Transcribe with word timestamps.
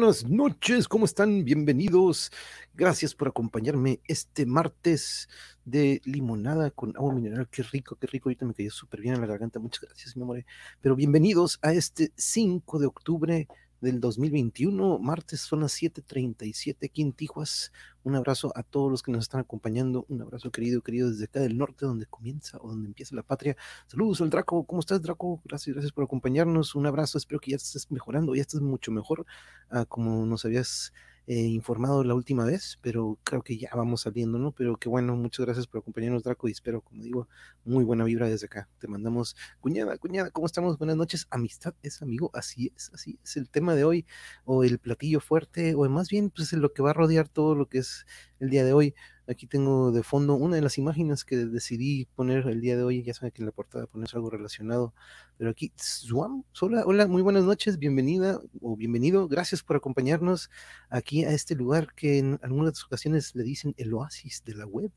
buenas 0.00 0.24
noches, 0.24 0.88
¿cómo 0.88 1.04
están? 1.04 1.44
Bienvenidos. 1.44 2.32
Gracias 2.72 3.14
por 3.14 3.28
acompañarme 3.28 4.00
este 4.08 4.46
martes 4.46 5.28
de 5.66 6.00
limonada 6.06 6.70
con 6.70 6.96
agua 6.96 7.12
mineral. 7.12 7.48
Qué 7.50 7.62
rico, 7.62 7.96
qué 7.96 8.06
rico. 8.06 8.30
Ahorita 8.30 8.46
me 8.46 8.54
cayó 8.54 8.70
súper 8.70 9.02
bien 9.02 9.16
en 9.16 9.20
la 9.20 9.26
garganta. 9.26 9.58
Muchas 9.58 9.82
gracias, 9.82 10.16
mi 10.16 10.22
amor. 10.22 10.42
Pero 10.80 10.96
bienvenidos 10.96 11.58
a 11.60 11.74
este 11.74 12.12
5 12.16 12.78
de 12.78 12.86
octubre 12.86 13.48
del 13.80 14.00
2021, 14.00 14.98
martes 14.98 15.40
son 15.40 15.60
las 15.60 15.72
7:37 15.72 16.86
aquí 16.86 17.02
en 17.02 17.12
Tijuas. 17.12 17.72
Un 18.02 18.14
abrazo 18.14 18.52
a 18.54 18.62
todos 18.62 18.90
los 18.90 19.02
que 19.02 19.12
nos 19.12 19.22
están 19.22 19.40
acompañando. 19.40 20.06
Un 20.08 20.22
abrazo 20.22 20.50
querido, 20.50 20.82
querido 20.82 21.10
desde 21.10 21.24
acá 21.24 21.40
del 21.40 21.56
norte, 21.58 21.86
donde 21.86 22.06
comienza 22.06 22.58
o 22.60 22.68
donde 22.68 22.88
empieza 22.88 23.14
la 23.14 23.22
patria. 23.22 23.56
Saludos 23.86 24.20
al 24.20 24.30
Draco. 24.30 24.64
¿Cómo 24.64 24.80
estás, 24.80 25.02
Draco? 25.02 25.40
Gracias, 25.44 25.74
gracias 25.74 25.92
por 25.92 26.04
acompañarnos. 26.04 26.74
Un 26.74 26.86
abrazo. 26.86 27.18
Espero 27.18 27.40
que 27.40 27.52
ya 27.52 27.56
estés 27.56 27.90
mejorando, 27.90 28.34
ya 28.34 28.42
estés 28.42 28.60
mucho 28.60 28.92
mejor 28.92 29.26
a 29.68 29.84
como 29.84 30.26
nos 30.26 30.44
habías 30.44 30.92
eh, 31.26 31.34
informado 31.34 32.02
la 32.04 32.14
última 32.14 32.44
vez, 32.44 32.78
pero 32.82 33.18
creo 33.24 33.42
que 33.42 33.56
ya 33.56 33.70
vamos 33.74 34.02
saliendo, 34.02 34.38
¿no? 34.38 34.52
Pero 34.52 34.76
qué 34.76 34.88
bueno, 34.88 35.16
muchas 35.16 35.46
gracias 35.46 35.66
por 35.66 35.80
acompañarnos, 35.80 36.22
Draco, 36.22 36.48
y 36.48 36.52
espero, 36.52 36.80
como 36.80 37.02
digo, 37.02 37.28
muy 37.64 37.84
buena 37.84 38.04
vibra 38.04 38.28
desde 38.28 38.46
acá. 38.46 38.68
Te 38.78 38.88
mandamos, 38.88 39.36
cuñada, 39.60 39.96
cuñada, 39.98 40.30
¿cómo 40.30 40.46
estamos? 40.46 40.78
Buenas 40.78 40.96
noches. 40.96 41.26
Amistad 41.30 41.74
es 41.82 42.02
amigo, 42.02 42.30
así 42.34 42.72
es, 42.74 42.90
así 42.94 43.18
es 43.22 43.36
el 43.36 43.48
tema 43.48 43.74
de 43.74 43.84
hoy, 43.84 44.06
o 44.44 44.64
el 44.64 44.78
platillo 44.78 45.20
fuerte, 45.20 45.74
o 45.74 45.88
más 45.88 46.08
bien, 46.08 46.30
pues 46.30 46.52
lo 46.52 46.72
que 46.72 46.82
va 46.82 46.90
a 46.90 46.94
rodear 46.94 47.28
todo 47.28 47.54
lo 47.54 47.68
que 47.68 47.78
es 47.78 48.06
el 48.40 48.50
día 48.50 48.64
de 48.64 48.72
hoy. 48.72 48.94
Aquí 49.30 49.46
tengo 49.46 49.92
de 49.92 50.02
fondo 50.02 50.34
una 50.34 50.56
de 50.56 50.62
las 50.62 50.76
imágenes 50.76 51.24
que 51.24 51.36
decidí 51.36 52.06
poner 52.16 52.48
el 52.48 52.60
día 52.60 52.76
de 52.76 52.82
hoy. 52.82 53.04
Ya 53.04 53.14
saben 53.14 53.30
que 53.30 53.42
en 53.42 53.46
la 53.46 53.52
portada 53.52 53.86
pones 53.86 54.12
algo 54.12 54.28
relacionado. 54.28 54.92
Pero 55.38 55.50
aquí, 55.50 55.72
Swam, 55.76 56.42
hola, 56.60 56.82
hola, 56.84 57.06
muy 57.06 57.22
buenas 57.22 57.44
noches, 57.44 57.78
bienvenida 57.78 58.40
o 58.60 58.74
bienvenido. 58.74 59.28
Gracias 59.28 59.62
por 59.62 59.76
acompañarnos 59.76 60.50
aquí 60.88 61.24
a 61.24 61.30
este 61.30 61.54
lugar 61.54 61.94
que 61.94 62.18
en 62.18 62.40
algunas 62.42 62.84
ocasiones 62.84 63.36
le 63.36 63.44
dicen 63.44 63.72
el 63.76 63.94
oasis 63.94 64.42
de 64.44 64.56
la 64.56 64.66
web 64.66 64.90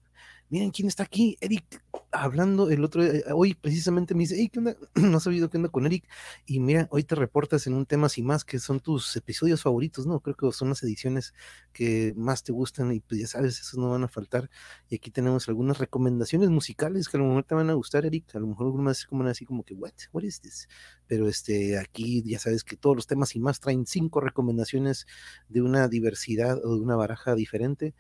miren 0.53 0.69
quién 0.69 0.88
está 0.88 1.02
aquí, 1.02 1.36
Eric, 1.41 1.84
hablando 2.12 2.69
el 2.69 2.84
otro, 2.84 3.03
eh, 3.03 3.24
hoy 3.34 3.56
precisamente 3.56 4.14
me 4.14 4.19
dice, 4.19 4.47
¿qué 4.52 4.59
onda? 4.59 4.78
No 4.94 5.18
has 5.18 5.24
sabido 5.24 5.50
qué 5.50 5.58
onda 5.58 5.69
con 5.69 5.88
Eric, 5.88 6.08
y 6.46 6.59
mira, 6.59 6.88
hoy 6.91 7.03
te 7.03 7.16
reportas 7.16 7.66
en 7.66 7.74
un 7.74 7.88
tema 7.88 8.08
y 8.16 8.22
más 8.22 8.46
que 8.46 8.59
son 8.59 8.80
tus 8.80 9.16
episodios 9.16 9.63
favoritos, 9.63 10.06
¿no? 10.06 10.19
Creo 10.19 10.36
que 10.36 10.52
son 10.52 10.69
las 10.69 10.84
ediciones 10.84 11.34
que 11.72 12.13
más 12.16 12.44
te 12.44 12.52
gustan 12.52 12.92
y 12.92 13.00
pues 13.00 13.19
ya 13.19 13.25
sabes, 13.25 13.59
esos 13.59 13.80
no 13.80 13.90
van 13.90 14.03
a 14.03 14.08
faltar, 14.08 14.52
y 14.90 14.96
aquí 14.97 15.09
tenemos 15.09 15.50
algunas 15.50 15.80
recomendaciones 15.80 16.52
musicales 16.52 17.09
que 17.09 17.18
a 17.18 17.22
lo 17.22 17.25
mejor 17.25 17.46
te 17.46 17.56
van 17.56 17.72
a 17.72 17.74
gustar, 17.74 18.06
Eric, 18.06 18.36
a 18.36 18.40
lo 18.40 18.46
mejor 18.46 18.68
algunas 18.68 19.08
como 19.08 19.24
así 19.24 19.46
como 19.46 19.63
que, 19.63 19.74
what, 19.74 19.94
what 20.12 20.22
is 20.22 20.40
this? 20.40 20.68
Pero 21.08 21.28
este, 21.28 21.80
aquí 21.80 22.22
ya 22.28 22.38
sabes 22.38 22.63
que 22.63 22.78
todos 22.78 22.96
los 22.96 23.08
temas 23.08 23.36
y 23.36 23.40
más 23.40 23.59
traen 23.59 23.88
cinco 23.88 24.22
recomendaciones 24.22 25.08
de 25.50 25.63
una 25.63 25.88
diversidad 25.88 26.63
o 26.63 26.75
de 26.75 26.81
una 26.81 26.96
baraja 26.96 27.34
diferente, 27.34 27.96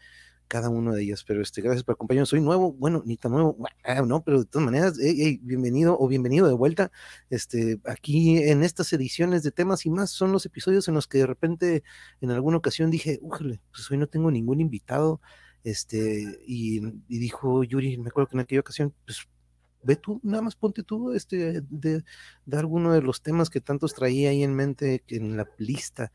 cada 0.53 0.69
uno 0.69 0.93
de 0.93 1.01
ellos. 1.01 1.23
Pero 1.27 1.41
este, 1.41 1.63
gracias 1.63 1.83
por 1.83 1.93
acompañarnos. 1.93 2.29
Soy 2.29 2.39
nuevo, 2.39 2.73
bueno, 2.73 3.01
ni 3.07 3.17
tan 3.17 3.31
nuevo, 3.31 3.57
no, 4.05 4.23
pero 4.23 4.37
de 4.41 4.45
todas 4.45 4.63
maneras, 4.63 4.99
bienvenido 5.41 5.97
o 5.99 6.07
bienvenido 6.07 6.47
de 6.47 6.53
vuelta. 6.53 6.91
Este, 7.31 7.79
aquí 7.85 8.37
en 8.37 8.61
estas 8.61 8.93
ediciones 8.93 9.41
de 9.41 9.49
temas 9.49 9.83
y 9.87 9.89
más 9.89 10.11
son 10.11 10.31
los 10.31 10.45
episodios 10.45 10.87
en 10.87 10.93
los 10.93 11.07
que 11.07 11.17
de 11.17 11.25
repente 11.25 11.83
en 12.21 12.29
alguna 12.29 12.57
ocasión 12.57 12.91
dije, 12.91 13.19
pues 13.71 13.89
hoy 13.89 13.97
no 13.97 14.05
tengo 14.05 14.29
ningún 14.29 14.61
invitado. 14.61 15.21
Este, 15.63 16.23
y, 16.45 16.81
dijo 17.07 17.63
Yuri, 17.63 17.97
me 17.97 18.09
acuerdo 18.09 18.27
que 18.29 18.35
en 18.35 18.41
aquella 18.41 18.61
ocasión, 18.61 18.93
pues 19.05 19.27
ve 19.81 19.95
tú, 19.95 20.19
nada 20.21 20.43
más 20.43 20.55
ponte 20.55 20.83
tú 20.83 21.13
este, 21.13 21.61
de, 21.67 22.03
de 22.45 22.57
alguno 22.57 22.93
de 22.93 23.01
los 23.01 23.23
temas 23.23 23.49
que 23.49 23.59
tantos 23.59 23.95
traía 23.95 24.29
ahí 24.29 24.43
en 24.43 24.53
mente 24.53 25.03
en 25.07 25.35
la 25.35 25.49
lista 25.57 26.11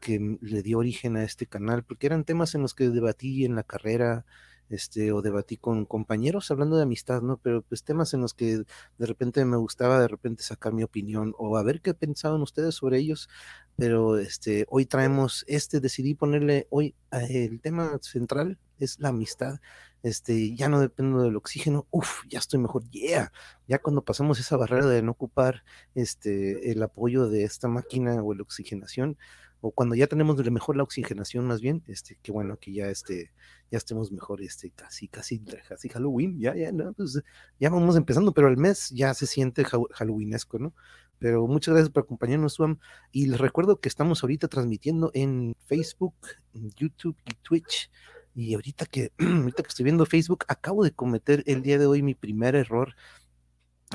que 0.00 0.38
le 0.40 0.62
dio 0.62 0.78
origen 0.78 1.16
a 1.16 1.24
este 1.24 1.46
canal, 1.46 1.84
porque 1.84 2.06
eran 2.06 2.24
temas 2.24 2.54
en 2.54 2.62
los 2.62 2.74
que 2.74 2.88
debatí 2.90 3.44
en 3.44 3.54
la 3.54 3.62
carrera, 3.62 4.24
este, 4.70 5.12
o 5.12 5.20
debatí 5.20 5.56
con 5.56 5.84
compañeros 5.84 6.50
hablando 6.50 6.76
de 6.76 6.84
amistad, 6.84 7.22
¿no? 7.22 7.38
Pero 7.38 7.62
pues 7.62 7.82
temas 7.82 8.14
en 8.14 8.20
los 8.20 8.34
que 8.34 8.58
de 8.98 9.06
repente 9.06 9.44
me 9.44 9.56
gustaba 9.56 10.00
de 10.00 10.08
repente 10.08 10.44
sacar 10.44 10.72
mi 10.72 10.84
opinión 10.84 11.34
o 11.38 11.56
a 11.56 11.62
ver 11.64 11.80
qué 11.80 11.92
pensaban 11.92 12.40
ustedes 12.40 12.76
sobre 12.76 12.98
ellos, 12.98 13.28
pero 13.76 14.16
este, 14.18 14.66
hoy 14.70 14.86
traemos 14.86 15.44
este, 15.48 15.80
decidí 15.80 16.14
ponerle 16.14 16.68
hoy 16.70 16.94
el 17.10 17.60
tema 17.60 17.98
central 18.00 18.58
es 18.78 19.00
la 19.00 19.08
amistad, 19.08 19.60
este, 20.02 20.54
ya 20.54 20.68
no 20.68 20.80
dependo 20.80 21.22
del 21.22 21.36
oxígeno, 21.36 21.86
uff, 21.90 22.24
ya 22.28 22.38
estoy 22.38 22.60
mejor, 22.60 22.88
yeah, 22.90 23.32
ya 23.68 23.78
cuando 23.80 24.02
pasamos 24.02 24.38
esa 24.38 24.56
barrera 24.56 24.86
de 24.86 25.02
no 25.02 25.12
ocupar 25.12 25.64
este, 25.94 26.70
el 26.70 26.82
apoyo 26.82 27.28
de 27.28 27.44
esta 27.44 27.68
máquina 27.68 28.22
o 28.22 28.34
la 28.34 28.42
oxigenación, 28.42 29.18
o 29.60 29.70
cuando 29.72 29.94
ya 29.94 30.06
tenemos 30.06 30.38
mejor 30.50 30.76
la 30.76 30.82
oxigenación 30.82 31.46
más 31.46 31.60
bien, 31.60 31.82
este, 31.86 32.18
qué 32.22 32.32
bueno 32.32 32.56
que 32.58 32.72
ya 32.72 32.88
este, 32.88 33.32
ya 33.70 33.78
estemos 33.78 34.10
mejor, 34.10 34.42
este, 34.42 34.70
casi, 34.70 35.08
casi, 35.08 35.40
casi 35.68 35.88
Halloween, 35.88 36.38
ya, 36.40 36.54
ya, 36.56 36.72
no, 36.72 36.92
pues 36.92 37.20
ya 37.58 37.70
vamos 37.70 37.96
empezando, 37.96 38.32
pero 38.32 38.48
el 38.48 38.56
mes 38.56 38.90
ya 38.90 39.12
se 39.14 39.26
siente 39.26 39.64
Halloweenesco, 39.64 40.58
¿no? 40.58 40.72
Pero 41.20 41.46
muchas 41.46 41.74
gracias 41.74 41.92
por 41.92 42.04
acompañarnos, 42.04 42.54
Swam. 42.54 42.78
Y 43.12 43.26
les 43.26 43.38
recuerdo 43.38 43.78
que 43.78 43.90
estamos 43.90 44.22
ahorita 44.22 44.48
transmitiendo 44.48 45.10
en 45.12 45.54
Facebook, 45.66 46.14
YouTube 46.54 47.16
y 47.26 47.34
Twitch. 47.42 47.90
Y 48.34 48.54
ahorita 48.54 48.86
que, 48.86 49.12
ahorita 49.18 49.62
que 49.62 49.68
estoy 49.68 49.84
viendo 49.84 50.06
Facebook, 50.06 50.46
acabo 50.48 50.82
de 50.82 50.92
cometer 50.92 51.42
el 51.46 51.60
día 51.60 51.78
de 51.78 51.84
hoy 51.84 52.02
mi 52.02 52.14
primer 52.14 52.54
error 52.54 52.94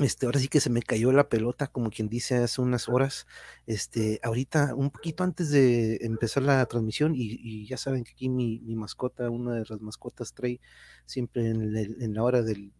este, 0.02 0.26
ahora 0.26 0.40
sí 0.40 0.48
que 0.48 0.60
se 0.60 0.68
me 0.68 0.82
cayó 0.82 1.10
la 1.10 1.30
pelota, 1.30 1.68
como 1.68 1.88
quien 1.90 2.10
dice 2.10 2.36
hace 2.36 2.60
unas 2.60 2.86
horas. 2.86 3.26
Este, 3.66 4.20
ahorita, 4.22 4.74
un 4.74 4.90
poquito 4.90 5.24
antes 5.24 5.50
de 5.50 5.96
empezar 6.02 6.42
la 6.42 6.64
transmisión, 6.66 7.14
y, 7.16 7.66
ya 7.66 7.78
saben 7.78 8.04
que 8.04 8.12
aquí 8.12 8.28
mi, 8.28 8.60
mascota, 8.76 9.30
una 9.30 9.54
de 9.54 9.64
las 9.66 9.80
mascotas, 9.80 10.34
Trey, 10.34 10.60
siempre 11.06 11.48
en, 11.48 12.14
la 12.14 12.22
hora 12.22 12.42
del, 12.42 12.72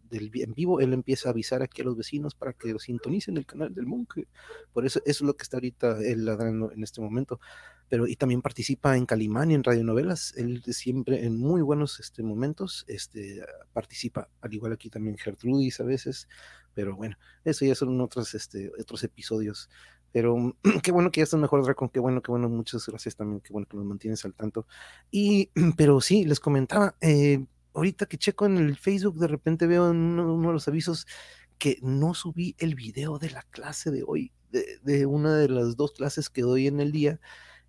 vivo, 0.55 0.81
él 0.81 0.93
empieza 0.93 1.31
a 1.31 1.33
avisar 1.33 1.63
aquí 1.63 1.81
a 1.81 1.87
los 1.87 1.97
vecinos 1.97 2.35
para 2.35 2.53
que 2.53 2.73
lo 2.73 2.79
sintonicen 2.79 3.39
el 3.39 3.47
canal 3.47 3.75
del 3.75 3.87
Monje. 3.87 4.29
Por 4.75 4.85
eso, 4.85 5.01
eso 5.07 5.25
es 5.25 5.27
lo 5.27 5.37
que 5.37 5.43
está 5.43 5.57
ahorita 5.57 5.99
él 6.05 6.27
ladrando 6.27 6.71
en 6.71 6.83
este 6.83 7.01
momento. 7.01 7.41
Pero, 7.89 8.07
y 8.07 8.17
también 8.17 8.43
participa 8.43 8.97
en 8.97 9.07
Calimán 9.07 9.51
y 9.53 9.55
en 9.55 9.65
radionovelas. 9.65 10.35
Él 10.37 10.63
siempre, 10.65 11.25
en 11.25 11.39
muy 11.39 11.63
buenos 11.63 12.01
este, 12.01 12.23
momentos, 12.23 12.85
este, 12.89 13.43
participa. 13.73 14.29
Al 14.41 14.53
igual 14.53 14.73
aquí 14.73 14.91
también 14.91 15.17
Gertrudis 15.17 15.81
a 15.81 15.85
veces 15.85 16.29
pero 16.77 16.95
bueno, 16.95 17.17
eso 17.43 17.65
ya 17.65 17.75
son 17.75 17.99
otros, 18.03 18.35
este, 18.35 18.71
otros 18.79 19.03
episodios. 19.03 19.71
Pero 20.13 20.55
qué 20.83 20.93
bueno 20.93 21.11
que 21.11 21.21
ya 21.21 21.25
estás 21.25 21.41
mejor, 21.41 21.65
Draco, 21.65 21.91
qué 21.91 22.01
bueno, 22.01 22.21
qué 22.21 22.31
bueno, 22.31 22.51
muchas 22.51 22.87
gracias 22.87 23.17
también, 23.17 23.41
qué 23.41 23.51
bueno 23.51 23.67
que 23.67 23.79
nos 23.79 23.87
mantienes 23.87 24.23
al 24.27 24.35
tanto. 24.35 24.67
Y, 25.11 25.51
pero 25.79 26.03
sí, 26.03 26.27
les 26.27 26.39
comentaba, 26.39 26.95
eh, 27.01 27.47
ahorita 27.73 28.05
que 28.05 28.19
checo 28.19 28.45
en 28.45 28.59
el 28.59 28.77
Facebook, 28.77 29.19
de 29.19 29.27
repente 29.27 29.67
veo 29.67 29.91
en 29.91 29.97
uno, 29.97 30.49
de 30.49 30.53
los 30.53 30.69
avisos 30.69 31.07
que 31.57 31.79
no 31.81 32.13
subí 32.13 32.55
el 32.59 32.75
video 32.75 33.19
de 33.19 33.31
la 33.31 33.43
clase 33.45 33.91
de 33.91 34.05
hoy, 34.07 34.33
de, 34.51 34.79
de, 34.83 35.07
una 35.07 35.35
de 35.35 35.49
las 35.49 35.77
dos 35.79 35.93
clases 35.93 36.29
que 36.29 36.43
doy 36.43 36.67
en 36.67 36.81
el 36.81 36.93
día. 36.93 37.19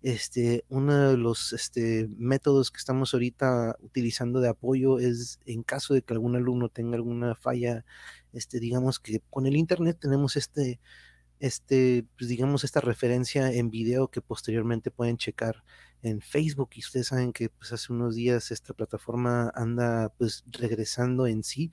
Este, 0.02 0.64
uno 0.68 1.10
de 1.10 1.16
los 1.16 1.52
este, 1.52 2.08
métodos 2.18 2.70
que 2.70 2.76
estamos 2.76 3.14
ahorita 3.14 3.76
utilizando 3.80 4.40
de 4.40 4.48
apoyo 4.48 5.00
es 5.00 5.40
en 5.44 5.64
caso 5.64 5.92
de 5.94 6.02
que 6.02 6.12
algún 6.12 6.36
alumno 6.36 6.68
tenga 6.68 6.96
alguna 6.96 7.34
falla 7.34 7.84
este, 8.32 8.60
digamos 8.60 8.98
que 9.00 9.20
con 9.30 9.46
el 9.46 9.56
Internet 9.56 9.98
tenemos 10.00 10.36
este, 10.36 10.80
este, 11.40 12.04
pues 12.16 12.28
digamos, 12.28 12.64
esta 12.64 12.80
referencia 12.80 13.52
en 13.52 13.70
video 13.70 14.08
que 14.08 14.20
posteriormente 14.20 14.90
pueden 14.90 15.16
checar 15.16 15.64
en 16.02 16.20
Facebook. 16.20 16.70
Y 16.74 16.80
ustedes 16.80 17.08
saben 17.08 17.32
que 17.32 17.48
pues 17.48 17.72
hace 17.72 17.92
unos 17.92 18.14
días 18.14 18.50
esta 18.50 18.74
plataforma 18.74 19.50
anda 19.54 20.10
pues 20.18 20.44
regresando 20.50 21.26
en 21.26 21.42
sí, 21.44 21.72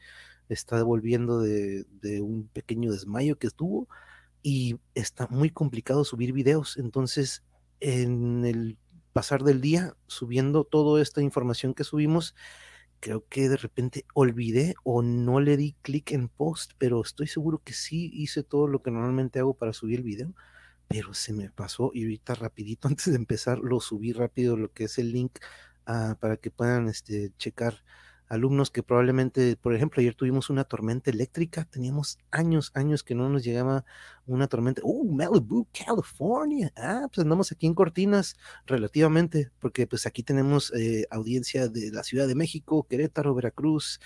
está 0.49 0.77
devolviendo 0.77 1.39
de, 1.39 1.85
de 2.01 2.21
un 2.21 2.47
pequeño 2.47 2.91
desmayo 2.91 3.37
que 3.37 3.49
tuvo 3.49 3.87
y 4.43 4.77
está 4.93 5.27
muy 5.27 5.49
complicado 5.49 6.03
subir 6.03 6.31
videos, 6.31 6.77
entonces 6.77 7.43
en 7.79 8.45
el 8.45 8.77
pasar 9.11 9.43
del 9.43 9.59
día 9.59 9.95
subiendo 10.07 10.65
toda 10.65 11.01
esta 11.01 11.21
información 11.21 11.73
que 11.73 11.83
subimos, 11.83 12.35
creo 13.05 13.23
que 13.29 13.49
de 13.49 13.57
repente 13.57 14.03
olvidé 14.15 14.73
o 14.83 15.03
no 15.03 15.39
le 15.39 15.57
di 15.57 15.75
clic 15.83 16.11
en 16.11 16.27
post, 16.27 16.71
pero 16.79 17.03
estoy 17.03 17.27
seguro 17.27 17.61
que 17.63 17.71
sí 17.73 18.09
hice 18.11 18.41
todo 18.41 18.67
lo 18.67 18.81
que 18.81 18.89
normalmente 18.89 19.37
hago 19.37 19.53
para 19.53 19.73
subir 19.73 19.99
el 19.99 20.03
video, 20.03 20.33
pero 20.87 21.13
se 21.13 21.31
me 21.31 21.51
pasó 21.51 21.91
y 21.93 22.01
ahorita 22.01 22.33
rapidito 22.33 22.87
antes 22.87 23.05
de 23.05 23.15
empezar 23.15 23.59
lo 23.59 23.79
subí 23.79 24.11
rápido 24.11 24.57
lo 24.57 24.71
que 24.73 24.85
es 24.85 24.97
el 24.97 25.11
link 25.11 25.37
ah, 25.85 26.17
para 26.19 26.37
que 26.37 26.49
puedan 26.49 26.87
este, 26.87 27.31
checar 27.37 27.83
alumnos 28.27 28.71
que 28.71 28.83
probablemente, 28.83 29.55
por 29.55 29.75
ejemplo, 29.75 30.01
ayer 30.01 30.15
tuvimos 30.15 30.49
una 30.49 30.63
tormenta 30.63 31.11
eléctrica, 31.11 31.65
teníamos 31.65 32.17
años, 32.31 32.71
años 32.73 33.03
que 33.03 33.15
no 33.15 33.29
nos 33.29 33.43
llegaba 33.43 33.85
una 34.25 34.47
tormenta. 34.47 34.81
¡Uh, 34.83 35.11
Malibu, 35.11 35.67
California! 35.73 36.71
Ah, 36.75 37.07
pues 37.13 37.23
andamos 37.23 37.51
aquí 37.51 37.67
en 37.67 37.75
Cortinas 37.75 38.35
relativamente, 38.65 39.51
porque 39.59 39.87
pues 39.87 40.05
aquí 40.05 40.23
tenemos 40.23 40.73
eh, 40.73 41.07
audiencia 41.11 41.67
de 41.67 41.91
la 41.91 42.03
Ciudad 42.03 42.27
de 42.27 42.35
México, 42.35 42.87
Querétaro, 42.89 43.35
Veracruz, 43.35 43.99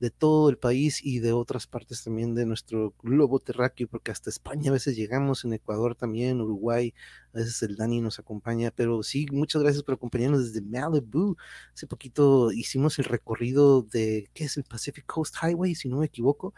de 0.00 0.10
todo 0.10 0.50
el 0.50 0.58
país 0.58 1.00
y 1.02 1.20
de 1.20 1.32
otras 1.32 1.66
partes 1.66 2.04
también 2.04 2.34
de 2.34 2.44
nuestro 2.46 2.94
globo 3.02 3.40
terráqueo, 3.40 3.88
porque 3.88 4.10
hasta 4.10 4.30
España 4.30 4.70
a 4.70 4.74
veces 4.74 4.96
llegamos, 4.96 5.44
en 5.44 5.54
Ecuador 5.54 5.94
también, 5.94 6.40
Uruguay, 6.40 6.94
a 7.32 7.38
veces 7.38 7.62
el 7.62 7.76
Dani 7.76 8.00
nos 8.00 8.18
acompaña, 8.18 8.70
pero 8.70 9.02
sí, 9.02 9.26
muchas 9.32 9.62
gracias 9.62 9.82
por 9.82 9.94
acompañarnos 9.94 10.52
desde 10.52 10.66
Malibu. 10.66 11.36
Hace 11.74 11.86
poquito 11.86 12.52
hicimos 12.52 12.98
el 12.98 13.06
recorrido 13.06 13.82
de, 13.82 14.28
¿qué 14.34 14.44
es 14.44 14.56
el 14.56 14.64
Pacific 14.64 15.06
Coast 15.06 15.36
Highway, 15.42 15.74
si 15.74 15.88
no 15.88 15.98
me 15.98 16.06
equivoco? 16.06 16.54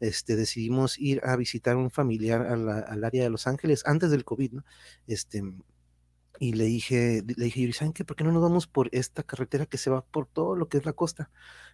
Este, 0.00 0.36
decidimos 0.36 0.98
ir 0.98 1.20
a 1.24 1.36
visitar 1.36 1.76
un 1.76 1.90
familiar 1.90 2.42
al 2.42 3.04
área 3.04 3.24
de 3.24 3.30
Los 3.30 3.46
Ángeles 3.46 3.82
antes 3.84 4.10
del 4.10 4.24
COVID, 4.24 4.52
¿no? 4.52 4.64
Este, 5.06 5.42
y 6.40 6.52
le 6.52 6.64
dije, 6.64 7.22
le 7.36 7.44
dije, 7.46 7.72
¿saben 7.72 7.92
qué? 7.92 8.04
¿Por 8.04 8.16
qué 8.16 8.24
no 8.24 8.32
nos 8.32 8.42
vamos 8.42 8.66
por 8.66 8.88
esta 8.92 9.22
carretera 9.24 9.66
que 9.66 9.78
se 9.78 9.90
va 9.90 10.04
por 10.04 10.26
todo 10.26 10.54
lo 10.54 10.68
que 10.68 10.78
es 10.78 10.86
la 10.86 10.92
costa? 10.92 11.30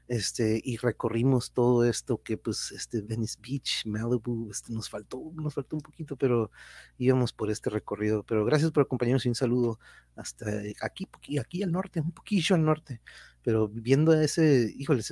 Este, 0.06 0.60
y 0.62 0.76
recorrimos 0.76 1.52
todo 1.52 1.84
esto 1.84 2.22
que, 2.22 2.36
pues, 2.36 2.72
este, 2.72 3.00
Venice 3.00 3.38
Beach, 3.40 3.86
Malibu, 3.86 4.50
este, 4.50 4.72
nos 4.72 4.90
faltó, 4.90 5.32
nos 5.34 5.54
faltó 5.54 5.76
un 5.76 5.82
poquito, 5.82 6.16
pero 6.16 6.50
íbamos 6.98 7.32
por 7.32 7.50
este 7.50 7.70
recorrido. 7.70 8.22
Pero 8.22 8.44
gracias 8.44 8.70
por 8.70 8.82
acompañarnos 8.82 9.24
y 9.24 9.30
un 9.30 9.34
saludo 9.34 9.78
hasta 10.14 10.46
aquí, 10.82 11.08
aquí 11.40 11.62
al 11.62 11.72
norte, 11.72 12.00
un 12.00 12.12
poquillo 12.12 12.54
al 12.54 12.64
norte. 12.64 13.00
Pero 13.42 13.68
viendo 13.68 14.12
ese, 14.12 14.72
híjole, 14.76 15.02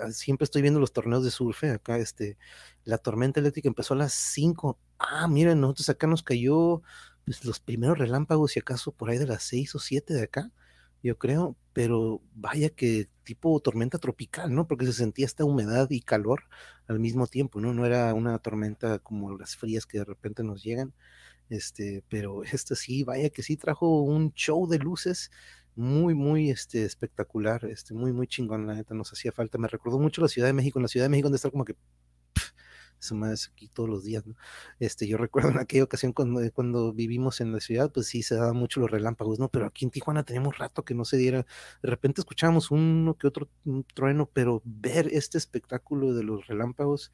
ah, 0.00 0.10
siempre 0.12 0.44
estoy 0.44 0.62
viendo 0.62 0.80
los 0.80 0.92
torneos 0.92 1.24
de 1.24 1.30
surf, 1.30 1.64
eh, 1.64 1.70
acá, 1.70 1.98
este, 1.98 2.38
la 2.84 2.98
tormenta 2.98 3.40
eléctrica 3.40 3.68
empezó 3.68 3.94
a 3.94 3.96
las 3.96 4.12
5. 4.12 4.78
Ah, 4.98 5.26
miren, 5.28 5.60
nosotros 5.60 5.88
acá 5.88 6.06
nos 6.06 6.22
cayó 6.22 6.82
pues, 7.24 7.44
los 7.44 7.60
primeros 7.60 7.98
relámpagos, 7.98 8.56
y 8.56 8.60
acaso 8.60 8.92
por 8.92 9.10
ahí 9.10 9.18
de 9.18 9.26
las 9.26 9.42
seis 9.42 9.74
o 9.74 9.78
siete 9.78 10.14
de 10.14 10.22
acá, 10.24 10.52
yo 11.04 11.18
creo, 11.18 11.56
pero 11.74 12.22
vaya 12.34 12.70
que 12.70 13.08
tipo 13.24 13.60
tormenta 13.60 13.98
tropical, 13.98 14.54
¿no? 14.54 14.66
Porque 14.66 14.86
se 14.86 14.94
sentía 14.94 15.26
esta 15.26 15.44
humedad 15.44 15.88
y 15.90 16.00
calor 16.00 16.44
al 16.88 16.98
mismo 16.98 17.26
tiempo, 17.26 17.60
¿no? 17.60 17.74
No 17.74 17.84
era 17.84 18.14
una 18.14 18.38
tormenta 18.38 18.98
como 19.00 19.36
las 19.36 19.54
frías 19.56 19.84
que 19.86 19.98
de 19.98 20.04
repente 20.04 20.42
nos 20.42 20.62
llegan, 20.64 20.94
este, 21.50 22.02
pero 22.08 22.42
esta 22.44 22.74
sí, 22.74 23.04
vaya 23.04 23.28
que 23.30 23.42
sí 23.42 23.56
trajo 23.58 24.00
un 24.02 24.32
show 24.32 24.66
de 24.66 24.78
luces 24.78 25.30
muy, 25.76 26.14
muy 26.14 26.50
este, 26.50 26.84
espectacular, 26.84 27.66
este, 27.66 27.92
muy, 27.94 28.12
muy 28.12 28.26
chingón, 28.26 28.66
la 28.66 28.74
neta, 28.74 28.94
nos 28.94 29.12
hacía 29.12 29.32
falta. 29.32 29.58
Me 29.58 29.68
recordó 29.68 29.98
mucho 29.98 30.22
la 30.22 30.28
Ciudad 30.28 30.48
de 30.48 30.54
México, 30.54 30.78
en 30.78 30.84
la 30.84 30.88
Ciudad 30.88 31.04
de 31.06 31.10
México 31.10 31.26
donde 31.26 31.36
está 31.36 31.50
como 31.50 31.64
que 31.66 31.76
su 32.98 33.14
más 33.14 33.50
aquí 33.52 33.68
todos 33.68 33.88
los 33.88 34.04
días, 34.04 34.26
¿no? 34.26 34.34
Este, 34.78 35.06
yo 35.06 35.16
recuerdo 35.18 35.50
en 35.50 35.58
aquella 35.58 35.84
ocasión 35.84 36.12
cuando, 36.12 36.40
eh, 36.42 36.50
cuando 36.50 36.92
vivimos 36.92 37.40
en 37.40 37.52
la 37.52 37.60
ciudad, 37.60 37.90
pues 37.92 38.06
sí 38.08 38.22
se 38.22 38.36
daban 38.36 38.56
mucho 38.56 38.80
los 38.80 38.90
relámpagos, 38.90 39.38
¿no? 39.38 39.48
Pero 39.48 39.66
aquí 39.66 39.84
en 39.84 39.90
Tijuana 39.90 40.24
teníamos 40.24 40.58
rato 40.58 40.84
que 40.84 40.94
no 40.94 41.04
se 41.04 41.16
diera, 41.16 41.46
de 41.82 41.90
repente 41.90 42.20
escuchábamos 42.20 42.70
uno 42.70 43.14
que 43.14 43.26
otro 43.26 43.48
trueno, 43.94 44.28
pero 44.32 44.62
ver 44.64 45.08
este 45.12 45.38
espectáculo 45.38 46.14
de 46.14 46.24
los 46.24 46.46
relámpagos, 46.46 47.12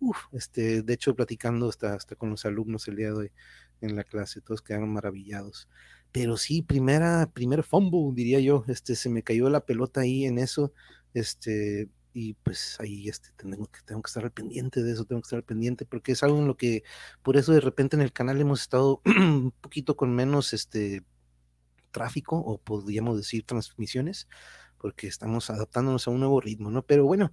uff, 0.00 0.18
este, 0.32 0.82
de 0.82 0.94
hecho 0.94 1.14
platicando 1.14 1.68
hasta, 1.68 1.94
hasta 1.94 2.16
con 2.16 2.30
los 2.30 2.44
alumnos 2.44 2.88
el 2.88 2.96
día 2.96 3.08
de 3.08 3.14
hoy 3.14 3.32
en 3.80 3.96
la 3.96 4.04
clase, 4.04 4.40
todos 4.40 4.62
quedaron 4.62 4.92
maravillados. 4.92 5.68
Pero 6.12 6.36
sí, 6.36 6.62
primera, 6.62 7.30
primer 7.32 7.62
fumble, 7.62 8.10
diría 8.14 8.40
yo, 8.40 8.64
este, 8.68 8.96
se 8.96 9.08
me 9.10 9.22
cayó 9.22 9.48
la 9.48 9.60
pelota 9.64 10.00
ahí 10.02 10.24
en 10.24 10.38
eso, 10.38 10.72
este, 11.14 11.88
y 12.12 12.34
pues 12.34 12.76
ahí 12.80 13.08
este, 13.08 13.30
tengo, 13.36 13.66
que, 13.66 13.80
tengo 13.84 14.02
que 14.02 14.08
estar 14.08 14.24
al 14.24 14.32
pendiente 14.32 14.82
de 14.82 14.92
eso, 14.92 15.04
tengo 15.04 15.22
que 15.22 15.26
estar 15.26 15.38
al 15.38 15.44
pendiente 15.44 15.84
porque 15.84 16.12
es 16.12 16.22
algo 16.22 16.38
en 16.38 16.46
lo 16.46 16.56
que 16.56 16.82
por 17.22 17.36
eso 17.36 17.52
de 17.52 17.60
repente 17.60 17.96
en 17.96 18.02
el 18.02 18.12
canal 18.12 18.40
hemos 18.40 18.62
estado 18.62 19.00
un 19.04 19.52
poquito 19.60 19.96
con 19.96 20.14
menos 20.14 20.52
este 20.52 21.04
tráfico 21.90 22.36
o 22.36 22.58
podríamos 22.58 23.16
decir 23.16 23.44
transmisiones 23.44 24.28
porque 24.78 25.06
estamos 25.06 25.50
adaptándonos 25.50 26.06
a 26.06 26.10
un 26.10 26.20
nuevo 26.20 26.40
ritmo, 26.40 26.70
¿no? 26.70 26.82
Pero 26.82 27.04
bueno, 27.04 27.32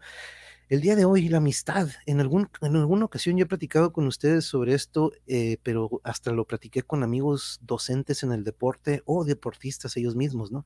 el 0.69 0.81
día 0.81 0.97
de 0.97 1.05
hoy 1.05 1.29
la 1.29 1.37
amistad, 1.37 1.87
en, 2.05 2.19
algún, 2.19 2.49
en 2.61 2.75
alguna 2.75 3.05
ocasión 3.05 3.37
yo 3.37 3.45
he 3.45 3.47
platicado 3.47 3.93
con 3.93 4.05
ustedes 4.05 4.43
sobre 4.43 4.73
esto, 4.73 5.13
eh, 5.25 5.57
pero 5.63 6.01
hasta 6.03 6.33
lo 6.33 6.43
platiqué 6.45 6.83
con 6.83 7.03
amigos 7.03 7.59
docentes 7.61 8.21
en 8.23 8.33
el 8.33 8.43
deporte 8.43 9.01
o 9.05 9.23
deportistas 9.23 9.95
ellos 9.95 10.15
mismos, 10.15 10.51
¿no? 10.51 10.65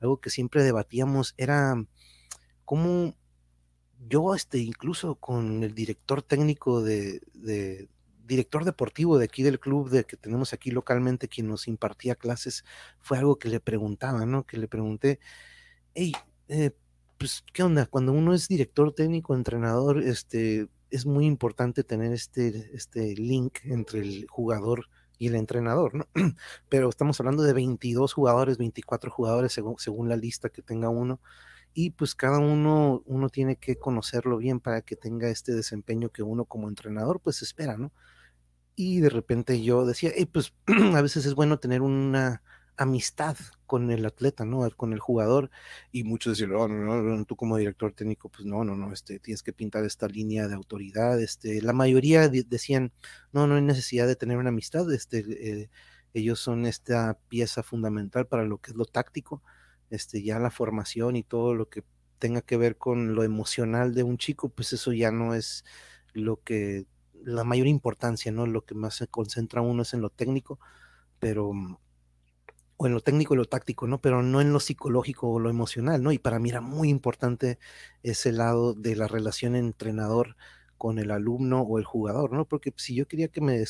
Algo 0.00 0.20
que 0.20 0.30
siempre 0.30 0.62
debatíamos 0.62 1.34
era 1.36 1.74
cómo 2.64 3.14
yo 4.08 4.34
este, 4.34 4.58
incluso 4.58 5.14
con 5.16 5.62
el 5.62 5.74
director 5.74 6.22
técnico 6.22 6.82
de, 6.82 7.20
director 8.26 8.64
deportivo 8.64 9.18
de 9.18 9.24
aquí 9.24 9.42
del 9.42 9.60
club 9.60 9.90
de 9.90 10.04
que 10.04 10.16
tenemos 10.16 10.52
aquí 10.52 10.70
localmente, 10.70 11.28
quien 11.28 11.48
nos 11.48 11.68
impartía 11.68 12.14
clases, 12.14 12.64
fue 13.00 13.18
algo 13.18 13.38
que 13.38 13.48
le 13.48 13.60
preguntaba, 13.60 14.26
¿no? 14.26 14.44
Que 14.46 14.58
le 14.58 14.68
pregunté, 14.68 15.20
hey, 15.94 16.12
eh, 16.48 16.70
pues, 17.18 17.44
¿qué 17.52 17.62
onda? 17.62 17.86
Cuando 17.86 18.12
uno 18.12 18.34
es 18.34 18.48
director 18.48 18.92
técnico, 18.94 19.34
entrenador, 19.34 20.02
este, 20.02 20.68
es 20.90 21.06
muy 21.06 21.26
importante 21.26 21.84
tener 21.84 22.12
este, 22.12 22.70
este 22.74 23.14
link 23.14 23.58
entre 23.64 24.00
el 24.00 24.26
jugador 24.28 24.88
y 25.18 25.28
el 25.28 25.36
entrenador, 25.36 25.94
¿no? 25.94 26.08
Pero 26.68 26.88
estamos 26.88 27.18
hablando 27.20 27.42
de 27.42 27.52
22 27.52 28.12
jugadores, 28.12 28.58
24 28.58 29.10
jugadores 29.10 29.52
según, 29.52 29.78
según 29.78 30.08
la 30.08 30.16
lista 30.16 30.48
que 30.48 30.62
tenga 30.62 30.88
uno 30.88 31.20
y 31.74 31.90
pues 31.90 32.14
cada 32.14 32.38
uno, 32.38 33.02
uno 33.06 33.28
tiene 33.28 33.56
que 33.56 33.76
conocerlo 33.76 34.38
bien 34.38 34.60
para 34.60 34.82
que 34.82 34.96
tenga 34.96 35.28
este 35.28 35.52
desempeño 35.52 36.10
que 36.10 36.22
uno 36.22 36.44
como 36.44 36.68
entrenador 36.68 37.20
pues 37.20 37.42
espera, 37.42 37.76
¿no? 37.76 37.92
Y 38.74 39.00
de 39.00 39.10
repente 39.10 39.62
yo 39.62 39.84
decía, 39.86 40.10
hey, 40.14 40.26
pues 40.26 40.54
a 40.94 41.02
veces 41.02 41.26
es 41.26 41.34
bueno 41.34 41.58
tener 41.58 41.82
una 41.82 42.42
amistad 42.76 43.36
con 43.66 43.90
el 43.90 44.04
atleta, 44.06 44.44
¿no? 44.44 44.68
Con 44.76 44.92
el 44.92 44.98
jugador. 44.98 45.50
Y 45.92 46.04
muchos 46.04 46.38
decían, 46.38 46.52
no, 46.52 46.68
no, 46.68 47.24
tú 47.24 47.36
como 47.36 47.56
director 47.56 47.92
técnico, 47.92 48.28
pues 48.28 48.44
no, 48.46 48.64
no, 48.64 48.76
no, 48.76 48.92
este, 48.92 49.18
tienes 49.18 49.42
que 49.42 49.52
pintar 49.52 49.84
esta 49.84 50.08
línea 50.08 50.48
de 50.48 50.54
autoridad. 50.54 51.20
Este, 51.20 51.62
la 51.62 51.72
mayoría 51.72 52.28
decían, 52.28 52.92
no, 53.32 53.46
no 53.46 53.56
hay 53.56 53.62
necesidad 53.62 54.06
de 54.06 54.16
tener 54.16 54.38
una 54.38 54.50
amistad, 54.50 54.90
este, 54.92 55.18
eh, 55.28 55.70
ellos 56.14 56.40
son 56.40 56.66
esta 56.66 57.18
pieza 57.28 57.62
fundamental 57.62 58.26
para 58.26 58.44
lo 58.44 58.58
que 58.58 58.72
es 58.72 58.76
lo 58.76 58.84
táctico 58.84 59.42
este, 59.92 60.22
ya 60.22 60.38
la 60.38 60.50
formación 60.50 61.16
y 61.16 61.22
todo 61.22 61.54
lo 61.54 61.68
que 61.68 61.84
tenga 62.18 62.40
que 62.40 62.56
ver 62.56 62.78
con 62.78 63.14
lo 63.14 63.24
emocional 63.24 63.94
de 63.94 64.02
un 64.04 64.18
chico, 64.18 64.48
pues 64.48 64.72
eso 64.72 64.92
ya 64.92 65.10
no 65.10 65.34
es 65.34 65.64
lo 66.14 66.42
que, 66.42 66.86
la 67.24 67.44
mayor 67.44 67.66
importancia, 67.66 68.32
¿no? 68.32 68.46
Lo 68.46 68.64
que 68.64 68.74
más 68.74 68.96
se 68.96 69.06
concentra 69.08 69.60
uno 69.60 69.82
es 69.82 69.94
en 69.94 70.00
lo 70.00 70.10
técnico, 70.10 70.58
pero, 71.18 71.52
mm, 71.52 71.76
o 72.78 72.86
en 72.86 72.94
lo 72.94 73.00
técnico 73.00 73.34
y 73.34 73.36
lo 73.36 73.44
táctico, 73.44 73.86
¿no? 73.86 74.00
Pero 74.00 74.22
no 74.22 74.40
en 74.40 74.52
lo 74.52 74.60
psicológico 74.60 75.30
o 75.30 75.38
lo 75.38 75.50
emocional, 75.50 76.02
¿no? 76.02 76.12
Y 76.12 76.18
para 76.18 76.38
mí 76.38 76.50
era 76.50 76.60
muy 76.60 76.88
importante 76.88 77.58
ese 78.02 78.32
lado 78.32 78.74
de 78.74 78.96
la 78.96 79.08
relación 79.08 79.54
entrenador 79.56 80.36
con 80.78 80.98
el 80.98 81.10
alumno 81.12 81.62
o 81.62 81.78
el 81.78 81.84
jugador, 81.84 82.32
¿no? 82.32 82.46
Porque 82.46 82.72
si 82.76 82.94
yo 82.94 83.06
quería 83.06 83.28
que 83.28 83.40
me 83.40 83.64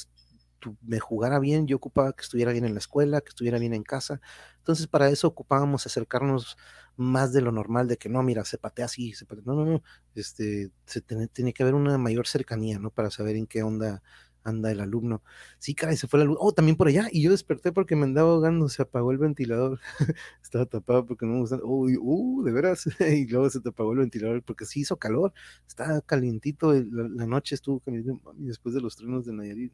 me 0.82 1.00
jugara 1.00 1.38
bien, 1.38 1.66
yo 1.66 1.76
ocupaba 1.76 2.12
que 2.12 2.22
estuviera 2.22 2.52
bien 2.52 2.64
en 2.64 2.74
la 2.74 2.78
escuela, 2.78 3.20
que 3.20 3.30
estuviera 3.30 3.58
bien 3.58 3.74
en 3.74 3.82
casa. 3.82 4.20
Entonces, 4.58 4.86
para 4.86 5.08
eso 5.08 5.28
ocupábamos 5.28 5.86
acercarnos 5.86 6.56
más 6.96 7.32
de 7.32 7.40
lo 7.40 7.52
normal, 7.52 7.88
de 7.88 7.96
que 7.96 8.08
no, 8.08 8.22
mira, 8.22 8.44
se 8.44 8.58
patea 8.58 8.86
así, 8.86 9.12
se 9.14 9.26
patea. 9.26 9.44
No, 9.46 9.54
no, 9.54 9.64
no. 9.64 9.82
Este, 10.14 10.70
se 10.86 11.00
tiene, 11.00 11.52
que 11.52 11.62
haber 11.62 11.74
una 11.74 11.98
mayor 11.98 12.26
cercanía, 12.26 12.78
¿no? 12.78 12.90
Para 12.90 13.10
saber 13.10 13.36
en 13.36 13.46
qué 13.46 13.62
onda 13.62 14.02
anda 14.44 14.70
el 14.72 14.80
alumno. 14.80 15.22
Sí, 15.58 15.74
caray, 15.74 15.96
se 15.96 16.08
fue 16.08 16.18
la 16.18 16.24
luz. 16.24 16.36
Oh, 16.40 16.52
también 16.52 16.76
por 16.76 16.88
allá. 16.88 17.08
Y 17.10 17.22
yo 17.22 17.30
desperté 17.30 17.72
porque 17.72 17.96
me 17.96 18.04
andaba 18.04 18.30
ahogando, 18.30 18.68
se 18.68 18.82
apagó 18.82 19.12
el 19.12 19.18
ventilador. 19.18 19.80
Estaba 20.42 20.66
tapado 20.66 21.06
porque 21.06 21.26
no 21.26 21.34
me 21.34 21.40
gusta. 21.40 21.58
Uy, 21.62 21.96
uh, 22.00 22.42
de 22.42 22.52
veras. 22.52 22.86
y 23.00 23.26
luego 23.26 23.50
se 23.50 23.60
te 23.60 23.68
apagó 23.70 23.92
el 23.92 23.98
ventilador 23.98 24.42
porque 24.42 24.64
sí 24.64 24.80
hizo 24.80 24.96
calor. 24.96 25.32
Estaba 25.66 26.00
calientito. 26.00 26.72
La, 26.72 27.26
noche 27.26 27.54
estuvo 27.54 27.80
caliente. 27.80 28.12
Después 28.34 28.74
de 28.74 28.80
los 28.80 28.96
trenos 28.96 29.24
de 29.24 29.32
Nayarit, 29.32 29.72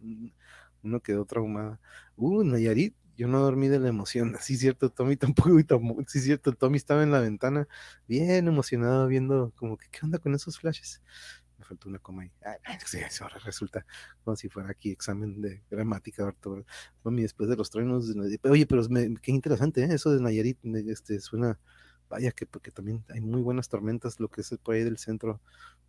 uno 0.82 1.00
quedó 1.00 1.24
traumada. 1.24 1.80
Uh, 2.16 2.44
Nayarit, 2.44 2.94
yo 3.16 3.26
no 3.26 3.40
dormí 3.40 3.68
de 3.68 3.80
la 3.80 3.88
emoción. 3.88 4.32
Sí, 4.40 4.56
cierto, 4.56 4.90
Tommy 4.90 5.16
tampoco, 5.16 5.50
sí, 6.06 6.20
cierto, 6.20 6.52
Tommy 6.52 6.76
estaba 6.76 7.02
en 7.02 7.10
la 7.10 7.20
ventana, 7.20 7.68
bien 8.06 8.46
emocionado, 8.48 9.08
viendo 9.08 9.52
como 9.56 9.76
que, 9.76 9.88
¿qué 9.90 10.00
onda 10.04 10.18
con 10.18 10.34
esos 10.34 10.58
flashes? 10.58 11.02
Me 11.58 11.64
faltó 11.64 11.88
una 11.88 11.98
coma 11.98 12.22
ahí. 12.22 12.32
Ah, 12.44 12.56
sí, 12.86 12.98
ahora 13.20 13.38
resulta 13.40 13.84
como 14.22 14.36
si 14.36 14.48
fuera 14.48 14.70
aquí 14.70 14.92
examen 14.92 15.40
de 15.40 15.64
gramática, 15.68 16.32
Tommy, 17.02 17.22
después 17.22 17.50
de 17.50 17.56
los 17.56 17.68
truenos, 17.70 18.08
oye, 18.44 18.66
pero 18.66 18.86
qué 19.20 19.32
interesante, 19.32 19.82
¿eh? 19.82 19.88
eso 19.92 20.12
de 20.12 20.20
Nayarit, 20.22 20.58
este, 20.86 21.18
suena, 21.18 21.58
vaya 22.08 22.32
que 22.32 22.46
porque 22.46 22.70
también 22.70 23.04
hay 23.08 23.20
muy 23.20 23.42
buenas 23.42 23.68
tormentas, 23.68 24.20
lo 24.20 24.28
que 24.28 24.40
es 24.40 24.54
por 24.62 24.74
ahí 24.74 24.84
del 24.84 24.98
centro 24.98 25.40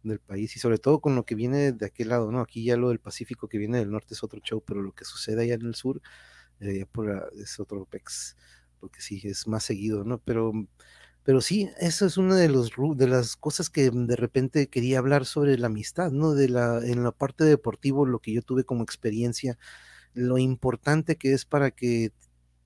del 0.03 0.19
país 0.19 0.55
y 0.55 0.59
sobre 0.59 0.77
todo 0.77 0.99
con 0.99 1.15
lo 1.15 1.25
que 1.25 1.35
viene 1.35 1.71
de 1.71 1.85
aquel 1.85 2.09
lado, 2.09 2.31
¿no? 2.31 2.41
Aquí 2.41 2.63
ya 2.63 2.77
lo 2.77 2.89
del 2.89 2.99
Pacífico 2.99 3.47
que 3.47 3.57
viene 3.57 3.79
del 3.79 3.91
norte 3.91 4.13
es 4.13 4.23
otro 4.23 4.39
show, 4.41 4.63
pero 4.65 4.81
lo 4.81 4.93
que 4.93 5.05
sucede 5.05 5.43
allá 5.43 5.55
en 5.55 5.65
el 5.65 5.75
sur 5.75 6.01
eh, 6.59 6.85
por, 6.91 7.31
es 7.37 7.59
otro 7.59 7.85
pex, 7.85 8.35
porque 8.79 9.01
sí, 9.01 9.21
es 9.23 9.47
más 9.47 9.63
seguido, 9.63 10.03
¿no? 10.03 10.19
Pero, 10.19 10.51
pero 11.23 11.41
sí, 11.41 11.69
eso 11.79 12.05
es 12.05 12.17
una 12.17 12.35
de, 12.35 12.49
los, 12.49 12.71
de 12.95 13.07
las 13.07 13.35
cosas 13.35 13.69
que 13.69 13.91
de 13.91 14.15
repente 14.15 14.67
quería 14.67 14.99
hablar 14.99 15.25
sobre 15.25 15.57
la 15.57 15.67
amistad, 15.67 16.11
¿no? 16.11 16.33
De 16.33 16.49
la, 16.49 16.79
en 16.85 17.03
la 17.03 17.11
parte 17.11 17.43
deportiva, 17.43 18.05
lo 18.07 18.19
que 18.19 18.33
yo 18.33 18.41
tuve 18.41 18.63
como 18.63 18.83
experiencia, 18.83 19.57
lo 20.13 20.37
importante 20.37 21.17
que 21.17 21.33
es 21.33 21.45
para 21.45 21.71
que 21.71 22.11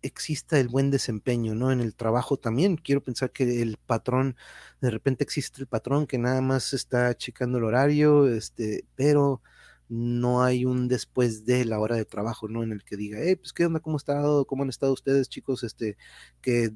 exista 0.04 0.60
el 0.60 0.68
buen 0.68 0.92
desempeño, 0.92 1.56
¿no? 1.56 1.72
En 1.72 1.82
el 1.82 1.96
trabajo 1.96 2.38
también. 2.38 2.78
Quiero 2.78 3.02
pensar 3.02 3.32
que 3.32 3.62
el 3.62 3.78
patrón, 3.78 4.36
de 4.82 4.92
repente 4.92 5.24
existe 5.24 5.62
el 5.62 5.68
patrón 5.68 6.06
que 6.08 6.18
nada 6.20 6.42
más 6.42 6.74
está 6.74 7.16
checando 7.16 7.58
el 7.58 7.64
horario, 7.64 8.28
este, 8.28 8.86
pero 8.96 9.42
no 9.90 10.44
hay 10.44 10.66
un 10.66 10.88
después 10.88 11.46
de 11.46 11.66
la 11.66 11.80
hora 11.80 11.96
de 11.96 12.06
trabajo, 12.06 12.48
¿no? 12.48 12.64
En 12.64 12.72
el 12.72 12.84
que 12.84 12.98
diga, 12.98 13.20
hey, 13.22 13.36
pues 13.38 13.54
qué 13.54 13.66
onda, 13.66 13.80
cómo 13.80 13.98
estado, 13.98 14.46
cómo 14.46 14.64
han 14.64 14.70
estado 14.70 14.94
ustedes, 14.94 15.30
chicos, 15.30 15.64
este, 15.64 15.98
que 16.42 16.74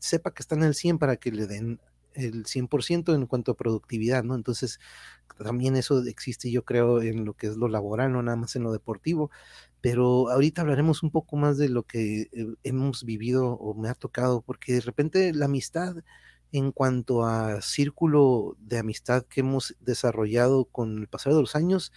sepa 0.00 0.32
que 0.32 0.42
están 0.42 0.62
el 0.62 0.74
100 0.74 0.98
para 0.98 1.16
que 1.16 1.32
le 1.32 1.46
den 1.46 1.80
el 2.14 2.46
100% 2.46 3.14
en 3.14 3.26
cuanto 3.26 3.52
a 3.52 3.56
productividad, 3.56 4.24
¿no? 4.24 4.34
Entonces, 4.34 4.78
también 5.42 5.76
eso 5.76 6.02
existe, 6.04 6.50
yo 6.50 6.64
creo, 6.64 7.02
en 7.02 7.24
lo 7.24 7.34
que 7.34 7.48
es 7.48 7.56
lo 7.56 7.68
laboral, 7.68 8.12
no 8.12 8.22
nada 8.22 8.36
más 8.36 8.54
en 8.56 8.62
lo 8.62 8.72
deportivo, 8.72 9.30
pero 9.84 10.30
ahorita 10.30 10.62
hablaremos 10.62 11.02
un 11.02 11.10
poco 11.10 11.36
más 11.36 11.58
de 11.58 11.68
lo 11.68 11.82
que 11.82 12.22
eh, 12.32 12.54
hemos 12.62 13.04
vivido 13.04 13.48
o 13.52 13.74
me 13.74 13.90
ha 13.90 13.94
tocado, 13.94 14.40
porque 14.40 14.72
de 14.72 14.80
repente 14.80 15.34
la 15.34 15.44
amistad 15.44 15.96
en 16.52 16.72
cuanto 16.72 17.26
a 17.26 17.60
círculo 17.60 18.56
de 18.60 18.78
amistad 18.78 19.24
que 19.24 19.40
hemos 19.40 19.76
desarrollado 19.80 20.64
con 20.64 21.00
el 21.00 21.06
pasar 21.06 21.34
de 21.34 21.40
los 21.42 21.54
años, 21.54 21.92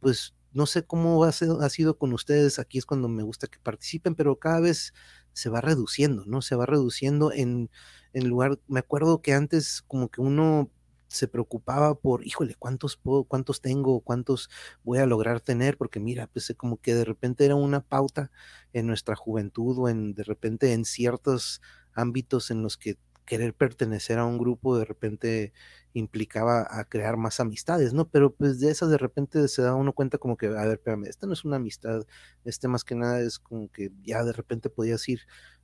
pues 0.00 0.34
no 0.52 0.66
sé 0.66 0.84
cómo 0.84 1.22
ha 1.22 1.30
sido, 1.30 1.60
ha 1.60 1.70
sido 1.70 1.96
con 1.96 2.12
ustedes, 2.12 2.58
aquí 2.58 2.76
es 2.78 2.86
cuando 2.86 3.06
me 3.08 3.22
gusta 3.22 3.46
que 3.46 3.60
participen, 3.60 4.16
pero 4.16 4.40
cada 4.40 4.58
vez 4.58 4.92
se 5.32 5.48
va 5.48 5.60
reduciendo, 5.60 6.24
¿no? 6.26 6.42
Se 6.42 6.56
va 6.56 6.66
reduciendo 6.66 7.32
en, 7.32 7.70
en 8.14 8.28
lugar, 8.28 8.58
me 8.66 8.80
acuerdo 8.80 9.22
que 9.22 9.32
antes 9.32 9.82
como 9.86 10.08
que 10.08 10.20
uno 10.20 10.72
se 11.08 11.28
preocupaba 11.28 11.94
por, 11.96 12.26
híjole, 12.26 12.54
¿cuántos, 12.58 12.96
puedo, 12.96 13.24
cuántos 13.24 13.60
tengo? 13.60 14.00
¿Cuántos 14.00 14.50
voy 14.84 14.98
a 14.98 15.06
lograr 15.06 15.40
tener? 15.40 15.76
Porque 15.76 16.00
mira, 16.00 16.28
pues 16.28 16.54
como 16.56 16.80
que 16.80 16.94
de 16.94 17.04
repente 17.04 17.44
era 17.44 17.56
una 17.56 17.80
pauta 17.80 18.30
en 18.72 18.86
nuestra 18.86 19.16
juventud 19.16 19.78
o 19.78 19.88
en 19.88 20.14
de 20.14 20.24
repente 20.24 20.72
en 20.72 20.84
ciertos 20.84 21.60
ámbitos 21.94 22.50
en 22.50 22.62
los 22.62 22.76
que 22.76 22.98
querer 23.28 23.52
pertenecer 23.54 24.18
a 24.18 24.24
un 24.24 24.38
grupo 24.38 24.78
de 24.78 24.86
repente 24.86 25.52
implicaba 25.92 26.66
a 26.70 26.84
crear 26.84 27.18
más 27.18 27.40
amistades, 27.40 27.92
¿no? 27.92 28.08
Pero 28.08 28.34
pues 28.34 28.58
de 28.58 28.70
esas 28.70 28.88
de 28.90 28.96
repente 28.98 29.48
se 29.48 29.60
da 29.62 29.74
uno 29.74 29.92
cuenta 29.92 30.16
como 30.18 30.36
que, 30.38 30.46
a 30.46 30.50
ver, 30.50 30.74
espérame, 30.78 31.04
esta 31.04 31.26
no 31.26 31.34
es 31.34 31.44
una 31.44 31.56
amistad, 31.56 32.06
este 32.44 32.68
más 32.68 32.84
que 32.84 32.94
nada 32.94 33.20
es 33.20 33.38
como 33.38 33.70
que 33.70 33.92
ya 34.02 34.24
de 34.24 34.32
repente 34.32 34.70
podías 34.70 35.06
ir 35.10 35.20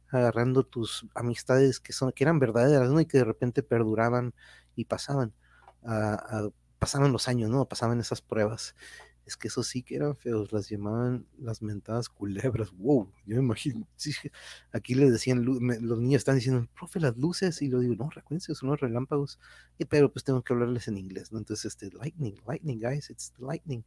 agarrando 0.09 0.65
tus 0.65 1.07
amistades 1.15 1.81
que 1.81 1.93
son 1.95 2.13
que 2.13 2.25
eran 2.25 2.39
verdaderas, 2.39 2.91
¿no? 2.91 3.01
Y 3.01 3.07
que 3.07 3.19
de 3.19 3.25
repente 3.25 3.63
perduraban 3.63 4.35
y 4.77 4.85
pasaban, 4.85 5.33
pasaban 6.79 7.13
los 7.13 7.29
años, 7.29 7.51
¿no? 7.51 7.67
Pasaban 7.67 8.01
esas 8.01 8.21
pruebas. 8.21 8.75
Es 9.27 9.39
que 9.39 9.49
eso 9.49 9.63
sí 9.63 9.83
que 9.83 9.97
eran 9.97 10.17
feos, 10.17 10.53
las 10.53 10.69
llamaban 10.69 11.27
las 11.39 11.63
mentadas 11.63 12.11
culebras. 12.11 12.71
Wow, 12.73 13.11
yo 13.25 13.37
me 13.37 13.43
imagino. 13.43 13.89
aquí 14.73 14.95
les 14.95 15.13
decían, 15.13 15.45
los 15.45 16.01
niños 16.01 16.21
están 16.21 16.35
diciendo, 16.35 16.69
profe, 16.75 17.01
las 17.01 17.17
luces. 17.17 17.63
Y 17.63 17.69
lo 17.69 17.81
digo, 17.81 17.95
no, 17.95 18.11
recuérdense, 18.11 18.55
son 18.55 18.69
los 18.69 18.81
relámpagos. 18.81 19.39
Y, 19.79 19.87
pero 19.87 20.13
pues 20.13 20.25
tengo 20.25 20.43
que 20.43 20.53
hablarles 20.53 20.89
en 20.89 20.99
inglés, 20.99 21.33
¿no? 21.33 21.39
Entonces, 21.39 21.65
este, 21.65 21.91
lightning, 21.97 22.35
lightning, 22.47 22.79
guys, 22.79 23.09
it's 23.09 23.33
lightning. 23.39 23.83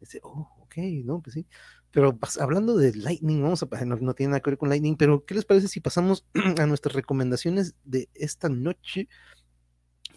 Este, 0.00 0.18
oh, 0.24 0.48
ok, 0.62 0.76
no, 1.04 1.20
pues 1.20 1.34
sí. 1.34 1.46
Pero 1.92 2.18
hablando 2.40 2.76
de 2.76 2.94
lightning, 2.94 3.42
vamos 3.42 3.62
a, 3.62 3.84
no, 3.84 3.96
no 3.96 4.14
tiene 4.14 4.30
nada 4.30 4.40
que 4.40 4.50
ver 4.50 4.58
con 4.58 4.70
lightning, 4.70 4.96
pero 4.96 5.24
¿qué 5.24 5.34
les 5.34 5.44
parece 5.44 5.68
si 5.68 5.80
pasamos 5.80 6.24
a 6.58 6.66
nuestras 6.66 6.94
recomendaciones 6.94 7.74
de 7.84 8.08
esta 8.14 8.48
noche? 8.48 9.08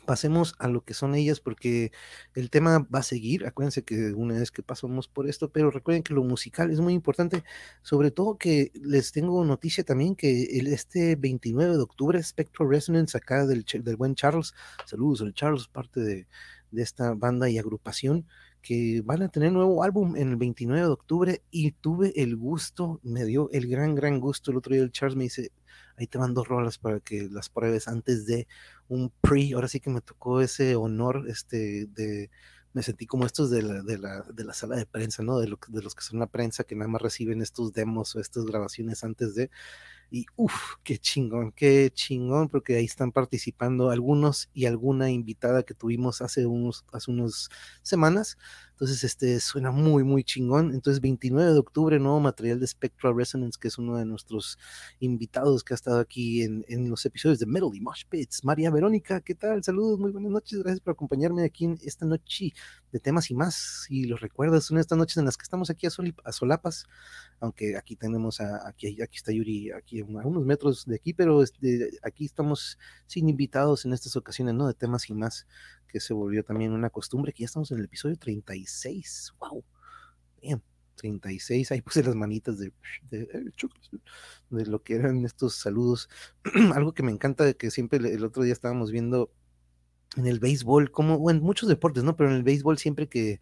Pasemos 0.05 0.55
a 0.59 0.67
lo 0.67 0.83
que 0.83 0.93
son 0.93 1.15
ellas 1.15 1.39
porque 1.39 1.91
el 2.35 2.49
tema 2.49 2.87
va 2.93 2.99
a 2.99 3.03
seguir. 3.03 3.45
Acuérdense 3.45 3.83
que 3.83 4.13
una 4.13 4.35
vez 4.35 4.51
que 4.51 4.63
pasamos 4.63 5.07
por 5.07 5.27
esto, 5.29 5.49
pero 5.49 5.71
recuerden 5.71 6.03
que 6.03 6.13
lo 6.13 6.23
musical 6.23 6.71
es 6.71 6.79
muy 6.79 6.93
importante, 6.93 7.43
sobre 7.81 8.11
todo 8.11 8.37
que 8.37 8.71
les 8.73 9.11
tengo 9.11 9.43
noticia 9.45 9.83
también 9.83 10.15
que 10.15 10.59
el, 10.59 10.67
este 10.67 11.15
29 11.15 11.75
de 11.75 11.81
octubre 11.81 12.21
Spectral 12.21 12.69
Resonance 12.69 13.17
acá 13.17 13.45
del, 13.45 13.65
del 13.65 13.95
buen 13.95 14.15
Charles, 14.15 14.53
saludos 14.85 15.21
al 15.21 15.33
Charles, 15.33 15.67
parte 15.67 15.99
de, 16.01 16.27
de 16.71 16.81
esta 16.81 17.13
banda 17.13 17.49
y 17.49 17.57
agrupación 17.57 18.25
que 18.63 19.01
van 19.05 19.21
a 19.21 19.27
tener 19.27 19.51
nuevo 19.51 19.83
álbum 19.83 20.15
en 20.15 20.29
el 20.29 20.37
29 20.37 20.81
de 20.81 20.91
octubre 20.91 21.43
y 21.51 21.71
tuve 21.73 22.13
el 22.15 22.37
gusto, 22.37 22.99
me 23.03 23.25
dio 23.25 23.49
el 23.51 23.67
gran, 23.67 23.93
gran 23.93 24.19
gusto. 24.21 24.51
El 24.51 24.57
otro 24.57 24.73
día 24.73 24.83
el 24.83 24.91
Charles 24.91 25.17
me 25.17 25.25
dice, 25.25 25.51
ahí 25.97 26.07
te 26.07 26.17
van 26.17 26.33
dos 26.33 26.47
rolas 26.47 26.77
para 26.77 27.01
que 27.01 27.27
las 27.29 27.49
pruebes 27.49 27.89
antes 27.89 28.25
de 28.25 28.47
un 28.87 29.11
pre. 29.21 29.51
Ahora 29.53 29.67
sí 29.67 29.81
que 29.81 29.89
me 29.89 30.01
tocó 30.01 30.39
ese 30.39 30.77
honor, 30.77 31.25
este, 31.27 31.87
de, 31.87 32.31
me 32.71 32.83
sentí 32.83 33.05
como 33.05 33.25
estos 33.25 33.51
de 33.51 33.63
la, 33.63 33.83
de 33.83 33.97
la, 33.97 34.21
de 34.33 34.43
la 34.45 34.53
sala 34.53 34.77
de 34.77 34.85
prensa, 34.85 35.23
¿no? 35.23 35.39
De, 35.39 35.47
lo, 35.47 35.59
de 35.67 35.81
los 35.81 35.93
que 35.93 36.03
son 36.03 36.19
la 36.19 36.27
prensa, 36.27 36.63
que 36.63 36.75
nada 36.75 36.87
más 36.87 37.01
reciben 37.01 37.41
estos 37.41 37.73
demos 37.73 38.15
o 38.15 38.21
estas 38.21 38.45
grabaciones 38.45 39.03
antes 39.03 39.35
de, 39.35 39.51
y 40.13 40.27
uff, 40.35 40.75
qué 40.83 40.99
chingón, 40.99 41.51
qué 41.53 41.89
chingón, 41.91 42.47
porque 42.47 42.75
ahí 42.75 42.85
están 42.85 43.11
participando 43.11 43.89
algunos 43.89 44.47
y 44.53 44.67
alguna 44.67 45.09
invitada 45.09 45.63
que 45.63 45.73
tuvimos 45.73 46.21
hace 46.21 46.45
unos, 46.45 46.85
hace 46.93 47.09
unas 47.09 47.49
semanas. 47.81 48.37
Entonces, 48.73 49.03
este 49.03 49.39
suena 49.39 49.71
muy, 49.71 50.03
muy 50.03 50.23
chingón. 50.23 50.73
Entonces, 50.73 51.01
29 51.01 51.53
de 51.53 51.59
octubre, 51.59 51.99
nuevo 51.99 52.19
material 52.19 52.59
de 52.59 52.67
Spectral 52.67 53.15
Resonance, 53.15 53.57
que 53.59 53.69
es 53.69 53.77
uno 53.77 53.97
de 53.97 54.05
nuestros 54.05 54.57
invitados 54.99 55.63
que 55.63 55.73
ha 55.73 55.75
estado 55.75 55.99
aquí 55.99 56.43
en, 56.43 56.65
en 56.67 56.89
los 56.89 57.05
episodios 57.05 57.39
de 57.39 57.45
Metal 57.45 57.69
y 57.73 57.79
Mosh 57.79 58.03
Pits. 58.09 58.43
María 58.43 58.71
Verónica, 58.71 59.21
¿qué 59.21 59.35
tal? 59.35 59.63
Saludos, 59.63 59.99
muy 59.99 60.11
buenas 60.11 60.31
noches. 60.31 60.59
Gracias 60.59 60.81
por 60.81 60.93
acompañarme 60.93 61.43
aquí 61.43 61.65
en 61.65 61.79
esta 61.83 62.05
noche 62.05 62.53
de 62.91 62.99
temas 62.99 63.29
y 63.31 63.35
más. 63.35 63.85
Y 63.89 64.05
los 64.05 64.21
recuerdas, 64.21 64.65
son 64.65 64.77
estas 64.77 64.97
noches 64.97 65.17
en 65.17 65.25
las 65.25 65.37
que 65.37 65.43
estamos 65.43 65.69
aquí 65.69 65.87
a, 65.87 65.89
a 66.23 66.31
solapas, 66.31 66.85
aunque 67.39 67.75
aquí 67.77 67.95
tenemos 67.95 68.39
a, 68.41 68.67
aquí, 68.67 69.01
aquí 69.01 69.17
está 69.17 69.31
Yuri, 69.31 69.71
aquí 69.71 70.01
a 70.01 70.05
unos 70.05 70.45
metros 70.45 70.85
de 70.85 70.95
aquí, 70.95 71.13
pero 71.13 71.43
este, 71.43 71.91
aquí 72.03 72.25
estamos 72.25 72.77
sin 73.07 73.29
invitados 73.29 73.85
en 73.85 73.93
estas 73.93 74.15
ocasiones, 74.15 74.53
¿no? 74.53 74.67
De 74.67 74.73
temas 74.73 75.09
y 75.09 75.13
más, 75.13 75.47
que 75.93 75.99
se 75.99 76.13
volvió 76.13 76.43
también 76.43 76.73
una 76.73 76.89
costumbre, 76.89 77.31
que 77.31 77.43
ya 77.43 77.45
estamos 77.45 77.71
en 77.71 77.77
el 77.77 77.85
episodio 77.85 78.17
36, 78.17 79.33
wow, 79.39 79.63
bien. 80.41 80.61
36, 80.95 81.71
ahí 81.71 81.81
puse 81.81 82.03
las 82.03 82.15
manitas 82.15 82.59
de, 82.59 82.71
de, 83.09 83.25
de, 84.51 84.65
lo 84.67 84.83
que 84.83 84.95
eran 84.95 85.25
estos 85.25 85.55
saludos. 85.55 86.07
Algo 86.75 86.93
que 86.93 87.01
me 87.01 87.11
encanta 87.11 87.51
que 87.53 87.71
siempre 87.71 87.97
el 87.97 88.23
otro 88.23 88.43
día 88.43 88.53
estábamos 88.53 88.91
viendo 88.91 89.31
en 90.15 90.27
el 90.27 90.39
béisbol, 90.39 90.91
como 90.91 91.29
en 91.31 91.41
muchos 91.41 91.67
deportes, 91.67 92.03
¿no? 92.03 92.15
Pero 92.15 92.29
en 92.29 92.35
el 92.35 92.43
béisbol 92.43 92.77
siempre 92.77 93.09
que 93.09 93.41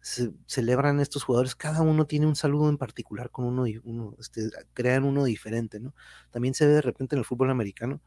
se 0.00 0.32
celebran 0.46 1.00
estos 1.00 1.24
jugadores, 1.24 1.54
cada 1.54 1.82
uno 1.82 2.06
tiene 2.06 2.26
un 2.26 2.36
saludo 2.36 2.68
en 2.68 2.78
particular 2.78 3.30
con 3.30 3.44
uno, 3.44 3.66
y 3.66 3.80
uno 3.84 4.16
este, 4.18 4.50
crean 4.74 5.04
uno 5.04 5.24
diferente, 5.24 5.80
¿no? 5.80 5.94
También 6.30 6.54
se 6.54 6.66
ve 6.66 6.74
de 6.74 6.82
repente 6.82 7.14
en 7.14 7.20
el 7.20 7.24
fútbol 7.24 7.50
americano, 7.50 8.00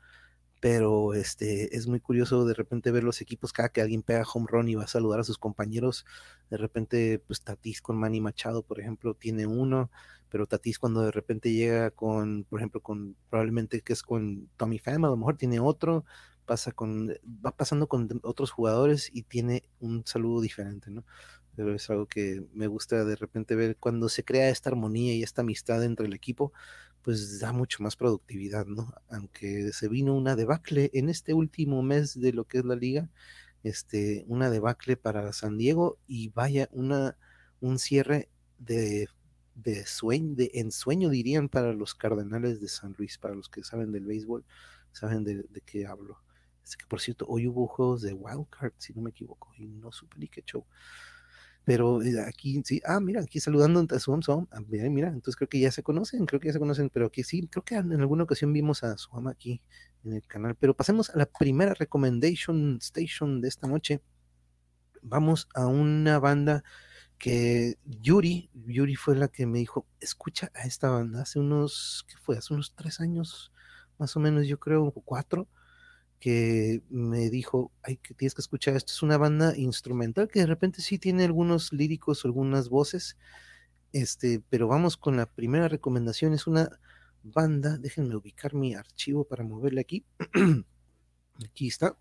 pero 0.65 1.13
este, 1.13 1.77
es 1.77 1.85
muy 1.85 1.99
curioso 1.99 2.43
de 2.43 2.55
repente 2.55 2.89
ver 2.89 3.03
los 3.03 3.21
equipos, 3.21 3.53
cada 3.53 3.69
que 3.69 3.81
alguien 3.81 4.01
pega 4.01 4.23
home 4.33 4.47
run 4.49 4.67
y 4.67 4.73
va 4.73 4.85
a 4.85 4.87
saludar 4.87 5.19
a 5.19 5.23
sus 5.23 5.37
compañeros, 5.37 6.07
de 6.49 6.57
repente, 6.57 7.19
pues 7.19 7.43
Tatis 7.43 7.83
con 7.83 7.97
Manny 7.97 8.19
Machado, 8.19 8.63
por 8.63 8.79
ejemplo, 8.79 9.13
tiene 9.13 9.45
uno, 9.45 9.91
pero 10.27 10.47
Tatis 10.47 10.79
cuando 10.79 11.01
de 11.01 11.11
repente 11.11 11.53
llega 11.53 11.91
con, 11.91 12.45
por 12.45 12.59
ejemplo, 12.59 12.81
con 12.81 13.15
probablemente 13.29 13.81
que 13.81 13.93
es 13.93 14.01
con 14.01 14.49
Tommy 14.57 14.79
Pham, 14.79 15.05
a 15.05 15.09
lo 15.09 15.17
mejor 15.17 15.37
tiene 15.37 15.59
otro, 15.59 16.03
pasa 16.47 16.71
con, 16.71 17.09
va 17.09 17.51
pasando 17.55 17.87
con 17.87 18.19
otros 18.23 18.49
jugadores 18.49 19.11
y 19.13 19.21
tiene 19.21 19.69
un 19.79 20.01
saludo 20.07 20.41
diferente, 20.41 20.89
¿no? 20.89 21.05
pero 21.55 21.75
es 21.75 21.89
algo 21.91 22.07
que 22.07 22.43
me 22.53 22.67
gusta 22.67 23.05
de 23.05 23.15
repente 23.15 23.55
ver 23.55 23.77
cuando 23.77 24.09
se 24.09 24.25
crea 24.25 24.49
esta 24.49 24.71
armonía 24.71 25.13
y 25.13 25.23
esta 25.23 25.41
amistad 25.41 25.83
entre 25.83 26.07
el 26.07 26.13
equipo, 26.13 26.53
pues 27.05 27.39
da 27.39 27.53
mucho 27.53 27.83
más 27.83 27.95
productividad, 27.95 28.65
¿no? 28.65 28.91
Aunque 29.11 29.71
se 29.73 29.87
vino 29.87 30.15
una 30.15 30.35
debacle 30.35 30.89
en 30.95 31.09
este 31.09 31.35
último 31.35 31.83
mes 31.83 32.19
de 32.19 32.33
lo 32.33 32.45
que 32.45 32.57
es 32.57 32.65
la 32.65 32.75
liga, 32.75 33.11
este, 33.61 34.25
una 34.27 34.49
debacle 34.49 34.97
para 34.97 35.31
San 35.31 35.55
Diego 35.59 35.99
y 36.07 36.29
vaya 36.29 36.67
una, 36.71 37.15
un 37.61 37.77
cierre 37.77 38.27
de, 38.57 39.07
de 39.53 39.85
sueño, 39.85 40.33
de 40.33 40.49
ensueño 40.55 41.09
dirían 41.09 41.47
para 41.47 41.73
los 41.73 41.93
Cardenales 41.93 42.59
de 42.59 42.69
San 42.69 42.95
Luis, 42.97 43.19
para 43.19 43.35
los 43.35 43.49
que 43.49 43.63
saben 43.63 43.91
del 43.91 44.05
béisbol, 44.07 44.43
saben 44.91 45.23
de, 45.23 45.43
de 45.43 45.61
qué 45.61 45.85
hablo. 45.85 46.17
Es 46.63 46.75
que 46.75 46.87
por 46.87 47.01
cierto, 47.01 47.27
hoy 47.29 47.47
hubo 47.47 47.67
juegos 47.67 48.01
de 48.01 48.13
Wildcard, 48.13 48.73
si 48.79 48.93
no 48.93 49.03
me 49.03 49.11
equivoco, 49.11 49.51
y 49.55 49.67
no 49.67 49.91
supe 49.91 50.17
ni 50.17 50.27
qué 50.27 50.41
show. 50.41 50.65
Pero 51.65 52.01
eh, 52.03 52.19
aquí 52.21 52.61
sí, 52.63 52.81
ah, 52.85 52.99
mira, 52.99 53.21
aquí 53.21 53.39
saludando 53.39 53.85
a 53.89 53.99
Suam 53.99 54.21
Suam, 54.21 54.47
mira, 54.67 54.89
mira, 54.89 55.07
entonces 55.07 55.35
creo 55.35 55.49
que 55.49 55.59
ya 55.59 55.71
se 55.71 55.81
conocen, 55.81 56.25
creo 56.27 56.39
que 56.39 56.47
ya 56.47 56.53
se 56.53 56.59
conocen, 56.59 56.89
pero 56.91 57.07
aquí 57.07 57.23
sí, 57.23 57.47
creo 57.47 57.63
que 57.63 57.75
en 57.75 57.91
alguna 57.93 58.23
ocasión 58.23 58.53
vimos 58.53 58.83
a 58.83 58.97
Suam 58.97 59.27
aquí 59.27 59.61
en 60.03 60.13
el 60.13 60.27
canal. 60.27 60.55
Pero 60.55 60.75
pasemos 60.75 61.09
a 61.09 61.17
la 61.17 61.25
primera 61.25 61.73
recommendation 61.73 62.77
station 62.81 63.41
de 63.41 63.47
esta 63.47 63.67
noche. 63.67 64.01
Vamos 65.01 65.49
a 65.55 65.65
una 65.65 66.19
banda 66.19 66.63
que 67.17 67.75
Yuri, 67.85 68.51
Yuri 68.53 68.95
fue 68.95 69.15
la 69.15 69.27
que 69.27 69.45
me 69.47 69.59
dijo, 69.59 69.87
escucha 69.99 70.51
a 70.53 70.67
esta 70.67 70.89
banda 70.89 71.21
hace 71.21 71.39
unos, 71.39 72.05
¿qué 72.07 72.15
fue? 72.21 72.37
Hace 72.37 72.53
unos 72.53 72.75
tres 72.75 72.99
años, 72.99 73.51
más 73.97 74.15
o 74.15 74.19
menos, 74.19 74.47
yo 74.47 74.59
creo, 74.59 74.91
cuatro 74.91 75.47
que 76.19 76.81
me 76.89 77.29
dijo, 77.29 77.71
ay, 77.83 77.97
que 77.97 78.13
tienes 78.13 78.33
que 78.33 78.41
escuchar, 78.41 78.75
esto 78.75 78.93
es 78.93 79.03
una 79.03 79.17
banda 79.17 79.55
instrumental 79.57 80.27
que 80.27 80.39
de 80.39 80.47
repente 80.47 80.81
sí 80.81 80.97
tiene 80.97 81.25
algunos 81.25 81.71
líricos 81.73 82.25
algunas 82.25 82.69
voces, 82.69 83.17
este, 83.91 84.41
pero 84.49 84.67
vamos 84.67 84.97
con 84.97 85.17
la 85.17 85.25
primera 85.25 85.67
recomendación, 85.67 86.33
es 86.33 86.47
una 86.47 86.69
banda. 87.25 87.77
Déjenme 87.77 88.15
ubicar 88.15 88.53
mi 88.53 88.75
archivo 88.75 89.25
para 89.25 89.43
moverle 89.43 89.81
aquí. 89.81 90.05
aquí 91.45 91.67
está. 91.67 91.97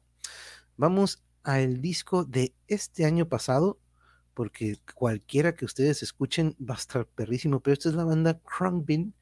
Vamos 0.76 1.22
al 1.42 1.80
disco 1.80 2.24
de 2.24 2.54
este 2.68 3.04
año 3.04 3.28
pasado, 3.28 3.78
porque 4.34 4.78
cualquiera 4.94 5.54
que 5.54 5.64
ustedes 5.64 6.02
escuchen 6.02 6.56
va 6.58 6.74
a 6.74 6.78
estar 6.78 7.06
perrísimo, 7.06 7.60
pero 7.60 7.74
esta 7.74 7.88
es 7.88 7.94
la 7.94 8.04
banda 8.04 8.40
Bin 8.84 9.14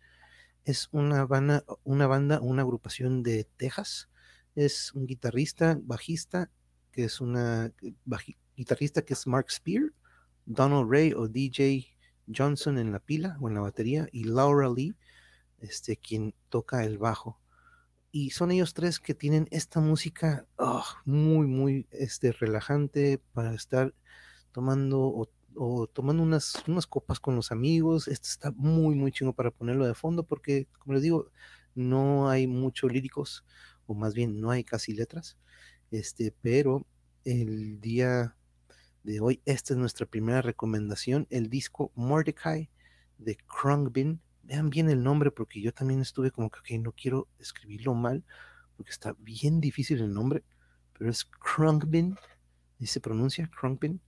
Es 0.65 0.89
una 0.93 1.27
banda, 1.27 1.65
una 1.85 2.07
banda, 2.07 2.41
una 2.41 2.63
agrupación 2.63 3.23
de 3.23 3.45
Texas. 3.57 4.09
Es 4.54 4.92
un 4.94 5.06
guitarrista, 5.06 5.78
bajista, 5.82 6.50
que 6.90 7.04
es 7.04 7.21
una 7.21 7.73
guitarrista 8.56 9.02
que 9.02 9.14
es 9.14 9.26
Mark 9.26 9.50
Spear, 9.50 9.85
Donald 10.44 10.90
Ray 10.90 11.12
o 11.14 11.28
DJ 11.28 11.87
Johnson 12.35 12.78
en 12.78 12.92
la 12.92 12.99
pila 12.99 13.37
o 13.40 13.49
en 13.49 13.54
la 13.54 13.61
batería 13.61 14.09
y 14.12 14.25
Laura 14.25 14.68
Lee, 14.68 14.94
este, 15.61 15.97
quien 15.97 16.35
toca 16.49 16.85
el 16.85 16.99
bajo. 16.99 17.40
Y 18.11 18.30
son 18.30 18.50
ellos 18.50 18.75
tres 18.75 19.00
que 19.00 19.14
tienen 19.14 19.49
esta 19.50 19.80
música 19.80 20.47
oh, 20.56 20.85
muy, 21.06 21.47
muy 21.47 21.87
este, 21.90 22.32
relajante 22.32 23.23
para 23.32 23.54
estar 23.54 23.94
tomando 24.52 25.26
o, 25.54 25.86
tomando 25.86 26.23
unas, 26.23 26.62
unas 26.67 26.86
copas 26.86 27.21
con 27.21 27.36
los 27.36 27.52
amigos. 27.52 28.08
Esto 28.08 28.28
está 28.28 28.50
muy, 28.50 28.95
muy 28.95 29.12
chingo 29.12 29.32
para 29.32 29.50
ponerlo 29.50 29.86
de 29.86 29.95
fondo 29.95 30.25
porque, 30.25 30.67
como 30.78 30.95
les 30.95 31.02
digo, 31.02 31.30
no 31.75 32.28
hay 32.28 32.47
muchos 32.47 32.93
líricos, 32.93 33.45
más 33.95 34.15
bien 34.15 34.41
no 34.41 34.50
hay 34.50 34.65
casi 34.65 34.93
letras. 34.93 35.37
Este, 35.91 36.35
pero 36.43 36.87
el 37.25 37.81
día 37.81 38.37
de 39.02 39.21
hoy. 39.21 39.41
Esta 39.45 39.75
es 39.75 39.78
nuestra 39.78 40.07
primera 40.07 40.43
recomendación, 40.43 41.26
el 41.31 41.49
disco 41.49 41.93
Mordecai 41.95 42.71
de 43.19 43.37
Krungbin. 43.37 44.21
Vean 44.43 44.71
bien 44.71 44.91
el 44.91 45.02
nombre 45.02 45.31
porque 45.31 45.61
yo 45.61 45.73
también 45.73 46.00
estuve 46.00 46.31
como 46.31 46.50
que 46.50 46.78
no 46.78 46.93
quiero 46.93 47.28
escribirlo 47.39 47.95
mal 47.95 48.25
porque 48.76 48.91
está 48.91 49.15
bien 49.19 49.61
difícil 49.61 50.00
el 50.00 50.13
nombre, 50.13 50.43
pero 50.99 51.11
es 51.11 51.25
Krungbin, 51.25 52.17
y 52.78 52.87
se 52.87 53.00
pronuncia 53.00 53.49
Krungbin. 53.49 54.00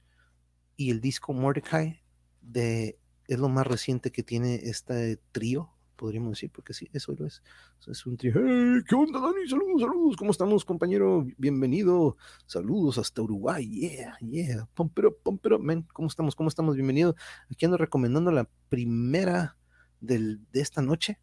Y 0.77 0.91
el 0.91 1.01
disco 1.01 1.33
Mordecai 1.33 2.03
de, 2.41 2.99
es 3.29 3.39
lo 3.39 3.49
más 3.49 3.67
reciente 3.67 4.11
que 4.11 4.23
tiene 4.23 4.57
este 4.65 5.19
trío 5.31 5.71
podríamos 5.97 6.31
decir, 6.31 6.51
porque 6.51 6.75
sí, 6.75 6.89
eso 6.93 7.15
lo 7.19 7.27
es. 7.27 7.43
es 7.87 8.07
un 8.07 8.17
trío. 8.17 8.35
¿Qué 8.35 8.95
onda, 8.95 9.21
Dani? 9.21 9.49
Saludos, 9.49 9.81
saludos. 9.81 10.17
¿Cómo 10.17 10.31
estamos, 10.31 10.65
compañero? 10.65 11.27
Bienvenido. 11.39 12.17
Saludos 12.47 12.99
hasta 12.99 13.23
Uruguay. 13.23 13.69
Yeah, 13.69 14.19
yeah. 14.21 14.69
Pompero, 14.75 15.17
pompero, 15.17 15.59
men. 15.59 15.87
¿Cómo 15.93 16.09
estamos? 16.09 16.35
¿Cómo 16.35 16.49
estamos? 16.49 16.75
Bienvenido. 16.75 17.15
Aquí 17.51 17.65
ando 17.65 17.77
recomendando 17.77 18.31
la 18.31 18.49
primera 18.69 19.57
del, 20.01 20.41
de 20.53 20.61
esta 20.61 20.83
noche, 20.83 21.19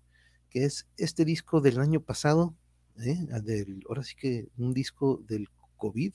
que 0.49 0.65
es 0.65 0.87
este 0.97 1.25
disco 1.25 1.61
del 1.61 1.79
año 1.79 2.01
pasado. 2.01 2.55
¿eh? 2.99 3.17
Del, 3.43 3.83
ahora 3.87 4.03
sí 4.03 4.15
que 4.15 4.49
un 4.57 4.73
disco 4.73 5.21
del 5.27 5.47
COVID. 5.77 6.13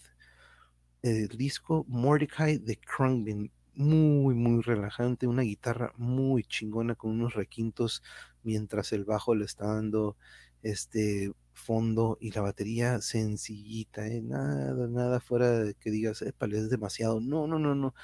El 1.03 1.29
disco 1.29 1.85
Mordecai 1.89 2.59
de 2.59 2.79
Krungbin 2.79 3.53
muy, 3.77 4.35
muy 4.35 4.63
relajante, 4.63 5.27
una 5.27 5.43
guitarra 5.43 5.93
muy 5.97 6.43
chingona 6.45 6.95
con 6.95 7.13
unos 7.13 7.35
requintos 7.35 8.03
mientras 8.43 8.93
el 8.93 9.05
bajo 9.05 9.35
le 9.35 9.45
está 9.45 9.67
dando 9.67 10.17
este 10.63 11.33
fondo 11.53 12.19
y 12.21 12.33
la 12.33 12.43
batería 12.43 13.01
sencillita, 13.01 14.07
¿eh? 14.07 14.23
nada, 14.23 14.89
nada 14.89 15.21
fuera 15.21 15.51
de 15.61 15.75
que 15.75 15.91
digas, 15.91 16.23
es 16.23 16.71
demasiado. 16.71 17.21
No, 17.21 17.47
no, 17.47 17.59
no, 17.59 17.75
no. 17.75 17.95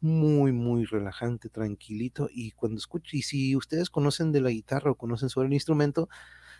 Muy, 0.00 0.52
muy 0.52 0.84
relajante, 0.84 1.48
tranquilito. 1.48 2.28
Y 2.32 2.52
cuando 2.52 2.78
escucho, 2.78 3.16
y 3.16 3.22
si 3.22 3.56
ustedes 3.56 3.90
conocen 3.90 4.32
de 4.32 4.42
la 4.42 4.50
guitarra 4.50 4.90
o 4.90 4.96
conocen 4.96 5.30
sobre 5.30 5.48
el 5.48 5.54
instrumento, 5.54 6.08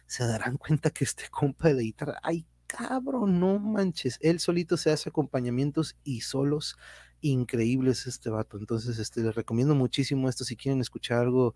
se 0.07 0.27
darán 0.27 0.57
cuenta 0.59 0.91
que 0.91 1.05
este 1.05 1.29
compa 1.31 1.69
de 1.69 1.75
la 1.75 1.83
guitarra, 1.83 2.19
ay, 2.23 2.47
cabrón, 2.67 3.41
no 3.41 3.59
manches, 3.59 4.19
él 4.21 4.41
solito 4.41 4.77
se 4.77 4.91
hace 4.91 5.11
acompañamientos 5.11 5.97
y 6.05 6.23
solos 6.23 6.77
increíbles 7.25 8.07
este 8.07 8.29
vato. 8.29 8.59
Entonces, 8.59 8.99
este, 8.99 9.23
les 9.23 9.35
recomiendo 9.35 9.75
muchísimo 9.75 10.29
esto 10.29 10.45
si 10.45 10.57
quieren 10.57 10.83
escuchar 10.83 11.21
algo 11.21 11.55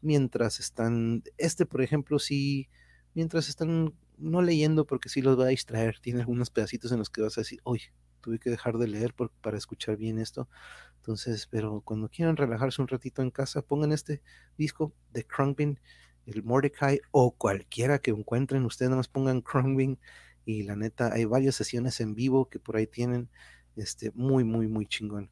mientras 0.00 0.60
están, 0.60 1.22
este, 1.36 1.66
por 1.66 1.82
ejemplo, 1.82 2.18
si 2.18 2.68
mientras 3.14 3.48
están 3.50 3.94
no 4.16 4.40
leyendo 4.40 4.86
porque 4.86 5.10
si 5.10 5.20
los 5.20 5.38
va 5.38 5.44
a 5.44 5.48
distraer, 5.48 5.98
tiene 6.00 6.20
algunos 6.20 6.50
pedacitos 6.50 6.90
en 6.92 6.98
los 6.98 7.10
que 7.10 7.20
vas 7.20 7.36
a 7.36 7.42
decir, 7.42 7.60
hoy 7.64 7.82
tuve 8.22 8.38
que 8.38 8.50
dejar 8.50 8.78
de 8.78 8.88
leer 8.88 9.14
para 9.14 9.58
escuchar 9.58 9.96
bien 9.98 10.18
esto. 10.18 10.48
Entonces, 10.96 11.46
pero 11.46 11.82
cuando 11.82 12.08
quieran 12.08 12.36
relajarse 12.36 12.80
un 12.80 12.88
ratito 12.88 13.20
en 13.20 13.30
casa, 13.30 13.60
pongan 13.60 13.92
este 13.92 14.22
disco 14.56 14.94
de 15.12 15.24
Krumpin, 15.24 15.78
el 16.24 16.42
Mordecai 16.42 17.00
o 17.10 17.32
cualquiera 17.32 17.98
que 17.98 18.10
encuentren, 18.10 18.64
ustedes 18.64 18.88
nada 18.88 18.98
más 18.98 19.08
pongan 19.08 19.42
Krumpin 19.42 19.98
y 20.46 20.62
la 20.62 20.76
neta 20.76 21.12
hay 21.12 21.26
varias 21.26 21.56
sesiones 21.56 22.00
en 22.00 22.14
vivo 22.14 22.48
que 22.48 22.58
por 22.58 22.76
ahí 22.76 22.86
tienen 22.86 23.28
este, 23.76 24.10
muy, 24.14 24.44
muy, 24.44 24.68
muy 24.68 24.86
chingón. 24.86 25.30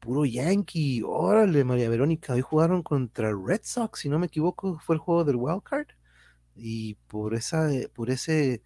Puro 0.00 0.24
Yankee, 0.26 1.02
órale, 1.04 1.64
María 1.64 1.88
Verónica, 1.88 2.34
hoy 2.34 2.42
jugaron 2.42 2.82
contra 2.82 3.32
Red 3.32 3.62
Sox, 3.64 4.00
si 4.00 4.08
no 4.08 4.18
me 4.18 4.26
equivoco, 4.26 4.78
fue 4.80 4.96
el 4.96 5.00
juego 5.00 5.24
del 5.24 5.36
Wild 5.36 5.62
Card. 5.62 5.88
Y 6.56 6.94
por 7.08 7.34
esa, 7.34 7.68
por 7.94 8.10
ese, 8.10 8.62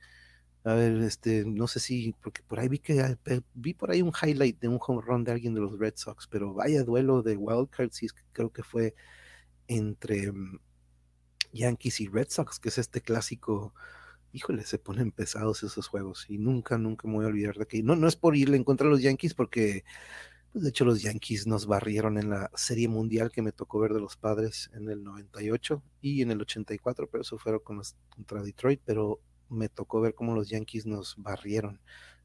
a 0.65 0.75
ver, 0.75 0.99
este, 1.03 1.45
no 1.47 1.69
sé 1.69 1.81
si, 1.81 2.15
porque 2.23 2.43
por 2.43 2.61
ahí 2.61 2.69
vi 2.69 2.79
que 2.81 3.01
ah, 3.01 3.19
vi 3.55 3.75
por 3.75 3.91
ahí 3.91 4.03
un 4.03 4.13
highlight 4.21 4.61
de 4.61 4.69
un 4.69 4.79
home 4.85 5.03
run 5.03 5.25
de 5.25 5.33
alguien 5.33 5.55
de 5.55 5.61
los 5.61 5.79
Red 5.79 5.95
Sox, 5.97 6.27
pero 6.29 6.55
vaya 6.55 6.83
duelo 6.85 7.23
de 7.23 7.37
Wild 7.37 7.71
Card, 7.71 7.91
sí, 7.93 8.09
creo 8.33 8.53
que 8.53 8.63
fue 8.63 8.95
entre 9.69 10.33
mm, 10.33 10.59
Yankees 11.53 12.01
y 12.01 12.09
Red 12.09 12.29
Sox, 12.31 12.59
que 12.59 12.69
es 12.71 12.79
este 12.79 13.01
clásico 13.01 13.75
híjole, 14.33 14.65
se 14.65 14.79
ponen 14.79 15.13
pesados 15.13 15.63
esos 15.63 15.89
juegos 15.89 16.27
y 16.29 16.39
nunca, 16.39 16.79
nunca 16.79 17.09
me 17.09 17.15
voy 17.15 17.25
a 17.25 17.29
olvidar 17.29 17.57
de 17.57 17.67
que 17.67 17.83
no, 17.83 17.97
no 17.97 18.09
es 18.09 18.17
por 18.17 18.37
irle 18.37 18.57
en 18.57 18.65
contra 18.65 18.87
a 18.87 18.91
los 18.91 19.03
Yankees 19.03 19.35
porque, 19.35 19.85
pues 20.53 20.65
de 20.65 20.71
hecho 20.71 20.85
los 20.85 21.03
Yankees 21.03 21.47
nos 21.47 21.67
barrieron 21.67 22.19
en 22.19 22.31
la 22.31 22.51
Serie 22.55 22.89
Mundial 22.89 23.31
que 23.33 23.43
me 23.43 23.53
tocó 23.53 23.81
ver 23.81 23.93
de 23.93 24.01
los 24.01 24.17
padres 24.17 24.71
en 24.75 24.89
el 24.89 25.03
98 25.03 25.83
y 26.01 26.23
en 26.23 26.31
el 26.31 26.41
84, 26.41 27.09
pero 27.11 27.23
eso 27.23 27.39
fueron 27.39 27.61
con 27.61 27.81
contra 28.09 28.43
Detroit, 28.43 28.81
pero 28.85 29.21
me 29.49 29.69
tocó 29.69 30.01
ver 30.01 30.15
cómo 30.15 30.35
los 30.35 30.49
Yankees 30.49 30.87
nos 30.87 31.17
barrieron 31.17 31.81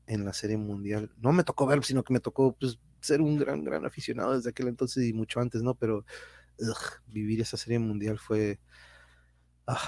en 0.08 0.26
la 0.26 0.34
Serie 0.34 0.58
Mundial. 0.58 1.12
No 1.18 1.32
me 1.32 1.44
tocó 1.44 1.66
ver, 1.66 1.84
sino 1.84 2.04
que 2.04 2.14
me 2.14 2.20
tocó 2.20 2.56
pues, 2.60 2.80
ser 3.00 3.22
un 3.22 3.38
gran, 3.38 3.64
gran 3.64 3.86
aficionado 3.86 4.36
desde 4.36 4.50
aquel 4.50 4.68
entonces 4.68 5.06
y 5.06 5.14
mucho 5.14 5.40
antes, 5.40 5.62
¿no? 5.62 5.76
Pero 5.76 6.06
vivir 7.08 7.42
esa 7.42 7.58
Serie 7.58 7.80
Mundial 7.80 8.20
fue... 8.20 8.60
Ah, 9.66 9.80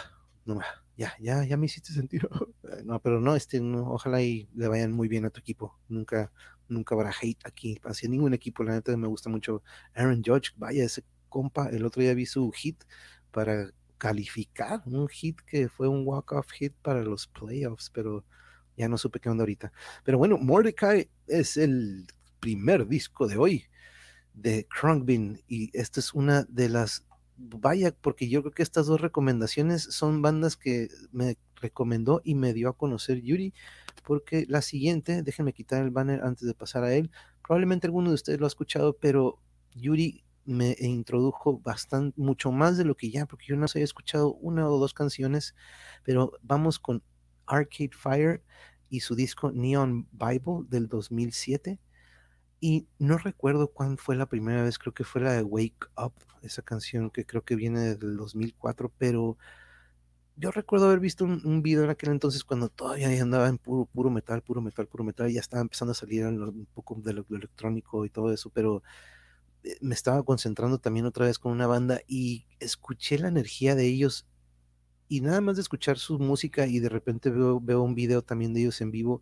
no, 0.45 0.59
ya, 0.97 1.13
ya, 1.19 1.43
ya 1.43 1.57
me 1.57 1.65
hiciste 1.65 1.93
sentir. 1.93 2.27
no, 2.85 2.99
pero 2.99 3.19
no, 3.19 3.35
este, 3.35 3.59
no, 3.59 3.91
ojalá 3.91 4.21
y 4.21 4.47
le 4.55 4.67
vayan 4.67 4.91
muy 4.91 5.07
bien 5.07 5.25
a 5.25 5.29
tu 5.29 5.39
equipo. 5.39 5.77
Nunca, 5.89 6.31
nunca 6.67 6.95
habrá 6.95 7.11
hate 7.11 7.45
aquí 7.45 7.79
hacia 7.83 8.09
ningún 8.09 8.33
equipo. 8.33 8.63
La 8.63 8.73
neta 8.73 8.95
me 8.97 9.07
gusta 9.07 9.29
mucho 9.29 9.63
Aaron 9.93 10.21
Judge. 10.23 10.51
Vaya, 10.57 10.83
ese 10.83 11.03
compa, 11.29 11.69
el 11.69 11.85
otro 11.85 12.01
día 12.01 12.13
vi 12.13 12.25
su 12.25 12.51
hit 12.51 12.83
para 13.31 13.71
calificar, 13.97 14.81
un 14.85 15.07
hit 15.07 15.39
que 15.47 15.69
fue 15.69 15.87
un 15.87 16.05
walk-off 16.05 16.51
hit 16.51 16.73
para 16.81 17.03
los 17.03 17.27
playoffs, 17.27 17.89
pero 17.89 18.25
ya 18.77 18.87
no 18.87 18.97
supe 18.97 19.19
qué 19.19 19.29
onda 19.29 19.43
ahorita. 19.43 19.71
Pero 20.03 20.17
bueno, 20.17 20.37
Mordecai 20.37 21.09
es 21.27 21.57
el 21.57 22.07
primer 22.39 22.87
disco 22.87 23.27
de 23.27 23.37
hoy 23.37 23.65
de 24.33 24.67
Krunkbin 24.67 25.41
y 25.47 25.69
esta 25.77 25.99
es 25.99 26.13
una 26.13 26.43
de 26.43 26.69
las 26.69 27.05
vaya, 27.37 27.93
porque 27.99 28.29
yo 28.29 28.41
creo 28.41 28.53
que 28.53 28.63
estas 28.63 28.85
dos 28.87 29.01
recomendaciones 29.01 29.83
son 29.83 30.21
bandas 30.21 30.57
que 30.57 30.89
me 31.11 31.37
recomendó 31.55 32.21
y 32.23 32.35
me 32.35 32.53
dio 32.53 32.69
a 32.69 32.77
conocer 32.77 33.21
Yuri, 33.21 33.53
porque 34.03 34.45
la 34.47 34.61
siguiente, 34.61 35.23
déjenme 35.23 35.53
quitar 35.53 35.83
el 35.83 35.91
banner 35.91 36.21
antes 36.23 36.47
de 36.47 36.53
pasar 36.53 36.83
a 36.83 36.93
él, 36.93 37.11
probablemente 37.43 37.87
alguno 37.87 38.09
de 38.09 38.15
ustedes 38.15 38.39
lo 38.39 38.45
ha 38.45 38.47
escuchado, 38.47 38.97
pero 38.97 39.39
Yuri 39.73 40.23
me 40.45 40.75
introdujo 40.79 41.59
bastante, 41.59 42.19
mucho 42.19 42.51
más 42.51 42.77
de 42.77 42.85
lo 42.85 42.95
que 42.95 43.09
ya, 43.09 43.25
porque 43.25 43.47
yo 43.47 43.55
no 43.55 43.65
había 43.65 43.83
escuchado 43.83 44.33
una 44.35 44.69
o 44.69 44.79
dos 44.79 44.93
canciones, 44.93 45.55
pero 46.03 46.33
vamos 46.41 46.79
con 46.79 47.03
Arcade 47.47 47.91
Fire 47.93 48.43
y 48.89 48.99
su 48.99 49.15
disco 49.15 49.51
Neon 49.51 50.07
Bible 50.11 50.65
del 50.69 50.87
2007 50.87 51.79
y 52.59 52.87
no 52.99 53.17
recuerdo 53.17 53.67
cuándo 53.67 54.01
fue 54.01 54.15
la 54.15 54.25
primera 54.27 54.63
vez, 54.63 54.79
creo 54.79 54.93
que 54.93 55.03
fue 55.03 55.21
la 55.21 55.33
de 55.33 55.43
Wake 55.43 55.87
Up, 55.97 56.13
esa 56.41 56.61
canción 56.61 57.09
que 57.09 57.25
creo 57.25 57.43
que 57.43 57.55
viene 57.55 57.95
del 57.95 58.17
2004, 58.17 58.91
pero 58.97 59.37
yo 60.37 60.51
recuerdo 60.51 60.87
haber 60.87 60.99
visto 60.99 61.23
un, 61.25 61.61
video 61.61 61.83
en 61.83 61.89
aquel 61.89 62.11
entonces 62.11 62.43
cuando 62.43 62.69
todavía 62.69 63.07
andaba 63.21 63.47
en 63.47 63.57
puro, 63.57 63.85
puro 63.85 64.09
metal, 64.09 64.41
puro 64.41 64.61
metal, 64.61 64.87
puro 64.87 65.03
metal, 65.03 65.31
ya 65.31 65.39
estaba 65.39 65.61
empezando 65.61 65.91
a 65.91 65.95
salir 65.95 66.25
un 66.25 66.67
poco 66.73 66.95
de 67.01 67.13
lo, 67.13 67.25
electrónico 67.29 68.05
y 68.05 68.09
todo 68.09 68.33
eso, 68.33 68.49
pero 68.49 68.83
eh, 69.63 69.77
me 69.81 69.95
estaba 69.95 70.23
concentrando 70.23 70.79
también 70.79 71.05
otra 71.05 71.25
vez 71.25 71.39
con 71.39 71.51
una 71.51 71.67
banda 71.67 72.01
y 72.07 72.45
escuché 72.59 73.17
la 73.19 73.29
energía 73.29 73.75
de 73.75 73.85
ellos 73.87 74.27
y 75.07 75.21
nada 75.21 75.41
más 75.41 75.55
de 75.55 75.61
escuchar 75.61 75.97
su 75.97 76.19
música 76.19 76.67
y 76.67 76.79
de 76.79 76.89
repente 76.89 77.29
veo 77.29 77.81
un 77.81 77.95
video 77.95 78.21
también 78.21 78.53
de 78.53 78.61
ellos 78.61 78.81
en 78.81 78.91
vivo 78.91 79.21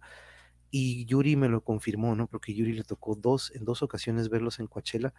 y 0.76 1.06
Yuri 1.06 1.36
me 1.36 1.50
lo 1.50 1.64
confirmó, 1.64 2.16
¿no? 2.16 2.26
Porque 2.26 2.56
Yuri 2.56 2.74
le 2.74 2.84
tocó 2.84 3.14
dos, 3.14 3.52
en 3.54 3.64
dos 3.64 3.84
ocasiones 3.84 4.30
verlos 4.30 4.60
en 4.60 4.66
Coachella 4.66 5.14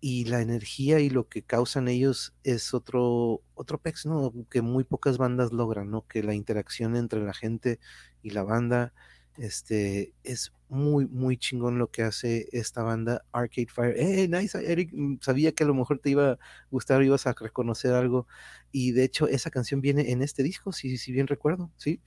y 0.00 0.26
la 0.26 0.40
energía 0.42 1.00
y 1.00 1.10
lo 1.10 1.28
que 1.28 1.42
causan 1.42 1.88
ellos 1.88 2.36
es 2.44 2.72
otro, 2.72 3.42
otro 3.54 3.78
pex, 3.78 4.06
¿no? 4.06 4.32
Que 4.48 4.62
muy 4.62 4.84
pocas 4.84 5.18
bandas 5.18 5.52
logran, 5.52 5.90
¿no? 5.90 6.06
Que 6.06 6.22
la 6.22 6.34
interacción 6.34 6.94
entre 6.94 7.20
la 7.24 7.34
gente 7.34 7.80
y 8.22 8.30
la 8.30 8.44
banda, 8.44 8.92
este, 9.38 10.14
es 10.22 10.52
muy, 10.68 11.08
muy 11.08 11.36
chingón 11.36 11.78
lo 11.78 11.90
que 11.90 12.04
hace 12.04 12.48
esta 12.52 12.84
banda 12.84 13.24
Arcade 13.32 13.66
Fire. 13.68 13.96
¡Eh, 13.98 14.28
nice! 14.28 14.56
Eric, 14.70 14.90
mm, 14.92 15.16
sabía 15.20 15.50
que 15.50 15.64
a 15.64 15.66
lo 15.66 15.74
mejor 15.74 15.98
te 15.98 16.10
iba 16.10 16.32
a 16.32 16.38
gustar, 16.70 17.02
ibas 17.02 17.26
a 17.26 17.32
reconocer 17.32 17.92
algo. 17.92 18.28
Y 18.70 18.92
de 18.92 19.02
hecho, 19.02 19.26
esa 19.26 19.50
canción 19.50 19.80
viene 19.80 20.12
en 20.12 20.22
este 20.22 20.44
disco, 20.44 20.72
si, 20.72 20.96
si 20.96 21.10
bien 21.10 21.26
recuerdo, 21.26 21.72
¿sí? 21.76 22.00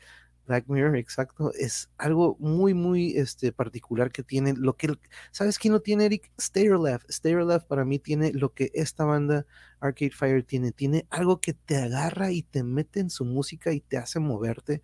Black 0.49 0.65
Mirror, 0.67 0.97
exacto. 0.97 1.53
Es 1.53 1.89
algo 1.97 2.35
muy, 2.39 2.73
muy 2.73 3.15
este, 3.15 3.53
particular 3.53 4.11
que 4.11 4.23
tiene. 4.23 4.53
Lo 4.57 4.75
que, 4.75 4.97
¿Sabes 5.31 5.59
quién 5.59 5.73
no 5.73 5.79
tiene, 5.79 6.05
Eric? 6.05 6.31
Stairleft. 6.39 7.09
Stairleft 7.09 7.67
para 7.67 7.85
mí 7.85 7.99
tiene 7.99 8.33
lo 8.33 8.53
que 8.53 8.71
esta 8.73 9.05
banda 9.05 9.45
Arcade 9.79 10.11
Fire 10.11 10.43
tiene. 10.43 10.71
Tiene 10.71 11.05
algo 11.11 11.39
que 11.39 11.53
te 11.53 11.77
agarra 11.77 12.31
y 12.31 12.41
te 12.41 12.63
mete 12.63 12.99
en 12.99 13.11
su 13.11 13.25
música 13.25 13.71
y 13.73 13.79
te 13.79 13.97
hace 13.97 14.19
moverte. 14.19 14.81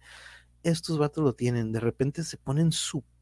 Estos 0.62 1.00
vatos 1.00 1.24
lo 1.24 1.34
tienen. 1.34 1.72
De 1.72 1.80
repente 1.80 2.24
se 2.24 2.38
ponen 2.38 2.72
súper 2.72 3.16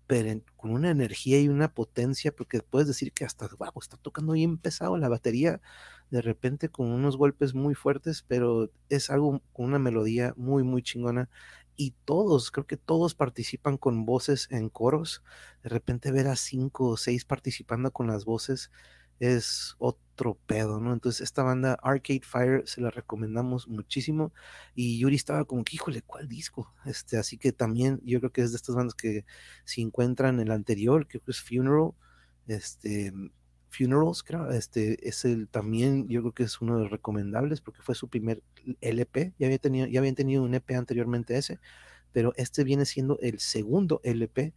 con 0.58 0.72
una 0.72 0.92
energía 0.92 1.40
y 1.42 1.48
una 1.48 1.74
potencia, 1.74 2.32
porque 2.32 2.62
puedes 2.62 2.88
decir 2.88 3.14
que 3.14 3.26
hasta, 3.26 3.48
wow, 3.58 3.72
está 3.82 3.98
tocando 3.98 4.34
bien 4.34 4.58
pesado 4.58 4.98
la 4.98 5.10
batería, 5.10 5.62
de 6.12 6.22
repente 6.22 6.70
con 6.70 6.92
unos 6.92 7.18
golpes 7.18 7.54
muy 7.56 7.74
fuertes, 7.74 8.24
pero 8.28 8.70
es 8.90 9.10
algo 9.10 9.42
con 9.54 9.66
una 9.66 9.80
melodía 9.80 10.34
muy, 10.38 10.64
muy 10.64 10.84
chingona 10.84 11.30
y 11.76 11.92
todos, 12.06 12.52
creo 12.52 12.68
que 12.68 12.78
todos 12.78 13.16
participan 13.16 13.78
con 13.78 14.06
voces 14.06 14.48
en 14.52 14.70
coros. 14.70 15.24
De 15.64 15.70
repente 15.70 16.12
ver 16.12 16.28
a 16.28 16.36
cinco 16.36 16.90
o 16.90 16.98
seis 16.98 17.26
participando 17.26 17.92
con 17.92 18.08
las 18.08 18.26
voces 18.26 18.72
es 19.20 19.76
otro 19.80 20.38
pedo, 20.46 20.80
¿no? 20.80 20.94
Entonces 20.94 21.22
esta 21.22 21.44
banda 21.44 21.78
Arcade 21.82 22.22
Fire 22.24 22.64
se 22.68 22.82
la 22.82 22.90
recomendamos 22.92 23.68
muchísimo 23.68 24.34
y 24.76 25.00
Yuri 25.00 25.16
estaba 25.16 25.46
como 25.46 25.64
que, 25.64 25.76
híjole, 25.76 26.02
¿cuál 26.02 26.28
disco? 26.28 26.74
Este, 26.86 27.18
así 27.18 27.38
que 27.38 27.52
también 27.52 28.02
yo 28.04 28.20
creo 28.20 28.32
que 28.32 28.42
es 28.42 28.52
de 28.52 28.58
estas 28.58 28.76
bandas 28.76 28.96
que 28.96 29.26
si 29.66 29.82
encuentran 29.82 30.40
el 30.40 30.52
anterior, 30.52 31.08
que 31.08 31.22
es 31.28 31.42
Funeral, 31.42 31.92
este, 32.48 33.14
Funerals, 33.76 34.24
creo, 34.24 34.50
este 34.52 35.08
es 35.08 35.26
el 35.26 35.48
también, 35.48 36.08
yo 36.08 36.22
creo 36.22 36.34
que 36.34 36.44
es 36.44 36.62
uno 36.62 36.78
de 36.78 36.84
los 36.84 36.92
recomendables 36.92 37.62
porque 37.62 37.82
fue 37.82 37.96
su 37.96 38.08
primer 38.08 38.44
LP, 38.82 39.34
ya 39.40 39.48
había 39.48 39.58
tenido, 39.60 39.88
ya 39.88 40.00
habían 40.00 40.16
tenido 40.16 40.44
un 40.44 40.54
EP 40.54 40.72
anteriormente 40.72 41.38
ese, 41.38 41.60
pero 42.12 42.34
este 42.38 42.64
viene 42.64 42.86
siendo 42.86 43.18
el 43.22 43.40
segundo 43.40 44.00
LP 44.04 44.54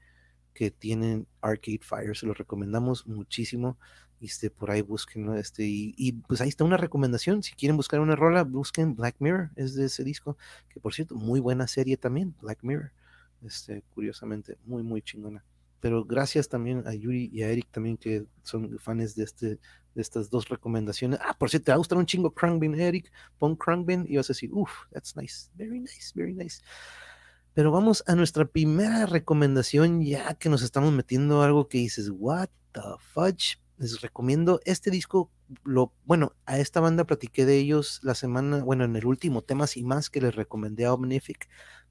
que 0.55 0.70
tienen 0.70 1.26
Arcade 1.40 1.81
Fire, 1.83 2.16
se 2.16 2.26
lo 2.26 2.35
recomendamos 2.35 3.07
muchísimo, 3.07 3.79
este, 4.20 4.50
por 4.50 4.70
ahí 4.70 4.83
busquen, 4.83 5.35
este, 5.37 5.64
y, 5.66 6.12
pues 6.29 6.40
ahí 6.40 6.48
está 6.48 6.64
una 6.64 6.76
recomendación, 6.76 7.42
si 7.42 7.55
quieren 7.55 7.76
buscar 7.76 8.00
una 8.00 8.16
rola, 8.16 8.44
busquen 8.44 8.94
Black 8.94 9.16
Mirror, 9.18 9.50
es 9.57 9.74
de 9.74 9.87
ese 9.87 10.05
disco, 10.05 10.38
que 10.68 10.81
por 10.81 10.94
cierto, 10.94 11.14
muy 11.14 11.40
buena 11.40 11.66
serie 11.66 11.96
también, 11.96 12.35
Black 12.40 12.61
Mirror, 12.62 12.92
este, 13.42 13.83
curiosamente, 13.94 14.57
muy, 14.64 14.83
muy 14.83 15.02
chingona 15.02 15.44
pero 15.80 16.04
gracias 16.04 16.48
también 16.48 16.82
a 16.86 16.94
Yuri 16.94 17.30
y 17.32 17.42
a 17.42 17.50
Eric 17.50 17.68
también 17.70 17.96
que 17.96 18.26
son 18.42 18.78
fans 18.78 19.14
de 19.14 19.24
este 19.24 19.58
de 19.96 20.02
estas 20.02 20.28
dos 20.28 20.48
recomendaciones. 20.48 21.18
Ah, 21.22 21.34
por 21.36 21.48
cierto, 21.48 21.64
te 21.64 21.70
va 21.72 21.76
a 21.76 21.78
gustar 21.78 21.96
un 21.98 22.06
chingo 22.06 22.32
Krungbin, 22.32 22.78
Eric, 22.78 23.10
pon 23.38 23.56
Krungbin 23.56 24.04
y 24.06 24.16
vas 24.18 24.28
a 24.28 24.34
decir, 24.34 24.50
uff, 24.52 24.70
that's 24.92 25.16
nice, 25.16 25.50
very 25.54 25.80
nice, 25.80 26.12
very 26.14 26.34
nice. 26.34 26.60
Pero 27.54 27.72
vamos 27.72 28.04
a 28.06 28.14
nuestra 28.14 28.44
primera 28.44 29.06
recomendación, 29.06 30.04
ya 30.04 30.34
que 30.34 30.50
nos 30.50 30.60
estamos 30.60 30.92
metiendo 30.92 31.42
algo 31.42 31.68
que 31.68 31.78
dices, 31.78 32.10
what 32.12 32.50
the 32.72 32.82
fudge. 32.98 33.58
Les 33.78 34.00
recomiendo 34.00 34.60
este 34.64 34.90
disco, 34.90 35.30
lo, 35.64 35.92
bueno, 36.04 36.34
a 36.46 36.58
esta 36.58 36.80
banda 36.80 37.04
platiqué 37.04 37.44
de 37.44 37.56
ellos 37.56 38.00
la 38.02 38.14
semana, 38.14 38.62
bueno, 38.62 38.84
en 38.84 38.96
el 38.96 39.06
último 39.06 39.42
Temas 39.42 39.76
y 39.76 39.84
más 39.84 40.08
que 40.08 40.20
les 40.20 40.34
recomendé 40.34 40.86
a 40.86 40.94
Omnific, 40.94 41.48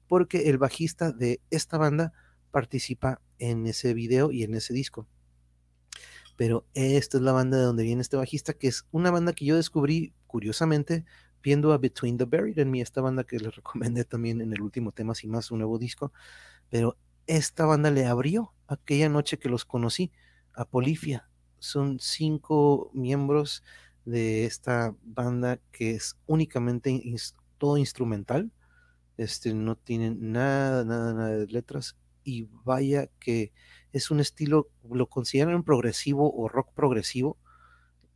porque 0.08 0.48
el 0.48 0.58
bajista 0.58 1.12
de 1.12 1.40
esta 1.50 1.78
banda 1.78 2.12
participa 2.56 3.20
en 3.38 3.66
ese 3.66 3.92
video 3.92 4.32
y 4.32 4.42
en 4.42 4.54
ese 4.54 4.72
disco. 4.72 5.06
Pero 6.36 6.64
esta 6.72 7.18
es 7.18 7.22
la 7.22 7.32
banda 7.32 7.58
de 7.58 7.64
donde 7.64 7.82
viene 7.84 8.00
este 8.00 8.16
bajista, 8.16 8.54
que 8.54 8.66
es 8.66 8.86
una 8.92 9.10
banda 9.10 9.34
que 9.34 9.44
yo 9.44 9.56
descubrí 9.56 10.14
curiosamente 10.26 11.04
viendo 11.42 11.74
a 11.74 11.76
Between 11.76 12.16
the 12.16 12.24
Buried 12.24 12.58
en 12.58 12.70
mí, 12.70 12.80
esta 12.80 13.02
banda 13.02 13.24
que 13.24 13.38
les 13.38 13.54
recomendé 13.56 14.04
también 14.04 14.40
en 14.40 14.54
el 14.54 14.62
último 14.62 14.90
tema, 14.90 15.14
sin 15.14 15.32
más, 15.32 15.50
un 15.50 15.58
nuevo 15.58 15.78
disco. 15.78 16.14
Pero 16.70 16.96
esta 17.26 17.66
banda 17.66 17.90
le 17.90 18.06
abrió 18.06 18.54
aquella 18.68 19.10
noche 19.10 19.38
que 19.38 19.50
los 19.50 19.66
conocí 19.66 20.10
a 20.54 20.64
Polifia. 20.64 21.28
Son 21.58 21.98
cinco 22.00 22.90
miembros 22.94 23.64
de 24.06 24.46
esta 24.46 24.94
banda 25.04 25.60
que 25.72 25.90
es 25.90 26.16
únicamente 26.24 27.02
todo 27.58 27.76
instrumental. 27.76 28.50
Este, 29.18 29.52
no 29.52 29.76
tienen 29.76 30.32
nada, 30.32 30.86
nada, 30.86 31.12
nada 31.12 31.36
de 31.36 31.46
letras 31.48 31.96
y 32.26 32.48
vaya 32.64 33.08
que 33.20 33.52
es 33.92 34.10
un 34.10 34.18
estilo, 34.18 34.68
lo 34.82 35.08
consideran 35.08 35.62
progresivo 35.62 36.34
o 36.34 36.48
rock 36.48 36.72
progresivo, 36.74 37.38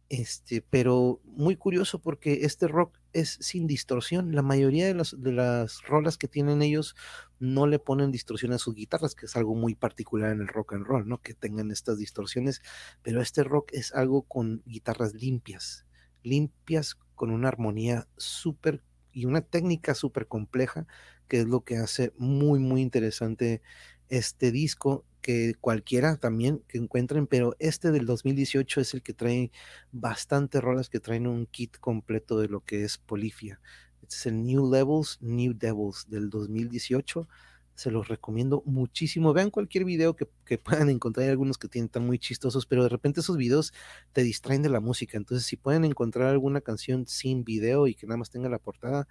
este, 0.09 0.63
pero 0.69 1.21
muy 1.25 1.55
curioso 1.55 2.01
porque 2.01 2.41
este 2.43 2.67
rock 2.67 2.99
es 3.13 3.39
sin 3.41 3.69
distorsión. 3.69 4.35
La 4.35 4.43
mayoría 4.43 4.85
de 4.89 4.95
las, 4.95 5.15
de 5.17 5.31
las 5.31 5.83
rolas 5.83 6.19
que 6.19 6.27
tienen 6.27 6.61
ellos 6.61 6.97
no 7.39 7.69
le 7.69 7.79
ponen 7.79 8.11
distorsión 8.11 8.53
a 8.53 8.59
sus 8.59 8.75
guitarras, 8.75 9.15
que 9.15 9.27
es 9.27 9.37
algo 9.37 9.55
muy 9.55 9.77
particular 9.77 10.33
en 10.33 10.41
el 10.41 10.49
rock 10.49 10.73
and 10.73 10.85
roll, 10.85 11.09
¿no? 11.09 11.19
Que 11.23 11.33
tengan 11.33 11.71
estas 11.71 11.97
distorsiones, 11.97 12.63
pero 13.03 13.23
este 13.23 13.45
rock 13.45 13.71
es 13.73 13.95
algo 13.95 14.23
con 14.23 14.65
guitarras 14.67 15.15
limpias, 15.15 15.87
limpias 16.25 16.99
con 17.15 17.31
una 17.31 17.47
armonía 17.47 18.09
súper 18.17 18.83
y 19.13 19.27
una 19.27 19.43
técnica 19.43 19.95
súper 19.95 20.27
compleja, 20.27 20.89
que 21.29 21.39
es 21.39 21.47
lo 21.47 21.63
que 21.63 21.77
hace 21.77 22.13
muy, 22.19 22.59
muy 22.59 22.81
interesante 22.81 23.63
este 24.11 24.53
disco 24.53 25.05
que 25.21 25.55
cualquiera 25.61 26.17
también 26.17 26.63
que 26.69 26.79
encuentren, 26.79 27.27
pero 27.27 27.55
este 27.59 27.91
del 27.91 28.07
2018 28.07 28.81
es 28.81 28.95
el 28.95 29.03
que 29.03 29.13
trae 29.15 29.51
bastante 29.93 30.61
rolas 30.61 30.89
que 30.89 31.01
traen 31.01 31.27
un 31.27 31.47
kit 31.47 31.79
completo 31.79 32.39
de 32.39 32.49
lo 32.49 32.61
que 32.61 32.85
es 32.85 32.99
Polifia. 32.99 33.61
Este 34.03 34.17
es 34.17 34.27
el 34.27 34.43
New 34.43 34.71
Levels, 34.71 35.19
New 35.21 35.55
Devils 35.57 36.07
del 36.09 36.31
2018. 36.31 37.29
Se 37.75 37.91
los 37.91 38.09
recomiendo 38.09 38.63
muchísimo. 38.67 39.33
Vean 39.33 39.51
cualquier 39.51 39.85
video 39.85 40.17
que, 40.17 40.29
que 40.45 40.59
puedan 40.59 40.91
encontrar. 40.91 41.25
Hay 41.25 41.31
algunos 41.31 41.59
que 41.59 41.69
tienen 41.69 41.89
tan 41.89 42.07
muy 42.07 42.19
chistosos, 42.19 42.67
pero 42.67 42.83
de 42.83 42.89
repente 42.89 43.21
esos 43.21 43.37
videos 43.37 43.73
te 44.13 44.23
distraen 44.23 44.63
de 44.63 44.69
la 44.69 44.81
música. 44.81 45.17
Entonces, 45.17 45.47
si 45.47 45.57
pueden 45.57 45.85
encontrar 45.85 46.29
alguna 46.29 46.61
canción 46.61 47.07
sin 47.07 47.45
video 47.45 47.87
y 47.87 47.95
que 47.95 48.07
nada 48.07 48.19
más 48.19 48.31
tenga 48.31 48.49
la 48.49 48.59
portada, 48.59 49.07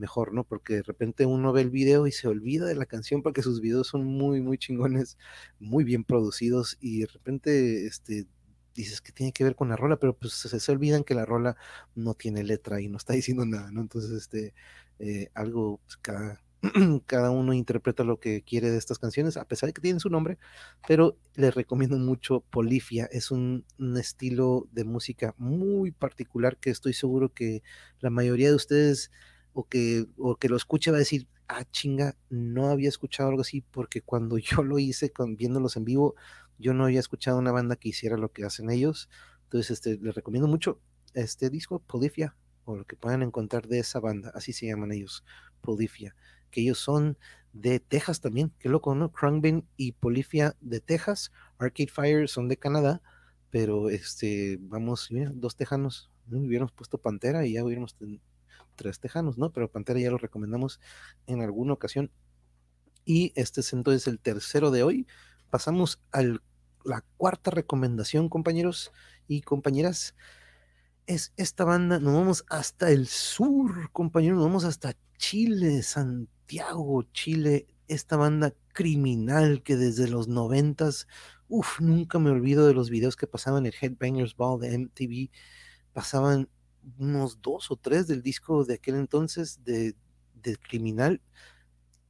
mejor, 0.00 0.32
¿no? 0.34 0.44
Porque 0.44 0.76
de 0.76 0.82
repente 0.82 1.26
uno 1.26 1.52
ve 1.52 1.60
el 1.60 1.70
video 1.70 2.06
y 2.06 2.12
se 2.12 2.26
olvida 2.26 2.66
de 2.66 2.74
la 2.74 2.86
canción 2.86 3.22
porque 3.22 3.42
sus 3.42 3.60
videos 3.60 3.86
son 3.86 4.04
muy, 4.04 4.40
muy 4.40 4.58
chingones, 4.58 5.18
muy 5.60 5.84
bien 5.84 6.04
producidos 6.04 6.76
y 6.80 7.00
de 7.00 7.06
repente, 7.06 7.86
este, 7.86 8.26
dices 8.74 9.00
que 9.00 9.12
tiene 9.12 9.32
que 9.32 9.44
ver 9.44 9.54
con 9.54 9.68
la 9.68 9.76
rola, 9.76 9.98
pero 9.98 10.16
pues 10.16 10.32
se, 10.32 10.60
se 10.60 10.72
olvidan 10.72 11.04
que 11.04 11.14
la 11.14 11.26
rola 11.26 11.56
no 11.94 12.14
tiene 12.14 12.42
letra 12.42 12.80
y 12.80 12.88
no 12.88 12.96
está 12.96 13.12
diciendo 13.14 13.44
nada, 13.46 13.70
¿no? 13.70 13.80
Entonces, 13.80 14.10
este, 14.12 14.54
eh, 14.98 15.28
algo, 15.34 15.80
pues, 15.84 15.96
cada, 15.98 16.42
cada 17.06 17.30
uno 17.30 17.52
interpreta 17.52 18.04
lo 18.04 18.20
que 18.20 18.42
quiere 18.42 18.70
de 18.70 18.78
estas 18.78 18.98
canciones, 18.98 19.36
a 19.36 19.46
pesar 19.46 19.68
de 19.68 19.72
que 19.72 19.80
tienen 19.80 20.00
su 20.00 20.10
nombre, 20.10 20.38
pero 20.86 21.16
les 21.34 21.54
recomiendo 21.54 21.98
mucho 21.98 22.40
Polifia, 22.50 23.08
es 23.12 23.30
un, 23.30 23.64
un, 23.78 23.96
estilo 23.96 24.68
de 24.72 24.84
música 24.84 25.34
muy 25.38 25.90
particular 25.90 26.58
que 26.58 26.70
estoy 26.70 26.92
seguro 26.92 27.32
que 27.32 27.62
la 28.00 28.10
mayoría 28.10 28.48
de 28.48 28.56
ustedes 28.56 29.10
o 29.52 29.64
que, 29.64 30.06
o 30.16 30.36
que 30.36 30.48
lo 30.48 30.56
escuche 30.56 30.90
va 30.90 30.96
a 30.96 31.00
decir, 31.00 31.28
ah, 31.48 31.64
chinga, 31.70 32.16
no 32.28 32.70
había 32.70 32.88
escuchado 32.88 33.28
algo 33.28 33.42
así, 33.42 33.62
porque 33.70 34.02
cuando 34.02 34.38
yo 34.38 34.62
lo 34.62 34.78
hice 34.78 35.12
viéndolos 35.36 35.76
en 35.76 35.84
vivo, 35.84 36.14
yo 36.58 36.74
no 36.74 36.84
había 36.84 37.00
escuchado 37.00 37.38
una 37.38 37.52
banda 37.52 37.76
que 37.76 37.88
hiciera 37.88 38.16
lo 38.16 38.32
que 38.32 38.44
hacen 38.44 38.70
ellos. 38.70 39.08
Entonces, 39.44 39.70
este, 39.72 39.98
les 40.00 40.14
recomiendo 40.14 40.48
mucho 40.48 40.80
este 41.14 41.50
disco, 41.50 41.80
Polifia, 41.80 42.36
o 42.64 42.76
lo 42.76 42.84
que 42.84 42.96
puedan 42.96 43.22
encontrar 43.22 43.66
de 43.66 43.80
esa 43.80 44.00
banda, 44.00 44.30
así 44.34 44.52
se 44.52 44.66
llaman 44.66 44.92
ellos, 44.92 45.24
Polifia, 45.60 46.14
que 46.50 46.60
ellos 46.60 46.78
son 46.78 47.18
de 47.52 47.80
Texas 47.80 48.20
también, 48.20 48.52
qué 48.60 48.68
loco, 48.68 48.94
¿no? 48.94 49.10
Krungbin 49.10 49.66
y 49.76 49.92
Polifia 49.92 50.56
de 50.60 50.80
Texas, 50.80 51.32
Arcade 51.58 51.90
Fire 51.90 52.28
son 52.28 52.48
de 52.48 52.56
Canadá, 52.56 53.02
pero 53.50 53.90
este, 53.90 54.58
vamos, 54.60 55.08
dos 55.34 55.56
tejanos, 55.56 56.10
¿no? 56.28 56.38
hubiéramos 56.38 56.72
puesto 56.72 56.98
Pantera 56.98 57.44
y 57.44 57.54
ya 57.54 57.64
hubiéramos 57.64 57.96
tres 58.80 58.98
tejanos, 58.98 59.36
¿no? 59.36 59.52
Pero 59.52 59.70
Pantera 59.70 60.00
ya 60.00 60.10
lo 60.10 60.16
recomendamos 60.16 60.80
en 61.26 61.42
alguna 61.42 61.74
ocasión. 61.74 62.10
Y 63.04 63.32
este 63.34 63.60
es 63.60 63.74
entonces 63.74 64.08
el 64.08 64.18
tercero 64.18 64.70
de 64.70 64.82
hoy. 64.82 65.06
Pasamos 65.50 66.00
a 66.12 66.22
la 66.22 67.04
cuarta 67.18 67.50
recomendación, 67.50 68.30
compañeros 68.30 68.90
y 69.28 69.42
compañeras. 69.42 70.14
Es 71.06 71.34
esta 71.36 71.64
banda, 71.64 71.98
nos 71.98 72.14
vamos 72.14 72.44
hasta 72.48 72.90
el 72.90 73.06
sur, 73.06 73.90
compañeros, 73.92 74.38
nos 74.38 74.46
vamos 74.46 74.64
hasta 74.64 74.96
Chile, 75.18 75.82
Santiago, 75.82 77.02
Chile. 77.12 77.66
Esta 77.86 78.16
banda 78.16 78.54
criminal 78.72 79.62
que 79.62 79.76
desde 79.76 80.08
los 80.08 80.26
noventas, 80.26 81.06
uff, 81.48 81.80
nunca 81.80 82.18
me 82.18 82.30
olvido 82.30 82.66
de 82.66 82.72
los 82.72 82.88
videos 82.88 83.16
que 83.16 83.26
pasaban 83.26 83.66
en 83.66 83.72
Headbangers 83.78 84.36
Ball 84.36 84.58
de 84.58 84.78
MTV 84.78 85.30
pasaban 85.92 86.48
unos 86.98 87.40
dos 87.42 87.70
o 87.70 87.76
tres 87.76 88.06
del 88.06 88.22
disco 88.22 88.64
de 88.64 88.74
aquel 88.74 88.96
entonces 88.96 89.62
de, 89.64 89.94
de 90.34 90.56
Criminal. 90.56 91.20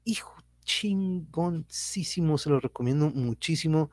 Hijo 0.05 0.35
chingoncísimo, 0.65 2.39
se 2.39 2.51
lo 2.51 2.61
recomiendo 2.61 3.11
muchísimo. 3.11 3.91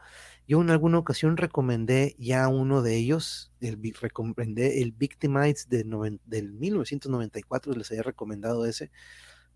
Yo 0.47 0.61
en 0.61 0.69
alguna 0.69 0.99
ocasión 0.99 1.35
recomendé 1.37 2.15
ya 2.19 2.47
uno 2.47 2.81
de 2.81 2.95
ellos, 2.95 3.51
el, 3.61 3.79
recomendé 3.99 4.81
el 4.81 4.91
Victimites 4.91 5.69
de 5.69 5.83
del 6.25 6.53
1994, 6.53 7.73
les 7.73 7.91
había 7.91 8.03
recomendado 8.03 8.65
ese, 8.65 8.91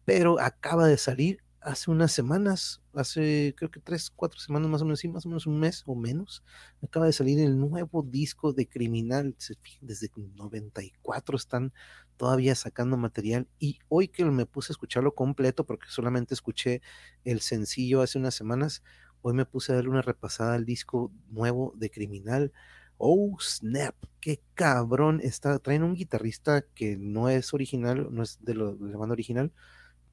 pero 0.03 0.39
acaba 0.39 0.88
de 0.88 0.97
salir 0.97 1.43
hace 1.62 1.91
unas 1.91 2.12
semanas, 2.12 2.80
hace 2.93 3.54
creo 3.58 3.71
que 3.71 3.80
tres, 3.80 4.10
cuatro 4.10 4.39
semanas 4.39 4.69
más 4.69 4.82
o 4.82 4.86
menos, 4.86 4.99
sí, 4.99 5.08
más 5.08 5.25
o 5.25 5.30
menos 5.30 5.47
un 5.47 5.60
mes 5.60 5.84
o 5.86 5.95
menos, 5.95 6.43
acaba 6.84 7.06
de 7.06 7.13
salir 7.13 7.39
el 7.39 7.60
nuevo 7.60 8.04
disco 8.04 8.54
de 8.54 8.67
Criminal, 8.67 9.36
desde 9.82 10.10
94 10.15 11.36
están 11.38 11.73
todavía 12.17 12.56
sacando 12.56 12.97
material 12.97 13.47
y 13.60 13.80
hoy 13.89 14.08
que 14.08 14.23
me 14.25 14.45
puse 14.45 14.71
a 14.71 14.75
escucharlo 14.75 15.15
completo, 15.15 15.65
porque 15.65 15.88
solamente 15.89 16.34
escuché 16.34 16.82
el 17.23 17.41
sencillo 17.41 18.01
hace 18.01 18.19
unas 18.19 18.36
semanas, 18.36 18.84
hoy 19.21 19.34
me 19.34 19.45
puse 19.45 19.71
a 19.71 19.75
darle 19.75 19.89
una 19.89 20.01
repasada 20.01 20.56
al 20.56 20.65
disco 20.65 21.12
nuevo 21.30 21.73
de 21.75 21.89
Criminal. 21.89 22.51
Oh, 22.97 23.36
snap, 23.39 23.95
qué 24.19 24.41
cabrón 24.54 25.21
está. 25.23 25.58
Traen 25.60 25.84
un 25.84 25.95
guitarrista 25.95 26.62
que 26.75 26.97
no 26.97 27.30
es 27.30 27.54
original, 27.54 28.10
no 28.12 28.21
es 28.21 28.38
de, 28.43 28.54
lo, 28.54 28.75
de 28.75 28.91
la 28.91 28.97
banda 28.97 29.13
original, 29.13 29.51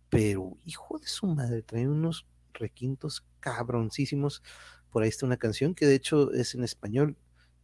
pero 0.08 0.56
hijo 0.64 0.98
de 0.98 1.06
su 1.06 1.26
madre, 1.26 1.62
traen 1.62 1.90
unos 1.90 2.26
requintos 2.58 3.24
cabroncísimos. 3.40 4.42
Por 4.90 5.02
ahí 5.02 5.08
está 5.08 5.26
una 5.26 5.36
canción 5.36 5.74
que 5.74 5.86
de 5.86 5.94
hecho 5.94 6.32
es 6.32 6.54
en 6.54 6.64
español, 6.64 7.16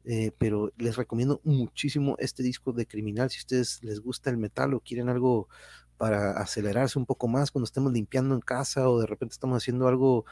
eh, 0.05 0.33
pero 0.39 0.73
les 0.77 0.97
recomiendo 0.97 1.41
muchísimo 1.45 2.17
este 2.19 2.43
disco 2.43 2.73
de 2.73 2.87
Criminal. 2.87 3.31
Si 3.31 3.39
ustedes 3.39 3.83
les 3.83 4.01
gusta 4.01 4.31
el 4.31 4.37
metal 4.37 4.75
o 4.75 4.81
quieren 4.81 5.09
algo 5.09 5.49
para 5.97 6.33
acelerarse 6.33 6.99
un 6.99 7.07
poco 7.07 7.29
más 7.29 7.51
cuando 7.51 7.65
estemos 7.65 7.93
limpiando 7.93 8.35
en 8.35 8.41
casa 8.41 8.89
o 8.89 9.01
de 9.01 9.07
repente 9.07 9.33
estamos 9.33 9.63
haciendo 9.63 9.89
algo, 9.89 10.25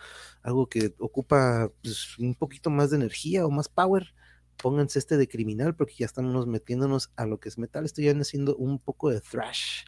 algo 0.42 0.68
que 0.68 0.94
ocupa 0.98 1.70
pues, 1.83 2.18
un 2.18 2.35
poquito 2.35 2.68
más 2.68 2.90
de 2.90 2.96
energía 2.96 3.46
o 3.46 3.51
más 3.51 3.68
power, 3.68 4.14
pónganse 4.57 4.98
este 4.98 5.16
de 5.16 5.29
Criminal 5.29 5.75
porque 5.75 5.94
ya 5.98 6.07
estamos 6.07 6.46
metiéndonos 6.46 7.11
a 7.16 7.27
lo 7.27 7.38
que 7.40 7.48
es 7.48 7.59
metal. 7.59 7.85
Estoy 7.85 8.05
ya 8.05 8.12
haciendo 8.12 8.57
un 8.57 8.79
poco 8.79 9.11
de 9.11 9.20
thrash 9.20 9.85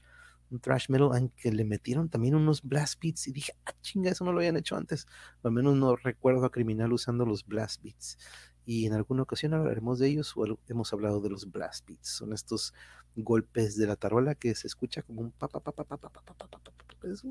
un 0.55 0.61
thrash 0.61 0.89
metal, 0.89 1.11
aunque 1.13 1.53
le 1.53 1.65
metieron 1.65 2.09
también 2.09 2.35
unos 2.35 2.63
blast 2.63 3.01
beats 3.03 3.27
y 3.29 3.33
dije, 3.33 3.53
ah, 3.67 3.75
chinga, 3.83 4.11
eso 4.11 4.25
no 4.25 4.33
lo 4.33 4.39
habían 4.39 4.57
hecho 4.57 4.77
antes. 4.77 5.07
al 5.43 5.53
menos 5.53 5.77
no 5.77 5.97
recuerdo 5.97 6.45
a 6.45 6.51
Criminal 6.51 6.93
usando 6.93 7.27
los 7.27 7.45
blast 7.45 7.83
beats. 7.83 8.19
Y 8.67 8.87
en 8.87 8.95
alguna 8.95 9.23
ocasión 9.25 9.53
hablaremos 9.53 9.99
de 9.99 10.09
ellos 10.09 10.33
o 10.37 10.59
hemos 10.69 10.93
hablado 10.93 11.21
de 11.21 11.29
los 11.29 11.51
blast 11.51 11.87
beats. 11.87 12.09
Son 12.09 12.33
estos 12.33 12.73
golpes 13.17 13.77
de 13.77 13.87
la 13.87 13.97
tarola 13.97 14.35
que 14.35 14.55
se 14.55 14.67
escucha 14.67 15.03
como 15.03 15.21
un 15.21 15.33
pa 15.33 15.49
pa 15.49 15.61
pa 15.61 15.73
pa 15.73 15.85
pa 15.85 15.97
pa 15.99 16.09
pa 16.11 16.35
pa 16.35 16.49
pa 16.49 17.09
Es 17.09 17.23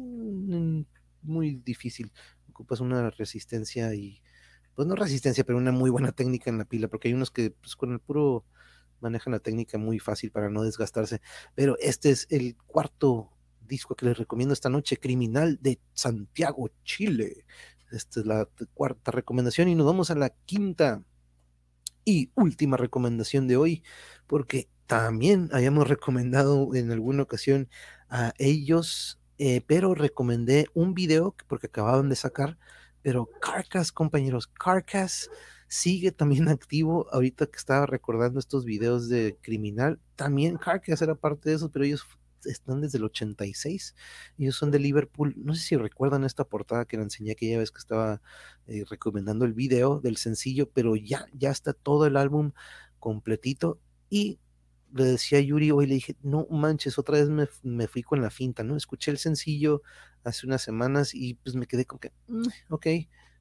muy 1.23 1.55
difícil. 1.55 2.11
Ocupas 2.49 2.81
una 2.81 3.09
resistencia 3.09 3.95
y 3.95 4.21
pues 4.75 4.87
no 4.87 4.95
resistencia, 4.95 5.43
pero 5.43 5.57
una 5.57 5.71
muy 5.71 5.89
buena 5.89 6.11
técnica 6.11 6.49
en 6.49 6.57
la 6.57 6.65
pila, 6.65 6.87
porque 6.87 7.07
hay 7.07 7.13
unos 7.13 7.31
que 7.31 7.51
pues, 7.51 7.75
con 7.75 7.93
el 7.93 7.99
puro 7.99 8.45
manejan 9.03 9.33
la 9.33 9.39
técnica 9.39 9.77
muy 9.77 9.99
fácil 9.99 10.31
para 10.31 10.49
no 10.49 10.63
desgastarse. 10.63 11.21
Pero 11.53 11.77
este 11.79 12.09
es 12.09 12.25
el 12.29 12.55
cuarto 12.65 13.29
disco 13.67 13.95
que 13.95 14.07
les 14.07 14.17
recomiendo 14.17 14.53
esta 14.53 14.69
noche, 14.69 14.97
Criminal 14.97 15.59
de 15.61 15.79
Santiago, 15.93 16.69
Chile. 16.83 17.45
Esta 17.91 18.21
es 18.21 18.25
la 18.25 18.47
cuarta 18.73 19.11
recomendación 19.11 19.67
y 19.67 19.75
nos 19.75 19.85
vamos 19.85 20.09
a 20.09 20.15
la 20.15 20.29
quinta 20.29 21.03
y 22.05 22.31
última 22.35 22.77
recomendación 22.77 23.47
de 23.47 23.57
hoy, 23.57 23.83
porque 24.27 24.67
también 24.87 25.49
habíamos 25.51 25.87
recomendado 25.87 26.73
en 26.75 26.91
alguna 26.91 27.23
ocasión 27.23 27.69
a 28.09 28.33
ellos, 28.37 29.19
eh, 29.37 29.61
pero 29.65 29.95
recomendé 29.95 30.67
un 30.73 30.93
video 30.93 31.35
porque 31.47 31.67
acababan 31.67 32.09
de 32.09 32.15
sacar, 32.15 32.57
pero 33.01 33.29
Carcass, 33.41 33.91
compañeros, 33.91 34.47
Carcass 34.47 35.29
sigue 35.73 36.11
también 36.11 36.47
activo. 36.49 37.07
Ahorita 37.11 37.47
que 37.47 37.57
estaba 37.57 37.85
recordando 37.85 38.39
estos 38.39 38.63
videos 38.63 39.09
de 39.09 39.37
criminal, 39.41 39.99
también 40.15 40.57
Carcass 40.57 41.01
era 41.01 41.15
parte 41.15 41.49
de 41.49 41.55
eso, 41.55 41.69
pero 41.69 41.85
ellos 41.85 42.05
están 42.45 42.81
desde 42.81 42.99
el 42.99 43.05
86. 43.05 43.95
Ellos 44.37 44.55
son 44.55 44.69
de 44.69 44.79
Liverpool. 44.79 45.33
No 45.37 45.55
sé 45.55 45.61
si 45.61 45.75
recuerdan 45.75 46.25
esta 46.25 46.43
portada 46.43 46.85
que 46.85 46.97
la 46.97 47.03
enseñé 47.03 47.31
aquella 47.31 47.57
vez 47.57 47.71
que 47.71 47.79
estaba 47.79 48.21
eh, 48.67 48.83
recomendando 48.87 49.45
el 49.45 49.53
video 49.53 49.99
del 49.99 50.17
sencillo, 50.17 50.69
pero 50.69 50.95
ya, 50.95 51.25
ya 51.33 51.49
está 51.49 51.73
todo 51.73 52.05
el 52.05 52.17
álbum 52.17 52.51
completito. 52.99 53.79
Y 54.09 54.39
le 54.93 55.05
decía 55.05 55.39
a 55.39 55.41
Yuri 55.41 55.71
hoy, 55.71 55.87
le 55.87 55.95
dije, 55.95 56.15
no 56.21 56.45
manches, 56.51 56.99
otra 56.99 57.17
vez 57.17 57.29
me, 57.29 57.47
me, 57.63 57.87
fui 57.87 58.03
con 58.03 58.21
la 58.21 58.29
finta, 58.29 58.63
¿no? 58.63 58.75
Escuché 58.75 59.09
el 59.09 59.17
sencillo 59.17 59.81
hace 60.23 60.45
unas 60.45 60.61
semanas 60.61 61.15
y 61.15 61.33
pues 61.33 61.55
me 61.55 61.65
quedé 61.65 61.85
con 61.85 61.97
que, 61.97 62.11
mm, 62.27 62.47
ok, 62.69 62.87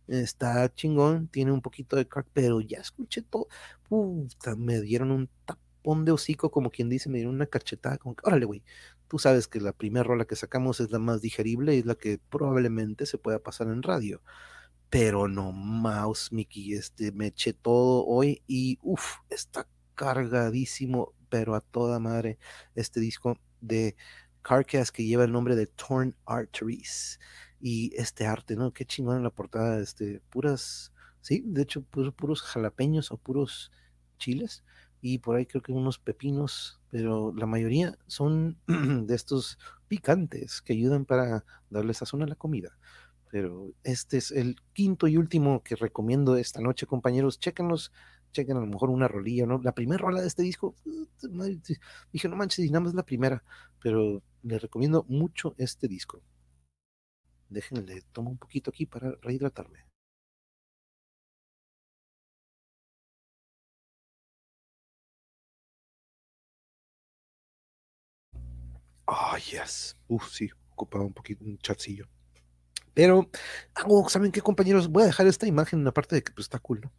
está 0.08 0.72
chingón, 0.74 1.28
tiene 1.28 1.52
un 1.52 1.62
poquito 1.62 1.96
de 1.96 2.06
crack, 2.08 2.26
pero 2.32 2.60
ya 2.60 2.78
escuché 2.78 3.22
todo, 3.22 3.48
puta, 3.88 4.56
me 4.56 4.80
dieron 4.80 5.10
un 5.10 5.28
tapón 5.44 6.04
de 6.04 6.12
hocico, 6.12 6.50
como 6.50 6.70
quien 6.70 6.88
dice, 6.88 7.08
me 7.08 7.18
dieron 7.18 7.34
una 7.34 7.46
cachetada, 7.46 7.98
como 7.98 8.14
que, 8.16 8.22
órale, 8.26 8.44
güey, 8.46 8.62
tú 9.08 9.18
sabes 9.18 9.48
que 9.48 9.60
la 9.60 9.72
primera 9.72 10.04
rola 10.04 10.24
que 10.24 10.36
sacamos 10.36 10.80
es 10.80 10.90
la 10.90 10.98
más 10.98 11.20
digerible 11.20 11.74
y 11.76 11.80
es 11.80 11.86
la 11.86 11.94
que 11.94 12.18
probablemente 12.30 13.06
se 13.06 13.18
pueda 13.18 13.38
pasar 13.40 13.68
en 13.68 13.82
radio. 13.82 14.22
Pero 14.90 15.28
no, 15.28 15.52
mouse, 15.52 16.32
Mickey, 16.32 16.74
este, 16.74 17.12
me 17.12 17.28
eché 17.28 17.52
todo 17.54 18.04
hoy 18.06 18.42
y 18.46 18.78
uff, 18.82 19.16
está 19.30 19.66
cargadísimo, 19.94 21.14
pero 21.28 21.54
a 21.54 21.60
toda 21.60 21.98
madre 21.98 22.38
este 22.74 23.00
disco 23.00 23.38
de 23.60 23.96
Carcass 24.42 24.92
que 24.92 25.04
lleva 25.04 25.24
el 25.24 25.32
nombre 25.32 25.56
de 25.56 25.66
Torn 25.66 26.16
Arteries 26.26 27.18
y 27.62 27.94
este 27.96 28.26
arte, 28.26 28.56
¿no? 28.56 28.72
Qué 28.72 28.84
chingón 28.84 29.18
en 29.18 29.22
la 29.22 29.30
portada, 29.30 29.80
este, 29.80 30.20
puras, 30.30 30.92
sí, 31.20 31.44
de 31.46 31.62
hecho, 31.62 31.82
puros 31.82 32.42
jalapeños 32.42 33.12
o 33.12 33.16
puros 33.16 33.70
chiles 34.18 34.64
y 35.00 35.18
por 35.18 35.36
ahí 35.36 35.46
creo 35.46 35.62
que 35.62 35.72
unos 35.72 35.98
pepinos, 35.98 36.80
pero 36.90 37.32
la 37.36 37.46
mayoría 37.46 37.96
son 38.08 38.58
de 39.06 39.14
estos 39.14 39.58
picantes 39.88 40.60
que 40.60 40.72
ayudan 40.72 41.04
para 41.04 41.44
darle 41.70 41.94
sazón 41.94 42.22
a 42.22 42.26
la 42.26 42.34
comida. 42.34 42.76
Pero 43.30 43.72
este 43.84 44.18
es 44.18 44.30
el 44.32 44.56
quinto 44.74 45.06
y 45.08 45.16
último 45.16 45.62
que 45.62 45.76
recomiendo 45.76 46.36
esta 46.36 46.60
noche, 46.60 46.86
compañeros. 46.86 47.40
Chéquenlos, 47.40 47.92
chequen 48.32 48.56
a 48.56 48.60
lo 48.60 48.66
mejor 48.66 48.90
una 48.90 49.08
rolilla, 49.08 49.46
¿no? 49.46 49.60
La 49.62 49.72
primera 49.72 49.98
rola 49.98 50.20
de 50.20 50.26
este 50.26 50.42
disco, 50.42 50.74
dije, 52.12 52.28
no 52.28 52.36
manches, 52.36 52.66
y 52.66 52.70
nada 52.70 52.80
más 52.80 52.94
la 52.94 53.04
primera, 53.04 53.42
pero 53.80 54.22
les 54.42 54.60
recomiendo 54.60 55.04
mucho 55.08 55.54
este 55.58 55.88
disco. 55.88 56.22
Déjenle, 57.52 58.02
tomo 58.12 58.30
un 58.30 58.38
poquito 58.38 58.70
aquí 58.70 58.86
para 58.86 59.12
rehidratarme. 59.20 59.84
Ah, 69.06 69.36
yes. 69.38 69.96
Uf, 70.08 70.30
sí, 70.30 70.50
ocupaba 70.70 71.04
un 71.04 71.12
poquito, 71.12 71.44
un 71.44 71.58
chatcillo. 71.58 72.06
Pero, 72.94 73.28
algo, 73.74 74.08
¿saben 74.08 74.32
qué, 74.32 74.40
compañeros? 74.40 74.88
Voy 74.88 75.02
a 75.02 75.06
dejar 75.06 75.26
esta 75.26 75.46
imagen 75.46 75.86
en 75.86 75.92
parte 75.92 76.14
de 76.16 76.22
que 76.22 76.32
pues, 76.32 76.46
está 76.46 76.58
cool, 76.58 76.80
¿no? 76.82 76.92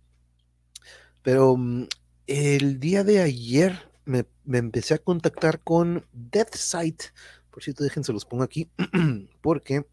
Pero 1.24 1.56
mm, 1.58 1.88
el 2.28 2.80
día 2.80 3.04
de 3.04 3.22
ayer 3.22 3.90
me, 4.06 4.26
me, 4.44 4.60
empecé 4.60 4.94
a 4.94 5.00
contactar 5.00 5.62
con 5.62 6.06
Death 6.12 6.56
Sight. 6.56 7.04
Por 7.50 7.64
cierto, 7.64 7.84
déjense 7.84 8.14
los 8.14 8.26
pongo 8.26 8.44
aquí, 8.44 8.70
porque 9.42 9.86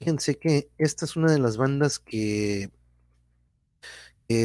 Fíjense 0.00 0.38
que 0.38 0.70
esta 0.78 1.04
es 1.04 1.14
una 1.14 1.30
de 1.30 1.38
las 1.38 1.58
bandas 1.58 1.98
que, 1.98 2.70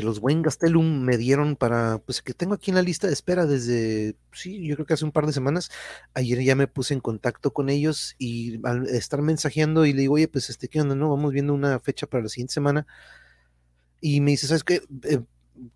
los 0.02 0.20
buen 0.20 0.41
Gastelum 0.41 1.02
me 1.04 1.18
dieron 1.18 1.56
para, 1.56 2.00
pues 2.00 2.22
que 2.22 2.34
tengo 2.34 2.56
aquí 2.56 2.72
en 2.72 2.76
la 2.76 2.82
lista 2.82 3.08
de 3.08 3.13
espera 3.13 3.46
desde, 3.46 4.18
sí, 4.34 4.65
yo 4.65 4.76
creo 4.76 4.86
que 4.88 4.96
hace 4.96 5.06
un 5.06 5.12
par 5.12 5.28
de 5.28 5.34
semanas. 5.34 5.70
Ayer 6.15 6.41
ya 6.44 6.56
me 6.56 6.68
puse 6.68 6.94
en 6.96 7.00
contacto 7.00 7.54
con 7.54 7.70
ellos 7.70 8.15
y 8.18 8.60
al 8.65 8.88
estar 8.88 9.22
mensajeando 9.22 9.86
y 9.86 9.94
le 9.94 10.02
digo, 10.02 10.15
oye, 10.15 10.28
pues 10.28 10.50
este, 10.50 10.68
¿qué 10.70 10.82
onda? 10.82 10.96
No, 10.96 11.10
vamos 11.10 11.32
viendo 11.32 11.54
una 11.54 11.80
fecha 11.80 12.08
para 12.08 12.24
la 12.24 12.30
siguiente 12.30 12.54
semana. 12.54 12.88
Y 14.02 14.22
me 14.22 14.32
dice, 14.32 14.48
¿sabes 14.48 14.63
qué? 14.63 14.82
Eh, 15.04 15.22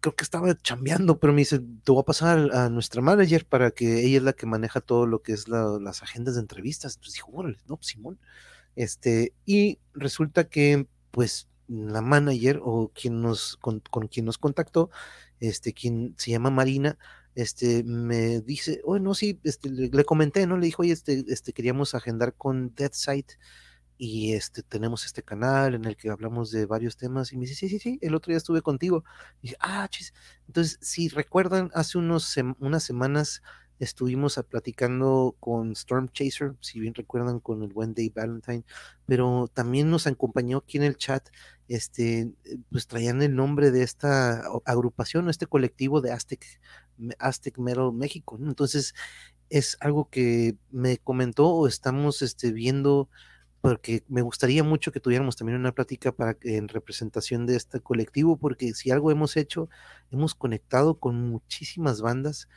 creo 0.02 0.16
que 0.16 0.24
estaba 0.24 0.56
chambeando, 0.58 1.20
pero 1.20 1.32
me 1.34 1.40
dice, 1.42 1.60
te 1.60 1.92
voy 1.92 2.02
a 2.02 2.06
pasar 2.06 2.50
a 2.54 2.70
nuestra 2.70 3.02
manager 3.02 3.46
para 3.46 3.72
que 3.72 4.06
ella 4.06 4.18
es 4.18 4.24
la 4.24 4.34
que 4.34 4.46
maneja 4.46 4.82
todo 4.82 5.06
lo 5.06 5.22
que 5.22 5.34
es 5.34 5.48
las 5.48 6.04
agendas 6.04 6.36
de 6.36 6.42
entrevistas. 6.42 6.96
Entonces 6.96 7.16
dijo, 7.16 7.32
órale, 7.32 7.58
no, 7.68 7.78
pues, 7.78 7.88
Simón. 7.88 8.20
Este, 8.80 9.34
y 9.46 9.78
resulta 9.94 10.48
que, 10.48 10.88
pues, 11.12 11.50
la 11.68 12.02
manager 12.02 12.62
o 12.64 12.94
quien 12.96 13.22
nos, 13.22 13.58
con, 13.58 13.82
quien 14.10 14.26
nos 14.26 14.38
contactó, 14.38 14.90
este, 15.42 15.74
quien 15.74 16.16
se 16.18 16.32
llama 16.32 16.50
Marina, 16.50 16.98
este, 17.36 17.84
me 17.84 18.40
dice, 18.40 18.80
oh, 18.86 18.98
no, 18.98 19.16
sí, 19.16 19.38
este, 19.44 19.70
le, 19.70 20.06
comenté, 20.06 20.48
¿no? 20.48 20.56
Le 20.56 20.68
dijo, 20.68 20.84
oye, 20.84 20.94
este, 20.94 21.26
este, 21.28 21.52
queríamos 21.52 21.94
agendar 21.94 22.34
con 22.36 22.74
Dead 22.74 22.92
Site 22.94 23.38
y 23.98 24.32
este, 24.32 24.64
tenemos 24.64 25.06
este 25.06 25.24
canal 25.24 25.76
en 25.76 25.84
el 25.84 25.98
que 25.98 26.10
hablamos 26.10 26.50
de 26.50 26.66
varios 26.66 26.96
temas 26.96 27.34
y 27.34 27.38
me 27.38 27.42
dice, 27.48 27.56
sí, 27.56 27.68
sí, 27.68 27.80
sí, 27.80 28.00
el 28.02 28.16
otro 28.16 28.32
día 28.32 28.38
estuve 28.38 28.62
contigo. 28.62 29.04
Y 29.42 29.56
ah, 29.60 29.90
chis. 29.90 30.14
Entonces, 30.48 30.80
si 30.82 31.10
recuerdan, 31.10 31.70
hace 31.74 31.98
unos 31.98 32.34
unas 32.60 32.84
semanas 32.86 33.42
estuvimos 33.80 34.40
platicando 34.50 35.36
con 35.40 35.72
Storm 35.72 36.10
Chaser, 36.10 36.56
si 36.60 36.80
bien 36.80 36.94
recuerdan, 36.94 37.40
con 37.40 37.64
el 37.64 37.74
buen 37.74 37.94
Dave 37.94 38.12
Valentine, 38.14 38.64
pero 39.06 39.50
también 39.54 39.90
nos 39.90 40.06
acompañó 40.06 40.60
aquí 40.60 40.78
en 40.78 40.84
el 40.84 40.98
chat, 40.98 41.28
este, 41.68 42.32
pues 42.72 42.88
traían 42.88 43.22
el 43.22 43.36
nombre 43.36 43.72
de 43.72 43.84
esta 43.84 44.44
agrupación, 44.66 45.30
este 45.30 45.48
colectivo 45.48 46.02
de 46.02 46.12
Aztec, 46.12 46.46
Aztec 47.20 47.58
Metal 47.58 47.92
México. 47.94 48.38
Entonces, 48.42 48.94
es 49.50 49.78
algo 49.80 50.10
que 50.10 50.58
me 50.72 50.98
comentó 50.98 51.48
o 51.50 51.68
estamos 51.68 52.22
este, 52.22 52.52
viendo 52.52 53.10
porque 53.62 54.04
me 54.08 54.22
gustaría 54.22 54.64
mucho 54.64 54.92
que 54.92 55.02
tuviéramos 55.02 55.36
también 55.36 55.60
una 55.60 55.74
plática 55.74 56.14
para 56.14 56.38
en 56.44 56.70
representación 56.70 57.46
de 57.46 57.58
este 57.58 57.82
colectivo, 57.82 58.38
porque 58.38 58.74
si 58.74 58.92
algo 58.92 59.12
hemos 59.12 59.36
hecho, 59.36 59.70
hemos 60.12 60.34
conectado 60.34 60.98
con 61.00 61.30
muchísimas 61.30 62.02
bandas 62.02 62.48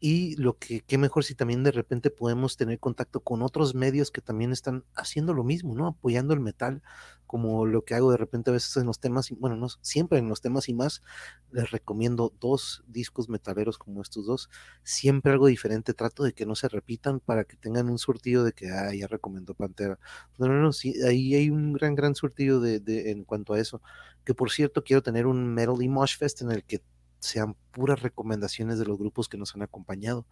y 0.00 0.36
lo 0.36 0.58
que, 0.58 0.80
qué 0.82 0.98
mejor 0.98 1.24
si 1.24 1.34
también 1.34 1.64
de 1.64 1.72
repente 1.72 2.10
podemos 2.10 2.56
tener 2.56 2.78
contacto 2.78 3.20
con 3.20 3.42
otros 3.42 3.74
medios 3.74 4.10
que 4.10 4.20
también 4.20 4.52
están 4.52 4.84
haciendo 4.94 5.34
lo 5.34 5.42
mismo, 5.42 5.74
¿no? 5.74 5.88
Apoyando 5.88 6.34
el 6.34 6.40
metal, 6.40 6.82
como 7.26 7.66
lo 7.66 7.84
que 7.84 7.94
hago 7.94 8.10
de 8.10 8.16
repente 8.16 8.50
a 8.50 8.52
veces 8.52 8.76
en 8.76 8.86
los 8.86 9.00
temas, 9.00 9.30
bueno, 9.38 9.56
no 9.56 9.68
siempre 9.82 10.18
en 10.18 10.28
los 10.28 10.40
temas 10.40 10.68
y 10.68 10.74
más, 10.74 11.02
les 11.50 11.70
recomiendo 11.70 12.32
dos 12.40 12.84
discos 12.86 13.28
metaleros 13.28 13.76
como 13.76 14.00
estos 14.00 14.26
dos, 14.26 14.50
siempre 14.82 15.32
algo 15.32 15.48
diferente, 15.48 15.94
trato 15.94 16.22
de 16.22 16.32
que 16.32 16.46
no 16.46 16.54
se 16.54 16.68
repitan 16.68 17.20
para 17.20 17.44
que 17.44 17.56
tengan 17.56 17.90
un 17.90 17.98
surtido 17.98 18.44
de 18.44 18.52
que, 18.52 18.70
ah, 18.70 18.94
ya 18.94 19.08
recomendó 19.08 19.54
Pantera. 19.54 19.98
No, 20.38 20.46
no, 20.46 20.54
no, 20.54 20.72
sí, 20.72 20.94
ahí 21.02 21.34
hay 21.34 21.50
un 21.50 21.72
gran, 21.72 21.94
gran 21.94 22.14
surtido 22.14 22.60
de, 22.60 22.80
de, 22.80 23.10
en 23.10 23.24
cuanto 23.24 23.52
a 23.52 23.60
eso, 23.60 23.82
que 24.24 24.34
por 24.34 24.50
cierto 24.50 24.84
quiero 24.84 25.02
tener 25.02 25.26
un 25.26 25.52
Metal 25.54 25.82
y 25.82 25.88
Mosh 25.88 26.16
Fest 26.16 26.42
en 26.42 26.50
el 26.52 26.64
que 26.64 26.82
sean 27.18 27.56
puras 27.72 28.02
recomendaciones 28.02 28.78
de 28.78 28.86
los 28.86 28.98
grupos 28.98 29.28
que 29.28 29.38
nos 29.38 29.54
han 29.54 29.62
acompañado, 29.62 30.26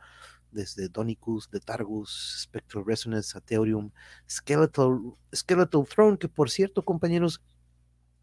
desde 0.50 0.88
Donicus, 0.88 1.48
The 1.50 1.60
Targus, 1.60 2.42
Spectral 2.42 2.84
Resonance, 2.86 3.36
Atheorium, 3.36 3.90
Skeletal, 4.28 5.00
Skeletal 5.34 5.86
Throne, 5.86 6.18
que 6.18 6.28
por 6.28 6.50
cierto, 6.50 6.84
compañeros, 6.84 7.42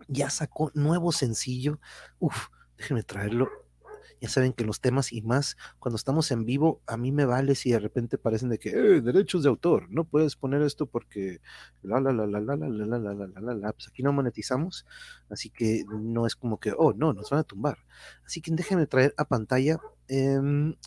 ya 0.08 0.30
sacó 0.30 0.71
nuevo 0.73 1.12
sencillo. 1.12 1.80
Uf, 2.19 2.47
déjenme 2.78 3.04
traerlo 3.04 3.62
ya 4.24 4.30
saben 4.30 4.54
que 4.54 4.64
los 4.64 4.80
temas 4.80 5.12
y 5.12 5.22
más, 5.22 5.58
cuando 5.80 5.98
estamos 5.98 6.32
en 6.32 6.46
vivo, 6.46 6.82
a 6.88 6.96
mí 6.96 7.12
me 7.12 7.26
vale 7.26 7.56
si 7.56 7.72
de 7.72 7.80
repente 7.80 8.18
parecen 8.18 8.48
de 8.48 8.58
que, 8.58 8.70
eh, 8.70 9.02
derechos 9.02 9.44
de 9.44 9.50
autor, 9.50 9.90
no 9.90 10.06
puedes 10.06 10.38
poner 10.38 10.62
esto 10.62 10.86
porque 10.86 11.42
la 11.82 12.00
la 12.00 12.14
la 12.14 12.26
la 12.26 12.40
la 12.40 12.56
la 12.56 12.70
la 12.70 12.86
la 12.86 13.00
la 13.00 13.14
la 13.14 13.42
la 13.42 13.54
la 13.54 13.74
pues 13.74 13.90
aquí 13.90 14.02
no 14.02 14.14
monetizamos, 14.14 14.86
así 15.30 15.50
que 15.50 15.84
no 15.90 16.26
es 16.26 16.38
como 16.38 16.58
que, 16.58 16.72
oh, 16.72 16.94
no, 16.94 17.12
nos 17.12 17.32
van 17.32 17.42
a 17.42 17.44
tumbar. 17.44 17.80
Así 18.26 18.40
que 18.40 18.52
déjenme 18.54 18.88
traer 18.88 19.14
a 19.18 19.26
pantalla 19.26 19.82
el 20.08 20.78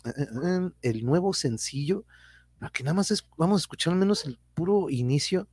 nuevo 1.05 1.31
sencillo, 1.35 2.05
para 2.57 2.71
que 2.71 2.83
nada 2.83 2.95
más 2.95 3.11
es, 3.11 3.23
vamos 3.37 3.61
a 3.61 3.63
escuchar 3.63 3.93
al 3.93 3.99
menos 3.99 4.25
el 4.25 4.39
puro 4.55 4.89
inicio. 4.89 5.47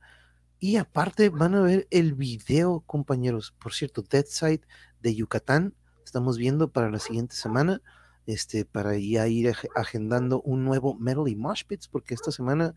Y 0.57 0.77
aparte 0.77 1.29
van 1.29 1.53
a 1.53 1.61
ver 1.61 1.87
el 1.91 2.15
video, 2.15 2.79
compañeros. 2.87 3.53
Por 3.59 3.73
cierto, 3.73 4.01
Dead 4.01 4.25
Side 4.25 4.61
de 5.01 5.13
Yucatán 5.13 5.75
estamos 6.05 6.37
viendo 6.37 6.71
para 6.71 6.89
la 6.89 6.99
siguiente 6.99 7.35
semana, 7.35 7.81
este, 8.25 8.65
para 8.65 8.97
ya 8.97 9.27
ir 9.27 9.53
agendando 9.75 10.41
un 10.41 10.63
nuevo 10.63 10.95
Metal 10.95 11.27
y 11.27 11.35
Mosh 11.35 11.63
Pits, 11.65 11.87
porque 11.87 12.13
esta 12.13 12.31
semana, 12.31 12.73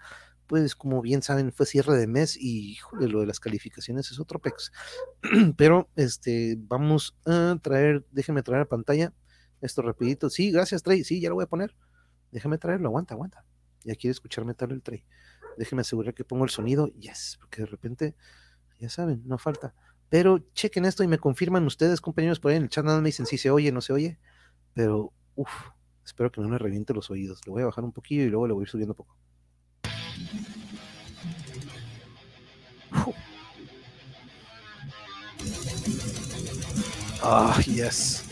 pues 0.46 0.74
como 0.74 1.00
bien 1.02 1.22
saben, 1.22 1.52
fue 1.52 1.66
cierre 1.66 1.96
de 1.96 2.06
mes 2.06 2.36
y 2.36 2.78
lo 2.92 3.20
de 3.20 3.26
las 3.26 3.40
calificaciones 3.40 4.10
es 4.10 4.20
otro 4.20 4.40
pex. 4.40 4.72
Pero 5.56 5.88
este, 5.96 6.56
vamos 6.58 7.16
a 7.26 7.58
traer, 7.62 8.04
déjenme 8.10 8.42
traer 8.42 8.62
a 8.62 8.68
pantalla 8.68 9.12
esto 9.60 9.82
rapidito. 9.82 10.30
Sí, 10.30 10.50
gracias, 10.50 10.82
Trey. 10.82 11.04
Sí, 11.04 11.20
ya 11.20 11.28
lo 11.28 11.36
voy 11.36 11.44
a 11.44 11.48
poner. 11.48 11.74
Déjame 12.30 12.58
traerlo, 12.58 12.88
aguanta, 12.88 13.14
aguanta. 13.14 13.44
Ya 13.84 13.94
quiere 13.94 14.12
escuchar 14.12 14.44
metal 14.44 14.70
el 14.70 14.82
Trey. 14.82 15.04
Déjenme 15.56 15.80
asegurar 15.80 16.14
que 16.14 16.24
pongo 16.24 16.44
el 16.44 16.50
sonido. 16.50 16.88
Yes, 16.94 17.36
porque 17.40 17.62
de 17.62 17.66
repente, 17.66 18.14
ya 18.78 18.88
saben, 18.88 19.22
no 19.26 19.38
falta. 19.38 19.74
Pero 20.10 20.38
chequen 20.54 20.84
esto 20.84 21.02
y 21.02 21.08
me 21.08 21.18
confirman 21.18 21.66
ustedes, 21.66 22.00
compañeros, 22.00 22.40
por 22.40 22.50
ahí 22.50 22.56
en 22.56 22.64
el 22.64 22.68
chat 22.68 22.84
nada 22.84 23.00
me 23.00 23.08
dicen 23.08 23.26
si 23.26 23.38
se 23.38 23.50
oye, 23.50 23.72
no 23.72 23.80
se 23.80 23.92
oye. 23.92 24.18
Pero, 24.74 25.12
uff, 25.34 25.50
espero 26.04 26.32
que 26.32 26.40
no 26.40 26.48
me 26.48 26.58
reviente 26.58 26.94
los 26.94 27.10
oídos. 27.10 27.40
Le 27.46 27.52
voy 27.52 27.62
a 27.62 27.66
bajar 27.66 27.84
un 27.84 27.92
poquillo 27.92 28.22
y 28.22 28.28
luego 28.28 28.46
le 28.46 28.54
voy 28.54 28.62
a 28.62 28.64
ir 28.64 28.68
subiendo 28.68 28.94
poco. 28.94 29.16
Ah, 37.22 37.60
yes. 37.66 38.27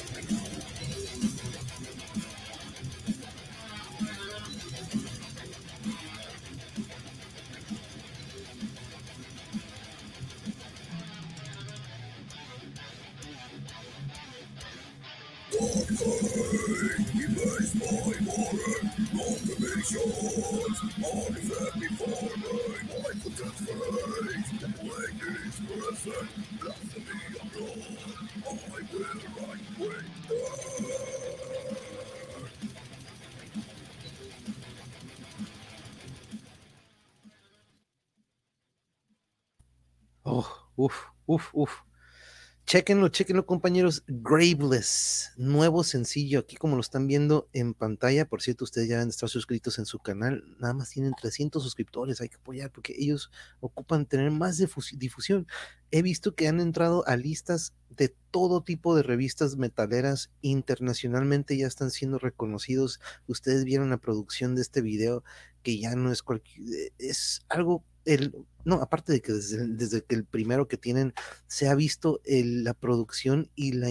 Chequenlo, 42.67 43.10
chequenlo, 43.10 43.46
compañeros. 43.46 44.02
Graveless, 44.08 45.31
nuevo 45.37 45.85
sencillo, 45.85 46.40
aquí 46.40 46.56
como 46.56 46.75
lo 46.75 46.81
están 46.81 47.06
viendo 47.06 47.48
en 47.52 47.75
pantalla. 47.75 48.29
Por 48.29 48.42
cierto, 48.42 48.64
ustedes 48.64 48.88
ya 48.88 48.96
deben 48.96 49.10
estar 49.10 49.29
suscritos 49.29 49.79
en 49.79 49.87
su 49.87 50.00
canal. 50.00 50.42
Nada 50.58 50.75
más 50.75 50.90
tienen 50.90 51.14
300 51.14 51.62
suscriptores, 51.62 52.21
hay 52.21 52.29
que 52.29 52.38
apoyar 52.38 52.73
porque 52.73 52.96
ellos 52.98 53.31
ocupan 53.60 54.04
tener 54.04 54.33
más 54.33 54.58
difusión. 54.58 55.46
He 55.92 56.02
visto 56.02 56.35
que 56.35 56.48
han 56.48 56.60
entrado 56.60 57.06
a 57.06 57.17
listas 57.17 57.73
de 57.90 58.12
todo 58.33 58.64
tipo 58.64 58.96
de 58.96 59.04
revistas 59.04 59.56
metaleras 59.56 60.33
internacionalmente, 60.40 61.56
ya 61.56 61.69
están 61.69 61.92
siendo 61.92 62.19
reconocidos. 62.19 62.98
Ustedes 63.29 63.62
vieron 63.62 63.90
la 63.90 63.98
producción 63.98 64.56
de 64.56 64.62
este 64.62 64.81
video, 64.81 65.23
que 65.62 65.79
ya 65.79 65.94
no 65.94 66.10
es 66.10 66.25
cualquier, 66.25 66.92
es 66.98 67.42
algo 67.48 67.85
el, 68.07 68.35
no, 68.65 68.77
aparte 68.77 69.13
de 69.13 69.21
que 69.21 69.33
desde, 69.33 70.02
que 70.02 70.15
el 70.15 70.25
primero 70.25 70.69
que 70.69 70.77
tienen 70.77 71.13
se 71.46 71.69
ha 71.69 71.75
visto 71.75 72.21
la 72.25 72.73
producción 72.73 73.50
y 73.54 73.73
la, 73.73 73.88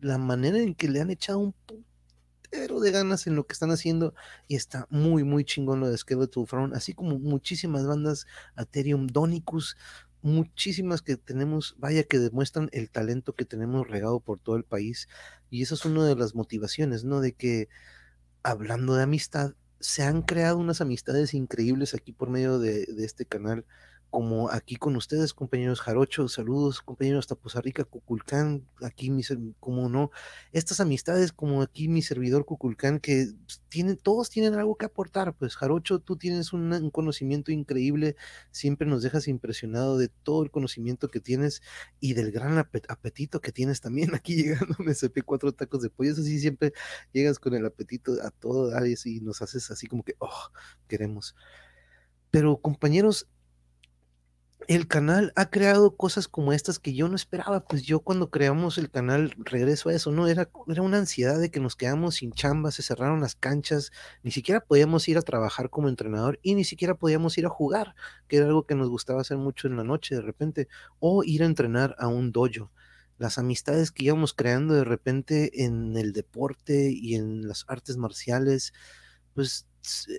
la 0.00 0.18
manera 0.18 0.58
en 0.58 0.74
que 0.74 0.88
le 0.88 1.00
han 1.00 1.10
echado 1.10 1.38
un 1.38 1.54
putero 1.66 2.80
de 2.80 2.90
ganas 2.90 3.26
en 3.26 3.36
lo 3.36 3.46
que 3.46 3.54
están 3.54 3.70
haciendo 3.70 4.14
y 4.46 4.56
está 4.56 4.86
muy, 4.90 5.24
muy 5.24 5.44
chingón 5.44 5.80
lo 5.80 5.90
de 5.90 5.98
Skeletal 5.98 6.46
Throne, 6.46 6.76
así 6.76 6.92
como 6.92 7.18
muchísimas 7.18 7.86
bandas, 7.86 8.26
Aterium, 8.54 9.06
Donicus, 9.06 9.76
muchísimas 10.22 11.02
que 11.02 11.16
tenemos, 11.16 11.76
vaya 11.78 12.04
que 12.04 12.18
demuestran 12.18 12.68
el 12.72 12.90
talento 12.90 13.34
que 13.34 13.44
tenemos 13.44 13.88
regado 13.88 14.20
por 14.20 14.38
todo 14.38 14.56
el 14.56 14.64
país 14.64 15.08
y 15.48 15.62
esa 15.62 15.74
es 15.74 15.84
una 15.84 16.04
de 16.04 16.14
las 16.14 16.34
motivaciones, 16.34 17.04
¿no? 17.04 17.20
De 17.20 17.32
que 17.32 17.68
hablando 18.42 18.94
de 18.94 19.02
amistad, 19.02 19.54
se 19.80 20.02
han 20.02 20.22
creado 20.22 20.58
unas 20.58 20.80
amistades 20.80 21.34
increíbles 21.34 21.94
aquí 21.94 22.12
por 22.12 22.30
medio 22.30 22.58
de, 22.58 22.86
este 22.98 23.24
canal, 23.24 23.64
como 24.10 24.50
aquí 24.50 24.76
con 24.76 24.96
ustedes, 24.96 25.32
compañeros 25.32 25.80
Jarocho, 25.80 26.28
saludos, 26.28 26.82
compañeros 26.82 27.20
hasta 27.20 27.36
Poza 27.36 27.60
Rica, 27.60 27.84
Cuculcán, 27.84 28.66
aquí 28.82 29.10
mi, 29.10 29.22
como 29.60 29.88
no, 29.88 30.10
estas 30.52 30.80
amistades 30.80 31.32
como 31.32 31.62
aquí 31.62 31.88
mi 31.88 32.02
servidor 32.02 32.44
Cuculcán, 32.44 32.98
que 32.98 33.28
tienen, 33.68 33.96
todos 33.96 34.28
tienen 34.28 34.54
algo 34.54 34.76
que 34.76 34.86
aportar, 34.86 35.34
pues 35.34 35.56
Jarocho, 35.56 36.00
tú 36.00 36.16
tienes 36.16 36.52
un, 36.52 36.90
conocimiento 36.90 37.52
increíble, 37.52 38.16
siempre 38.50 38.86
nos 38.86 39.02
dejas 39.02 39.28
impresionado 39.28 39.96
de 39.96 40.08
todo 40.08 40.42
el 40.42 40.50
conocimiento 40.50 41.08
que 41.08 41.20
tienes 41.20 41.62
y 42.00 42.14
del 42.14 42.32
gran 42.32 42.58
apetito 42.58 43.40
que 43.40 43.52
tienes 43.52 43.80
también 43.80 44.14
aquí 44.14 44.34
llegando 44.36 44.74
me 44.78 44.94
CP 44.94 45.22
cuatro 45.22 45.52
tacos 45.52 45.82
de 45.82 45.90
pollo, 45.90 46.12
así 46.12 46.40
siempre 46.40 46.72
llegas 47.12 47.38
con 47.38 47.54
el 47.54 47.64
apetito 47.64 48.12
a 48.22 48.30
todo, 48.30 48.70
y 48.86 49.20
nos 49.20 49.42
haces 49.42 49.70
así 49.70 49.86
como 49.86 50.02
que, 50.02 50.14
oh, 50.18 50.50
queremos. 50.88 51.36
Pero 52.30 52.58
compañeros, 52.58 53.28
el 54.68 54.86
canal 54.86 55.32
ha 55.36 55.50
creado 55.50 55.96
cosas 55.96 56.28
como 56.28 56.52
estas 56.52 56.78
que 56.78 56.94
yo 56.94 57.08
no 57.08 57.16
esperaba, 57.16 57.64
pues 57.64 57.82
yo 57.82 58.00
cuando 58.00 58.30
creamos 58.30 58.78
el 58.78 58.90
canal, 58.90 59.34
regreso 59.38 59.88
a 59.88 59.94
eso, 59.94 60.12
¿no? 60.12 60.28
Era, 60.28 60.48
era 60.68 60.82
una 60.82 60.98
ansiedad 60.98 61.38
de 61.38 61.50
que 61.50 61.60
nos 61.60 61.76
quedamos 61.76 62.16
sin 62.16 62.32
chamba, 62.32 62.70
se 62.70 62.82
cerraron 62.82 63.20
las 63.20 63.34
canchas, 63.34 63.90
ni 64.22 64.30
siquiera 64.30 64.60
podíamos 64.60 65.08
ir 65.08 65.18
a 65.18 65.22
trabajar 65.22 65.70
como 65.70 65.88
entrenador 65.88 66.38
y 66.42 66.54
ni 66.54 66.64
siquiera 66.64 66.94
podíamos 66.94 67.36
ir 67.38 67.46
a 67.46 67.50
jugar, 67.50 67.94
que 68.28 68.36
era 68.36 68.46
algo 68.46 68.66
que 68.66 68.74
nos 68.74 68.88
gustaba 68.88 69.20
hacer 69.20 69.38
mucho 69.38 69.68
en 69.68 69.76
la 69.76 69.84
noche 69.84 70.14
de 70.14 70.22
repente, 70.22 70.68
o 70.98 71.24
ir 71.24 71.42
a 71.42 71.46
entrenar 71.46 71.96
a 71.98 72.08
un 72.08 72.32
dojo. 72.32 72.70
Las 73.18 73.38
amistades 73.38 73.90
que 73.90 74.04
íbamos 74.04 74.32
creando 74.32 74.74
de 74.74 74.84
repente 74.84 75.64
en 75.64 75.96
el 75.96 76.12
deporte 76.12 76.90
y 76.90 77.16
en 77.16 77.46
las 77.46 77.64
artes 77.68 77.96
marciales, 77.98 78.72
pues 79.34 79.66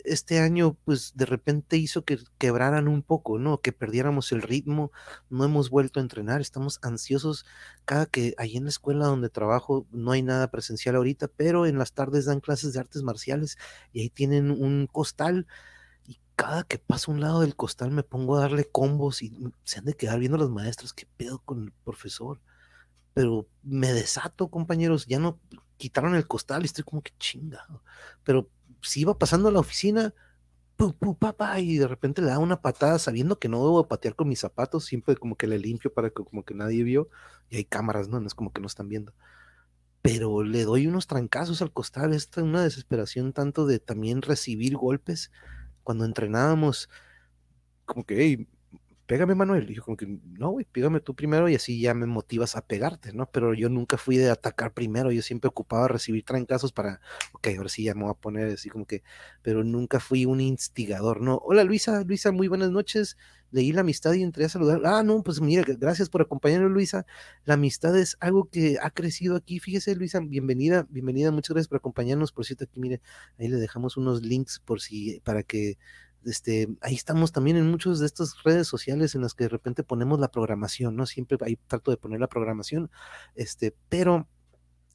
este 0.03 0.39
año, 0.39 0.75
pues 0.85 1.13
de 1.15 1.25
repente 1.25 1.77
hizo 1.77 2.03
que 2.03 2.19
quebraran 2.39 2.87
un 2.87 3.03
poco, 3.03 3.37
¿no? 3.37 3.61
Que 3.61 3.71
perdiéramos 3.71 4.31
el 4.31 4.41
ritmo, 4.41 4.91
no 5.29 5.45
hemos 5.45 5.69
vuelto 5.69 5.99
a 5.99 6.03
entrenar, 6.03 6.41
estamos 6.41 6.79
ansiosos. 6.81 7.45
Cada 7.85 8.07
que 8.07 8.33
ahí 8.37 8.57
en 8.57 8.63
la 8.63 8.69
escuela 8.69 9.05
donde 9.05 9.29
trabajo 9.29 9.85
no 9.91 10.11
hay 10.11 10.23
nada 10.23 10.49
presencial 10.49 10.95
ahorita, 10.95 11.27
pero 11.27 11.67
en 11.67 11.77
las 11.77 11.93
tardes 11.93 12.25
dan 12.25 12.39
clases 12.39 12.73
de 12.73 12.79
artes 12.79 13.03
marciales 13.03 13.57
y 13.93 14.01
ahí 14.01 14.09
tienen 14.09 14.49
un 14.51 14.87
costal. 14.87 15.47
Y 16.07 16.19
cada 16.35 16.63
que 16.63 16.79
paso 16.79 17.11
a 17.11 17.13
un 17.13 17.21
lado 17.21 17.41
del 17.41 17.55
costal 17.55 17.91
me 17.91 18.03
pongo 18.03 18.37
a 18.37 18.41
darle 18.41 18.65
combos 18.65 19.21
y 19.21 19.37
se 19.63 19.79
han 19.79 19.85
de 19.85 19.93
quedar 19.93 20.19
viendo 20.19 20.37
los 20.37 20.49
maestros, 20.49 20.93
qué 20.93 21.05
pedo 21.17 21.39
con 21.39 21.63
el 21.65 21.71
profesor. 21.83 22.41
Pero 23.13 23.47
me 23.63 23.93
desato, 23.93 24.49
compañeros, 24.49 25.05
ya 25.05 25.19
no 25.19 25.39
quitaron 25.77 26.15
el 26.15 26.27
costal 26.27 26.61
y 26.63 26.65
estoy 26.65 26.83
como 26.83 27.01
que 27.01 27.11
chingado. 27.19 27.83
Pero 28.23 28.49
si 28.81 29.01
iba 29.01 29.17
pasando 29.17 29.49
a 29.49 29.51
la 29.51 29.59
oficina, 29.59 30.13
pu, 30.75 30.95
y 31.59 31.77
de 31.77 31.87
repente 31.87 32.21
le 32.21 32.27
da 32.29 32.39
una 32.39 32.61
patada 32.61 32.99
sabiendo 32.99 33.39
que 33.39 33.49
no 33.49 33.57
debo 33.59 33.87
patear 33.87 34.15
con 34.15 34.27
mis 34.29 34.39
zapatos, 34.39 34.85
siempre 34.85 35.15
como 35.15 35.35
que 35.35 35.47
le 35.47 35.59
limpio 35.59 35.93
para 35.93 36.09
que 36.09 36.23
como 36.23 36.43
que 36.43 36.53
nadie 36.53 36.83
vio, 36.83 37.09
y 37.49 37.57
hay 37.57 37.65
cámaras, 37.65 38.07
¿no? 38.07 38.19
No 38.19 38.27
es 38.27 38.35
como 38.35 38.51
que 38.51 38.61
no 38.61 38.67
están 38.67 38.89
viendo. 38.89 39.13
Pero 40.01 40.43
le 40.43 40.63
doy 40.63 40.87
unos 40.87 41.07
trancazos 41.07 41.61
al 41.61 41.71
costal, 41.71 42.13
es 42.13 42.29
una 42.37 42.63
desesperación 42.63 43.33
tanto 43.33 43.67
de 43.67 43.79
también 43.79 44.21
recibir 44.21 44.75
golpes. 44.75 45.31
Cuando 45.83 46.05
entrenábamos, 46.05 46.89
como 47.85 48.05
que, 48.05 48.47
pégame 49.11 49.35
Manuel. 49.35 49.69
Y 49.69 49.73
yo 49.73 49.83
como 49.83 49.97
que, 49.97 50.07
no, 50.07 50.51
güey, 50.51 50.65
pégame 50.71 51.01
tú 51.01 51.13
primero 51.13 51.49
y 51.49 51.55
así 51.55 51.81
ya 51.81 51.93
me 51.93 52.05
motivas 52.05 52.55
a 52.55 52.65
pegarte, 52.65 53.11
¿no? 53.11 53.29
Pero 53.29 53.53
yo 53.53 53.67
nunca 53.67 53.97
fui 53.97 54.15
de 54.15 54.29
atacar 54.29 54.73
primero, 54.73 55.11
yo 55.11 55.21
siempre 55.21 55.49
ocupaba 55.49 55.89
recibir 55.89 56.23
trancazos 56.23 56.71
para, 56.71 57.01
ok, 57.33 57.49
ahora 57.57 57.67
sí 57.67 57.83
ya 57.83 57.93
me 57.93 58.03
voy 58.03 58.11
a 58.11 58.13
poner 58.13 58.53
así 58.53 58.69
como 58.69 58.85
que, 58.85 59.03
pero 59.41 59.65
nunca 59.65 59.99
fui 59.99 60.23
un 60.25 60.39
instigador, 60.39 61.19
¿no? 61.19 61.41
Hola 61.43 61.65
Luisa, 61.65 62.05
Luisa, 62.05 62.31
muy 62.31 62.47
buenas 62.47 62.71
noches. 62.71 63.17
Leí 63.53 63.73
la 63.73 63.81
amistad 63.81 64.13
y 64.13 64.23
entré 64.23 64.45
a 64.45 64.49
saludar. 64.49 64.79
Ah, 64.85 65.03
no, 65.03 65.21
pues 65.23 65.41
mira, 65.41 65.65
gracias 65.67 66.07
por 66.07 66.21
acompañarnos, 66.21 66.71
Luisa. 66.71 67.05
La 67.43 67.55
amistad 67.55 67.97
es 67.99 68.15
algo 68.21 68.45
que 68.49 68.77
ha 68.81 68.91
crecido 68.91 69.35
aquí. 69.35 69.59
Fíjese, 69.59 69.93
Luisa, 69.93 70.21
bienvenida, 70.21 70.87
bienvenida, 70.89 71.31
muchas 71.31 71.55
gracias 71.55 71.67
por 71.67 71.79
acompañarnos. 71.79 72.31
Por 72.31 72.45
cierto, 72.45 72.63
aquí 72.63 72.79
mire, 72.79 73.01
ahí 73.37 73.49
le 73.49 73.57
dejamos 73.57 73.97
unos 73.97 74.21
links 74.21 74.61
por 74.63 74.79
si, 74.79 75.19
para 75.25 75.43
que 75.43 75.77
este, 76.25 76.67
ahí 76.81 76.95
estamos 76.95 77.31
también 77.31 77.57
en 77.57 77.69
muchas 77.69 77.99
de 77.99 78.05
estas 78.05 78.43
redes 78.43 78.67
sociales 78.67 79.15
en 79.15 79.21
las 79.21 79.33
que 79.33 79.45
de 79.45 79.49
repente 79.49 79.83
ponemos 79.83 80.19
la 80.19 80.31
programación, 80.31 80.95
¿no? 80.95 81.05
Siempre 81.05 81.37
ahí 81.41 81.57
trato 81.67 81.91
de 81.91 81.97
poner 81.97 82.19
la 82.19 82.27
programación, 82.27 82.91
este, 83.35 83.75
pero 83.89 84.27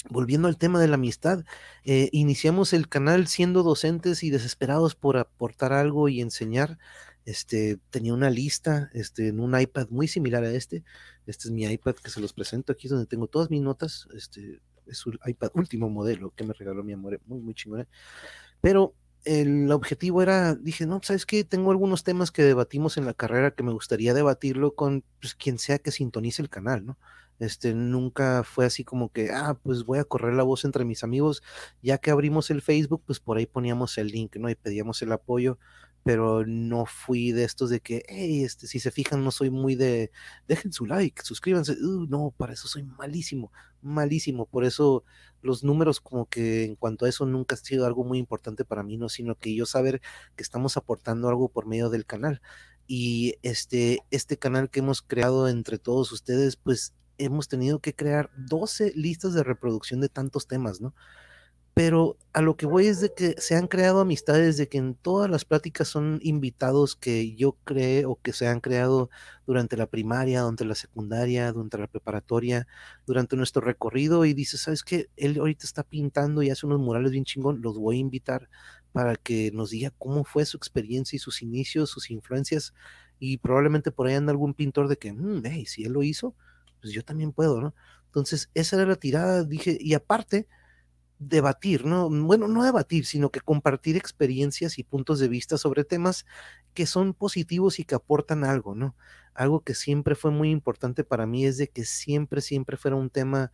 volviendo 0.08 0.48
al 0.48 0.58
tema 0.58 0.80
de 0.80 0.88
la 0.88 0.94
amistad, 0.94 1.44
eh, 1.84 2.08
iniciamos 2.12 2.72
el 2.72 2.88
canal 2.88 3.26
siendo 3.26 3.62
docentes 3.62 4.22
y 4.22 4.30
desesperados 4.30 4.94
por 4.94 5.16
aportar 5.16 5.72
algo 5.72 6.08
y 6.08 6.20
enseñar. 6.20 6.78
Este, 7.24 7.80
tenía 7.90 8.14
una 8.14 8.30
lista 8.30 8.88
este, 8.92 9.28
en 9.28 9.40
un 9.40 9.58
iPad 9.58 9.88
muy 9.90 10.06
similar 10.06 10.44
a 10.44 10.52
este. 10.52 10.84
Este 11.26 11.48
es 11.48 11.50
mi 11.50 11.64
iPad 11.64 11.96
que 11.96 12.10
se 12.10 12.20
los 12.20 12.32
presento 12.32 12.72
aquí, 12.72 12.86
es 12.86 12.92
donde 12.92 13.06
tengo 13.06 13.26
todas 13.26 13.50
mis 13.50 13.62
notas. 13.62 14.06
Este 14.14 14.60
es 14.86 15.04
un 15.06 15.18
iPad 15.24 15.50
último 15.54 15.90
modelo 15.90 16.32
que 16.36 16.44
me 16.44 16.52
regaló 16.52 16.84
mi 16.84 16.92
amor, 16.92 17.20
muy, 17.26 17.40
muy 17.40 17.54
chingón. 17.54 17.88
Pero 18.60 18.94
el 19.26 19.70
objetivo 19.72 20.22
era, 20.22 20.54
dije, 20.54 20.86
no, 20.86 21.00
¿sabes 21.02 21.26
qué? 21.26 21.44
Tengo 21.44 21.72
algunos 21.72 22.04
temas 22.04 22.30
que 22.30 22.42
debatimos 22.44 22.96
en 22.96 23.04
la 23.04 23.14
carrera 23.14 23.50
que 23.50 23.64
me 23.64 23.72
gustaría 23.72 24.14
debatirlo 24.14 24.74
con 24.74 25.04
pues, 25.20 25.34
quien 25.34 25.58
sea 25.58 25.78
que 25.78 25.90
sintonice 25.90 26.42
el 26.42 26.48
canal, 26.48 26.86
¿no? 26.86 26.98
Este, 27.38 27.74
nunca 27.74 28.44
fue 28.44 28.64
así 28.64 28.84
como 28.84 29.10
que, 29.12 29.30
ah, 29.30 29.58
pues 29.62 29.84
voy 29.84 29.98
a 29.98 30.04
correr 30.04 30.34
la 30.34 30.42
voz 30.42 30.64
entre 30.64 30.84
mis 30.84 31.04
amigos, 31.04 31.42
ya 31.82 31.98
que 31.98 32.10
abrimos 32.10 32.50
el 32.50 32.62
Facebook, 32.62 33.02
pues 33.04 33.20
por 33.20 33.36
ahí 33.36 33.46
poníamos 33.46 33.98
el 33.98 34.08
link, 34.08 34.36
¿no? 34.36 34.48
Y 34.48 34.54
pedíamos 34.54 35.02
el 35.02 35.12
apoyo 35.12 35.58
pero 36.06 36.46
no 36.46 36.86
fui 36.86 37.32
de 37.32 37.42
estos 37.42 37.68
de 37.68 37.80
que, 37.80 38.04
hey, 38.06 38.44
este, 38.44 38.68
si 38.68 38.78
se 38.78 38.92
fijan, 38.92 39.24
no 39.24 39.32
soy 39.32 39.50
muy 39.50 39.74
de, 39.74 40.12
dejen 40.46 40.72
su 40.72 40.86
like, 40.86 41.20
suscríbanse, 41.24 41.72
uh, 41.72 42.06
no, 42.06 42.32
para 42.36 42.52
eso 42.52 42.68
soy 42.68 42.84
malísimo, 42.84 43.50
malísimo, 43.82 44.46
por 44.46 44.64
eso 44.64 45.02
los 45.42 45.64
números 45.64 46.00
como 46.00 46.26
que 46.26 46.62
en 46.62 46.76
cuanto 46.76 47.06
a 47.06 47.08
eso 47.08 47.26
nunca 47.26 47.56
ha 47.56 47.58
sido 47.58 47.86
algo 47.86 48.04
muy 48.04 48.18
importante 48.18 48.64
para 48.64 48.84
mí, 48.84 48.96
no, 48.96 49.08
sino 49.08 49.34
que 49.34 49.52
yo 49.56 49.66
saber 49.66 50.00
que 50.36 50.44
estamos 50.44 50.76
aportando 50.76 51.28
algo 51.28 51.48
por 51.48 51.66
medio 51.66 51.90
del 51.90 52.06
canal. 52.06 52.40
Y 52.86 53.34
este, 53.42 53.98
este 54.12 54.38
canal 54.38 54.70
que 54.70 54.78
hemos 54.78 55.02
creado 55.02 55.48
entre 55.48 55.76
todos 55.76 56.12
ustedes, 56.12 56.54
pues 56.54 56.94
hemos 57.18 57.48
tenido 57.48 57.80
que 57.80 57.96
crear 57.96 58.30
12 58.36 58.92
listas 58.94 59.34
de 59.34 59.42
reproducción 59.42 60.00
de 60.00 60.08
tantos 60.08 60.46
temas, 60.46 60.80
¿no? 60.80 60.94
Pero 61.76 62.16
a 62.32 62.40
lo 62.40 62.56
que 62.56 62.64
voy 62.64 62.86
es 62.86 63.00
de 63.02 63.12
que 63.12 63.34
se 63.38 63.54
han 63.54 63.66
creado 63.66 64.00
amistades, 64.00 64.56
de 64.56 64.66
que 64.66 64.78
en 64.78 64.94
todas 64.94 65.28
las 65.30 65.44
pláticas 65.44 65.88
son 65.88 66.20
invitados 66.22 66.96
que 66.96 67.36
yo 67.36 67.58
creé 67.64 68.06
o 68.06 68.18
que 68.22 68.32
se 68.32 68.48
han 68.48 68.60
creado 68.60 69.10
durante 69.46 69.76
la 69.76 69.86
primaria, 69.86 70.40
durante 70.40 70.64
la 70.64 70.74
secundaria, 70.74 71.52
durante 71.52 71.76
la 71.76 71.86
preparatoria, 71.86 72.66
durante 73.06 73.36
nuestro 73.36 73.60
recorrido 73.60 74.24
y 74.24 74.32
dices, 74.32 74.62
¿sabes 74.62 74.82
qué? 74.84 75.10
Él 75.16 75.38
ahorita 75.38 75.66
está 75.66 75.82
pintando 75.82 76.42
y 76.42 76.48
hace 76.48 76.64
unos 76.64 76.80
murales 76.80 77.12
bien 77.12 77.24
chingón, 77.26 77.60
los 77.60 77.76
voy 77.78 77.96
a 77.98 78.00
invitar 78.00 78.48
para 78.92 79.14
que 79.16 79.50
nos 79.52 79.68
diga 79.68 79.92
cómo 79.98 80.24
fue 80.24 80.46
su 80.46 80.56
experiencia 80.56 81.16
y 81.16 81.20
sus 81.20 81.42
inicios, 81.42 81.90
sus 81.90 82.10
influencias 82.10 82.72
y 83.18 83.36
probablemente 83.36 83.90
por 83.92 84.06
ahí 84.06 84.14
anda 84.14 84.32
algún 84.32 84.54
pintor 84.54 84.88
de 84.88 84.96
que, 84.96 85.12
mm, 85.12 85.42
hey, 85.44 85.66
si 85.66 85.84
él 85.84 85.92
lo 85.92 86.02
hizo, 86.02 86.34
pues 86.80 86.94
yo 86.94 87.04
también 87.04 87.32
puedo, 87.32 87.60
¿no? 87.60 87.74
Entonces, 88.06 88.50
esa 88.54 88.76
era 88.76 88.86
la 88.86 88.96
tirada, 88.96 89.44
dije, 89.44 89.76
y 89.78 89.92
aparte, 89.92 90.48
debatir, 91.18 91.84
¿no? 91.86 92.10
Bueno, 92.10 92.48
no 92.48 92.64
debatir, 92.64 93.06
sino 93.06 93.30
que 93.30 93.40
compartir 93.40 93.96
experiencias 93.96 94.78
y 94.78 94.84
puntos 94.84 95.18
de 95.18 95.28
vista 95.28 95.58
sobre 95.58 95.84
temas 95.84 96.26
que 96.74 96.86
son 96.86 97.14
positivos 97.14 97.78
y 97.78 97.84
que 97.84 97.94
aportan 97.94 98.44
algo, 98.44 98.74
¿no? 98.74 98.96
Algo 99.34 99.60
que 99.62 99.74
siempre 99.74 100.14
fue 100.14 100.30
muy 100.30 100.50
importante 100.50 101.04
para 101.04 101.26
mí 101.26 101.46
es 101.46 101.58
de 101.58 101.68
que 101.68 101.84
siempre, 101.84 102.40
siempre 102.42 102.76
fuera 102.76 102.96
un 102.96 103.10
tema, 103.10 103.50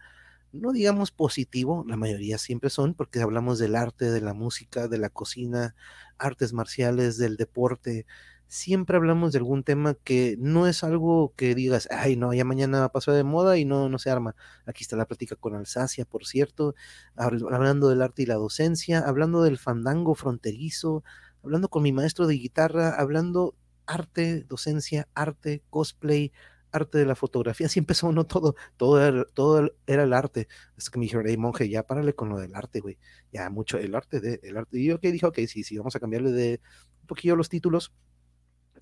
no 0.53 0.73
digamos 0.73 1.13
positivo, 1.13 1.85
la 1.89 1.97
mayoría 1.97 2.39
siempre 2.39 2.71
son, 2.71 2.95
porque 2.95 3.21
hablamos 3.21 3.59
del 3.59 3.77
arte, 3.77 4.11
de 4.11 4.21
la 4.21 4.35
música, 4.35 4.89
de 4.89 4.99
la 4.99 5.11
cocina, 5.11 5.75
artes 6.19 6.53
marciales, 6.53 7.19
del 7.19 7.37
deporte, 7.37 8.07
siempre 8.53 8.99
hablamos 8.99 9.33
de 9.33 9.39
algún 9.39 9.65
tema 9.65 9.95
que 9.95 10.37
no 10.39 10.67
es 10.67 10.85
algo 10.85 11.33
que 11.37 11.55
digas, 11.55 11.89
ay, 11.91 12.17
no, 12.17 12.35
ya 12.35 12.45
mañana 12.45 12.91
pasó 12.91 13.13
de 13.13 13.25
moda 13.25 13.57
y 13.57 13.65
no, 13.65 13.89
no 13.89 13.99
se 13.99 14.11
arma. 14.11 14.37
Aquí 14.67 14.85
está 14.85 14.95
la 14.95 15.07
plática 15.07 15.37
con 15.37 15.55
Alsacia, 15.55 16.05
por 16.05 16.27
cierto, 16.27 16.75
hablando 17.17 17.89
del 17.89 18.03
arte 18.03 18.23
y 18.23 18.27
la 18.27 18.35
docencia, 18.35 18.99
hablando 19.01 19.43
del 19.43 19.57
fandango 19.57 20.15
fronterizo, 20.15 21.03
hablando 21.43 21.71
con 21.71 21.83
mi 21.83 21.93
maestro 21.93 22.27
de 22.27 22.35
guitarra, 22.35 22.91
hablando 22.91 23.57
arte, 23.87 24.45
docencia, 24.45 25.09
arte, 25.15 25.63
cosplay, 25.71 26.31
arte 26.73 26.99
de 26.99 27.07
la 27.07 27.15
fotografía, 27.15 27.69
así 27.69 27.79
empezó, 27.79 28.13
no 28.13 28.25
todo, 28.25 28.55
todo 28.77 29.03
era, 29.03 29.25
todo 29.33 29.73
era 29.87 30.03
el 30.03 30.13
arte. 30.13 30.47
Hasta 30.77 30.91
que 30.91 30.99
me 30.99 31.07
dijeron, 31.07 31.25
hey, 31.27 31.39
monje, 31.39 31.71
ya 31.71 31.85
párale 31.87 32.15
con 32.15 32.29
lo 32.29 32.39
del 32.39 32.55
arte, 32.55 32.81
güey. 32.81 32.99
Ya 33.33 33.49
mucho, 33.49 33.79
el 33.79 33.95
arte 33.95 34.21
de, 34.21 34.41
el 34.43 34.59
arte. 34.59 34.79
Y 34.79 34.89
yo 34.89 35.01
que 35.01 35.11
dije, 35.11 35.25
ok, 35.25 35.39
sí, 35.49 35.65
sí, 35.65 35.79
vamos 35.79 35.97
a 35.97 36.01
cambiarle 36.01 36.33
de 36.33 36.61
un 37.01 37.07
poquillo 37.07 37.35
los 37.35 37.49
títulos 37.49 37.95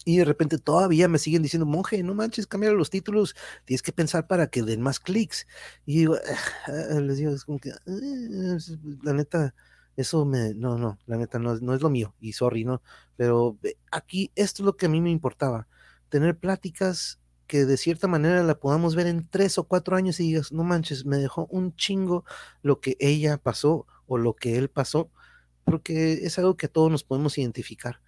y 0.05 0.19
de 0.19 0.25
repente 0.25 0.59
todavía 0.59 1.09
me 1.09 1.19
siguen 1.19 1.43
diciendo, 1.43 1.67
monje, 1.67 2.03
no 2.03 2.15
manches, 2.15 2.47
cambiar 2.47 2.73
los 2.73 2.91
títulos, 2.91 3.37
tienes 3.65 3.83
que 3.83 3.93
pensar 3.93 4.27
para 4.27 4.49
que 4.49 4.63
den 4.63 4.81
más 4.81 4.99
clics. 5.01 5.47
Y 5.87 5.99
digo, 5.99 6.17
ah", 6.67 7.01
les 7.01 7.19
digo, 7.19 7.33
es 7.33 7.45
como 7.45 7.59
que, 7.59 7.71
ah, 7.73 7.79
la 9.03 9.13
neta, 9.13 9.55
eso 9.97 10.25
me, 10.25 10.55
no, 10.55 10.79
no, 10.79 10.99
la 11.07 11.17
neta 11.17 11.39
no, 11.39 11.57
no 11.57 11.75
es 11.75 11.83
lo 11.83 11.91
mío, 11.91 12.15
y 12.21 12.33
sorry, 12.33 12.65
¿no? 12.65 12.83
Pero 13.17 13.59
aquí 13.91 14.33
esto 14.35 14.63
es 14.63 14.67
lo 14.67 14.77
que 14.77 14.87
a 14.87 14.89
mí 14.89 15.01
me 15.01 15.11
importaba, 15.11 15.69
tener 16.09 16.39
pláticas 16.39 17.21
que 17.47 17.65
de 17.67 17.77
cierta 17.77 18.07
manera 18.07 18.43
la 18.45 18.55
podamos 18.61 18.95
ver 18.95 19.09
en 19.09 19.29
tres 19.29 19.59
o 19.59 19.65
cuatro 19.65 19.97
años 19.97 20.21
y 20.21 20.25
digas, 20.25 20.53
no 20.53 20.65
manches, 20.65 21.05
me 21.05 21.17
dejó 21.19 21.47
un 21.51 21.75
chingo 21.75 22.25
lo 22.63 22.81
que 22.81 22.97
ella 23.01 23.39
pasó 23.39 23.87
o 24.07 24.19
lo 24.19 24.35
que 24.35 24.57
él 24.57 24.71
pasó, 24.71 25.11
porque 25.65 26.13
es 26.25 26.39
algo 26.39 26.57
que 26.57 26.69
todos 26.69 26.91
nos 26.91 27.05
podemos 27.05 27.37
identificar 27.39 28.01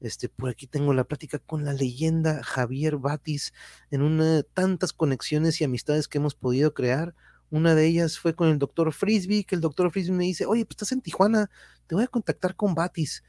este, 0.00 0.28
por 0.28 0.48
aquí 0.48 0.66
tengo 0.66 0.94
la 0.94 1.04
plática 1.04 1.38
con 1.38 1.64
la 1.64 1.72
leyenda 1.72 2.42
Javier 2.42 2.96
Batis 2.96 3.52
en 3.90 4.02
una 4.02 4.42
tantas 4.42 4.92
conexiones 4.92 5.60
y 5.60 5.64
amistades 5.64 6.08
que 6.08 6.18
hemos 6.18 6.34
podido 6.34 6.72
crear. 6.74 7.14
Una 7.50 7.74
de 7.74 7.86
ellas 7.86 8.18
fue 8.18 8.34
con 8.34 8.48
el 8.48 8.58
doctor 8.58 8.92
Frisbee, 8.92 9.44
que 9.44 9.54
el 9.54 9.60
doctor 9.60 9.90
Frisbee 9.90 10.16
me 10.16 10.24
dice, 10.24 10.46
oye, 10.46 10.64
pues 10.64 10.74
estás 10.74 10.92
en 10.92 11.02
Tijuana, 11.02 11.50
te 11.86 11.94
voy 11.94 12.04
a 12.04 12.08
contactar 12.08 12.56
con 12.56 12.74
Batis. 12.74 13.24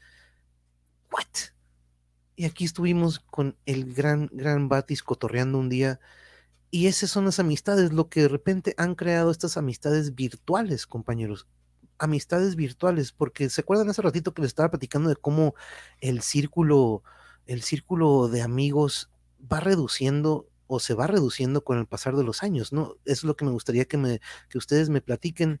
¿What? 1.12 1.52
Y 2.36 2.44
aquí 2.46 2.64
estuvimos 2.64 3.18
con 3.20 3.56
el 3.66 3.92
gran, 3.92 4.30
gran 4.32 4.68
Batis 4.68 5.02
cotorreando 5.02 5.58
un 5.58 5.68
día. 5.68 6.00
Y 6.70 6.86
esas 6.86 7.10
son 7.10 7.26
las 7.26 7.38
amistades, 7.38 7.92
lo 7.92 8.08
que 8.08 8.22
de 8.22 8.28
repente 8.28 8.74
han 8.78 8.94
creado 8.94 9.30
estas 9.30 9.58
amistades 9.58 10.14
virtuales, 10.14 10.86
compañeros. 10.86 11.46
Amistades 12.02 12.56
virtuales, 12.56 13.12
porque 13.12 13.48
se 13.48 13.60
acuerdan 13.60 13.88
hace 13.88 14.02
ratito 14.02 14.34
que 14.34 14.42
les 14.42 14.50
estaba 14.50 14.70
platicando 14.70 15.08
de 15.08 15.14
cómo 15.14 15.54
el 16.00 16.20
círculo, 16.20 17.04
el 17.46 17.62
círculo 17.62 18.26
de 18.26 18.42
amigos 18.42 19.08
va 19.40 19.60
reduciendo 19.60 20.48
o 20.66 20.80
se 20.80 20.94
va 20.94 21.06
reduciendo 21.06 21.62
con 21.62 21.78
el 21.78 21.86
pasar 21.86 22.16
de 22.16 22.24
los 22.24 22.42
años, 22.42 22.72
¿no? 22.72 22.96
Es 23.04 23.22
lo 23.22 23.36
que 23.36 23.44
me 23.44 23.52
gustaría 23.52 23.84
que, 23.84 23.98
me, 23.98 24.20
que 24.48 24.58
ustedes 24.58 24.88
me 24.88 25.00
platiquen. 25.00 25.60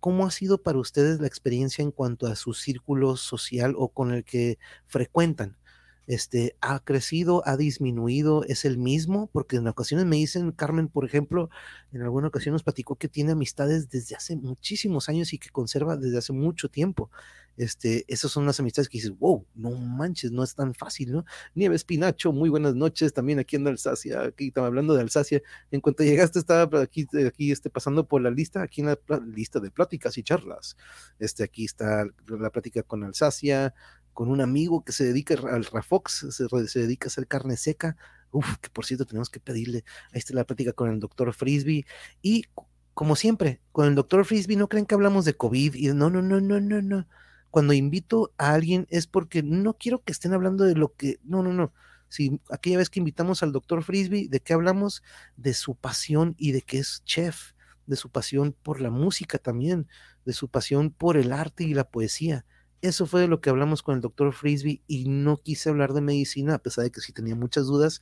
¿Cómo 0.00 0.26
ha 0.26 0.30
sido 0.30 0.62
para 0.62 0.78
ustedes 0.78 1.20
la 1.20 1.26
experiencia 1.26 1.82
en 1.82 1.90
cuanto 1.90 2.26
a 2.26 2.36
su 2.36 2.52
círculo 2.52 3.16
social 3.16 3.74
o 3.78 3.88
con 3.88 4.12
el 4.12 4.24
que 4.24 4.58
frecuentan? 4.86 5.56
Este, 6.08 6.56
ha 6.62 6.80
crecido, 6.80 7.42
ha 7.46 7.58
disminuido, 7.58 8.42
es 8.44 8.64
el 8.64 8.78
mismo, 8.78 9.28
porque 9.30 9.56
en 9.56 9.68
ocasiones 9.68 10.06
me 10.06 10.16
dicen, 10.16 10.52
Carmen, 10.52 10.88
por 10.88 11.04
ejemplo, 11.04 11.50
en 11.92 12.00
alguna 12.00 12.28
ocasión 12.28 12.54
nos 12.54 12.62
platicó 12.62 12.96
que 12.96 13.08
tiene 13.08 13.32
amistades 13.32 13.90
desde 13.90 14.16
hace 14.16 14.34
muchísimos 14.34 15.10
años 15.10 15.34
y 15.34 15.38
que 15.38 15.50
conserva 15.50 15.98
desde 15.98 16.16
hace 16.16 16.32
mucho 16.32 16.70
tiempo. 16.70 17.10
Este, 17.58 18.04
esas 18.06 18.30
son 18.30 18.46
las 18.46 18.58
amistades 18.60 18.88
que 18.88 18.98
dices, 18.98 19.18
wow, 19.18 19.44
no 19.54 19.72
manches, 19.72 20.30
no 20.30 20.44
es 20.44 20.54
tan 20.54 20.74
fácil, 20.74 21.10
¿no? 21.12 21.24
Nieves 21.56 21.84
Pinacho, 21.84 22.32
muy 22.32 22.48
buenas 22.48 22.76
noches, 22.76 23.12
también 23.12 23.40
aquí 23.40 23.56
en 23.56 23.66
Alsacia, 23.66 24.22
aquí 24.22 24.46
estaba 24.46 24.68
hablando 24.68 24.94
de 24.94 25.02
Alsacia, 25.02 25.42
en 25.72 25.80
cuanto 25.80 26.04
llegaste 26.04 26.38
estaba 26.38 26.80
aquí, 26.80 27.06
aquí 27.26 27.50
este, 27.50 27.68
pasando 27.68 28.06
por 28.06 28.22
la 28.22 28.30
lista, 28.30 28.62
aquí 28.62 28.80
en 28.80 28.86
la 28.86 28.98
lista 29.26 29.58
de 29.58 29.72
pláticas 29.72 30.16
y 30.18 30.22
charlas, 30.22 30.76
este, 31.18 31.42
aquí 31.42 31.64
está 31.64 32.06
la 32.28 32.50
plática 32.50 32.84
con 32.84 33.02
Alsacia, 33.02 33.74
con 34.18 34.30
un 34.32 34.40
amigo 34.40 34.82
que 34.84 34.90
se 34.90 35.04
dedica 35.04 35.34
al 35.34 35.64
Rafox, 35.64 36.26
se, 36.30 36.48
se 36.66 36.78
dedica 36.80 37.06
a 37.06 37.10
hacer 37.10 37.28
carne 37.28 37.56
seca. 37.56 37.96
Uf, 38.32 38.56
que 38.56 38.68
por 38.68 38.84
cierto 38.84 39.06
tenemos 39.06 39.30
que 39.30 39.38
pedirle. 39.38 39.84
Ahí 40.10 40.18
está 40.18 40.34
la 40.34 40.42
plática 40.42 40.72
con 40.72 40.90
el 40.90 40.98
doctor 40.98 41.32
Frisby. 41.32 41.86
Y 42.20 42.42
como 42.94 43.14
siempre, 43.14 43.60
con 43.70 43.86
el 43.86 43.94
doctor 43.94 44.24
Frisby 44.24 44.56
no 44.56 44.68
creen 44.68 44.86
que 44.86 44.96
hablamos 44.96 45.24
de 45.24 45.34
COVID. 45.34 45.74
Y 45.74 45.86
no, 45.94 46.10
no, 46.10 46.20
no, 46.20 46.40
no, 46.40 46.58
no, 46.58 46.82
no. 46.82 47.06
Cuando 47.52 47.74
invito 47.74 48.32
a 48.38 48.54
alguien 48.54 48.88
es 48.90 49.06
porque 49.06 49.44
no 49.44 49.74
quiero 49.74 50.02
que 50.02 50.10
estén 50.10 50.32
hablando 50.32 50.64
de 50.64 50.74
lo 50.74 50.92
que. 50.96 51.20
No, 51.22 51.44
no, 51.44 51.52
no. 51.52 51.72
Si 52.08 52.40
aquella 52.50 52.78
vez 52.78 52.90
que 52.90 52.98
invitamos 52.98 53.44
al 53.44 53.52
doctor 53.52 53.84
Frisby, 53.84 54.26
¿de 54.26 54.40
qué 54.40 54.52
hablamos? 54.52 55.04
De 55.36 55.54
su 55.54 55.76
pasión 55.76 56.34
y 56.38 56.50
de 56.50 56.62
que 56.62 56.78
es 56.78 57.04
chef, 57.04 57.52
de 57.86 57.94
su 57.94 58.10
pasión 58.10 58.52
por 58.64 58.80
la 58.80 58.90
música 58.90 59.38
también, 59.38 59.86
de 60.24 60.32
su 60.32 60.48
pasión 60.48 60.90
por 60.90 61.16
el 61.16 61.32
arte 61.32 61.62
y 61.62 61.72
la 61.72 61.84
poesía 61.84 62.44
eso 62.82 63.06
fue 63.06 63.20
de 63.20 63.28
lo 63.28 63.40
que 63.40 63.50
hablamos 63.50 63.82
con 63.82 63.96
el 63.96 64.00
doctor 64.00 64.32
Frisby 64.32 64.82
y 64.86 65.08
no 65.08 65.36
quise 65.38 65.68
hablar 65.68 65.92
de 65.92 66.00
medicina, 66.00 66.54
a 66.54 66.58
pesar 66.58 66.84
de 66.84 66.90
que 66.90 67.00
sí 67.00 67.12
tenía 67.12 67.34
muchas 67.34 67.66
dudas, 67.66 68.00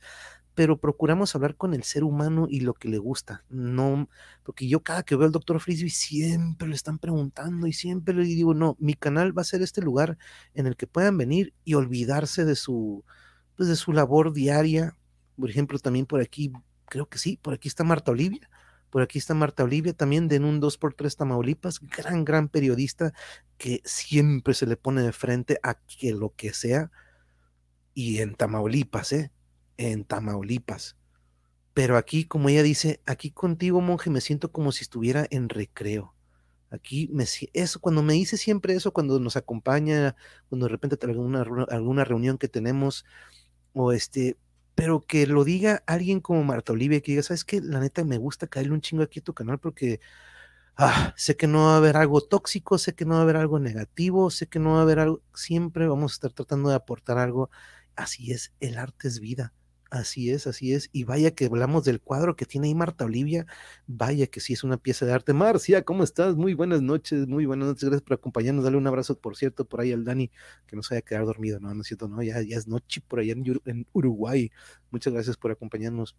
pero 0.55 0.79
procuramos 0.79 1.35
hablar 1.35 1.55
con 1.55 1.73
el 1.73 1.83
ser 1.83 2.03
humano 2.03 2.47
y 2.49 2.61
lo 2.61 2.73
que 2.73 2.89
le 2.89 2.97
gusta. 2.97 3.43
No, 3.49 4.09
porque 4.43 4.67
yo 4.67 4.81
cada 4.81 5.03
que 5.03 5.15
veo 5.15 5.25
al 5.25 5.31
doctor 5.31 5.59
Frisby 5.59 5.89
siempre 5.89 6.67
le 6.67 6.75
están 6.75 6.99
preguntando 6.99 7.67
y 7.67 7.73
siempre 7.73 8.13
le 8.13 8.23
digo, 8.23 8.53
no, 8.53 8.75
mi 8.79 8.93
canal 8.93 9.37
va 9.37 9.41
a 9.43 9.45
ser 9.45 9.61
este 9.61 9.81
lugar 9.81 10.17
en 10.53 10.67
el 10.67 10.75
que 10.75 10.87
puedan 10.87 11.17
venir 11.17 11.53
y 11.63 11.75
olvidarse 11.75 12.45
de 12.45 12.55
su, 12.55 13.03
pues 13.55 13.69
de 13.69 13.75
su 13.75 13.93
labor 13.93 14.33
diaria. 14.33 14.95
Por 15.39 15.49
ejemplo, 15.49 15.77
también 15.79 16.05
por 16.07 16.21
aquí, 16.21 16.51
creo 16.85 17.07
que 17.07 17.19
sí, 17.19 17.37
por 17.41 17.53
aquí 17.53 17.67
está 17.67 17.83
Marta 17.83 18.11
Olivia 18.11 18.49
por 18.89 19.01
aquí 19.01 19.19
está 19.19 19.33
Marta 19.33 19.63
Olivia, 19.63 19.93
también 19.93 20.27
de 20.27 20.39
un 20.39 20.61
2x3 20.61 21.15
Tamaulipas, 21.15 21.79
gran, 21.81 22.25
gran 22.25 22.47
periodista 22.49 23.13
que 23.57 23.81
siempre 23.83 24.53
se 24.53 24.65
le 24.65 24.77
pone 24.77 25.01
de 25.01 25.11
frente 25.11 25.59
a 25.63 25.75
que 25.75 26.13
lo 26.13 26.33
que 26.35 26.53
sea. 26.53 26.91
Y 27.93 28.19
en 28.19 28.35
Tamaulipas, 28.35 29.11
¿eh? 29.13 29.31
En 29.77 30.05
Tamaulipas. 30.05 30.97
Pero 31.73 31.97
aquí, 31.97 32.25
como 32.25 32.49
ella 32.49 32.63
dice, 32.63 33.01
aquí 33.05 33.31
contigo, 33.31 33.81
monje, 33.81 34.09
me 34.09 34.21
siento 34.21 34.51
como 34.51 34.71
si 34.71 34.83
estuviera 34.83 35.27
en 35.29 35.49
recreo. 35.49 36.15
Aquí 36.69 37.09
me 37.13 37.25
eso 37.53 37.79
cuando 37.79 38.03
me 38.03 38.13
dice 38.13 38.35
siempre 38.37 38.73
eso, 38.73 38.91
cuando 38.91 39.19
nos 39.19 39.37
acompaña, 39.37 40.15
cuando 40.49 40.65
de 40.65 40.71
repente 40.71 40.97
alguna, 41.05 41.45
alguna 41.69 42.03
reunión 42.03 42.37
que 42.37 42.49
tenemos, 42.49 43.05
o 43.73 43.91
este, 43.93 44.37
pero 44.77 45.01
que 45.01 45.25
lo 45.25 45.43
diga 45.43 45.83
alguien 45.87 46.21
como 46.21 46.43
Marta 46.43 46.71
Olivia, 46.73 47.01
que 47.01 47.13
diga, 47.13 47.23
¿sabes 47.23 47.43
qué? 47.45 47.61
La 47.61 47.79
neta 47.79 48.03
me 48.05 48.19
gusta 48.19 48.45
caerle 48.45 48.73
un 48.73 48.81
chingo 48.81 49.01
aquí 49.03 49.21
a 49.21 49.23
tu 49.23 49.33
canal 49.33 49.59
porque 49.59 49.99
ah, 50.77 51.13
sé 51.17 51.37
que 51.37 51.47
no 51.47 51.65
va 51.65 51.75
a 51.75 51.77
haber 51.77 51.97
algo 51.97 52.21
tóxico, 52.21 52.77
sé 52.77 52.95
que 52.95 53.05
no 53.05 53.15
va 53.15 53.21
a 53.21 53.23
haber 53.23 53.37
algo 53.37 53.59
negativo, 53.59 54.29
sé 54.31 54.47
que 54.47 54.59
no 54.59 54.73
va 54.73 54.79
a 54.79 54.83
haber 54.83 54.99
algo, 54.99 55.23
siempre 55.33 55.87
vamos 55.87 56.13
a 56.13 56.15
estar 56.15 56.33
tratando 56.33 56.69
de 56.69 56.75
aportar 56.75 57.17
algo. 57.17 57.49
Así 57.95 58.31
es, 58.33 58.53
el 58.59 58.77
arte 58.77 59.07
es 59.09 59.19
vida. 59.19 59.53
Así 59.89 60.31
es, 60.31 60.47
así 60.47 60.73
es. 60.73 60.89
Y 60.91 61.05
vaya 61.05 61.31
que 61.31 61.45
hablamos 61.45 61.85
del 61.85 62.01
cuadro 62.01 62.35
que 62.35 62.45
tiene 62.45 62.67
ahí 62.67 62.75
Marta 62.75 63.05
Olivia. 63.05 63.45
Vaya 63.87 64.27
que 64.27 64.41
sí 64.41 64.53
es 64.53 64.63
una 64.63 64.77
pieza 64.77 65.05
de 65.05 65.13
arte. 65.13 65.33
Marcia, 65.33 65.83
¿cómo 65.83 66.03
estás? 66.03 66.35
Muy 66.35 66.53
buenas 66.53 66.81
noches, 66.81 67.27
muy 67.27 67.45
buenas 67.45 67.69
noches. 67.69 67.83
Gracias 67.85 68.01
por 68.01 68.15
acompañarnos. 68.15 68.65
Dale 68.65 68.77
un 68.77 68.87
abrazo, 68.87 69.17
por 69.17 69.37
cierto, 69.37 69.65
por 69.65 69.79
ahí 69.79 69.93
al 69.93 70.03
Dani, 70.03 70.29
que 70.67 70.75
no 70.75 70.83
se 70.83 70.95
haya 70.95 71.01
quedado 71.03 71.27
dormido. 71.27 71.59
No, 71.61 71.73
no 71.73 71.81
es 71.81 71.87
cierto, 71.87 72.09
no, 72.09 72.21
ya, 72.21 72.39
es 72.39 72.67
noche 72.67 73.01
por 73.07 73.19
allá 73.19 73.33
en, 73.33 73.87
Uruguay. 73.93 74.51
Muchas 74.91 75.13
gracias 75.13 75.37
por 75.37 75.51
acompañarnos. 75.51 76.17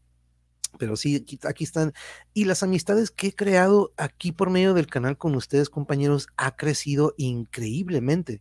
Pero 0.78 0.96
sí, 0.96 1.16
aquí, 1.16 1.64
están. 1.64 1.92
Y 2.32 2.44
las 2.44 2.62
amistades 2.62 3.10
que 3.10 3.28
he 3.28 3.34
creado 3.34 3.92
aquí 3.96 4.32
por 4.32 4.50
medio 4.50 4.74
del 4.74 4.86
canal 4.86 5.18
con 5.18 5.34
ustedes, 5.34 5.68
compañeros, 5.70 6.28
ha 6.36 6.56
crecido 6.56 7.14
increíblemente 7.18 8.40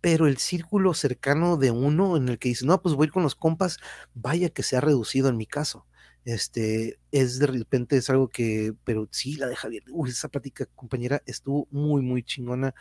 pero 0.00 0.26
el 0.26 0.38
círculo 0.38 0.94
cercano 0.94 1.56
de 1.56 1.70
uno 1.70 2.16
en 2.16 2.28
el 2.28 2.38
que 2.38 2.50
dice, 2.50 2.66
no, 2.66 2.80
pues 2.82 2.94
voy 2.94 3.08
con 3.08 3.22
los 3.22 3.34
compas, 3.34 3.78
vaya 4.14 4.50
que 4.50 4.62
se 4.62 4.76
ha 4.76 4.80
reducido 4.80 5.28
en 5.28 5.36
mi 5.36 5.46
caso. 5.46 5.86
Este, 6.24 6.98
es 7.10 7.38
de 7.38 7.46
repente 7.46 7.96
es 7.96 8.10
algo 8.10 8.28
que, 8.28 8.74
pero 8.84 9.08
sí, 9.10 9.36
la 9.36 9.46
deja 9.48 9.68
bien. 9.68 9.84
Uy, 9.90 10.10
esa 10.10 10.28
plática, 10.28 10.66
compañera, 10.74 11.22
estuvo 11.26 11.66
muy, 11.70 12.02
muy 12.02 12.22
chingona. 12.22 12.74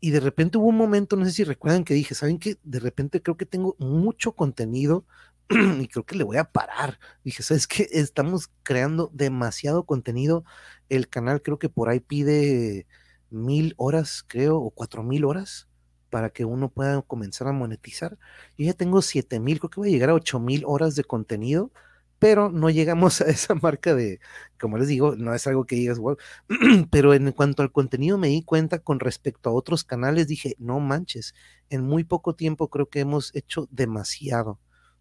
Y 0.00 0.10
de 0.12 0.20
repente 0.20 0.58
hubo 0.58 0.68
un 0.68 0.76
momento, 0.76 1.16
no 1.16 1.24
sé 1.24 1.32
si 1.32 1.44
recuerdan 1.44 1.84
que 1.84 1.94
dije, 1.94 2.14
¿saben 2.14 2.38
qué? 2.38 2.58
De 2.62 2.80
repente 2.80 3.22
creo 3.22 3.36
que 3.36 3.46
tengo 3.46 3.76
mucho 3.78 4.32
contenido 4.32 5.06
y 5.80 5.88
creo 5.88 6.06
que 6.06 6.16
le 6.16 6.24
voy 6.24 6.36
a 6.38 6.44
parar. 6.52 6.98
Dije, 7.24 7.42
¿sabes 7.42 7.66
qué? 7.66 7.88
Estamos 7.92 8.50
creando 8.62 9.10
demasiado 9.12 9.84
contenido. 9.84 10.44
El 10.88 11.08
canal 11.08 11.42
creo 11.42 11.58
que 11.58 11.68
por 11.68 11.88
ahí 11.88 12.00
pide 12.00 12.86
mil 13.30 13.74
horas, 13.76 14.24
creo, 14.26 14.58
o 14.58 14.70
cuatro 14.70 15.02
mil 15.02 15.24
horas 15.24 15.67
para 16.10 16.30
que 16.30 16.44
uno 16.44 16.68
pueda 16.70 17.02
comenzar 17.02 17.48
a 17.48 17.52
monetizar. 17.52 18.18
Yo 18.56 18.66
ya 18.66 18.74
tengo 18.74 19.02
7000, 19.02 19.58
creo 19.60 19.70
que 19.70 19.80
voy 19.80 19.88
a 19.90 19.92
llegar 19.92 20.10
a 20.10 20.14
8000 20.14 20.64
horas 20.66 20.94
de 20.96 21.04
contenido, 21.04 21.70
pero 22.18 22.50
no 22.50 22.70
llegamos 22.70 23.20
a 23.20 23.26
esa 23.26 23.54
marca 23.54 23.94
de, 23.94 24.20
como 24.60 24.78
les 24.78 24.88
digo, 24.88 25.16
no 25.16 25.34
es 25.34 25.46
algo 25.46 25.64
que 25.66 25.76
digas, 25.76 25.98
wow, 25.98 26.16
pero 26.90 27.14
en 27.14 27.32
cuanto 27.32 27.62
al 27.62 27.72
contenido 27.72 28.18
me 28.18 28.28
di 28.28 28.42
cuenta 28.42 28.80
con 28.80 29.00
respecto 29.00 29.50
a 29.50 29.52
otros 29.52 29.84
canales, 29.84 30.28
dije, 30.28 30.54
no 30.58 30.80
manches, 30.80 31.34
en 31.70 31.82
muy 31.84 32.04
poco 32.04 32.34
tiempo 32.34 32.68
creo 32.68 32.88
que 32.88 33.00
hemos 33.00 33.34
hecho 33.34 33.68
demasiado 33.70 34.58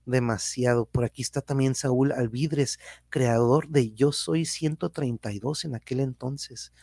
demasiado. 0.08 0.86
Por 0.86 1.04
aquí 1.04 1.22
está 1.22 1.42
también 1.42 1.76
Saúl 1.76 2.12
Alvidres, 2.12 2.80
creador 3.10 3.68
de 3.70 3.92
Yo 3.94 4.12
Soy 4.12 4.46
132 4.46 5.66
en 5.66 5.76
aquel 5.76 6.00
entonces. 6.00 6.74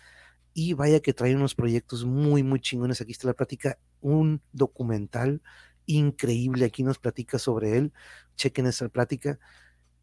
Y 0.52 0.74
vaya 0.74 1.00
que 1.00 1.14
trae 1.14 1.34
unos 1.34 1.54
proyectos 1.54 2.04
muy, 2.04 2.42
muy 2.44 2.60
chingones. 2.60 3.00
Aquí 3.00 3.12
está 3.12 3.26
la 3.26 3.34
plática 3.34 3.78
un 4.04 4.42
documental 4.52 5.42
increíble. 5.86 6.66
Aquí 6.66 6.84
nos 6.84 6.98
platica 7.00 7.38
sobre 7.40 7.78
él. 7.78 7.92
Chequen 8.36 8.66
esa 8.66 8.88
plática. 8.90 9.40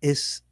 Es 0.01 0.45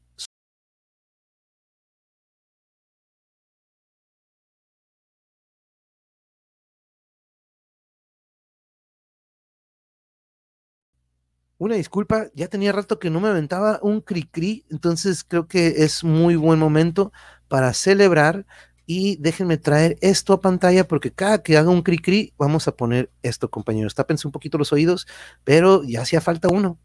Una 11.58 11.76
disculpa, 11.76 12.28
ya 12.36 12.48
tenía 12.48 12.72
rato 12.72 13.00
que 13.00 13.10
no 13.10 13.20
me 13.20 13.28
aventaba 13.28 13.80
un 13.82 14.00
cri-cri, 14.02 14.66
entonces 14.70 15.26
creo 15.26 15.48
que 15.50 15.84
es 15.84 16.06
muy 16.06 16.38
buen 16.38 16.58
momento 16.58 17.12
para 17.50 17.74
celebrar 17.74 18.46
y 18.92 19.18
déjenme 19.18 19.58
traer 19.60 20.00
esto 20.02 20.34
a 20.34 20.42
pantalla 20.42 20.88
porque 20.88 21.12
cada 21.12 21.44
que 21.44 21.58
haga 21.58 21.70
un 21.70 21.84
cri 21.84 22.00
cri 22.00 22.34
vamos 22.40 22.68
a 22.68 22.76
poner 22.76 23.12
esto, 23.22 23.52
compañeros. 23.52 23.94
Tápense 23.94 24.28
un 24.28 24.32
poquito 24.32 24.58
los 24.58 24.74
oídos, 24.74 25.06
pero 25.44 25.84
ya 25.84 26.02
hacía 26.02 26.22
falta 26.22 26.48
uno. 26.50 26.80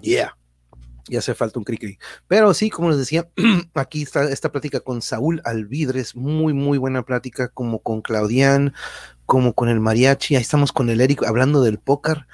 Yeah 0.00 0.35
ya 1.08 1.18
hace 1.18 1.34
falta 1.34 1.58
un 1.58 1.64
cri 1.64 1.78
cri. 1.78 1.98
Pero 2.28 2.54
sí, 2.54 2.70
como 2.70 2.90
les 2.90 2.98
decía, 2.98 3.28
aquí 3.74 4.02
está 4.02 4.30
esta 4.30 4.52
plática 4.52 4.80
con 4.80 5.02
Saúl 5.02 5.40
Alvidres, 5.44 6.16
muy, 6.16 6.52
muy 6.52 6.78
buena 6.78 7.02
plática, 7.02 7.48
como 7.48 7.80
con 7.80 8.02
Claudian, 8.02 8.74
como 9.24 9.54
con 9.54 9.68
el 9.68 9.80
mariachi, 9.80 10.36
ahí 10.36 10.42
estamos 10.42 10.72
con 10.72 10.88
el 10.90 11.00
Eric 11.00 11.24
hablando 11.24 11.62
del 11.62 11.78
póker. 11.78 12.26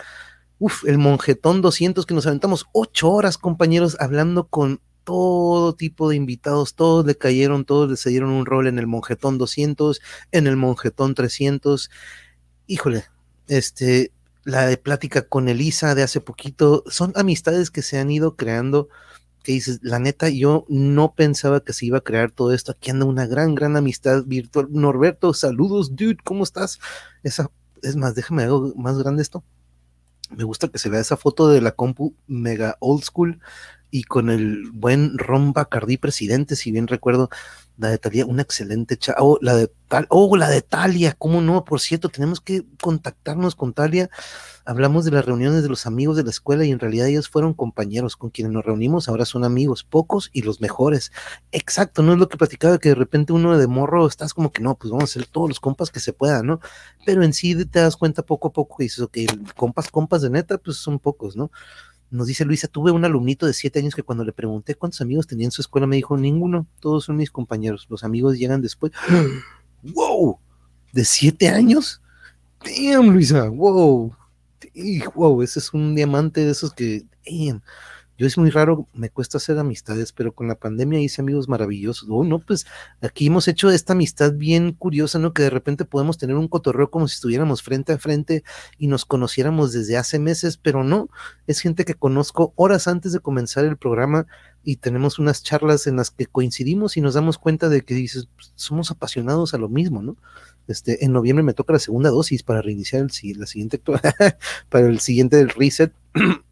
Uf, 0.59 0.85
el 0.87 0.99
monjetón 0.99 1.61
200 1.61 2.07
que 2.07 2.15
nos 2.15 2.27
aventamos 2.27 2.67
ocho 2.73 3.11
horas, 3.11 3.39
compañeros, 3.39 3.97
hablando 3.99 4.47
con 4.47 4.81
todo 5.05 5.75
tipo 5.75 6.09
de 6.09 6.17
invitados, 6.17 6.75
todos 6.75 7.05
le 7.05 7.17
cayeron, 7.17 7.65
todos 7.65 8.05
le 8.05 8.11
dieron 8.11 8.31
un 8.31 8.47
rol 8.47 8.69
en 8.69 8.79
el 8.79 8.87
Monjetón 8.87 9.39
200, 9.39 10.01
en 10.31 10.47
el 10.47 10.57
Monjetón 10.57 11.15
300. 11.15 11.91
Híjole, 12.67 13.05
este, 13.49 14.13
la 14.45 14.67
de 14.67 14.77
plática 14.77 15.23
con 15.23 15.49
Elisa 15.49 15.95
de 15.95 16.03
hace 16.03 16.21
poquito, 16.21 16.85
son 16.87 17.13
amistades 17.17 17.71
que 17.71 17.83
se 17.83 17.99
han 17.99 18.11
ido 18.11 18.37
creando 18.37 18.89
que 19.43 19.53
dices, 19.53 19.81
la 19.83 19.99
neta, 19.99 20.29
yo 20.29 20.65
no 20.69 21.15
pensaba 21.15 21.65
que 21.65 21.73
se 21.73 21.87
iba 21.87 21.99
a 21.99 22.03
crear 22.03 22.31
todo 22.31 22.53
esto. 22.53 22.73
Aquí 22.73 22.91
anda 22.91 23.07
una 23.07 23.27
gran, 23.27 23.55
gran 23.55 23.77
amistad 23.77 24.25
virtual. 24.25 24.69
Norberto, 24.71 25.35
saludos, 25.35 25.97
dude, 25.97 26.19
¿cómo 26.25 26.45
estás? 26.45 26.79
Esa, 27.23 27.51
es 27.83 27.97
más, 27.97 28.15
déjame 28.15 28.45
hago 28.45 28.73
más 28.77 28.99
grande 28.99 29.23
esto. 29.23 29.45
Me 30.31 30.45
gusta 30.45 30.69
que 30.69 30.79
se 30.79 30.89
vea 30.89 31.01
esa 31.01 31.17
foto 31.17 31.49
de 31.49 31.61
la 31.61 31.73
compu 31.73 32.15
mega 32.27 32.77
old 32.81 33.03
school 33.03 33.41
y 33.93 34.05
con 34.05 34.31
el 34.31 34.71
buen 34.73 35.19
Ron 35.19 35.53
Bacardi 35.53 35.99
presidente, 35.99 36.57
si 36.57 36.73
bien 36.73 36.89
recuerdo, 36.89 37.29
la 37.77 37.91
de 37.91 37.99
Talia, 37.99 38.25
una 38.25 38.41
excelente 38.41 38.97
chava, 38.97 39.19
oh, 39.21 39.39
la 39.43 39.55
de 39.55 39.71
Tal, 39.89 40.07
oh, 40.09 40.35
la 40.35 40.49
de 40.49 40.63
Talia, 40.63 41.15
cómo 41.19 41.43
no, 41.43 41.65
por 41.65 41.79
cierto, 41.79 42.09
tenemos 42.09 42.41
que 42.41 42.65
contactarnos 42.81 43.55
con 43.55 43.75
Talia. 43.75 44.09
Hablamos 44.65 45.05
de 45.05 45.11
las 45.11 45.27
reuniones 45.27 45.63
de 45.63 45.69
los 45.69 45.85
amigos 45.85 46.17
de 46.17 46.25
la 46.25 46.31
escuela 46.31 46.65
y 46.65 46.71
en 46.71 46.79
realidad 46.79 47.09
ellos 47.09 47.29
fueron 47.29 47.53
compañeros 47.53 48.17
con 48.17 48.31
quienes 48.31 48.55
nos 48.55 48.65
reunimos, 48.65 49.11
ahora 49.11 49.27
son 49.27 49.45
amigos, 49.45 49.85
pocos 49.85 50.31
y 50.33 50.41
los 50.41 50.63
mejores. 50.63 51.13
Exacto, 51.51 52.03
no 52.03 52.15
es 52.15 52.19
lo 52.19 52.31
que 52.31 52.39
platicaba 52.39 52.79
que 52.79 52.91
de 52.91 52.95
repente 52.95 53.35
uno 53.35 53.59
de 53.59 53.67
morro 53.67 54.07
estás 54.07 54.33
como 54.33 54.53
que 54.53 54.63
no, 54.63 54.75
pues 54.77 54.91
vamos 54.91 55.03
a 55.03 55.13
hacer 55.13 55.27
todos 55.27 55.51
los 55.51 55.61
compas 55.61 55.91
que 55.91 56.01
se 56.01 56.15
puedan, 56.15 56.47
¿no? 56.47 56.61
Pero 57.05 57.23
en 57.23 57.35
sí 57.35 57.55
te 57.67 57.81
das 57.81 57.97
cuenta 57.97 58.23
poco 58.23 58.49
a 58.49 58.53
poco 58.53 58.77
y 58.79 58.87
dices, 58.87 59.01
ok, 59.01 59.19
compas, 59.55 59.91
compas 59.91 60.23
de 60.23 60.31
neta, 60.31 60.57
pues 60.57 60.79
son 60.79 60.99
pocos, 60.99 61.37
¿no? 61.37 61.51
Nos 62.13 62.27
dice 62.27 62.45
Luisa, 62.45 62.69
tuve 62.69 62.91
un 62.91 63.07
alumnito 63.07 63.47
de 63.47 63.55
siete 63.55 63.79
años 63.79 63.95
que 63.95 64.03
cuando 64.03 64.23
le 64.23 64.35
pregunté 64.35 64.75
cuántos 64.75 65.01
amigos 65.01 65.27
tenía 65.27 65.47
en 65.47 65.51
su 65.51 65.63
escuela 65.63 65.87
me 65.87 65.97
dijo, 65.97 66.19
ninguno, 66.19 66.67
todos 66.79 67.07
son 67.07 67.17
mis 67.17 67.31
compañeros, 67.31 67.87
los 67.89 68.05
amigos 68.05 68.39
llegan 68.39 68.61
después. 68.61 68.93
¡Wow! 69.83 70.39
¿De 70.93 71.07
siete 71.07 71.49
años? 71.49 72.03
Damn, 72.63 73.09
Luisa, 73.09 73.49
wow. 73.49 74.15
Wow, 75.15 75.43
ese 75.43 75.59
es 75.59 75.73
un 75.73 75.95
diamante 75.95 76.45
de 76.45 76.53
esos 76.53 76.75
que, 76.75 77.07
damn. 77.27 77.63
Yo 78.19 78.27
es 78.27 78.37
muy 78.37 78.51
raro, 78.51 78.87
me 78.93 79.09
cuesta 79.09 79.39
hacer 79.39 79.59
amistades, 79.59 80.13
pero 80.13 80.33
con 80.33 80.47
la 80.47 80.55
pandemia 80.55 81.01
hice 81.01 81.23
amigos 81.23 81.49
maravillosos. 81.49 82.09
Oh, 82.11 82.25
no, 82.25 82.39
pues 82.41 82.67
aquí 83.01 83.27
hemos 83.27 83.49
hecho 83.49 83.71
esta 83.71 83.95
amistad 83.95 84.35
bien 84.35 84.73
curiosa, 84.73 85.19
¿no? 85.19 85.33
Que 85.33 85.43
de 85.43 85.51
repente 85.51 85.85
podemos 85.87 86.19
tener 86.19 86.37
un 86.37 86.47
cotorreo 86.47 86.91
como 86.91 87.09
si 87.09 87.15
estuviéramos 87.15 87.63
frente 87.63 87.93
a 87.93 87.99
frente 87.99 88.45
y 88.79 88.87
nos 88.87 89.07
conociéramos 89.07 89.73
desde 89.73 89.97
hace 89.97 90.19
meses, 90.19 90.59
pero 90.59 90.85
no, 90.85 91.09
es 91.47 91.61
gente 91.61 91.85
que 91.85 91.95
conozco 91.95 92.53
horas 92.57 92.87
antes 92.87 93.13
de 93.13 93.21
comenzar 93.21 93.65
el 93.65 93.79
programa 93.79 94.27
y 94.63 94.77
tenemos 94.77 95.19
unas 95.19 95.43
charlas 95.43 95.87
en 95.87 95.97
las 95.97 96.11
que 96.11 96.27
coincidimos 96.27 96.97
y 96.97 97.01
nos 97.01 97.15
damos 97.15 97.39
cuenta 97.39 97.69
de 97.69 97.83
que 97.83 97.95
dices, 97.95 98.29
pues, 98.35 98.53
somos 98.57 98.91
apasionados 98.91 99.55
a 99.55 99.59
lo 99.59 99.69
mismo, 99.69 100.03
¿no? 100.03 100.17
Este, 100.69 101.05
en 101.05 101.13
noviembre 101.13 101.43
me 101.43 101.55
toca 101.55 101.73
la 101.73 101.79
segunda 101.79 102.11
dosis 102.11 102.43
para 102.43 102.63
reiniciar 102.63 103.03
el, 103.03 103.39
la 103.39 103.47
siguiente, 103.47 103.79
para 104.69 104.87
el 104.87 105.01
siguiente 105.01 105.47
reset. 105.47 105.93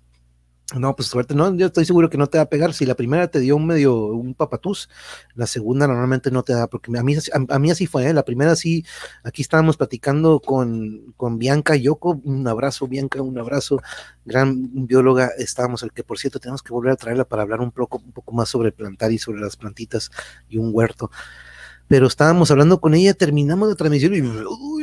No, 0.76 0.94
pues 0.94 1.08
suerte, 1.08 1.34
no, 1.34 1.52
yo 1.56 1.66
estoy 1.66 1.84
seguro 1.84 2.08
que 2.08 2.16
no 2.16 2.28
te 2.28 2.38
va 2.38 2.44
a 2.44 2.48
pegar. 2.48 2.72
Si 2.74 2.86
la 2.86 2.94
primera 2.94 3.28
te 3.28 3.40
dio 3.40 3.56
un 3.56 3.66
medio, 3.66 4.06
un 4.06 4.34
papatús, 4.34 4.88
la 5.34 5.48
segunda 5.48 5.88
normalmente 5.88 6.30
no 6.30 6.44
te 6.44 6.52
da, 6.52 6.68
porque 6.68 6.96
a 6.96 7.02
mí, 7.02 7.16
a, 7.48 7.58
mí 7.58 7.70
así 7.72 7.86
fue, 7.88 8.06
¿eh? 8.06 8.14
la 8.14 8.24
primera 8.24 8.54
sí, 8.54 8.84
aquí 9.24 9.42
estábamos 9.42 9.76
platicando 9.76 10.38
con, 10.40 11.12
con 11.16 11.38
Bianca 11.38 11.74
Yoko, 11.74 12.20
un 12.22 12.46
abrazo 12.46 12.86
Bianca, 12.86 13.20
un 13.20 13.36
abrazo, 13.36 13.80
gran 14.24 14.86
bióloga, 14.86 15.30
estábamos, 15.38 15.82
el 15.82 15.92
que 15.92 16.04
por 16.04 16.18
cierto 16.18 16.38
tenemos 16.38 16.62
que 16.62 16.72
volver 16.72 16.92
a 16.92 16.96
traerla 16.96 17.24
para 17.24 17.42
hablar 17.42 17.60
un 17.60 17.72
poco, 17.72 17.98
un 17.98 18.12
poco 18.12 18.32
más 18.32 18.48
sobre 18.48 18.70
plantar 18.70 19.10
y 19.10 19.18
sobre 19.18 19.40
las 19.40 19.56
plantitas 19.56 20.10
y 20.48 20.58
un 20.58 20.70
huerto 20.72 21.10
pero 21.90 22.06
estábamos 22.06 22.52
hablando 22.52 22.80
con 22.80 22.94
ella, 22.94 23.14
terminamos 23.14 23.68
la 23.68 23.74
transmisión 23.74 24.14
y 24.14 24.22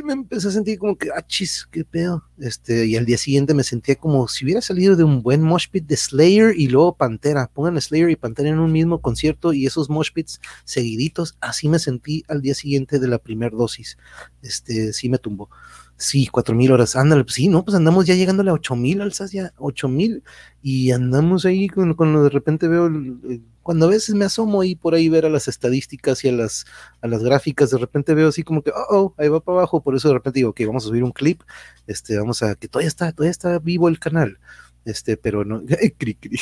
me 0.04 0.12
empecé 0.12 0.50
a 0.50 0.52
sentir 0.52 0.78
como 0.78 0.98
que, 0.98 1.08
ah, 1.16 1.26
chis, 1.26 1.66
qué 1.72 1.86
pedo. 1.86 2.26
Este, 2.38 2.86
y 2.86 2.98
al 2.98 3.06
día 3.06 3.18
siguiente 3.18 3.54
me 3.54 3.64
sentía 3.64 3.96
como 3.96 4.28
si 4.28 4.44
hubiera 4.44 4.60
salido 4.60 4.98
de 4.98 5.06
un 5.06 5.24
buen 5.24 5.42
mosh 5.42 5.70
pit 5.72 5.86
de 5.88 5.96
Slayer 5.96 6.54
y 6.58 6.68
luego 6.68 6.98
Pantera. 6.98 7.48
Pongan 7.48 7.80
Slayer 7.80 8.10
y 8.10 8.18
Pantera 8.18 8.50
en 8.50 8.60
un 8.60 8.74
mismo 8.74 9.00
concierto 9.00 9.54
y 9.54 9.66
esos 9.66 9.90
mosh 9.90 10.12
pits 10.12 10.42
seguiditos, 10.66 11.38
así 11.40 11.70
me 11.70 11.80
sentí 11.80 12.26
al 12.28 12.42
día 12.42 12.54
siguiente 12.54 13.00
de 13.00 13.08
la 13.08 13.20
primera 13.20 13.56
dosis. 13.56 13.98
Este, 14.42 14.92
sí 14.92 15.08
me 15.08 15.18
tumbó. 15.18 15.50
Sí, 15.96 16.28
cuatro 16.28 16.56
mil 16.56 16.74
horas, 16.74 16.98
ándale, 16.98 17.24
pues 17.24 17.36
sí, 17.36 17.48
no, 17.48 17.64
pues 17.64 17.76
andamos 17.76 18.06
ya 18.06 18.16
llegándole 18.16 18.50
a 18.52 18.54
ocho 18.54 18.76
mil 18.76 19.02
alzas 19.02 19.32
ya, 19.32 19.54
ocho 19.58 19.88
mil, 19.88 20.24
y 20.62 20.92
andamos 20.92 21.44
ahí 21.46 21.68
con, 21.70 21.96
con 21.96 22.22
de 22.22 22.30
repente 22.30 22.68
veo, 22.68 22.92
cuando 23.68 23.88
a 23.88 23.90
veces 23.90 24.16
me 24.16 24.24
asomo 24.24 24.62
ahí 24.62 24.76
por 24.76 24.96
ahí 24.96 25.10
ver 25.10 25.26
a 25.26 25.30
las 25.30 25.50
estadísticas 25.50 26.24
y 26.24 26.30
a 26.30 26.32
las, 26.32 26.66
a 27.02 27.08
las 27.08 27.22
gráficas, 27.22 27.70
de 27.70 27.78
repente 27.78 28.14
veo 28.14 28.30
así 28.30 28.42
como 28.42 28.62
que, 28.62 28.72
oh, 28.72 28.86
oh, 28.98 29.14
ahí 29.18 29.28
va 29.28 29.42
para 29.42 29.58
abajo, 29.58 29.84
por 29.84 29.94
eso 29.94 30.08
de 30.08 30.14
repente 30.14 30.40
digo, 30.40 30.52
ok, 30.52 30.62
vamos 30.66 30.86
a 30.86 30.88
subir 30.88 31.04
un 31.04 31.12
clip, 31.12 31.42
este, 31.86 32.18
vamos 32.18 32.42
a, 32.44 32.56
que 32.56 32.70
todavía 32.70 32.88
está, 32.88 33.12
todavía 33.12 33.32
está 33.32 33.60
vivo 33.60 33.90
el 33.90 34.00
canal, 34.00 34.40
este, 34.86 35.18
pero 35.18 35.44
no, 35.44 35.64
cri, 35.98 36.16
cri. 36.16 36.40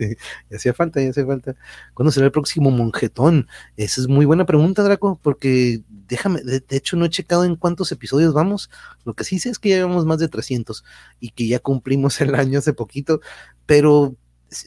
hacía 0.52 0.74
falta, 0.74 1.00
ya 1.00 1.10
hacía 1.10 1.24
falta. 1.24 1.54
¿Cuándo 1.94 2.10
será 2.10 2.26
el 2.26 2.32
próximo 2.32 2.72
monjetón? 2.72 3.46
Esa 3.76 4.00
es 4.00 4.08
muy 4.08 4.26
buena 4.26 4.44
pregunta, 4.44 4.82
Draco, 4.82 5.20
porque 5.22 5.82
déjame, 6.08 6.40
de, 6.42 6.64
hecho 6.70 6.96
no 6.96 7.04
he 7.04 7.08
checado 7.08 7.44
en 7.44 7.54
cuántos 7.54 7.92
episodios 7.92 8.34
vamos, 8.34 8.68
lo 9.04 9.14
que 9.14 9.22
sí 9.22 9.38
sé 9.38 9.50
es 9.50 9.60
que 9.60 9.68
ya 9.68 9.76
llevamos 9.76 10.06
más 10.06 10.18
de 10.18 10.26
300 10.26 10.82
y 11.20 11.30
que 11.30 11.46
ya 11.46 11.60
cumplimos 11.60 12.20
el 12.20 12.34
año 12.34 12.58
hace 12.58 12.72
poquito, 12.72 13.20
pero 13.64 14.16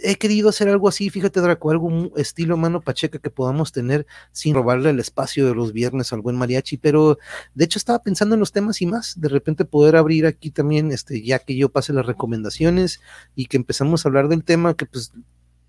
he 0.04 0.16
querido 0.16 0.50
hacer 0.50 0.70
algo 0.70 0.88
así, 0.88 1.10
fíjate 1.10 1.42
Draco, 1.42 1.72
algo 1.72 2.12
estilo 2.16 2.58
mano 2.58 2.82
pacheca 2.82 3.20
que 3.20 3.30
podamos 3.30 3.72
tener 3.72 4.06
sin 4.32 4.54
robarle 4.54 4.92
el 4.92 5.00
espacio 5.00 5.48
de 5.48 5.56
los 5.56 5.74
viernes 5.74 6.14
al 6.14 6.22
buen 6.22 6.36
mariachi, 6.36 6.78
pero 6.78 7.18
de 7.56 7.66
hecho 7.66 7.80
estaba 7.80 8.02
pensando 8.04 8.36
en 8.36 8.40
los 8.40 8.52
temas 8.52 8.82
y 8.82 8.86
más, 8.86 9.20
de 9.20 9.30
repente 9.30 9.66
poder 9.66 9.96
abrir 9.96 10.26
aquí 10.26 10.52
también, 10.52 10.92
este, 10.92 11.22
ya 11.24 11.40
que 11.40 11.56
yo 11.56 11.70
pase 11.70 11.94
las 11.94 12.06
recomendaciones 12.06 13.02
y 13.36 13.46
que 13.48 13.58
empezamos 13.58 14.06
a 14.06 14.10
hablar 14.10 14.28
del 14.28 14.44
tema, 14.44 14.76
que 14.76 14.86
pues 14.86 15.14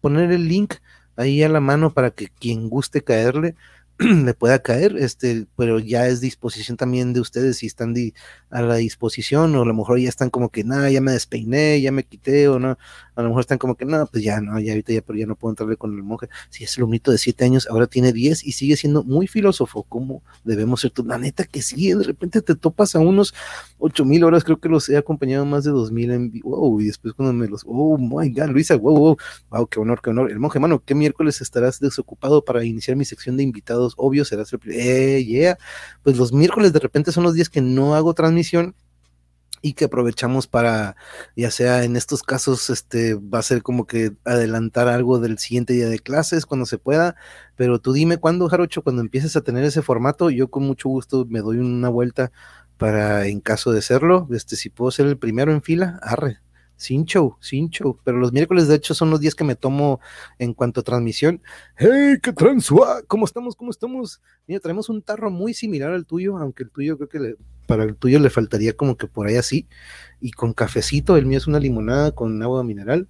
poner 0.00 0.32
el 0.32 0.48
link 0.48 0.74
ahí 1.16 1.42
a 1.42 1.48
la 1.48 1.60
mano 1.60 1.92
para 1.92 2.10
que 2.10 2.28
quien 2.28 2.68
guste 2.68 3.02
caerle, 3.02 3.54
le 3.98 4.34
pueda 4.34 4.60
caer, 4.60 4.96
este, 4.98 5.46
pero 5.56 5.78
ya 5.78 6.06
es 6.06 6.20
disposición 6.20 6.76
también 6.76 7.12
de 7.12 7.20
ustedes 7.20 7.58
si 7.58 7.66
están 7.66 7.94
a 8.50 8.62
la 8.62 8.76
disposición 8.76 9.54
o 9.54 9.62
a 9.62 9.64
lo 9.64 9.74
mejor 9.74 9.98
ya 9.98 10.08
están 10.08 10.30
como 10.30 10.50
que, 10.50 10.64
nada, 10.64 10.90
ya 10.90 11.00
me 11.00 11.12
despeiné, 11.12 11.80
ya 11.80 11.92
me 11.92 12.04
quité 12.04 12.48
o 12.48 12.58
no, 12.58 12.78
a 13.14 13.22
lo 13.22 13.28
mejor 13.28 13.40
están 13.40 13.58
como 13.58 13.74
que, 13.74 13.84
no, 13.84 14.06
pues 14.06 14.22
ya 14.22 14.40
no, 14.40 14.58
ya 14.60 14.72
ahorita 14.72 14.92
ya, 14.92 15.02
pero 15.02 15.18
ya 15.18 15.26
no 15.26 15.36
puedo 15.36 15.52
entrarle 15.52 15.76
con 15.76 15.94
el 15.94 16.02
monje. 16.02 16.28
Si 16.50 16.64
es 16.64 16.76
el 16.76 16.84
humito 16.84 17.10
de 17.10 17.18
siete 17.18 17.44
años, 17.44 17.66
ahora 17.70 17.86
tiene 17.86 18.12
diez 18.12 18.44
y 18.44 18.52
sigue 18.52 18.76
siendo 18.76 19.04
muy 19.04 19.26
filósofo, 19.26 19.82
como 19.84 20.22
debemos 20.44 20.80
ser 20.80 20.90
tú. 20.90 21.04
La 21.04 21.18
neta 21.18 21.44
que 21.44 21.62
sí, 21.62 21.92
de 21.92 22.02
repente 22.02 22.42
te 22.42 22.54
topas 22.54 22.94
a 22.94 23.00
unos 23.00 23.34
ocho 23.78 24.04
mil 24.04 24.24
horas, 24.24 24.44
creo 24.44 24.58
que 24.58 24.68
los 24.68 24.88
he 24.88 24.96
acompañado 24.96 25.44
más 25.44 25.64
de 25.64 25.70
dos 25.70 25.90
mil 25.90 26.10
en 26.10 26.30
vivo, 26.30 26.80
y 26.80 26.86
después 26.86 27.14
cuando 27.14 27.32
me 27.32 27.48
los, 27.48 27.64
oh 27.66 27.98
my 27.98 28.30
god, 28.30 28.48
Luisa, 28.48 28.76
wow, 28.76 28.96
wow, 28.96 29.16
wow, 29.50 29.66
qué 29.66 29.80
honor, 29.80 30.00
qué 30.02 30.10
honor. 30.10 30.30
El 30.30 30.38
monje, 30.38 30.58
mano, 30.58 30.82
¿qué 30.84 30.94
miércoles 30.94 31.40
estarás 31.40 31.80
desocupado 31.80 32.44
para 32.44 32.64
iniciar 32.64 32.96
mi 32.96 33.04
sección 33.04 33.36
de 33.36 33.42
invitados? 33.42 33.94
Obvio, 33.96 34.24
serás 34.24 34.52
el, 34.52 34.60
eh, 34.70 35.24
yeah. 35.24 35.58
Pues 36.02 36.16
los 36.16 36.32
miércoles 36.32 36.72
de 36.72 36.78
repente 36.78 37.12
son 37.12 37.24
los 37.24 37.34
días 37.34 37.48
que 37.48 37.60
no 37.60 37.94
hago 37.94 38.14
transmisión 38.14 38.74
y 39.62 39.74
que 39.74 39.86
aprovechamos 39.86 40.48
para, 40.48 40.96
ya 41.36 41.50
sea 41.50 41.84
en 41.84 41.96
estos 41.96 42.22
casos, 42.22 42.68
este 42.68 43.14
va 43.14 43.38
a 43.38 43.42
ser 43.42 43.62
como 43.62 43.86
que 43.86 44.12
adelantar 44.24 44.88
algo 44.88 45.20
del 45.20 45.38
siguiente 45.38 45.72
día 45.72 45.88
de 45.88 46.00
clases 46.00 46.44
cuando 46.44 46.66
se 46.66 46.78
pueda, 46.78 47.16
pero 47.56 47.78
tú 47.78 47.92
dime 47.92 48.18
cuándo, 48.18 48.48
Jarocho, 48.48 48.82
cuando 48.82 49.00
empieces 49.00 49.36
a 49.36 49.42
tener 49.42 49.64
ese 49.64 49.82
formato, 49.82 50.30
yo 50.30 50.48
con 50.48 50.64
mucho 50.64 50.88
gusto 50.88 51.24
me 51.28 51.40
doy 51.40 51.58
una 51.58 51.88
vuelta 51.88 52.32
para, 52.76 53.26
en 53.26 53.40
caso 53.40 53.70
de 53.72 53.80
serlo, 53.80 54.28
este, 54.32 54.56
si 54.56 54.68
puedo 54.68 54.90
ser 54.90 55.06
el 55.06 55.16
primero 55.16 55.52
en 55.52 55.62
fila, 55.62 56.00
arre, 56.02 56.40
sin 56.82 57.04
show, 57.04 57.36
sin 57.40 57.70
show. 57.70 57.98
Pero 58.04 58.18
los 58.18 58.32
miércoles, 58.32 58.68
de 58.68 58.74
hecho, 58.74 58.94
son 58.94 59.10
los 59.10 59.20
días 59.20 59.34
que 59.34 59.44
me 59.44 59.56
tomo 59.56 60.00
en 60.38 60.52
cuanto 60.52 60.80
a 60.80 60.82
transmisión. 60.82 61.40
¡Hey, 61.76 62.16
qué 62.22 62.32
transua! 62.32 63.02
¿Cómo 63.06 63.24
estamos? 63.24 63.56
¿Cómo 63.56 63.70
estamos? 63.70 64.20
Mira, 64.46 64.60
traemos 64.60 64.88
un 64.88 65.02
tarro 65.02 65.30
muy 65.30 65.54
similar 65.54 65.92
al 65.92 66.06
tuyo, 66.06 66.36
aunque 66.36 66.64
el 66.64 66.70
tuyo 66.70 66.96
creo 66.98 67.08
que 67.08 67.36
para 67.66 67.84
el 67.84 67.96
tuyo 67.96 68.18
le 68.18 68.28
faltaría 68.28 68.74
como 68.76 68.96
que 68.96 69.06
por 69.06 69.26
ahí 69.26 69.36
así. 69.36 69.68
Y 70.20 70.32
con 70.32 70.52
cafecito, 70.52 71.16
el 71.16 71.26
mío 71.26 71.38
es 71.38 71.46
una 71.46 71.60
limonada 71.60 72.12
con 72.12 72.42
agua 72.42 72.64
mineral. 72.64 73.08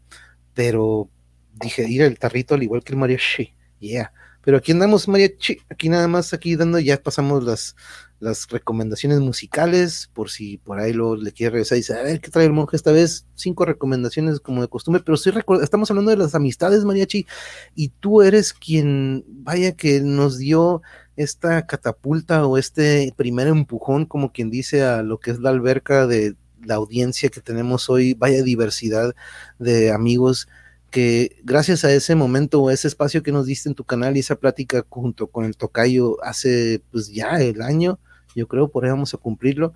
Pero 0.54 1.08
dije, 1.54 1.88
ir 1.88 2.02
al 2.02 2.18
tarrito 2.18 2.54
al 2.54 2.62
igual 2.62 2.84
que 2.84 2.92
el 2.92 2.98
mariachi. 2.98 3.54
Yeah. 3.80 4.12
Pero 4.42 4.58
aquí 4.58 4.72
andamos, 4.72 5.08
mariachi. 5.08 5.58
Aquí 5.70 5.88
nada 5.88 6.08
más, 6.08 6.32
aquí 6.32 6.56
dando, 6.56 6.78
ya 6.78 7.02
pasamos 7.02 7.44
las 7.44 7.76
las 8.22 8.46
recomendaciones 8.48 9.18
musicales, 9.18 10.08
por 10.14 10.30
si 10.30 10.56
por 10.58 10.78
ahí 10.78 10.92
lo, 10.92 11.16
le 11.16 11.32
quiere 11.32 11.50
regresar 11.50 11.76
y 11.76 11.80
dice, 11.80 11.98
a 11.98 12.02
ver, 12.02 12.20
¿qué 12.20 12.30
trae 12.30 12.46
el 12.46 12.52
monje 12.52 12.76
esta 12.76 12.92
vez? 12.92 13.26
Cinco 13.34 13.64
recomendaciones 13.64 14.38
como 14.38 14.62
de 14.62 14.68
costumbre, 14.68 15.02
pero 15.04 15.16
sí 15.16 15.30
estamos 15.60 15.90
hablando 15.90 16.12
de 16.12 16.16
las 16.16 16.36
amistades, 16.36 16.84
Mariachi, 16.84 17.26
y 17.74 17.88
tú 17.88 18.22
eres 18.22 18.52
quien, 18.52 19.24
vaya, 19.26 19.72
que 19.72 20.00
nos 20.00 20.38
dio 20.38 20.82
esta 21.16 21.66
catapulta 21.66 22.46
o 22.46 22.58
este 22.58 23.12
primer 23.16 23.48
empujón, 23.48 24.06
como 24.06 24.32
quien 24.32 24.50
dice, 24.50 24.84
a 24.84 25.02
lo 25.02 25.18
que 25.18 25.32
es 25.32 25.40
la 25.40 25.50
alberca 25.50 26.06
de 26.06 26.36
la 26.64 26.76
audiencia 26.76 27.28
que 27.28 27.40
tenemos 27.40 27.90
hoy, 27.90 28.14
vaya 28.14 28.44
diversidad 28.44 29.16
de 29.58 29.90
amigos 29.90 30.46
que 30.92 31.40
gracias 31.42 31.84
a 31.84 31.92
ese 31.92 32.14
momento 32.14 32.62
o 32.62 32.70
ese 32.70 32.86
espacio 32.86 33.22
que 33.22 33.32
nos 33.32 33.46
diste 33.46 33.68
en 33.68 33.74
tu 33.74 33.82
canal 33.82 34.14
y 34.14 34.20
esa 34.20 34.36
plática 34.36 34.84
junto 34.90 35.26
con 35.26 35.46
el 35.46 35.56
tocayo 35.56 36.22
hace 36.22 36.82
pues 36.92 37.08
ya 37.08 37.40
el 37.40 37.62
año, 37.62 37.98
yo 38.34 38.48
creo 38.48 38.68
por 38.68 38.84
ahí 38.84 38.90
vamos 38.90 39.14
a 39.14 39.18
cumplirlo, 39.18 39.72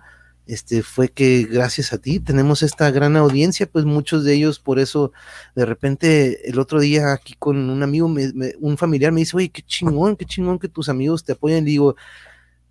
este 0.47 0.81
fue 0.81 1.09
que 1.09 1.43
gracias 1.43 1.91
a 1.91 1.97
ti 1.97 2.19
tenemos 2.19 2.63
esta 2.63 2.89
gran 2.91 3.17
audiencia, 3.17 3.67
pues 3.69 3.85
muchos 3.85 4.23
de 4.23 4.33
ellos 4.33 4.59
por 4.59 4.79
eso 4.79 5.11
de 5.55 5.65
repente 5.65 6.49
el 6.49 6.59
otro 6.59 6.79
día 6.79 7.13
aquí 7.13 7.35
con 7.37 7.69
un 7.69 7.83
amigo, 7.83 8.13
un 8.59 8.77
familiar 8.77 9.11
me 9.11 9.21
dice, 9.21 9.35
oye, 9.35 9.49
qué 9.49 9.61
chingón, 9.61 10.15
qué 10.15 10.25
chingón 10.25 10.57
que 10.59 10.69
tus 10.69 10.89
amigos 10.89 11.23
te 11.23 11.33
apoyan, 11.33 11.65
digo, 11.65 11.95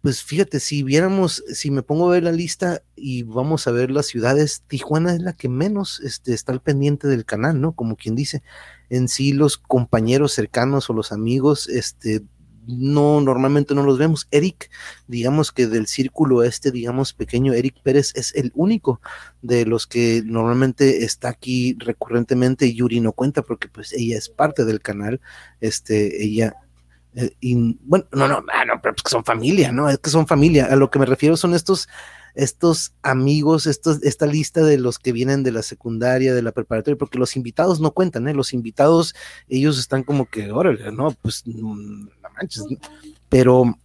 pues 0.06 0.22
fíjate, 0.22 0.60
si 0.60 0.84
viéramos, 0.84 1.42
si 1.52 1.70
me 1.70 1.82
pongo 1.82 2.08
a 2.08 2.12
ver 2.12 2.22
la 2.22 2.32
lista 2.32 2.80
y 2.94 3.24
vamos 3.24 3.66
a 3.66 3.72
ver 3.72 3.90
las 3.90 4.06
ciudades, 4.06 4.62
Tijuana 4.68 5.12
es 5.12 5.20
la 5.20 5.32
que 5.32 5.48
menos 5.48 6.00
este, 6.00 6.32
está 6.32 6.52
al 6.52 6.60
pendiente 6.60 7.08
del 7.08 7.24
canal, 7.24 7.60
¿no? 7.60 7.72
Como 7.72 7.96
quien 7.96 8.14
dice, 8.14 8.42
en 8.88 9.08
sí 9.08 9.32
los 9.32 9.58
compañeros 9.58 10.32
cercanos 10.32 10.88
o 10.88 10.92
los 10.92 11.10
amigos, 11.10 11.68
este, 11.68 12.22
no, 12.66 13.20
normalmente 13.20 13.74
no 13.74 13.82
los 13.82 13.98
vemos. 13.98 14.28
Eric, 14.30 14.70
digamos 15.06 15.52
que 15.52 15.66
del 15.66 15.86
círculo 15.86 16.42
este, 16.42 16.70
digamos, 16.70 17.12
pequeño, 17.12 17.52
Eric 17.52 17.76
Pérez 17.82 18.12
es 18.14 18.34
el 18.34 18.52
único 18.54 19.00
de 19.42 19.66
los 19.66 19.86
que 19.86 20.22
normalmente 20.24 21.04
está 21.04 21.28
aquí 21.28 21.76
recurrentemente. 21.78 22.74
Yuri 22.74 23.00
no 23.00 23.12
cuenta 23.12 23.42
porque 23.42 23.68
pues 23.68 23.92
ella 23.92 24.18
es 24.18 24.28
parte 24.28 24.64
del 24.64 24.80
canal, 24.80 25.20
este, 25.60 26.24
ella 26.24 26.56
eh, 27.16 27.34
y, 27.40 27.78
bueno, 27.82 28.06
no, 28.12 28.28
no, 28.28 28.44
ah, 28.52 28.64
no, 28.66 28.80
pero 28.82 28.94
es 28.94 29.02
que 29.02 29.10
son 29.10 29.24
familia, 29.24 29.72
¿no? 29.72 29.88
Es 29.88 29.98
que 29.98 30.10
son 30.10 30.26
familia. 30.26 30.66
A 30.66 30.76
lo 30.76 30.90
que 30.90 30.98
me 30.98 31.06
refiero 31.06 31.36
son 31.38 31.54
estos, 31.54 31.88
estos 32.34 32.92
amigos, 33.02 33.66
estos, 33.66 34.02
esta 34.02 34.26
lista 34.26 34.62
de 34.62 34.78
los 34.78 34.98
que 34.98 35.12
vienen 35.12 35.42
de 35.42 35.50
la 35.50 35.62
secundaria, 35.62 36.34
de 36.34 36.42
la 36.42 36.52
preparatoria, 36.52 36.98
porque 36.98 37.18
los 37.18 37.34
invitados 37.34 37.80
no 37.80 37.92
cuentan, 37.92 38.28
¿eh? 38.28 38.34
Los 38.34 38.52
invitados, 38.52 39.14
ellos 39.48 39.78
están 39.78 40.02
como 40.02 40.26
que, 40.26 40.52
órale, 40.52 40.92
no, 40.92 41.10
pues, 41.22 41.46
no 41.46 42.10
manches, 42.36 42.64
pero 43.28 43.78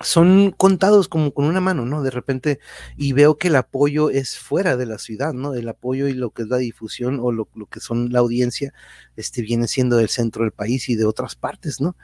son 0.00 0.52
contados 0.52 1.08
como 1.08 1.32
con 1.32 1.46
una 1.46 1.60
mano, 1.60 1.84
¿no? 1.84 2.02
De 2.02 2.10
repente, 2.10 2.60
y 2.96 3.12
veo 3.12 3.36
que 3.36 3.48
el 3.48 3.56
apoyo 3.56 4.10
es 4.10 4.38
fuera 4.38 4.76
de 4.76 4.86
la 4.86 4.98
ciudad, 4.98 5.32
¿no? 5.32 5.54
El 5.54 5.68
apoyo 5.68 6.06
y 6.06 6.12
lo 6.12 6.30
que 6.30 6.42
es 6.42 6.48
la 6.48 6.58
difusión 6.58 7.18
o 7.20 7.32
lo, 7.32 7.48
lo 7.54 7.66
que 7.66 7.80
son 7.80 8.12
la 8.12 8.20
audiencia, 8.20 8.72
este 9.16 9.42
viene 9.42 9.66
siendo 9.66 9.96
del 9.96 10.08
centro 10.08 10.44
del 10.44 10.52
país 10.52 10.88
y 10.88 10.94
de 10.94 11.04
otras 11.04 11.34
partes, 11.34 11.80
¿no? 11.80 11.96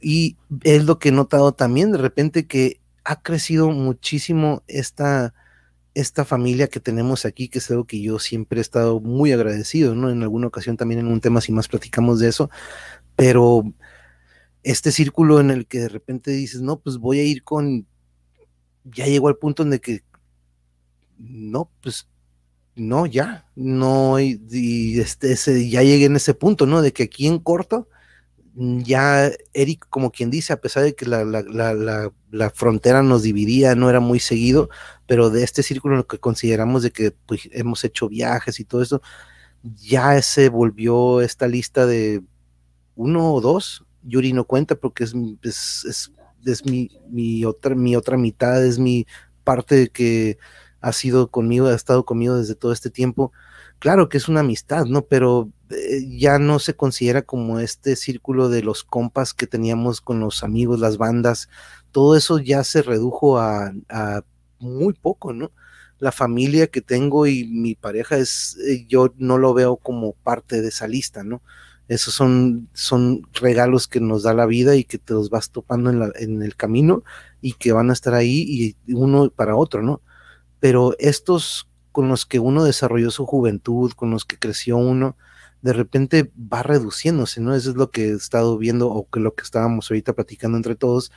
Y 0.00 0.36
es 0.62 0.84
lo 0.84 0.98
que 0.98 1.08
he 1.08 1.12
notado 1.12 1.52
también 1.52 1.90
de 1.90 1.98
repente 1.98 2.46
que 2.46 2.80
ha 3.04 3.22
crecido 3.22 3.70
muchísimo 3.70 4.62
esta, 4.66 5.32
esta 5.94 6.24
familia 6.24 6.68
que 6.68 6.80
tenemos 6.80 7.24
aquí, 7.24 7.48
que 7.48 7.58
es 7.58 7.70
algo 7.70 7.84
que 7.84 8.00
yo 8.00 8.18
siempre 8.18 8.58
he 8.58 8.62
estado 8.62 9.00
muy 9.00 9.32
agradecido, 9.32 9.94
¿no? 9.94 10.10
En 10.10 10.22
alguna 10.22 10.48
ocasión 10.48 10.76
también 10.76 11.00
en 11.00 11.06
un 11.06 11.20
tema, 11.20 11.40
si 11.40 11.52
más 11.52 11.68
platicamos 11.68 12.18
de 12.18 12.28
eso, 12.28 12.50
pero 13.14 13.72
este 14.70 14.92
círculo 14.92 15.40
en 15.40 15.50
el 15.50 15.66
que 15.66 15.80
de 15.80 15.88
repente 15.88 16.30
dices, 16.30 16.60
no, 16.60 16.78
pues 16.78 16.98
voy 16.98 17.18
a 17.20 17.24
ir 17.24 17.42
con, 17.42 17.86
ya 18.84 19.06
llegó 19.06 19.28
al 19.28 19.36
punto 19.36 19.62
en 19.62 19.72
el 19.72 19.80
que, 19.80 20.02
no, 21.18 21.70
pues, 21.82 22.08
no, 22.74 23.06
ya, 23.06 23.46
no, 23.54 24.20
y, 24.20 25.00
este, 25.00 25.32
ese, 25.32 25.68
ya 25.68 25.82
llegué 25.82 26.06
en 26.06 26.16
ese 26.16 26.34
punto, 26.34 26.66
¿no? 26.66 26.82
De 26.82 26.92
que 26.92 27.04
aquí 27.04 27.26
en 27.26 27.38
corto, 27.38 27.88
Mm, 28.56 28.80
ya 28.84 29.30
Eric, 29.52 29.86
como 29.90 30.10
quien 30.10 30.30
dice, 30.30 30.52
a 30.54 30.60
pesar 30.60 30.82
de 30.82 30.94
que 30.94 31.04
la, 31.04 31.24
la, 31.26 31.42
la, 31.42 32.10
la, 32.30 32.50
frontera 32.50 33.02
nos 33.02 33.22
dividía, 33.22 33.74
no 33.74 33.90
era 33.90 34.00
muy 34.00 34.18
seguido, 34.18 34.70
pero 35.06 35.28
de 35.28 35.44
este 35.44 35.62
círculo 35.62 35.96
lo 35.96 36.06
que 36.06 36.18
consideramos 36.18 36.82
de 36.82 36.90
que 36.90 37.10
pues, 37.10 37.50
hemos 37.52 37.84
hecho 37.84 38.08
viajes 38.08 38.58
y 38.58 38.64
todo 38.64 38.80
eso, 38.82 39.02
ya 39.62 40.22
se 40.22 40.48
volvió 40.48 41.20
esta 41.20 41.48
lista 41.48 41.86
de 41.86 42.22
uno 42.94 43.34
o 43.34 43.40
dos. 43.42 43.84
Yuri 44.06 44.32
no 44.32 44.44
cuenta 44.44 44.74
porque 44.76 45.04
es, 45.04 45.14
es, 45.42 46.12
es, 46.44 46.64
mi, 46.64 46.90
mi, 47.08 47.44
otra, 47.44 47.74
mi 47.74 47.96
otra 47.96 48.16
mitad, 48.16 48.64
es 48.64 48.78
mi 48.78 49.06
parte 49.44 49.88
que 49.88 50.38
ha 50.80 50.92
sido 50.92 51.30
conmigo, 51.30 51.66
ha 51.66 51.74
estado 51.74 52.04
conmigo 52.04 52.36
desde 52.36 52.54
todo 52.54 52.72
este 52.72 52.90
tiempo. 52.90 53.32
Claro 53.78 54.08
que 54.08 54.16
es 54.16 54.28
una 54.28 54.40
amistad, 54.40 54.86
¿no? 54.86 55.02
Pero 55.02 55.50
eh, 55.70 56.06
ya 56.16 56.38
no 56.38 56.58
se 56.58 56.74
considera 56.74 57.22
como 57.22 57.58
este 57.58 57.96
círculo 57.96 58.48
de 58.48 58.62
los 58.62 58.84
compas 58.84 59.34
que 59.34 59.46
teníamos 59.46 60.00
con 60.00 60.20
los 60.20 60.44
amigos, 60.44 60.80
las 60.80 60.96
bandas, 60.96 61.48
todo 61.90 62.16
eso 62.16 62.38
ya 62.38 62.62
se 62.62 62.82
redujo 62.82 63.38
a, 63.38 63.72
muy 64.58 64.94
poco, 64.94 65.32
¿no? 65.32 65.50
La 65.98 66.12
familia 66.12 66.66
que 66.68 66.82
tengo 66.82 67.26
y 67.26 67.44
mi 67.48 67.74
pareja 67.74 68.16
es, 68.18 68.56
eh, 68.66 68.86
yo 68.88 69.12
no 69.16 69.38
lo 69.38 69.54
veo 69.54 69.76
como 69.76 70.12
parte 70.12 70.62
de 70.62 70.68
esa 70.68 70.86
lista, 70.86 71.24
¿no? 71.24 71.42
Esos 71.88 72.14
son, 72.14 72.68
son 72.72 73.22
regalos 73.34 73.86
que 73.86 74.00
nos 74.00 74.24
da 74.24 74.34
la 74.34 74.46
vida 74.46 74.76
y 74.76 74.84
que 74.84 74.98
te 74.98 75.14
los 75.14 75.30
vas 75.30 75.50
topando 75.50 75.90
en, 75.90 76.02
en 76.16 76.42
el 76.42 76.56
camino 76.56 77.04
y 77.40 77.52
que 77.52 77.72
van 77.72 77.90
a 77.90 77.92
estar 77.92 78.14
ahí 78.14 78.76
y 78.86 78.94
uno 78.94 79.30
para 79.30 79.56
otro, 79.56 79.82
¿no? 79.82 80.00
Pero 80.58 80.94
estos 80.98 81.68
con 81.92 82.08
los 82.08 82.26
que 82.26 82.40
uno 82.40 82.64
desarrolló 82.64 83.10
su 83.10 83.24
juventud, 83.24 83.92
con 83.92 84.10
los 84.10 84.24
que 84.24 84.38
creció 84.38 84.76
uno, 84.76 85.16
de 85.62 85.72
repente 85.72 86.30
va 86.36 86.62
reduciéndose, 86.62 87.40
¿no? 87.40 87.54
Eso 87.54 87.70
es 87.70 87.76
lo 87.76 87.90
que 87.90 88.08
he 88.08 88.12
estado 88.12 88.58
viendo 88.58 88.88
o 88.88 89.08
que 89.08 89.20
lo 89.20 89.34
que 89.34 89.42
estábamos 89.42 89.90
ahorita 89.90 90.12
platicando 90.12 90.56
entre 90.56 90.76
todos, 90.76 91.10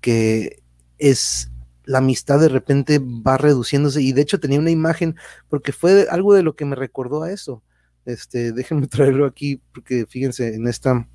que 0.00 0.62
es 0.98 1.50
la 1.84 1.98
amistad 1.98 2.40
de 2.40 2.48
repente 2.48 3.00
va 3.00 3.36
reduciéndose 3.38 4.02
y 4.02 4.12
de 4.12 4.22
hecho 4.22 4.40
tenía 4.40 4.58
una 4.58 4.70
imagen 4.70 5.16
porque 5.48 5.72
fue 5.72 6.06
algo 6.10 6.32
de 6.34 6.42
lo 6.42 6.56
que 6.56 6.64
me 6.64 6.76
recordó 6.76 7.22
a 7.22 7.32
eso. 7.32 7.62
Este, 8.04 8.52
déjenme 8.52 8.86
traerlo 8.88 9.26
aquí 9.26 9.60
porque 9.72 10.06
fíjense 10.06 10.54
en 10.54 10.66
esta 10.66 11.06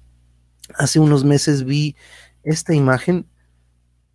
hace 0.76 1.00
unos 1.00 1.24
meses 1.24 1.64
vi 1.64 1.96
esta 2.44 2.74
imagen 2.74 3.26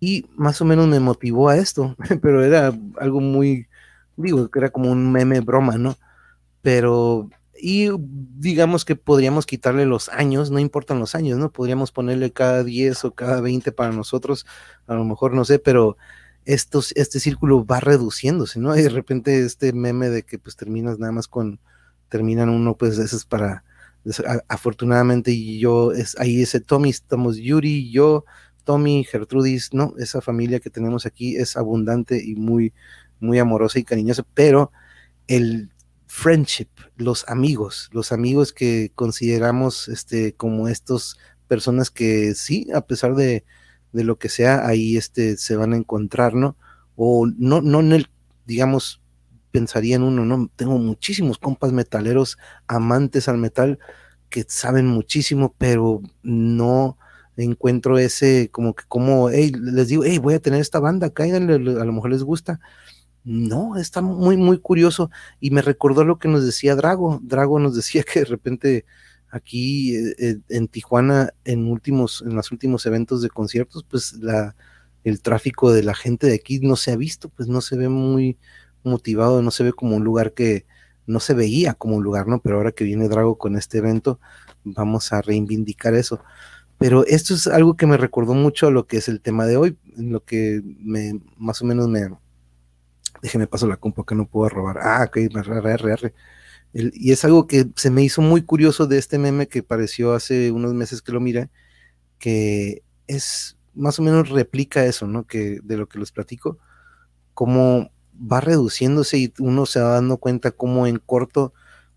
y 0.00 0.26
más 0.36 0.60
o 0.60 0.64
menos 0.64 0.88
me 0.88 1.00
motivó 1.00 1.48
a 1.48 1.56
esto, 1.56 1.96
pero 2.22 2.44
era 2.44 2.76
algo 2.98 3.20
muy 3.20 3.68
digo 4.16 4.50
que 4.50 4.58
era 4.58 4.70
como 4.70 4.90
un 4.90 5.12
meme 5.12 5.40
broma, 5.40 5.78
¿no? 5.78 5.96
Pero 6.62 7.30
y 7.60 7.90
digamos 7.98 8.84
que 8.84 8.96
podríamos 8.96 9.46
quitarle 9.46 9.86
los 9.86 10.08
años, 10.08 10.50
no 10.50 10.58
importan 10.58 10.98
los 10.98 11.14
años, 11.14 11.38
¿no? 11.38 11.52
Podríamos 11.52 11.92
ponerle 11.92 12.32
cada 12.32 12.64
10 12.64 13.04
o 13.04 13.14
cada 13.14 13.40
20 13.40 13.70
para 13.72 13.92
nosotros, 13.92 14.46
a 14.86 14.94
lo 14.94 15.04
mejor 15.04 15.32
no 15.34 15.44
sé, 15.44 15.58
pero 15.60 15.96
estos, 16.44 16.92
este 16.96 17.20
círculo 17.20 17.64
va 17.64 17.78
reduciéndose, 17.80 18.58
¿no? 18.58 18.76
Y 18.76 18.82
de 18.82 18.88
repente 18.88 19.44
este 19.44 19.72
meme 19.72 20.08
de 20.08 20.24
que 20.24 20.38
pues 20.38 20.56
terminas 20.56 20.98
nada 20.98 21.12
más 21.12 21.28
con, 21.28 21.60
terminan 22.12 22.50
uno, 22.50 22.76
pues 22.76 22.98
eso 22.98 23.16
es 23.16 23.24
para, 23.24 23.64
afortunadamente 24.46 25.34
yo, 25.56 25.92
es, 25.92 26.14
ahí 26.18 26.42
ese 26.42 26.60
Tommy, 26.60 26.90
estamos 26.90 27.38
Yuri, 27.38 27.90
yo, 27.90 28.26
Tommy, 28.64 29.02
Gertrudis, 29.02 29.72
¿no? 29.72 29.94
Esa 29.98 30.20
familia 30.20 30.60
que 30.60 30.68
tenemos 30.68 31.06
aquí 31.06 31.36
es 31.36 31.56
abundante 31.56 32.22
y 32.22 32.34
muy, 32.34 32.74
muy 33.18 33.38
amorosa 33.38 33.78
y 33.78 33.84
cariñosa, 33.84 34.26
pero 34.34 34.72
el 35.26 35.70
friendship, 36.06 36.68
los 36.98 37.26
amigos, 37.28 37.88
los 37.92 38.12
amigos 38.12 38.52
que 38.52 38.92
consideramos 38.94 39.88
este, 39.88 40.34
como 40.34 40.68
estos 40.68 41.18
personas 41.48 41.90
que 41.90 42.34
sí, 42.34 42.68
a 42.74 42.82
pesar 42.82 43.14
de, 43.14 43.46
de, 43.92 44.04
lo 44.04 44.18
que 44.18 44.28
sea, 44.28 44.66
ahí 44.66 44.98
este, 44.98 45.38
se 45.38 45.56
van 45.56 45.72
a 45.72 45.78
encontrar, 45.78 46.34
¿no? 46.34 46.58
O 46.94 47.26
no, 47.26 47.62
no 47.62 47.80
en 47.80 47.92
el, 47.92 48.10
digamos, 48.44 49.01
pensaría 49.52 49.96
en 49.96 50.02
uno, 50.02 50.24
¿no? 50.24 50.50
Tengo 50.56 50.78
muchísimos 50.78 51.38
compas 51.38 51.72
metaleros, 51.72 52.38
amantes 52.66 53.28
al 53.28 53.38
metal, 53.38 53.78
que 54.30 54.44
saben 54.48 54.86
muchísimo, 54.86 55.54
pero 55.58 56.02
no 56.22 56.98
encuentro 57.36 57.98
ese, 57.98 58.50
como 58.50 58.74
que, 58.74 58.84
como, 58.88 59.30
hey, 59.30 59.52
les 59.54 59.88
digo, 59.88 60.04
hey, 60.04 60.18
voy 60.18 60.34
a 60.34 60.40
tener 60.40 60.60
esta 60.60 60.80
banda, 60.80 61.10
cáiganle, 61.10 61.54
a 61.54 61.84
lo 61.84 61.92
mejor 61.92 62.10
les 62.10 62.22
gusta, 62.22 62.60
no, 63.24 63.76
está 63.76 64.00
muy, 64.02 64.36
muy 64.36 64.58
curioso 64.58 65.10
y 65.40 65.50
me 65.50 65.62
recordó 65.62 66.04
lo 66.04 66.18
que 66.18 66.28
nos 66.28 66.44
decía 66.44 66.74
Drago. 66.74 67.20
Drago 67.22 67.58
nos 67.60 67.76
decía 67.76 68.02
que 68.02 68.20
de 68.20 68.26
repente 68.26 68.84
aquí 69.30 69.96
eh, 69.96 70.14
eh, 70.18 70.38
en 70.48 70.68
Tijuana, 70.68 71.32
en 71.44 71.70
últimos, 71.70 72.22
en 72.26 72.34
los 72.34 72.50
últimos 72.52 72.84
eventos 72.86 73.22
de 73.22 73.30
conciertos, 73.30 73.84
pues 73.88 74.18
el 75.04 75.22
tráfico 75.22 75.72
de 75.72 75.82
la 75.82 75.94
gente 75.94 76.26
de 76.26 76.34
aquí 76.34 76.60
no 76.60 76.76
se 76.76 76.92
ha 76.92 76.96
visto, 76.96 77.28
pues 77.28 77.48
no 77.48 77.60
se 77.60 77.76
ve 77.76 77.88
muy 77.88 78.38
motivado, 78.84 79.42
no 79.42 79.50
se 79.50 79.64
ve 79.64 79.72
como 79.72 79.96
un 79.96 80.04
lugar 80.04 80.32
que 80.32 80.66
no 81.06 81.20
se 81.20 81.34
veía 81.34 81.74
como 81.74 81.96
un 81.96 82.04
lugar, 82.04 82.28
¿no? 82.28 82.40
Pero 82.40 82.56
ahora 82.56 82.72
que 82.72 82.84
viene 82.84 83.08
Drago 83.08 83.38
con 83.38 83.56
este 83.56 83.78
evento, 83.78 84.20
vamos 84.64 85.12
a 85.12 85.22
reivindicar 85.22 85.94
eso. 85.94 86.20
Pero 86.78 87.06
esto 87.06 87.34
es 87.34 87.46
algo 87.46 87.76
que 87.76 87.86
me 87.86 87.96
recordó 87.96 88.34
mucho 88.34 88.66
a 88.66 88.70
lo 88.70 88.86
que 88.86 88.96
es 88.98 89.08
el 89.08 89.20
tema 89.20 89.46
de 89.46 89.56
hoy, 89.56 89.78
en 89.96 90.12
lo 90.12 90.24
que 90.24 90.62
me 90.64 91.20
más 91.36 91.62
o 91.62 91.64
menos 91.64 91.88
me, 91.88 92.08
déjeme 93.22 93.46
paso 93.46 93.66
la 93.66 93.76
compa 93.76 94.04
que 94.06 94.14
no 94.14 94.26
puedo 94.26 94.48
robar. 94.48 94.78
Ah, 94.80 95.04
ok, 95.06 95.16
R, 95.16 96.14
y 96.74 97.12
es 97.12 97.24
algo 97.24 97.46
que 97.46 97.66
se 97.76 97.90
me 97.90 98.02
hizo 98.02 98.22
muy 98.22 98.42
curioso 98.42 98.86
de 98.86 98.98
este 98.98 99.18
meme 99.18 99.46
que 99.46 99.60
apareció 99.60 100.14
hace 100.14 100.50
unos 100.50 100.72
meses 100.74 101.02
que 101.02 101.12
lo 101.12 101.20
mira, 101.20 101.50
que 102.18 102.82
es 103.06 103.58
más 103.74 103.98
o 103.98 104.02
menos 104.02 104.30
replica 104.30 104.84
eso, 104.84 105.06
¿no? 105.06 105.26
Que 105.26 105.60
de 105.62 105.76
lo 105.76 105.88
que 105.88 105.98
les 105.98 106.12
platico, 106.12 106.58
cómo 107.34 107.90
va 108.14 108.40
reduciéndose 108.40 109.18
y 109.18 109.32
uno 109.38 109.66
se 109.66 109.80
va 109.80 109.90
dando 109.90 110.18
cuenta 110.18 110.50
cómo 110.50 110.86
en 110.86 110.98
corto, 110.98 111.52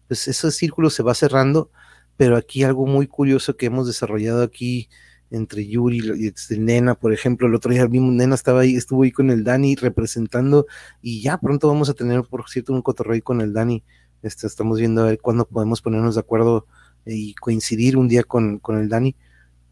pues 0.08 0.28
ese 0.28 0.52
círculo 0.52 0.90
se 0.90 1.04
va 1.04 1.14
cerrando, 1.14 1.72
pero 2.18 2.38
aquí 2.38 2.64
algo 2.64 2.86
muy 2.86 3.08
curioso 3.08 3.58
que 3.58 3.68
hemos 3.68 3.88
desarrollado 3.88 4.44
aquí 4.44 4.90
entre 5.32 5.68
Yuri 5.68 6.02
y 6.18 6.28
este, 6.28 6.58
Nena, 6.58 6.96
por 6.96 7.14
ejemplo, 7.14 7.48
el 7.48 7.56
otro 7.56 7.72
día 7.72 7.88
mismo 7.88 8.12
Nena 8.12 8.36
estaba 8.36 8.62
ahí, 8.62 8.76
estuvo 8.76 9.04
ahí 9.04 9.12
con 9.12 9.30
el 9.32 9.44
Dani 9.44 9.76
representando 9.76 10.68
y 11.02 11.22
ya 11.22 11.38
pronto 11.38 11.68
vamos 11.68 11.90
a 11.90 11.94
tener, 11.94 12.24
por 12.24 12.48
cierto, 12.50 12.74
un 12.74 12.82
cotorreo 12.82 13.22
con 13.24 13.42
el 13.42 13.54
Dani. 13.54 13.84
Este, 14.22 14.48
estamos 14.48 14.80
viendo 14.80 15.02
a 15.02 15.06
ver 15.06 15.20
cuándo 15.20 15.46
podemos 15.46 15.82
ponernos 15.82 16.16
de 16.16 16.22
acuerdo 16.22 16.68
y 17.06 17.36
coincidir 17.36 17.98
un 17.98 18.08
día 18.08 18.24
con, 18.24 18.60
con 18.60 18.78
el 18.78 18.90
Dani 18.90 19.16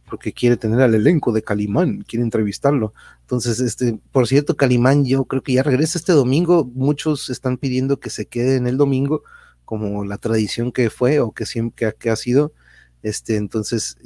porque 0.08 0.34
quiere 0.34 0.58
tener 0.58 0.82
al 0.82 0.96
elenco 0.96 1.32
de 1.32 1.44
Calimán, 1.44 2.04
quiere 2.08 2.24
entrevistarlo. 2.24 2.94
Entonces, 3.22 3.60
este, 3.60 4.00
por 4.12 4.28
cierto, 4.28 4.56
Calimán, 4.56 5.06
yo 5.06 5.26
creo 5.26 5.42
que 5.42 5.54
ya 5.54 5.64
regresa 5.64 5.98
este 5.98 6.14
domingo. 6.14 6.70
Muchos 6.74 7.30
están 7.30 7.58
pidiendo 7.58 8.00
que 8.00 8.10
se 8.10 8.26
quede 8.26 8.58
en 8.58 8.68
el 8.68 8.78
domingo, 8.78 9.24
como 9.66 10.04
la 10.06 10.18
tradición 10.18 10.72
que 10.72 10.90
fue 10.90 11.20
o 11.20 11.32
que 11.32 11.46
siempre 11.46 11.94
que 11.98 12.10
ha 12.10 12.16
sido. 12.16 12.54
Este, 13.02 13.36
entonces, 13.38 13.98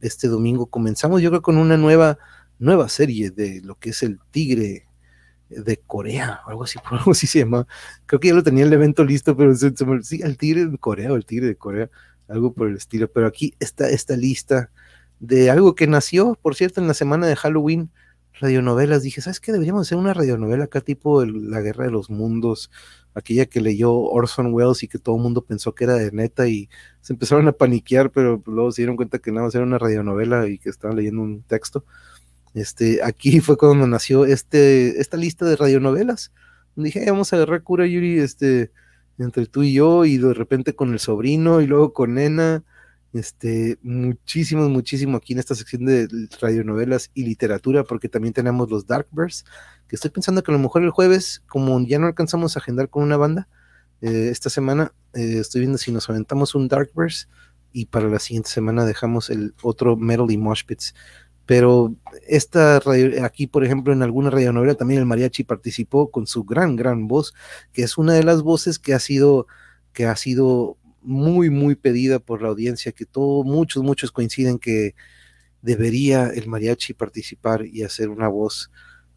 este 0.00 0.28
domingo 0.28 0.66
comenzamos, 0.66 1.22
yo 1.22 1.30
creo, 1.30 1.42
con 1.42 1.56
una 1.56 1.76
nueva, 1.76 2.18
nueva 2.58 2.88
serie 2.88 3.30
de 3.30 3.60
lo 3.62 3.76
que 3.76 3.90
es 3.90 4.02
el 4.02 4.18
Tigre 4.30 4.86
de 5.48 5.76
Corea, 5.86 6.40
o 6.46 6.50
algo 6.50 6.64
así, 6.64 6.78
por 6.88 6.98
algo 6.98 7.12
así 7.12 7.26
se 7.26 7.40
llama. 7.40 7.66
Creo 8.06 8.20
que 8.20 8.28
ya 8.28 8.34
lo 8.34 8.42
tenía 8.42 8.64
el 8.64 8.72
evento 8.72 9.04
listo, 9.04 9.36
pero 9.36 9.54
sí, 9.54 10.20
el 10.22 10.36
Tigre 10.36 10.66
de 10.66 10.78
Corea 10.78 11.12
o 11.12 11.16
el 11.16 11.24
Tigre 11.24 11.46
de 11.46 11.56
Corea, 11.56 11.90
algo 12.28 12.52
por 12.52 12.68
el 12.68 12.76
estilo. 12.76 13.10
Pero 13.10 13.26
aquí 13.26 13.54
está 13.60 13.88
esta 13.88 14.16
lista 14.16 14.70
de 15.22 15.50
algo 15.50 15.76
que 15.76 15.86
nació, 15.86 16.36
por 16.42 16.56
cierto, 16.56 16.80
en 16.80 16.88
la 16.88 16.94
semana 16.94 17.28
de 17.28 17.36
Halloween, 17.36 17.90
radionovelas. 18.40 19.02
Dije, 19.02 19.20
¿sabes 19.20 19.38
qué? 19.38 19.52
Deberíamos 19.52 19.86
hacer 19.86 19.96
una 19.96 20.12
radionovela 20.12 20.64
acá, 20.64 20.80
tipo 20.80 21.24
La 21.24 21.60
Guerra 21.60 21.84
de 21.84 21.92
los 21.92 22.10
Mundos, 22.10 22.72
aquella 23.14 23.46
que 23.46 23.60
leyó 23.60 23.94
Orson 23.94 24.52
Welles 24.52 24.82
y 24.82 24.88
que 24.88 24.98
todo 24.98 25.14
el 25.14 25.22
mundo 25.22 25.44
pensó 25.44 25.76
que 25.76 25.84
era 25.84 25.94
de 25.94 26.10
neta 26.10 26.48
y 26.48 26.68
se 27.02 27.12
empezaron 27.12 27.46
a 27.46 27.52
paniquear, 27.52 28.10
pero 28.10 28.42
luego 28.46 28.72
se 28.72 28.82
dieron 28.82 28.96
cuenta 28.96 29.20
que 29.20 29.30
nada 29.30 29.46
más 29.46 29.54
era 29.54 29.62
una 29.62 29.78
radionovela 29.78 30.48
y 30.48 30.58
que 30.58 30.70
estaban 30.70 30.96
leyendo 30.96 31.22
un 31.22 31.42
texto. 31.42 31.84
Este, 32.52 33.00
aquí 33.04 33.38
fue 33.40 33.56
cuando 33.56 33.86
nació 33.86 34.24
este, 34.24 35.00
esta 35.00 35.16
lista 35.16 35.44
de 35.46 35.54
radionovelas. 35.54 36.32
Dije, 36.74 37.08
vamos 37.08 37.32
a 37.32 37.36
agarrar 37.36 37.62
cura, 37.62 37.86
Yuri, 37.86 38.18
este, 38.18 38.72
entre 39.18 39.46
tú 39.46 39.62
y 39.62 39.72
yo, 39.72 40.04
y 40.04 40.18
de 40.18 40.34
repente 40.34 40.74
con 40.74 40.92
el 40.92 40.98
sobrino, 40.98 41.60
y 41.60 41.68
luego 41.68 41.92
con 41.92 42.14
Nena, 42.14 42.64
este, 43.12 43.78
muchísimo, 43.82 44.68
muchísimo 44.68 45.18
aquí 45.18 45.34
en 45.34 45.38
esta 45.38 45.54
sección 45.54 45.84
de 45.84 46.08
radionovelas 46.40 47.10
y 47.14 47.24
literatura, 47.24 47.84
porque 47.84 48.08
también 48.08 48.32
tenemos 48.32 48.70
los 48.70 48.86
Darkverse, 48.86 49.44
que 49.88 49.96
estoy 49.96 50.10
pensando 50.10 50.42
que 50.42 50.50
a 50.50 50.54
lo 50.54 50.58
mejor 50.58 50.82
el 50.82 50.90
jueves, 50.90 51.42
como 51.46 51.78
ya 51.86 51.98
no 51.98 52.06
alcanzamos 52.06 52.56
a 52.56 52.60
agendar 52.60 52.88
con 52.88 53.02
una 53.02 53.16
banda, 53.16 53.48
eh, 54.00 54.28
esta 54.30 54.50
semana 54.50 54.92
eh, 55.14 55.38
estoy 55.38 55.60
viendo 55.60 55.78
si 55.78 55.92
nos 55.92 56.08
aventamos 56.10 56.54
un 56.54 56.68
Darkverse 56.68 57.26
y 57.72 57.86
para 57.86 58.08
la 58.08 58.18
siguiente 58.18 58.50
semana 58.50 58.84
dejamos 58.84 59.30
el 59.30 59.54
otro 59.62 59.96
Metal 59.96 60.30
y 60.30 60.38
Moshpits. 60.38 60.94
Pero 61.44 61.94
esta 62.28 62.80
aquí, 63.24 63.46
por 63.46 63.64
ejemplo, 63.64 63.92
en 63.92 64.02
alguna 64.02 64.30
radionovela 64.30 64.74
también 64.74 65.00
el 65.00 65.06
mariachi 65.06 65.44
participó 65.44 66.10
con 66.10 66.26
su 66.26 66.44
gran, 66.44 66.76
gran 66.76 67.08
voz, 67.08 67.34
que 67.72 67.82
es 67.82 67.98
una 67.98 68.14
de 68.14 68.22
las 68.22 68.42
voces 68.42 68.78
que 68.78 68.94
ha 68.94 69.00
sido, 69.00 69.46
que 69.92 70.06
ha 70.06 70.16
sido 70.16 70.78
muy, 71.02 71.50
muy 71.50 71.74
pedida 71.74 72.18
por 72.18 72.42
la 72.42 72.48
audiencia, 72.48 72.92
que 72.92 73.06
todos, 73.06 73.44
muchos, 73.44 73.82
muchos 73.82 74.12
coinciden 74.12 74.58
que 74.58 74.94
debería 75.62 76.28
el 76.28 76.48
mariachi 76.48 76.94
participar 76.94 77.66
y 77.66 77.82
hacer 77.82 78.08
una 78.08 78.28
voz, 78.28 78.70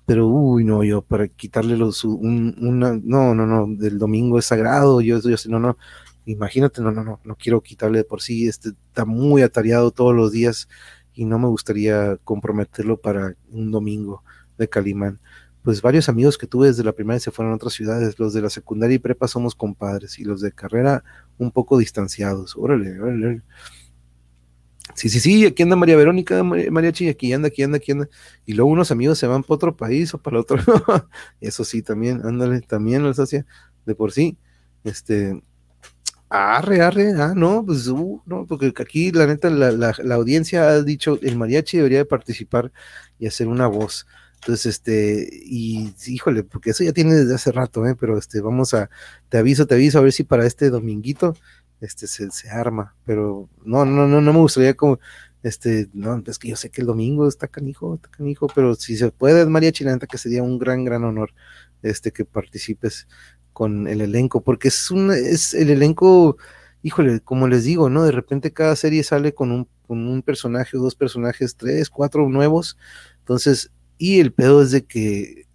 pero 0.06 0.28
uy, 0.28 0.64
no, 0.64 0.84
yo 0.84 1.02
para 1.02 1.28
quitarle 1.28 1.78
los, 1.78 2.04
una, 2.04 3.00
no, 3.04 3.34
no, 3.34 3.46
no, 3.46 3.68
del 3.68 3.98
domingo 3.98 4.40
es 4.40 4.46
sagrado, 4.46 5.02
yo, 5.02 5.20
yo 5.20 5.36
no, 5.50 5.60
no, 5.60 5.78
imagínate, 6.26 6.82
no, 6.82 6.92
no, 6.92 7.04
no, 7.04 7.20
no 7.24 7.36
quiero 7.36 7.62
quitarle 7.62 8.00
de 8.00 8.04
por 8.04 8.22
sí, 8.22 8.48
este 8.48 8.70
está 8.70 9.06
muy 9.06 9.42
atareado 9.42 9.92
todos 9.92 10.16
los 10.16 10.32
días 10.32 10.68
y 11.14 11.26
no 11.26 11.40
me 11.40 11.48
gustaría 11.48 12.18
comprometerlo 12.24 12.98
para 12.98 13.36
un 13.52 13.72
domingo 13.72 14.24
de 14.58 14.70
Calimán 14.70 15.20
pues 15.66 15.82
varios 15.82 16.08
amigos 16.10 16.38
que 16.38 16.46
tuve 16.46 16.68
desde 16.68 16.84
la 16.84 16.94
primaria 16.94 17.20
se 17.20 17.32
fueron 17.32 17.52
a 17.52 17.56
otras 17.56 17.74
ciudades. 17.74 18.20
Los 18.20 18.34
de 18.34 18.42
la 18.42 18.52
secundaria 18.52 18.96
y 18.96 19.00
prepa 19.00 19.28
somos 19.28 19.56
compadres 19.56 20.20
y 20.20 20.24
los 20.24 20.40
de 20.40 20.52
carrera 20.52 21.04
un 21.40 21.52
poco 21.52 21.80
distanciados. 21.80 22.56
Órale, 22.56 23.02
órale. 23.02 23.42
Sí, 24.94 25.10
sí, 25.10 25.20
sí, 25.20 25.46
aquí 25.48 25.64
anda 25.64 25.76
María 25.76 25.98
Verónica, 25.98 26.44
Mariachi, 26.44 27.10
aquí 27.10 27.34
anda, 27.34 27.48
aquí 27.48 27.64
anda, 27.64 27.78
aquí 27.78 27.92
anda. 27.92 28.08
Y 28.46 28.54
luego 28.54 28.70
unos 28.70 28.92
amigos 28.92 29.18
se 29.18 29.26
van 29.26 29.42
para 29.42 29.56
otro 29.56 29.76
país 29.76 30.14
o 30.14 30.20
para 30.20 30.40
otro. 30.40 30.58
Eso 31.42 31.66
sí, 31.66 31.82
también, 31.82 32.22
ándale, 32.24 32.62
también 32.62 33.02
los 33.02 33.20
hacía 33.20 33.46
de 33.88 33.96
por 33.96 34.12
sí. 34.12 34.38
Este, 34.84 35.42
arre, 36.30 36.82
arre, 36.82 37.14
ah, 37.20 37.34
no, 37.36 37.66
pues, 37.66 37.88
uh, 37.88 38.22
no, 38.28 38.46
porque 38.46 38.72
aquí 38.78 39.12
la 39.12 39.26
neta, 39.26 39.50
la, 39.50 39.72
la 39.72 40.16
audiencia 40.16 40.68
ha 40.70 40.84
dicho, 40.84 41.18
el 41.24 41.38
mariachi 41.38 41.78
debería 41.78 41.98
de 42.00 42.06
participar 42.06 42.72
y 43.18 43.26
hacer 43.26 43.48
una 43.48 43.66
voz. 43.66 44.06
Entonces, 44.46 44.76
este, 44.76 45.28
y 45.44 45.92
híjole, 46.06 46.44
porque 46.44 46.70
eso 46.70 46.84
ya 46.84 46.94
tiene 46.94 47.16
desde 47.16 47.34
hace 47.34 47.52
rato, 47.52 47.84
¿eh? 47.88 47.96
pero 48.00 48.16
este, 48.16 48.42
vamos 48.42 48.76
a, 48.76 48.92
te 49.28 49.40
aviso, 49.40 49.66
te 49.66 49.74
aviso, 49.74 49.98
a 49.98 50.02
ver 50.02 50.12
si 50.12 50.24
para 50.24 50.46
este 50.46 50.70
dominguito, 50.70 51.36
este, 51.82 52.06
se, 52.06 52.30
arma, 52.52 52.96
pero 53.06 53.50
no, 53.64 53.86
no, 53.86 54.08
no, 54.08 54.22
no 54.22 54.34
me 54.34 54.40
gustaría 54.40 54.76
como, 54.76 55.00
este, 55.42 55.90
no, 55.94 56.22
es 56.28 56.38
que 56.38 56.50
yo 56.50 56.56
sé 56.58 56.70
que 56.70 56.82
el 56.82 56.88
domingo 56.88 57.28
está 57.28 57.48
canijo, 57.48 57.96
está 57.96 58.08
canijo, 58.10 58.46
pero 58.54 58.76
si 58.76 58.96
se 58.98 59.10
puede, 59.10 59.48
María 59.48 59.72
Chilanta, 59.72 60.06
que 60.06 60.20
sería 60.20 60.44
un 60.44 60.60
gran, 60.60 60.86
gran 60.86 61.04
honor, 61.06 61.34
este, 61.82 62.12
que 62.12 62.24
participes 62.24 63.08
con 63.52 63.88
el 63.88 64.00
elenco, 64.00 64.44
porque 64.44 64.68
es 64.68 64.92
un, 64.92 65.12
es 65.12 65.56
el 65.56 65.72
elenco, 65.72 66.38
híjole, 66.84 67.20
como 67.22 67.48
les 67.48 67.64
digo, 67.64 67.90
¿no? 67.90 68.04
De 68.04 68.12
repente 68.12 68.54
cada 68.54 68.76
serie 68.76 69.04
sale 69.04 69.34
con 69.34 69.52
un, 69.52 69.68
con 69.88 70.08
un 70.08 70.22
personaje, 70.22 70.78
dos 70.78 70.94
personajes, 70.94 71.56
tres, 71.56 71.90
cuatro 71.90 72.30
nuevos, 72.30 72.78
entonces 73.22 73.72
y 73.98 74.20
el 74.20 74.34
pedo 74.34 74.62
es 74.62 74.72
de 74.72 74.86
que 74.86 75.46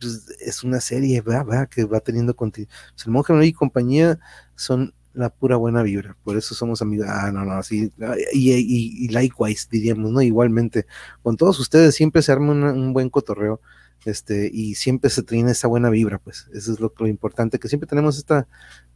pues, 0.00 0.28
es 0.40 0.64
una 0.64 0.80
serie, 0.80 1.22
que 1.70 1.84
va 1.84 2.00
teniendo 2.00 2.34
continuidad. 2.36 2.72
Pues, 2.94 3.06
el 3.06 3.12
monje 3.12 3.46
y 3.46 3.52
compañía 3.52 4.18
son 4.54 4.94
la 5.14 5.30
pura 5.30 5.56
buena 5.56 5.82
vibra, 5.82 6.16
por 6.22 6.36
eso 6.36 6.54
somos 6.54 6.80
amigos. 6.80 7.08
Ah, 7.08 7.32
no, 7.32 7.44
no, 7.44 7.52
así, 7.52 7.92
y, 8.32 8.52
y, 8.52 9.08
likewise, 9.08 9.66
diríamos, 9.70 10.12
¿no? 10.12 10.22
Igualmente, 10.22 10.86
con 11.22 11.36
todos 11.36 11.58
ustedes 11.58 11.94
siempre 11.94 12.22
se 12.22 12.30
arma 12.32 12.52
un 12.52 12.92
buen 12.92 13.10
cotorreo, 13.10 13.60
este, 14.04 14.48
y 14.52 14.76
siempre 14.76 15.10
se 15.10 15.24
tiene 15.24 15.50
esa 15.50 15.66
buena 15.66 15.90
vibra, 15.90 16.18
pues, 16.18 16.48
eso 16.54 16.72
es 16.72 16.78
lo, 16.78 16.92
lo, 16.98 17.08
importante, 17.08 17.58
que 17.58 17.68
siempre 17.68 17.88
tenemos 17.88 18.16
esta 18.16 18.46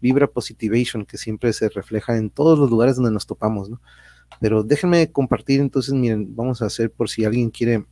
vibra 0.01 0.29
positivation 0.29 1.05
que 1.05 1.19
siempre 1.19 1.53
se 1.53 1.69
refleja 1.69 2.17
en 2.17 2.31
todos 2.31 2.59
los 2.59 2.71
lugares 2.71 2.97
donde 2.97 3.11
nos 3.11 3.27
topamos, 3.27 3.69
¿no? 3.69 3.81
Pero 4.41 4.63
déjenme 4.63 5.11
compartir, 5.11 5.61
entonces, 5.61 5.93
miren, 5.93 6.35
vamos 6.37 6.63
a 6.63 6.67
hacer 6.67 6.91
por 6.91 7.09
si 7.11 7.25
alguien 7.25 7.51
quiere 7.51 7.85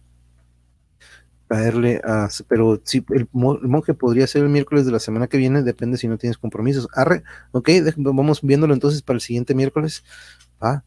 caerle 1.51 2.01
a, 2.05 2.29
pero 2.47 2.81
sí, 2.85 3.05
el, 3.11 3.29
monje 3.33 3.93
podría 3.93 4.29
ser 4.29 4.45
el 4.45 4.51
miércoles 4.51 4.87
de 4.87 4.93
la 4.93 5.01
semana 5.01 5.27
que 5.27 5.37
viene, 5.37 5.65
depende 5.65 5.99
si 5.99 6.07
no 6.07 6.17
tienes 6.17 6.39
compromisos. 6.39 6.87
Arre, 6.95 7.25
ok, 7.51 7.69
vamos 7.97 8.41
viéndolo 8.41 8.73
entonces 8.73 9.03
para 9.03 9.17
el 9.17 9.21
siguiente 9.21 9.53
miércoles, 9.57 10.05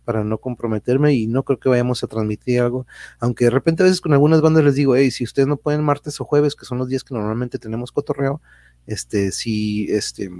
para 0.05 0.24
no 0.24 0.38
comprometerme 0.38 1.14
y 1.16 1.28
no 1.28 1.43
creo 1.43 1.59
que 1.59 1.68
vayamos 1.68 2.01
a 2.05 2.07
transmitir 2.07 2.61
algo, 2.61 2.88
aunque 3.20 3.45
de 3.45 3.51
repente 3.51 3.84
a 3.84 3.88
veces 3.88 3.99
con 3.99 4.14
algunas 4.14 4.39
bandas 4.39 4.64
les 4.64 4.76
digo, 4.76 4.95
hey, 4.95 5.11
si 5.11 5.26
ustedes 5.26 5.49
no 5.49 5.57
pueden 5.57 5.84
martes 5.84 6.22
o 6.22 6.24
jueves, 6.24 6.55
que 6.55 6.64
son 6.64 6.78
los 6.78 6.88
días 6.88 7.03
que 7.03 7.14
normalmente 7.14 7.59
tenemos 7.59 7.91
cotorreo, 7.91 8.41
este, 8.88 9.34
si, 9.34 9.88
este, 9.89 10.32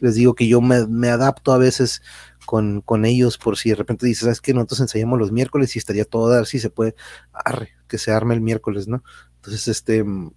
les 0.00 0.16
digo 0.16 0.34
que 0.34 0.48
yo 0.48 0.60
me, 0.60 0.86
me 0.86 1.08
adapto 1.08 1.52
a 1.52 1.58
veces 1.58 2.02
con, 2.44 2.82
con, 2.82 3.06
ellos 3.06 3.38
por 3.38 3.56
si 3.56 3.70
de 3.70 3.76
repente 3.76 4.04
dices, 4.04 4.24
¿sabes 4.24 4.42
qué? 4.42 4.52
Nosotros 4.52 4.80
ensayamos 4.80 5.18
los 5.18 5.32
miércoles 5.32 5.76
y 5.76 5.78
estaría 5.78 6.04
todo 6.04 6.28
dar, 6.28 6.44
si 6.44 6.58
se 6.58 6.68
puede, 6.68 6.94
arre, 7.32 7.70
que 7.88 7.96
se 7.96 8.12
arme 8.12 8.34
el 8.34 8.42
miércoles, 8.42 8.86
¿no? 8.86 9.02
Entonces, 9.40 9.68
este 9.68 10.04
mm, 10.04 10.32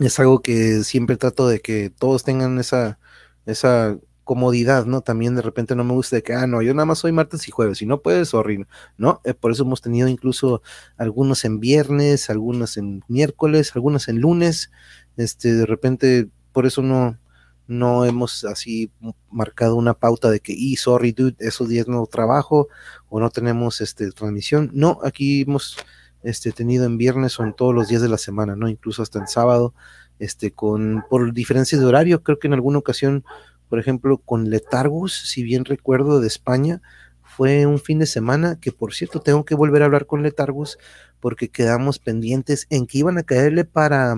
es 0.00 0.18
algo 0.18 0.40
que 0.40 0.82
siempre 0.84 1.16
trato 1.16 1.46
de 1.46 1.60
que 1.60 1.90
todos 1.90 2.24
tengan 2.24 2.58
esa, 2.58 2.98
esa 3.46 3.98
comodidad, 4.24 4.86
¿no? 4.86 5.02
También 5.02 5.34
de 5.34 5.42
repente 5.42 5.74
no 5.74 5.84
me 5.84 5.92
gusta 5.92 6.16
de 6.16 6.22
que, 6.22 6.32
ah, 6.32 6.46
no, 6.46 6.62
yo 6.62 6.72
nada 6.74 6.86
más 6.86 7.00
soy 7.00 7.12
martes 7.12 7.46
y 7.48 7.50
jueves, 7.50 7.78
si 7.78 7.86
no 7.86 8.00
puedes, 8.00 8.32
horrible, 8.34 8.66
¿no? 8.96 9.20
Eh, 9.24 9.34
por 9.34 9.52
eso 9.52 9.64
hemos 9.64 9.82
tenido 9.82 10.08
incluso 10.08 10.62
algunos 10.96 11.44
en 11.44 11.60
viernes, 11.60 12.30
algunos 12.30 12.76
en 12.78 13.04
miércoles, 13.08 13.72
algunos 13.74 14.08
en 14.08 14.20
lunes, 14.20 14.70
este, 15.16 15.52
de 15.54 15.66
repente, 15.66 16.28
por 16.52 16.66
eso 16.66 16.82
no, 16.82 17.18
no 17.66 18.04
hemos 18.06 18.44
así 18.44 18.90
marcado 19.30 19.76
una 19.76 19.94
pauta 19.94 20.30
de 20.30 20.40
que, 20.40 20.52
y 20.52 20.76
sorry, 20.76 21.12
dude, 21.12 21.36
esos 21.40 21.68
días 21.68 21.88
no 21.88 22.06
trabajo 22.06 22.68
o 23.08 23.20
no 23.20 23.28
tenemos 23.30 23.80
este, 23.80 24.10
transmisión, 24.12 24.70
no, 24.72 24.98
aquí 25.04 25.42
hemos 25.42 25.76
este, 26.22 26.52
tenido 26.52 26.84
en 26.84 26.98
viernes 26.98 27.38
o 27.38 27.44
en 27.44 27.54
todos 27.54 27.74
los 27.74 27.88
días 27.88 28.02
de 28.02 28.08
la 28.08 28.18
semana, 28.18 28.56
¿no? 28.56 28.68
Incluso 28.68 29.02
hasta 29.02 29.18
en 29.18 29.26
sábado, 29.26 29.74
este, 30.18 30.52
con, 30.52 31.04
por 31.08 31.32
diferencias 31.32 31.80
de 31.80 31.86
horario, 31.86 32.22
creo 32.22 32.38
que 32.38 32.46
en 32.46 32.54
alguna 32.54 32.78
ocasión, 32.78 33.24
por 33.68 33.78
ejemplo, 33.78 34.18
con 34.18 34.50
Letargus, 34.50 35.12
si 35.12 35.42
bien 35.42 35.64
recuerdo, 35.64 36.20
de 36.20 36.26
España, 36.26 36.82
fue 37.22 37.66
un 37.66 37.78
fin 37.78 37.98
de 37.98 38.06
semana 38.06 38.58
que, 38.60 38.72
por 38.72 38.92
cierto, 38.92 39.20
tengo 39.20 39.44
que 39.44 39.54
volver 39.54 39.82
a 39.82 39.86
hablar 39.86 40.06
con 40.06 40.22
Letargus 40.22 40.78
porque 41.20 41.48
quedamos 41.48 41.98
pendientes 41.98 42.66
en 42.68 42.86
que 42.86 42.98
iban 42.98 43.16
a 43.16 43.22
caerle 43.22 43.64
para, 43.64 44.16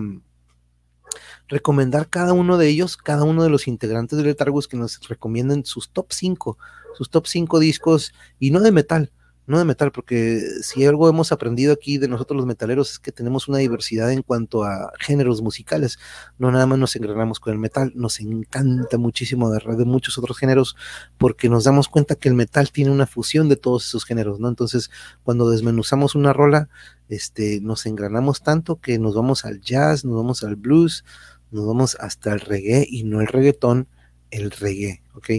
recomendar 1.48 2.09
cada 2.09 2.32
uno 2.32 2.59
de 2.59 2.68
ellos, 2.68 2.96
cada 2.96 3.24
uno 3.24 3.42
de 3.42 3.50
los 3.50 3.68
integrantes 3.68 4.18
de 4.18 4.24
Letargus 4.24 4.68
que 4.68 4.76
nos 4.76 5.00
recomienden 5.09 5.64
sus 5.64 5.90
top 5.90 6.07
5, 6.11 6.59
sus 6.96 7.11
top 7.11 7.26
5 7.26 7.59
discos, 7.59 8.12
y 8.38 8.50
no 8.50 8.61
de 8.61 8.72
metal, 8.72 9.12
no 9.47 9.59
de 9.59 9.64
metal, 9.64 9.92
porque 9.92 10.40
si 10.62 10.86
algo 10.86 11.09
hemos 11.09 11.32
aprendido 11.32 11.72
aquí 11.72 11.99
de 11.99 12.09
nosotros 12.09 12.36
los 12.36 12.47
metaleros 12.47 12.92
es 12.92 12.99
que 12.99 13.12
tenemos 13.12 13.47
una 13.49 13.59
diversidad 13.59 14.11
en 14.11 14.22
cuanto 14.22 14.64
a 14.64 14.92
géneros 14.99 15.42
musicales, 15.42 15.99
no 16.38 16.51
nada 16.51 16.66
más 16.66 16.78
nos 16.78 16.97
engranamos 16.97 17.40
con 17.40 17.53
el 17.53 17.59
metal, 17.59 17.92
nos 17.95 18.20
encanta 18.20 18.97
muchísimo 18.97 19.51
de, 19.51 19.61
de 19.76 19.84
muchos 19.84 20.16
otros 20.16 20.38
géneros, 20.38 20.76
porque 21.18 21.49
nos 21.49 21.64
damos 21.64 21.88
cuenta 21.88 22.14
que 22.14 22.28
el 22.28 22.34
metal 22.34 22.70
tiene 22.70 22.90
una 22.90 23.07
fusión 23.07 23.49
de 23.49 23.57
todos 23.57 23.86
esos 23.86 24.05
géneros, 24.05 24.40
¿no? 24.40 24.49
Entonces, 24.49 24.90
cuando 25.22 25.51
desmenuzamos 25.51 26.14
una 26.14 26.32
rola, 26.32 26.68
este, 27.09 27.61
nos 27.61 27.86
engranamos 27.86 28.42
tanto 28.42 28.80
que 28.80 28.99
nos 28.99 29.14
vamos 29.14 29.45
al 29.45 29.61
jazz, 29.61 30.05
nos 30.05 30.16
vamos 30.16 30.42
al 30.42 30.57
blues, 30.57 31.05
nos 31.51 31.66
vamos 31.66 31.97
hasta 32.01 32.32
el 32.32 32.40
reggae 32.40 32.86
y 32.88 33.05
no 33.05 33.20
el 33.20 33.26
reggaetón, 33.26 33.88
el 34.30 34.51
reggae, 34.51 35.03
¿ok? 35.14 35.30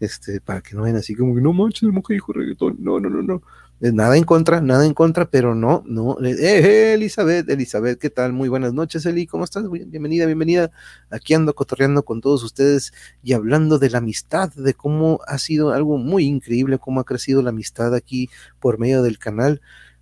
Este, 0.00 0.40
para 0.40 0.62
que 0.62 0.74
no 0.74 0.80
vayan 0.82 0.96
así 0.96 1.14
como 1.14 1.34
que 1.34 1.42
no 1.42 1.52
manches, 1.52 1.82
el 1.82 1.92
mujer 1.92 2.14
dijo 2.14 2.32
reggaetón, 2.32 2.76
no, 2.80 2.98
no, 2.98 3.10
no, 3.10 3.22
no. 3.22 3.42
Eh, 3.82 3.92
nada 3.92 4.16
en 4.16 4.24
contra, 4.24 4.62
nada 4.62 4.84
en 4.86 4.94
contra, 4.94 5.30
pero 5.30 5.54
no, 5.54 5.82
no. 5.86 6.18
Eh, 6.24 6.36
eh, 6.38 6.94
Elizabeth, 6.94 7.48
Elizabeth, 7.48 7.98
¿qué 7.98 8.08
tal? 8.08 8.32
Muy 8.32 8.48
buenas 8.48 8.72
noches, 8.72 9.04
Eli, 9.04 9.26
¿cómo 9.26 9.44
estás? 9.44 9.70
Bienvenida, 9.70 10.24
bienvenida. 10.24 10.70
Aquí 11.10 11.34
ando 11.34 11.54
cotorreando 11.54 12.02
con 12.02 12.22
todos 12.22 12.42
ustedes 12.42 12.92
y 13.22 13.34
hablando 13.34 13.78
de 13.78 13.90
la 13.90 13.98
amistad, 13.98 14.50
de 14.54 14.72
cómo 14.72 15.20
ha 15.26 15.38
sido 15.38 15.70
algo 15.72 15.98
muy 15.98 16.24
increíble, 16.24 16.78
cómo 16.78 17.00
ha 17.00 17.04
crecido 17.04 17.42
la 17.42 17.50
amistad 17.50 17.94
aquí 17.94 18.30
por 18.58 18.78
medio 18.78 19.02
del 19.02 19.18
canal 19.18 19.60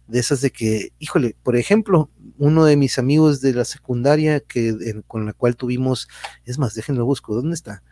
de 0.09 0.20
esas 0.20 0.40
de 0.40 0.51
que, 0.51 0.92
híjole, 0.99 1.36
por 1.42 1.57
ejemplo, 1.57 2.11
uno 2.38 2.64
de 2.64 2.76
mis 2.76 2.99
amigos 2.99 3.40
de 3.40 3.53
la 3.53 3.64
secundaria 3.64 4.40
que 4.40 5.03
con 5.07 5.26
la 5.26 5.34
cual 5.34 5.57
tuvimos, 5.57 6.09
es 6.44 6.59
más, 6.59 6.74
déjenlo 6.74 7.05
busco, 7.05 7.34
¿dónde 7.34 7.55
está? 7.55 7.82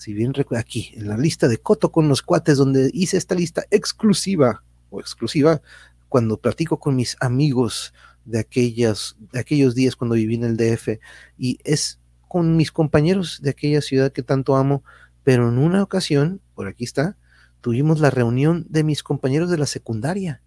Si 0.00 0.14
bien 0.14 0.32
recuerdo, 0.32 0.60
aquí, 0.60 0.92
en 0.94 1.08
la 1.08 1.18
lista 1.18 1.46
de 1.46 1.58
Coto 1.58 1.92
con 1.92 2.08
los 2.08 2.22
cuates, 2.22 2.56
donde 2.56 2.90
hice 2.94 3.18
esta 3.18 3.34
lista 3.34 3.64
exclusiva 3.70 4.62
o 4.88 5.00
exclusiva, 5.00 5.60
cuando 6.08 6.38
platico 6.38 6.78
con 6.78 6.96
mis 6.96 7.16
amigos 7.20 7.92
de 8.24 8.38
aquellas, 8.38 9.16
de 9.32 9.40
aquellos 9.40 9.74
días 9.74 9.96
cuando 9.96 10.14
viví 10.14 10.36
en 10.36 10.44
el 10.44 10.56
DF, 10.56 10.98
y 11.36 11.58
es 11.64 12.00
con 12.28 12.56
mis 12.56 12.72
compañeros 12.72 13.40
de 13.42 13.50
aquella 13.50 13.82
ciudad 13.82 14.10
que 14.10 14.22
tanto 14.22 14.56
amo, 14.56 14.82
pero 15.22 15.50
en 15.50 15.58
una 15.58 15.82
ocasión, 15.82 16.40
por 16.54 16.66
aquí 16.66 16.84
está, 16.84 17.18
tuvimos 17.60 18.00
la 18.00 18.08
reunión 18.08 18.64
de 18.70 18.84
mis 18.84 19.02
compañeros 19.02 19.50
de 19.50 19.58
la 19.58 19.66
secundaria 19.66 20.40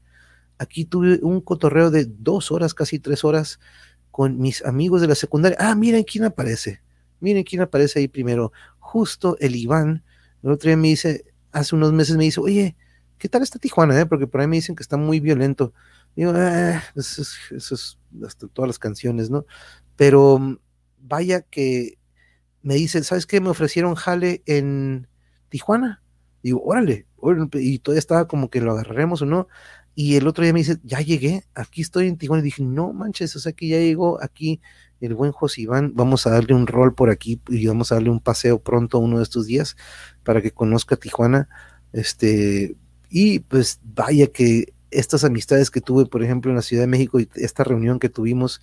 Aquí 0.58 0.86
tuve 0.86 1.20
un 1.22 1.42
cotorreo 1.42 1.92
de 1.92 2.06
dos 2.06 2.52
horas, 2.52 2.74
casi 2.74 2.98
tres 2.98 3.24
horas, 3.24 3.60
con 4.12 4.40
mis 4.40 4.64
amigos 4.64 5.02
de 5.02 5.08
la 5.08 5.16
secundaria. 5.16 5.58
Ah, 5.60 5.76
miren 5.76 6.04
quién 6.04 6.24
aparece. 6.24 6.82
Miren 7.20 7.44
quién 7.44 7.62
aparece 7.62 8.00
ahí 8.00 8.08
primero. 8.08 8.52
Justo 8.94 9.38
el 9.40 9.56
Iván. 9.56 10.04
El 10.44 10.52
otro 10.52 10.68
día 10.68 10.78
me 10.78 10.90
dice, 10.90 11.26
hace 11.52 11.76
unos 11.76 11.92
meses 11.92 12.16
me 12.16 12.26
dice, 12.26 12.40
oye, 12.40 12.76
¿qué 13.18 13.28
tal 13.28 13.42
está 13.42 13.58
Tijuana? 13.58 14.00
Eh? 14.00 14.06
Porque 14.06 14.28
por 14.28 14.40
ahí 14.40 14.46
me 14.46 14.58
dicen 14.58 14.76
que 14.76 14.84
está 14.84 14.98
muy 14.98 15.20
violento. 15.20 15.74
Digo, 16.16 16.32
ah, 16.36 16.80
eso, 16.96 17.24
es, 17.24 17.36
eso 17.50 17.74
es 17.74 17.98
hasta 18.24 18.48
todas 18.50 18.70
las 18.70 18.78
canciones, 18.78 19.32
¿no? 19.32 19.48
Pero 19.96 20.38
mm, 20.38 20.58
vaya 21.00 21.42
que 21.42 21.98
me 22.62 22.76
dice, 22.76 23.04
¿sabes 23.04 23.26
qué? 23.26 23.42
Me 23.42 23.50
ofrecieron 23.50 23.96
jale 23.96 24.44
en 24.46 25.08
Tijuana. 25.50 26.04
Digo, 26.44 26.62
órale, 26.64 27.08
órale, 27.18 27.48
y 27.54 27.80
todavía 27.80 27.98
estaba 27.98 28.28
como 28.28 28.52
que 28.52 28.62
lo 28.62 28.74
agarraremos 28.74 29.24
o 29.24 29.26
no. 29.26 29.48
Y 29.96 30.18
el 30.18 30.28
otro 30.28 30.44
día 30.44 30.54
me 30.54 30.60
dice, 30.60 30.78
ya 30.84 31.02
llegué, 31.02 31.46
aquí 31.56 31.82
estoy 31.82 32.10
en 32.10 32.20
Tijuana. 32.20 32.42
Y 32.42 32.46
dije, 32.46 32.62
no 32.62 32.94
manches, 32.94 33.36
o 33.36 33.40
sea 33.40 33.54
que 33.54 33.70
ya 33.70 33.80
llegó 33.80 34.22
aquí 34.22 34.62
el 35.06 35.16
buen 35.16 35.32
José 35.32 35.62
Iván. 35.62 35.94
Vamos 35.96 36.26
a 36.28 36.32
darle 36.32 36.54
un 36.54 36.68
rol 36.68 36.94
por 36.94 37.10
aquí 37.10 37.42
y 37.50 37.68
vamos 37.68 37.92
a 37.92 37.96
darle 37.96 38.10
un 38.10 38.20
paseo 38.20 38.60
pronto 38.60 39.00
uno 39.00 39.18
de 39.18 39.24
estos 39.24 39.46
días 39.46 39.76
para 40.24 40.42
que 40.42 40.52
conozca 40.52 40.96
Tijuana. 40.96 41.50
Este, 41.92 42.76
y 43.10 43.40
pues 43.40 43.80
vaya 43.84 44.28
que 44.28 44.74
estas 44.92 45.24
amistades 45.24 45.72
que 45.72 45.82
tuve, 45.82 46.06
por 46.06 46.24
ejemplo, 46.24 46.52
en 46.52 46.56
la 46.56 46.62
Ciudad 46.62 46.84
de 46.84 46.88
México 46.88 47.20
y 47.20 47.30
esta 47.36 47.64
reunión 47.64 48.00
que 48.00 48.10
tuvimos, 48.10 48.62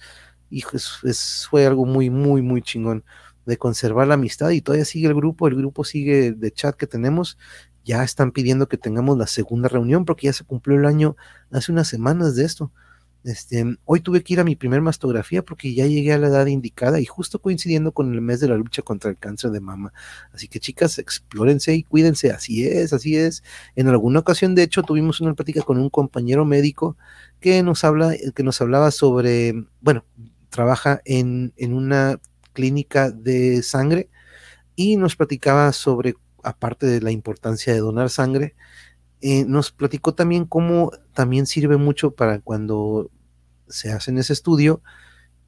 hijo, 0.51 0.76
es, 0.76 1.47
fue 1.51 1.66
algo 1.66 1.86
muy, 1.86 2.11
muy, 2.11 2.43
muy 2.43 2.62
chingón 2.62 3.05
de 3.47 3.57
conservar 3.57 4.07
la 4.07 4.14
amistad 4.14 4.51
y 4.51 4.61
todavía 4.61 4.84
sigue 4.84 5.09
el 5.09 5.14
grupo, 5.14 5.49
el 5.49 5.57
grupo 5.57 5.82
sigue 5.84 6.32
de 6.32 6.53
chat 6.53 6.76
que 6.76 6.86
tenemos 6.86 7.36
ya 7.84 8.03
están 8.05 8.32
pidiendo 8.32 8.68
que 8.68 8.76
tengamos 8.76 9.16
la 9.16 9.26
segunda 9.26 9.68
reunión 9.68 10.05
porque 10.05 10.26
ya 10.26 10.32
se 10.32 10.45
cumplió 10.45 10.78
el 10.78 10.86
año 10.86 11.16
hace 11.51 11.72
unas 11.72 11.88
semanas 11.88 12.36
de 12.36 12.45
esto. 12.45 12.72
Este, 13.22 13.76
hoy 13.84 14.00
tuve 14.00 14.22
que 14.22 14.32
ir 14.32 14.40
a 14.40 14.44
mi 14.44 14.56
primer 14.56 14.80
mastografía 14.80 15.42
porque 15.42 15.74
ya 15.74 15.86
llegué 15.86 16.12
a 16.12 16.18
la 16.18 16.28
edad 16.28 16.46
indicada 16.46 17.00
y 17.00 17.04
justo 17.04 17.40
coincidiendo 17.40 17.92
con 17.92 18.14
el 18.14 18.20
mes 18.22 18.40
de 18.40 18.48
la 18.48 18.56
lucha 18.56 18.82
contra 18.82 19.10
el 19.10 19.18
cáncer 19.18 19.50
de 19.50 19.60
mama. 19.60 19.92
Así 20.32 20.48
que 20.48 20.60
chicas, 20.60 20.98
explórense 20.98 21.74
y 21.74 21.82
cuídense. 21.82 22.30
Así 22.32 22.66
es, 22.66 22.92
así 22.92 23.16
es. 23.16 23.42
En 23.76 23.88
alguna 23.88 24.20
ocasión, 24.20 24.54
de 24.54 24.62
hecho, 24.62 24.82
tuvimos 24.82 25.20
una 25.20 25.34
plática 25.34 25.62
con 25.62 25.78
un 25.78 25.90
compañero 25.90 26.44
médico 26.44 26.96
que 27.40 27.62
nos 27.62 27.84
habla, 27.84 28.14
que 28.34 28.42
nos 28.42 28.60
hablaba 28.60 28.90
sobre, 28.90 29.54
bueno, 29.80 30.04
trabaja 30.48 31.00
en, 31.04 31.52
en 31.56 31.74
una 31.74 32.20
clínica 32.52 33.10
de 33.10 33.62
sangre 33.62 34.10
y 34.76 34.96
nos 34.96 35.16
platicaba 35.16 35.72
sobre 35.72 36.14
aparte 36.42 36.86
de 36.86 37.00
la 37.00 37.10
importancia 37.10 37.72
de 37.72 37.80
donar 37.80 38.10
sangre, 38.10 38.54
eh, 39.20 39.44
nos 39.46 39.70
platicó 39.72 40.14
también 40.14 40.46
cómo 40.46 40.92
también 41.14 41.46
sirve 41.46 41.76
mucho 41.76 42.12
para 42.12 42.40
cuando 42.40 43.10
se 43.68 43.92
hace 43.92 44.18
ese 44.18 44.32
estudio, 44.32 44.82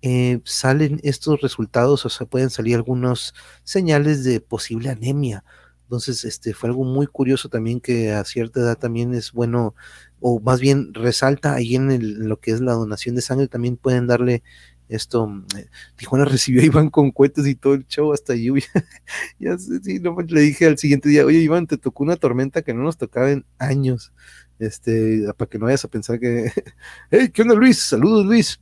eh, 0.02 0.40
salen 0.44 1.00
estos 1.04 1.40
resultados, 1.40 2.04
o 2.04 2.08
sea, 2.08 2.26
pueden 2.26 2.50
salir 2.50 2.76
algunas 2.76 3.34
señales 3.64 4.24
de 4.24 4.40
posible 4.40 4.90
anemia. 4.90 5.44
Entonces, 5.84 6.24
este 6.24 6.54
fue 6.54 6.70
algo 6.70 6.84
muy 6.84 7.06
curioso 7.06 7.48
también 7.48 7.80
que 7.80 8.12
a 8.12 8.24
cierta 8.24 8.60
edad 8.60 8.78
también 8.78 9.14
es 9.14 9.32
bueno, 9.32 9.74
o 10.20 10.40
más 10.40 10.60
bien 10.60 10.94
resalta 10.94 11.54
ahí 11.54 11.76
en, 11.76 12.28
lo 12.28 12.40
que 12.40 12.52
es 12.52 12.60
la 12.60 12.72
donación 12.72 13.14
de 13.14 13.22
sangre, 13.22 13.48
también 13.48 13.76
pueden 13.76 14.06
darle 14.06 14.42
esto, 14.88 15.26
mm, 15.26 15.46
eh, 15.56 15.66
Tijuana 15.96 16.24
recibió 16.26 16.62
a 16.62 16.64
Iván 16.64 16.90
con 16.90 17.10
cohetes 17.10 17.46
y 17.46 17.54
todo 17.54 17.74
el 17.74 17.86
show 17.86 18.12
hasta 18.12 18.34
lluvia. 18.34 18.64
ya 19.38 19.58
sé, 19.58 19.80
sí, 19.82 20.00
no, 20.00 20.16
le 20.20 20.40
dije 20.40 20.66
al 20.66 20.78
siguiente 20.78 21.08
día, 21.08 21.24
oye 21.24 21.38
Iván, 21.38 21.66
te 21.66 21.78
tocó 21.78 22.02
una 22.04 22.16
tormenta 22.16 22.62
que 22.62 22.74
no 22.74 22.82
nos 22.82 22.96
tocaba 22.96 23.30
en 23.30 23.44
años. 23.58 24.12
Este, 24.58 25.24
para 25.36 25.48
que 25.48 25.58
no 25.58 25.64
vayas 25.66 25.84
a 25.84 25.88
pensar 25.88 26.20
que, 26.20 26.52
hey, 27.10 27.30
¿qué 27.32 27.42
onda 27.42 27.54
Luis? 27.54 27.78
Saludos 27.78 28.26
Luis. 28.26 28.60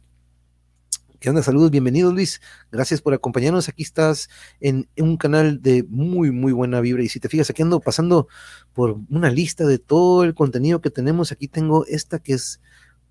¿Qué 1.21 1.29
onda? 1.29 1.43
Saludos, 1.43 1.71
bienvenido 1.71 2.11
Luis. 2.11 2.41
Gracias 2.73 3.03
por 3.03 3.13
acompañarnos. 3.13 3.69
Aquí 3.69 3.83
estás 3.83 4.31
en, 4.59 4.89
un 4.97 5.19
canal 5.19 5.61
de 5.61 5.85
muy, 5.91 6.31
muy 6.31 6.53
buena 6.53 6.81
vibra. 6.81 7.03
Y 7.03 7.11
si 7.11 7.21
te 7.21 7.29
fijas, 7.29 7.51
aquí 7.51 7.61
ando 7.61 7.81
pasando 7.81 8.27
por 8.73 8.99
una 9.11 9.31
lista 9.31 9.67
de 9.67 9.79
todo 9.79 10.25
el 10.25 10.33
contenido 10.35 10.81
que 10.81 10.89
tenemos. 10.89 11.31
Aquí 11.31 11.47
tengo 11.47 11.85
esta 11.85 12.21
que 12.21 12.33
es 12.33 12.63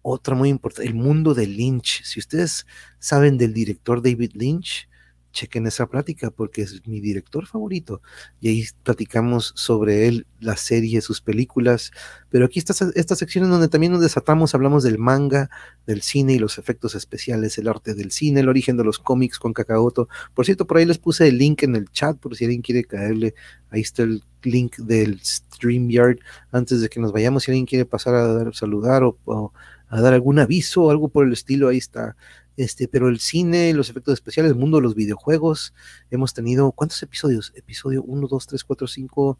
otra 0.09 0.35
muy 0.35 0.49
importante, 0.49 0.89
el 0.89 0.95
mundo 0.95 1.33
de 1.33 1.47
Lynch. 1.47 2.03
Si 2.03 2.19
ustedes 2.19 2.65
saben 2.99 3.37
del 3.37 3.53
director 3.53 4.01
David 4.01 4.31
Lynch, 4.33 4.89
chequen 5.31 5.67
esa 5.67 5.87
plática 5.87 6.31
porque 6.31 6.63
es 6.63 6.85
mi 6.87 6.99
director 6.99 7.45
favorito. 7.45 8.01
Y 8.41 8.49
ahí 8.49 8.65
platicamos 8.83 9.53
sobre 9.55 10.07
él, 10.07 10.25
la 10.39 10.55
serie, 10.55 11.01
sus 11.01 11.21
películas. 11.21 11.91
Pero 12.29 12.45
aquí 12.45 12.59
está 12.59 12.73
esta 12.95 13.15
sección 13.15 13.45
en 13.45 13.51
donde 13.51 13.67
también 13.67 13.91
nos 13.91 14.01
desatamos, 14.01 14.55
hablamos 14.55 14.83
del 14.83 14.97
manga, 14.97 15.49
del 15.85 16.01
cine 16.01 16.33
y 16.33 16.39
los 16.39 16.57
efectos 16.57 16.95
especiales, 16.95 17.57
el 17.57 17.67
arte 17.67 17.93
del 17.93 18.11
cine, 18.11 18.39
el 18.39 18.49
origen 18.49 18.77
de 18.77 18.83
los 18.83 18.99
cómics 18.99 19.39
con 19.39 19.53
Kakaoto. 19.53 20.09
Por 20.33 20.45
cierto, 20.45 20.65
por 20.65 20.77
ahí 20.77 20.85
les 20.85 20.97
puse 20.97 21.27
el 21.27 21.37
link 21.37 21.63
en 21.63 21.75
el 21.75 21.89
chat 21.91 22.17
por 22.17 22.35
si 22.35 22.45
alguien 22.45 22.61
quiere 22.61 22.83
caerle. 22.83 23.35
Ahí 23.69 23.81
está 23.81 24.03
el 24.03 24.23
link 24.41 24.77
del 24.77 25.19
StreamYard 25.23 26.17
antes 26.51 26.81
de 26.81 26.89
que 26.89 26.99
nos 26.99 27.11
vayamos. 27.11 27.43
Si 27.43 27.51
alguien 27.51 27.65
quiere 27.65 27.85
pasar 27.85 28.15
a 28.15 28.33
dar, 28.33 28.55
saludar 28.55 29.03
o 29.03 29.53
a 29.89 30.01
dar 30.01 30.13
algún 30.13 30.39
aviso 30.39 30.89
algo 30.89 31.09
por 31.09 31.25
el 31.25 31.33
estilo, 31.33 31.67
ahí 31.67 31.77
está. 31.77 32.15
Este, 32.57 32.89
pero 32.89 33.07
el 33.07 33.19
cine, 33.19 33.73
los 33.73 33.89
efectos 33.89 34.13
especiales, 34.13 34.51
el 34.51 34.57
mundo 34.57 34.77
de 34.77 34.83
los 34.83 34.93
videojuegos, 34.93 35.73
hemos 36.11 36.33
tenido, 36.33 36.73
¿cuántos 36.73 37.01
episodios? 37.01 37.53
Episodio 37.55 38.03
1, 38.03 38.27
2, 38.27 38.47
3, 38.47 38.63
4, 38.65 38.87
5, 38.87 39.39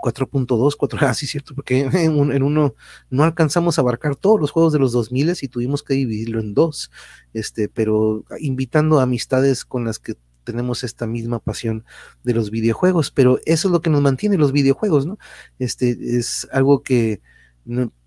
4.2, 0.00 0.76
4, 0.78 0.98
ah, 1.02 1.12
sí, 1.12 1.26
cierto, 1.26 1.56
porque 1.56 1.80
en, 1.80 2.42
uno 2.42 2.74
no 3.10 3.24
alcanzamos 3.24 3.78
a 3.78 3.80
abarcar 3.80 4.14
todos 4.14 4.40
los 4.40 4.52
juegos 4.52 4.72
de 4.72 4.78
los 4.78 4.92
2000 4.92 5.34
y 5.42 5.48
tuvimos 5.48 5.82
que 5.82 5.94
dividirlo 5.94 6.38
en 6.38 6.54
dos, 6.54 6.92
este, 7.32 7.68
pero 7.68 8.24
invitando 8.38 9.00
a 9.00 9.04
amistades 9.04 9.64
con 9.64 9.84
las 9.84 9.98
que 9.98 10.14
tenemos 10.44 10.84
esta 10.84 11.06
misma 11.08 11.40
pasión 11.40 11.84
de 12.22 12.34
los 12.34 12.50
videojuegos, 12.50 13.10
pero 13.10 13.40
eso 13.44 13.68
es 13.68 13.72
lo 13.72 13.80
que 13.80 13.90
nos 13.90 14.02
mantiene 14.02 14.36
los 14.38 14.52
videojuegos, 14.52 15.04
¿no? 15.04 15.18
Este 15.58 15.96
es 16.16 16.48
algo 16.52 16.82
que 16.82 17.20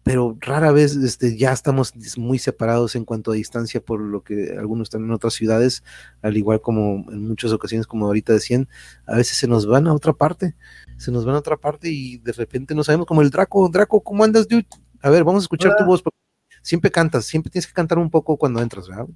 pero 0.06 0.38
rara 0.40 0.72
vez 0.72 0.96
este, 0.96 1.36
ya 1.36 1.52
estamos 1.52 1.92
muy 2.16 2.38
separados 2.38 2.96
en 2.96 3.06
cuanto 3.06 3.32
a 3.32 3.34
distancia 3.34 3.82
por 3.82 4.00
lo 4.00 4.22
que 4.22 4.56
algunos 4.56 4.86
están 4.86 5.04
en 5.04 5.10
otras 5.10 5.34
ciudades, 5.34 5.84
al 6.22 6.38
igual 6.38 6.62
como 6.62 7.12
en 7.12 7.28
muchas 7.28 7.52
ocasiones, 7.52 7.88
como 7.88 8.06
ahorita 8.06 8.32
decían, 8.32 8.70
a 9.08 9.16
veces 9.16 9.36
se 9.36 9.48
nos 9.48 9.66
van 9.66 9.88
a 9.88 9.96
otra 9.96 10.14
parte, 10.14 10.56
se 10.98 11.12
nos 11.12 11.26
van 11.26 11.34
a 11.34 11.40
otra 11.40 11.58
parte 11.58 11.90
y 11.90 12.20
de 12.20 12.34
repente 12.34 12.76
no 12.76 12.84
sabemos, 12.84 13.08
como 13.08 13.24
el 13.24 13.32
Draco, 13.32 13.68
Draco, 13.68 14.00
¿cómo 14.00 14.24
andas, 14.24 14.48
dude? 14.48 14.68
A 15.02 15.10
ver, 15.10 15.24
vamos 15.24 15.42
a 15.42 15.46
escuchar 15.46 15.76
tu 15.76 15.86
voz, 15.86 16.04
porque 16.04 16.20
siempre 16.62 16.92
cantas, 16.92 17.26
siempre 17.26 17.50
tienes 17.50 17.66
que 17.66 17.74
cantar 17.74 17.98
un 17.98 18.12
poco 18.12 18.38
cuando 18.38 18.62
entras, 18.62 18.88
¿verdad? 18.88 19.08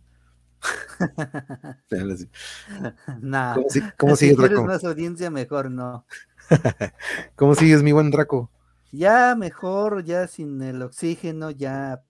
nah. 3.21 3.55
¿Cómo, 3.95 4.15
si, 4.15 4.29
quieres 4.35 4.59
más 4.61 4.83
audiencia, 4.83 5.29
mejor 5.29 5.69
no. 5.69 6.07
¿Cómo 7.35 7.53
sigues, 7.53 7.83
mi 7.83 7.91
buen 7.91 8.09
Draco? 8.09 8.49
Ya 8.91 9.35
mejor, 9.35 10.03
ya 10.03 10.27
sin 10.27 10.61
el 10.61 10.81
oxígeno, 10.81 11.51
ya. 11.51 12.03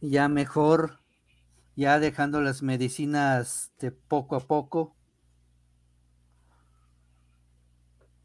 Ya 0.00 0.28
mejor, 0.28 0.98
ya 1.76 2.00
dejando 2.00 2.40
las 2.40 2.62
medicinas 2.62 3.72
de 3.78 3.92
poco 3.92 4.34
a 4.34 4.40
poco. 4.40 4.96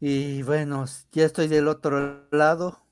Y 0.00 0.42
bueno, 0.42 0.84
ya 1.12 1.24
estoy 1.24 1.48
del 1.48 1.68
otro 1.68 2.28
lado. 2.30 2.84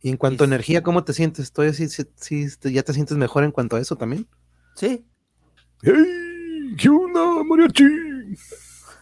Y 0.00 0.10
en 0.10 0.16
cuanto 0.16 0.44
a 0.44 0.46
energía, 0.46 0.82
¿cómo 0.82 1.04
te 1.04 1.12
sientes? 1.12 1.52
¿Todavía 1.52 1.74
sí, 1.74 2.48
ya 2.62 2.82
te 2.82 2.92
sientes 2.92 3.16
mejor 3.16 3.44
en 3.44 3.52
cuanto 3.52 3.76
a 3.76 3.80
eso 3.80 3.96
también? 3.96 4.26
Sí. 4.74 5.06
¡Hey! 5.82 6.74
¿Qué 6.78 6.88
onda, 6.88 7.44
mariachi? 7.44 7.84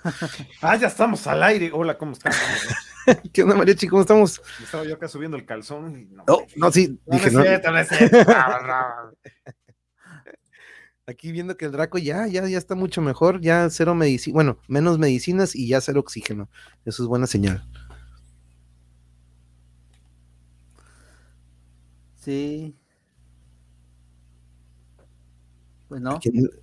ah, 0.63 0.77
ya 0.77 0.89
estamos 0.89 1.27
al 1.27 1.43
aire. 1.43 1.71
Hola, 1.73 1.97
¿cómo 1.99 2.13
estás? 2.13 2.37
¿Qué 3.33 3.43
onda, 3.43 3.57
mariachi? 3.57 3.89
¿Cómo 3.89 4.03
estamos? 4.03 4.41
Estaba 4.63 4.85
yo 4.85 4.95
acá 4.95 5.09
subiendo 5.09 5.37
el 5.37 5.45
calzón. 5.45 6.09
no, 6.15 6.25
oh, 6.29 6.47
no, 6.57 6.71
sí. 6.71 7.01
No, 7.07 7.17
dije, 7.17 7.31
no, 7.31 7.39
no, 7.39 7.45
cierto, 7.45 7.71
Aquí 11.07 11.33
viendo 11.33 11.57
que 11.57 11.65
el 11.65 11.73
Draco 11.73 11.97
ya, 11.97 12.27
ya, 12.27 12.47
ya 12.47 12.59
está 12.59 12.75
mucho 12.75 13.01
mejor, 13.01 13.41
ya 13.41 13.71
cero 13.71 13.95
medicina, 13.95 14.35
bueno, 14.35 14.59
menos 14.69 14.99
medicinas 14.99 15.57
y 15.57 15.67
ya 15.67 15.81
cero 15.81 16.01
oxígeno. 16.01 16.51
Eso 16.85 17.03
es 17.03 17.09
buena 17.09 17.27
señal. 17.27 17.65
Sí. 22.17 22.77
Bueno. 25.89 26.19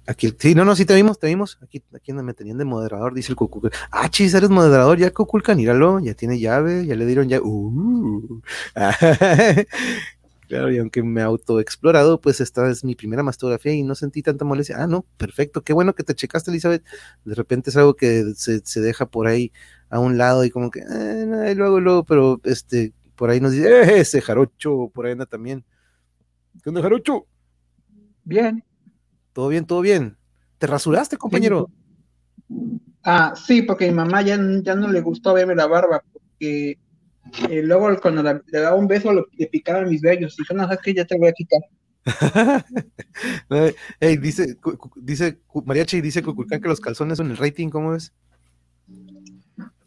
Aquí, 0.05 0.35
sí, 0.37 0.53
no, 0.53 0.65
no, 0.65 0.75
sí 0.75 0.85
te 0.85 0.93
vimos, 0.93 1.17
te 1.17 1.27
vimos. 1.27 1.57
Aquí, 1.61 1.81
aquí 1.93 2.13
me 2.13 2.33
tenían 2.33 2.57
de 2.57 2.65
moderador, 2.65 3.13
dice 3.13 3.31
el 3.31 3.35
Cuculcan. 3.35 3.71
Ah, 3.91 4.09
chis, 4.09 4.33
eres 4.33 4.49
moderador, 4.49 4.99
ya 4.99 5.11
Cuculcan, 5.11 5.57
míralo, 5.57 5.99
ya 5.99 6.13
tiene 6.13 6.39
llave, 6.39 6.85
ya 6.85 6.95
le 6.95 7.05
dieron 7.05 7.27
ya. 7.27 7.41
Uh. 7.41 8.41
Claro, 10.47 10.71
y 10.71 10.77
aunque 10.77 11.01
me 11.01 11.23
autoexplorado, 11.23 12.21
pues 12.21 12.39
esta 12.39 12.69
es 12.69 12.83
mi 12.83 12.93
primera 12.93 13.23
mastografía 13.23 13.73
y 13.73 13.81
no 13.81 13.95
sentí 13.95 14.21
tanta 14.21 14.45
molestia. 14.45 14.77
Ah, 14.79 14.85
no, 14.85 15.03
perfecto, 15.17 15.63
qué 15.63 15.73
bueno 15.73 15.95
que 15.95 16.03
te 16.03 16.13
checaste, 16.13 16.51
Elizabeth. 16.51 16.83
De 17.23 17.33
repente 17.33 17.71
es 17.71 17.77
algo 17.77 17.95
que 17.95 18.33
se, 18.35 18.61
deja 18.81 19.07
por 19.07 19.25
ahí 19.25 19.51
a 19.89 19.99
un 19.99 20.17
lado 20.19 20.43
y 20.45 20.51
como 20.51 20.69
que, 20.69 20.81
eh, 20.81 21.53
luego, 21.55 21.79
luego, 21.79 22.03
pero 22.03 22.39
este, 22.43 22.93
por 23.15 23.31
ahí 23.31 23.39
nos 23.39 23.53
dice, 23.53 23.69
eh, 23.69 23.99
ese 24.01 24.21
jarocho, 24.21 24.91
por 24.93 25.07
ahí 25.07 25.13
anda 25.13 25.25
también. 25.25 25.65
¿Qué 26.61 26.69
onda, 26.69 26.81
jarocho? 26.83 27.25
Bien. 28.23 28.63
Todo 29.35 29.49
bien, 29.49 29.65
todo 29.65 29.81
bien. 29.81 30.15
¿Te 30.59 30.65
rasuraste, 30.65 31.17
compañero? 31.17 31.69
Ah, 33.03 33.33
sí, 33.35 33.63
porque 33.63 33.85
mi 33.89 33.93
mamá 33.93 34.21
ya, 34.21 34.39
ya 34.63 34.75
no 34.75 34.87
le 34.87 35.01
gustó 35.01 35.33
verme 35.33 35.55
la 35.55 35.67
barba, 35.67 36.01
porque 36.13 36.79
y 37.49 37.61
luego 37.61 37.99
cuando 38.01 38.23
le 38.23 38.59
daba 38.61 38.77
un 38.77 38.87
beso 38.87 39.11
le 39.11 39.47
picaba 39.47 39.81
mis 39.81 40.01
vellos. 40.01 40.39
Y 40.39 40.43
yo, 40.47 40.55
no, 40.55 40.63
sabes 40.63 40.79
que 40.81 40.93
ya 40.93 41.03
te 41.03 41.17
voy 41.17 41.27
a 41.27 41.33
quitar. 41.33 41.59
hey, 43.99 44.17
dice, 44.17 44.57
dice 44.95 45.41
Mariachi 45.65 45.99
dice 45.99 46.23
Cuculcán 46.23 46.61
que 46.61 46.69
los 46.69 46.79
calzones 46.79 47.17
son 47.17 47.29
el 47.29 47.35
rating, 47.35 47.67
¿cómo 47.67 47.93
es? 47.93 48.13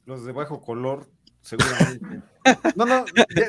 Los 0.04 0.26
de 0.26 0.32
bajo 0.32 0.60
color, 0.60 1.08
seguramente. 1.48 2.22
No, 2.76 2.84
no, 2.84 3.04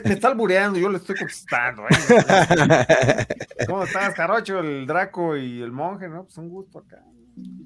me 0.06 0.14
está 0.14 0.30
albureando, 0.30 0.80
yo 0.80 0.90
le 0.90 0.98
estoy 0.98 1.16
contestando. 1.16 1.84
¿eh? 1.84 3.26
¿Cómo 3.68 3.84
estás, 3.84 4.14
Jarocho, 4.16 4.60
el 4.60 4.86
Draco 4.88 5.38
y 5.38 5.62
el 5.62 5.72
monje? 5.72 6.08
No, 6.08 6.24
pues 6.24 6.38
un 6.38 6.50
gusto 6.50 6.80
acá. 6.80 7.04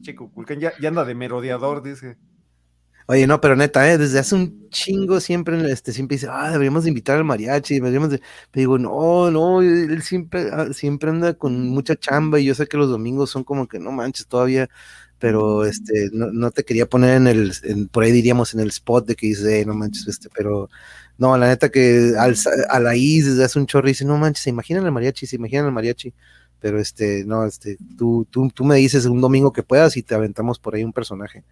Che, 0.02 0.16
Cuculcán 0.16 0.60
ya, 0.60 0.74
anda 0.86 1.06
de 1.06 1.16
merodeador, 1.16 1.82
dice. 1.82 2.18
Oye, 3.08 3.28
no, 3.28 3.42
pero 3.42 3.56
neta, 3.56 3.92
¿eh? 3.92 3.98
desde 3.98 4.20
hace 4.20 4.34
un 4.34 4.70
chingo 4.70 5.20
siempre, 5.20 5.70
este, 5.70 5.92
siempre 5.92 6.16
dice, 6.16 6.28
ah, 6.32 6.52
deberíamos 6.52 6.84
de 6.84 6.90
invitar 6.90 7.18
al 7.18 7.26
mariachi, 7.26 7.76
deberíamos 7.76 8.10
de... 8.10 8.20
Pero 8.50 8.62
digo, 8.62 8.78
no, 8.78 9.30
no, 9.30 9.62
él 9.62 10.02
siempre, 10.04 10.50
ah, 10.54 10.68
siempre 10.72 11.10
anda 11.10 11.34
con 11.34 11.68
mucha 11.70 11.98
chamba 11.98 12.40
y 12.40 12.46
yo 12.46 12.56
sé 12.56 12.66
que 12.66 12.78
los 12.78 12.90
domingos 12.90 13.30
son 13.30 13.44
como 13.44 13.68
que 13.68 13.78
no 13.78 13.92
manches 13.92 14.26
todavía, 14.28 14.70
pero 15.24 15.64
este, 15.64 16.10
no, 16.12 16.52
te 16.52 16.66
quería 16.66 16.86
poner 16.86 17.16
en 17.16 17.28
el, 17.28 17.54
por 17.94 18.04
ahí 18.04 18.12
diríamos 18.12 18.54
en 18.54 18.60
el 18.60 18.68
spot 18.68 19.08
de 19.08 19.16
que 19.16 19.28
dice, 19.28 19.66
no 19.66 19.74
manches, 19.74 20.06
este, 20.06 20.28
pero 20.36 20.70
no, 21.18 21.38
la 21.38 21.48
neta 21.48 21.70
que 21.70 22.12
al, 22.20 22.36
a 22.68 22.80
la 22.82 22.94
is 22.98 23.28
desde 23.28 23.46
hace 23.46 23.58
un 23.58 23.66
chorro 23.66 23.88
dice, 23.88 24.04
no 24.04 24.18
manches, 24.18 24.44
se 24.44 24.50
imaginan 24.50 24.86
el 24.86 24.92
mariachi, 24.92 25.26
se 25.26 25.38
imaginan 25.38 25.68
el 25.68 25.72
mariachi, 25.72 26.14
pero 26.60 26.78
este, 26.78 27.24
no, 27.24 27.46
este, 27.46 27.78
tú, 27.98 28.28
tú, 28.30 28.50
tú 28.50 28.66
me 28.66 28.76
dices 28.76 29.06
un 29.06 29.22
domingo 29.22 29.54
que 29.54 29.64
puedas 29.64 29.96
y 29.96 30.04
te 30.04 30.14
aventamos 30.14 30.60
por 30.60 30.76
ahí 30.76 30.84
un 30.84 30.92
personaje. 30.92 31.46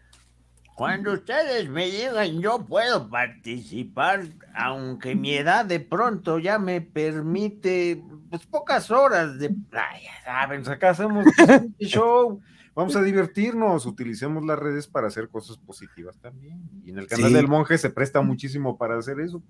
Cuando 0.76 1.14
ustedes 1.14 1.70
me 1.70 1.86
digan, 1.86 2.42
yo 2.42 2.66
puedo 2.66 3.10
participar, 3.10 4.26
aunque 4.54 5.16
mi 5.16 5.34
edad 5.34 5.64
de 5.64 5.80
pronto 5.80 6.40
ya 6.40 6.60
me 6.60 6.82
permite 6.82 8.04
pues 8.30 8.46
pocas 8.48 8.92
horas 8.92 9.40
de 9.40 9.50
playa, 9.50 10.12
¿saben? 10.26 10.68
Acá 10.68 10.90
hacemos 10.90 11.24
show, 11.80 12.42
vamos 12.82 12.96
a 12.96 13.04
divertirnos, 13.04 13.86
utilicemos 13.86 14.46
las 14.46 14.60
redes 14.60 14.88
para 14.88 15.08
hacer 15.08 15.30
cosas 15.30 15.58
positivas 15.58 16.18
también. 16.20 16.60
Y 16.84 16.92
en 16.92 17.00
el 17.00 17.08
canal 17.08 17.32
del 17.34 17.48
monje 17.48 17.78
se 17.78 17.90
presta 17.90 18.22
muchísimo 18.22 18.78
para 18.78 18.98
hacer 18.98 19.20
eso. 19.20 19.42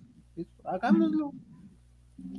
Hagámoslo. 0.63 1.33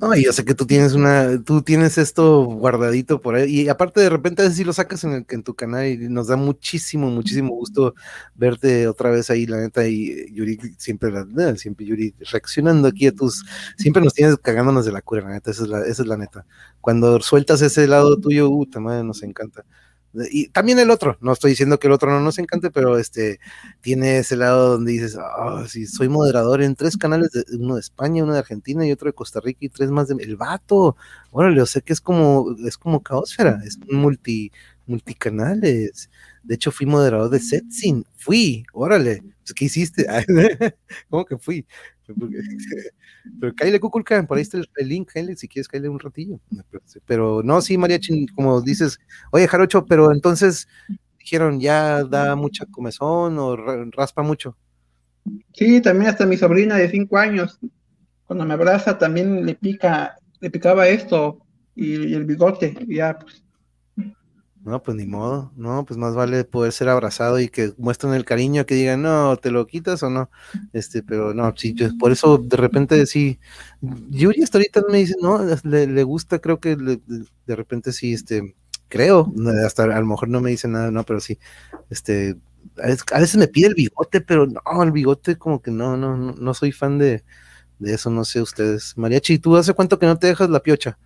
No, 0.01 0.15
y 0.15 0.25
yo 0.25 0.33
sé 0.33 0.45
que 0.45 0.55
tú 0.55 0.65
tienes 0.65 0.93
una, 0.93 1.43
tú 1.43 1.63
tienes 1.63 1.99
esto 1.99 2.45
guardadito 2.45 3.21
por 3.21 3.35
ahí, 3.35 3.63
y 3.63 3.69
aparte 3.69 4.01
de 4.01 4.11
repente 4.11 4.41
a 4.41 4.45
veces 4.45 4.59
sí 4.59 4.65
lo 4.65 4.73
sacas 4.73 5.03
en, 5.03 5.27
en 5.29 5.43
tu 5.43 5.55
canal 5.55 5.87
y 5.87 6.09
nos 6.09 6.29
da 6.29 6.37
muchísimo, 6.37 7.11
muchísimo 7.11 7.51
gusto 7.55 7.95
verte 8.35 8.87
otra 8.87 9.11
vez 9.11 9.29
ahí, 9.31 9.45
la 9.45 9.59
neta, 9.59 9.87
y 9.87 10.33
Yuri 10.33 10.59
siempre, 10.79 11.11
siempre 11.57 11.85
Yuri 11.87 12.15
reaccionando 12.31 12.87
aquí 12.87 13.09
a 13.09 13.13
tus, 13.13 13.45
siempre 13.77 14.03
nos 14.03 14.15
tienes 14.15 14.37
cagándonos 14.37 14.85
de 14.87 14.93
la 14.93 15.03
cura, 15.03 15.23
la 15.23 15.31
neta, 15.31 15.51
esa 15.51 15.65
es 15.65 15.69
la, 15.69 15.81
esa 15.85 16.03
es 16.03 16.09
la 16.09 16.17
neta. 16.17 16.47
Cuando 16.81 17.21
sueltas 17.21 17.61
ese 17.63 17.89
lado 17.89 18.17
tuyo, 18.19 18.51
uh, 18.51 18.67
madre, 18.81 19.03
nos 19.03 19.23
encanta. 19.25 19.65
Y 20.31 20.49
también 20.49 20.79
el 20.79 20.91
otro, 20.91 21.17
no 21.21 21.33
estoy 21.33 21.51
diciendo 21.53 21.79
que 21.79 21.87
el 21.87 21.93
otro 21.93 22.11
no 22.11 22.21
nos 22.21 22.39
encante, 22.39 22.71
pero 22.71 22.99
este 22.99 23.41
tiene 23.81 24.19
ese 24.19 24.37
lado 24.37 24.73
donde 24.73 24.93
dices, 24.93 25.17
ah, 25.19 25.65
sí, 25.69 25.87
soy 25.87 26.09
moderador 26.09 26.63
en 26.63 26.75
tres 26.77 26.97
canales, 26.97 27.31
uno 27.59 27.77
de 27.77 27.81
España, 27.81 28.23
uno 28.23 28.35
de 28.35 28.41
Argentina 28.41 28.87
y 28.87 28.93
otro 28.93 29.07
de 29.09 29.15
Costa 29.15 29.41
Rica 29.41 29.61
y 29.63 29.69
tres 29.71 29.91
más 29.91 30.09
de 30.09 30.23
el 30.23 30.37
vato. 30.37 30.97
Órale, 31.31 31.63
o 31.63 31.67
sé 31.67 31.83
que 31.83 31.93
es 31.95 32.01
como, 32.01 32.55
es 32.67 32.77
como 32.77 33.03
caosfera, 33.03 33.61
es 33.65 33.79
multi, 33.91 34.53
multicanales. 34.87 36.11
De 36.43 36.55
hecho, 36.57 36.73
fui 36.73 36.87
moderador 36.87 37.31
de 37.31 37.41
Setsin, 37.41 38.05
fui, 38.17 38.65
órale, 38.73 39.23
pues, 39.43 39.55
¿qué 39.55 39.65
hiciste? 39.67 40.07
¿Cómo 41.11 41.25
que 41.25 41.39
fui? 41.39 41.67
Pero 43.41 43.55
Kyle 43.55 43.81
Kukulkan, 43.81 44.27
por 44.27 44.37
ahí 44.37 44.43
está 44.43 44.59
el, 44.59 44.89
link, 44.89 45.11
si 45.37 45.49
quieres 45.49 45.69
Kyle 45.69 45.89
un 45.89 45.99
ratillo. 45.99 46.41
Pero 47.07 47.43
no, 47.43 47.61
sí, 47.61 47.79
Mariachi, 47.79 48.27
como 48.29 48.61
dices, 48.61 48.99
oye, 49.31 49.47
Jarocho, 49.47 49.87
pero 49.87 50.13
entonces 50.13 50.69
dijeron, 51.19 51.61
ya 51.61 52.05
da 52.05 52.35
mucha 52.37 52.67
comezón 52.67 53.39
o 53.39 53.57
raspa 53.57 54.23
mucho. 54.23 54.57
Sí, 55.53 55.81
también 55.81 56.11
hasta 56.11 56.27
mi 56.27 56.37
sobrina 56.37 56.77
de 56.77 56.91
cinco 56.91 57.17
años, 57.19 57.61
cuando 58.27 58.45
me 58.45 58.55
abraza, 58.55 58.99
también 58.99 59.47
le 59.47 59.55
pica, 59.55 60.17
le 60.41 60.51
picaba 60.51 60.89
esto 60.89 61.39
y, 61.75 62.15
el 62.15 62.25
bigote, 62.25 62.77
ya, 62.89 63.19
pues 63.19 63.45
no, 64.65 64.83
pues 64.83 64.97
ni 64.97 65.07
modo, 65.07 65.53
no, 65.57 65.85
pues 65.85 65.99
más 65.99 66.15
vale 66.15 66.45
poder 66.45 66.73
ser 66.73 66.89
abrazado 66.89 67.41
y 67.41 67.49
que 67.49 67.73
muestren 67.79 68.15
el 68.15 68.25
cariño, 68.25 68.65
que 68.65 68.75
digan, 68.75 69.03
no, 69.03 69.37
te 69.37 69.51
lo 69.51 69.67
quitas 69.67 70.03
o 70.03 70.11
no, 70.11 70.31
este, 70.73 71.03
pero 71.03 71.35
no, 71.35 71.53
sí, 71.57 71.75
por 71.99 72.13
eso 72.13 72.39
de 72.39 72.57
repente 72.57 73.07
sí, 73.07 73.41
Yuri 73.81 74.43
hasta 74.43 74.59
ahorita 74.59 74.83
me 74.89 74.99
dice, 74.99 75.15
no, 75.21 75.41
le, 75.65 76.03
gusta, 76.05 76.39
creo 76.39 76.61
que 76.61 76.77
de 76.77 77.57
repente 77.57 77.93
sí, 77.93 78.13
este, 78.13 78.55
creo, 78.89 79.33
hasta 79.67 79.85
a 79.85 80.01
lo 80.01 80.07
mejor 80.07 80.29
no 80.29 80.41
me 80.41 80.51
dice 80.51 80.69
nada, 80.69 80.91
no, 80.91 81.03
pero 81.05 81.19
sí, 81.21 81.39
este, 81.91 82.37
a 82.77 83.19
veces 83.19 83.37
me 83.37 83.49
pide 83.49 83.69
el 83.69 83.75
bigote, 83.75 84.21
pero 84.21 84.47
no, 84.47 84.83
el 84.83 84.93
bigote 84.93 85.37
como 85.37 85.61
que 85.61 85.71
no, 85.73 85.97
no, 85.97 86.17
no, 86.17 86.33
no 86.33 86.55
soy 86.55 86.71
fan 86.73 86.99
de, 86.99 87.25
de 87.79 87.95
eso, 87.95 88.11
no 88.11 88.25
sé 88.25 88.41
ustedes. 88.41 88.97
Mariachi, 88.97 89.39
¿tú 89.39 89.57
hace 89.57 89.75
cuánto 89.75 89.99
que 89.99 90.07
no 90.07 90.19
te 90.19 90.29
dejas 90.29 90.49
la 90.49 90.61
piocha? 90.61 90.99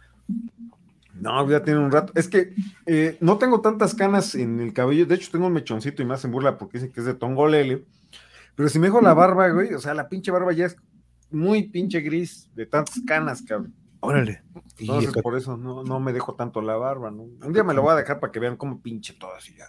No, 1.21 1.49
ya 1.49 1.63
tiene 1.63 1.81
un 1.81 1.91
rato. 1.91 2.13
Es 2.15 2.29
que 2.29 2.55
eh, 2.87 3.17
no 3.21 3.39
tengo 3.39 3.61
tantas 3.61 3.95
canas 3.95 4.35
en 4.35 4.61
el 4.61 4.73
cabello. 4.73 5.07
De 5.07 5.15
hecho, 5.15 5.31
tengo 5.31 5.47
un 5.47 5.53
mechoncito 5.53 6.03
y 6.03 6.05
más 6.05 6.25
en 6.25 6.33
burla 6.33 6.59
porque 6.59 6.79
dicen 6.79 6.93
que 6.93 7.01
es 7.01 7.07
de 7.07 7.15
tongolele. 7.15 7.85
Pero 8.55 8.69
si 8.69 8.79
me 8.79 8.87
dejo 8.87 9.01
la 9.01 9.15
barba, 9.15 9.49
güey, 9.49 9.75
o 9.75 9.79
sea, 9.79 9.95
la 9.95 10.09
pinche 10.09 10.31
barba 10.31 10.53
ya 10.53 10.67
es 10.67 10.77
muy 11.31 11.69
pinche 11.69 12.01
gris 12.01 12.51
de 12.55 12.67
tantas 12.67 13.01
canas, 13.07 13.43
cabrón. 13.43 13.75
Órale. 14.07 14.43
Y 14.79 14.83
Entonces, 14.85 15.11
acá- 15.11 15.23
por 15.23 15.37
eso 15.37 15.57
no, 15.57 15.83
no 15.83 16.01
me 16.01 16.13
dejo 16.13 16.35
tanto 16.35 16.61
la 16.63 16.77
barba, 16.77 17.11
¿no? 17.11 17.23
Un 17.23 17.53
día 17.53 17.65
me 17.65 17.75
lo 17.75 17.83
voy 17.83 17.93
a 17.93 17.97
dejar 17.97 18.21
para 18.21 18.31
que 18.33 18.41
vean 18.41 18.57
cómo 18.57 18.81
pinche 18.81 19.15
todo 19.15 19.35
así 19.35 19.55
ya. 19.57 19.67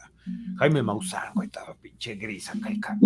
Jaime 0.60 0.84
Maussan, 0.84 1.34
güey, 1.36 1.46
estaba 1.48 1.74
pinche 1.76 2.16
gris 2.16 2.50
acá 2.50 2.68
el 2.68 2.82
ca- 2.82 2.98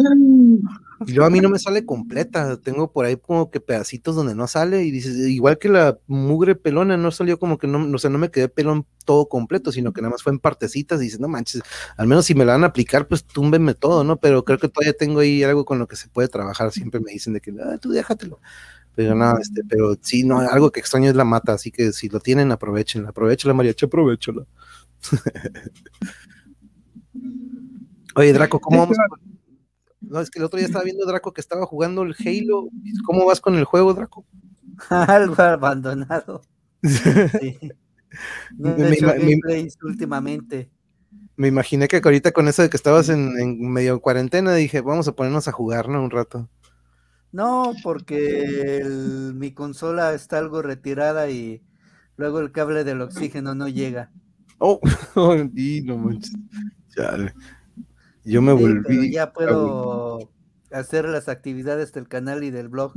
Y 1.05 1.11
luego 1.13 1.27
a 1.27 1.29
mí 1.29 1.39
no 1.39 1.49
me 1.49 1.59
sale 1.59 1.85
completa, 1.85 2.59
tengo 2.59 2.91
por 2.91 3.05
ahí 3.05 3.15
como 3.17 3.51
que 3.51 3.59
pedacitos 3.59 4.15
donde 4.15 4.33
no 4.33 4.47
sale 4.47 4.83
y 4.83 4.89
dices, 4.89 5.15
igual 5.27 5.59
que 5.59 5.69
la 5.69 5.99
mugre 6.07 6.55
pelona, 6.55 6.97
no 6.97 7.11
salió 7.11 7.37
como 7.37 7.59
que 7.59 7.67
no, 7.67 7.95
o 7.95 7.97
sea, 7.99 8.09
no 8.09 8.17
me 8.17 8.31
quedé 8.31 8.49
pelón 8.49 8.87
todo 9.05 9.27
completo, 9.29 9.71
sino 9.71 9.93
que 9.93 10.01
nada 10.01 10.11
más 10.11 10.23
fue 10.23 10.31
en 10.33 10.39
partecitas 10.39 10.99
y 10.99 11.05
dices, 11.05 11.19
no 11.19 11.27
manches, 11.27 11.61
al 11.95 12.07
menos 12.07 12.25
si 12.25 12.33
me 12.33 12.43
la 12.45 12.53
van 12.53 12.63
a 12.63 12.67
aplicar, 12.67 13.07
pues 13.07 13.23
túmbeme 13.23 13.75
todo, 13.75 14.03
¿no? 14.03 14.17
Pero 14.17 14.43
creo 14.43 14.57
que 14.57 14.69
todavía 14.69 14.93
tengo 14.93 15.19
ahí 15.19 15.43
algo 15.43 15.63
con 15.65 15.77
lo 15.77 15.87
que 15.87 15.95
se 15.97 16.07
puede 16.09 16.27
trabajar, 16.27 16.71
siempre 16.71 16.99
me 16.99 17.11
dicen 17.11 17.33
de 17.33 17.41
que, 17.41 17.51
ah, 17.63 17.77
tú 17.79 17.91
déjatelo. 17.91 18.39
Pero 18.95 19.15
no, 19.15 19.37
este, 19.37 19.61
pero 19.67 19.95
sí, 20.01 20.23
no, 20.23 20.39
algo 20.39 20.71
que 20.71 20.79
extraño 20.81 21.09
es 21.09 21.15
la 21.15 21.23
mata, 21.23 21.53
así 21.53 21.71
que 21.71 21.91
si 21.93 22.09
lo 22.09 22.19
tienen, 22.19 22.51
aprovechenla, 22.51 23.09
aprovechenla, 23.09 23.53
mariachi, 23.53 23.85
aprovechenla. 23.85 24.45
Oye, 28.15 28.33
Draco, 28.33 28.59
¿cómo 28.59 28.79
vamos? 28.79 28.97
No, 30.01 30.19
es 30.19 30.29
que 30.29 30.39
el 30.39 30.45
otro 30.45 30.57
día 30.57 30.65
estaba 30.65 30.83
viendo 30.83 31.05
Draco 31.05 31.31
que 31.31 31.41
estaba 31.41 31.65
jugando 31.65 32.01
el 32.03 32.15
Halo. 32.19 32.67
¿Cómo 33.05 33.25
vas 33.25 33.39
con 33.39 33.55
el 33.55 33.63
juego, 33.65 33.93
Draco? 33.93 34.25
Algo 34.89 35.41
abandonado. 35.41 36.41
Sí. 36.83 37.57
No 38.57 38.75
Me- 38.75 38.89
he 38.89 38.93
hecho 38.93 39.05
me- 39.07 39.13
me- 39.13 39.19
gameplays 39.19 39.77
últimamente. 39.83 40.69
Me 41.37 41.47
imaginé 41.47 41.87
que 41.87 42.01
ahorita 42.03 42.33
con 42.33 42.49
eso 42.49 42.61
de 42.61 42.69
que 42.69 42.75
estabas 42.75 43.07
en, 43.07 43.39
en 43.39 43.71
medio 43.71 44.01
cuarentena, 44.01 44.53
dije, 44.53 44.81
vamos 44.81 45.07
a 45.07 45.13
ponernos 45.15 45.47
a 45.47 45.53
jugar, 45.53 45.87
¿no? 45.87 46.03
Un 46.03 46.11
rato. 46.11 46.49
No, 47.31 47.73
porque 47.83 48.77
el- 48.77 49.33
mi 49.35 49.51
consola 49.53 50.13
está 50.13 50.37
algo 50.37 50.61
retirada 50.61 51.29
y 51.29 51.61
luego 52.17 52.39
el 52.39 52.51
cable 52.51 52.83
del 52.83 53.01
oxígeno 53.01 53.55
no 53.55 53.67
llega. 53.67 54.11
Oh, 54.59 54.79
y 55.55 55.81
no 55.81 55.97
manches. 55.97 56.33
Chale. 56.89 57.33
Yo 58.23 58.41
me 58.41 58.55
Sí, 58.57 58.81
pero 58.83 58.83
volví. 58.97 59.11
ya 59.11 59.33
puedo 59.33 60.29
hacer 60.71 61.05
las 61.09 61.29
actividades 61.29 61.93
del 61.93 62.07
canal 62.07 62.43
y 62.43 62.51
del 62.51 62.69
blog 62.69 62.93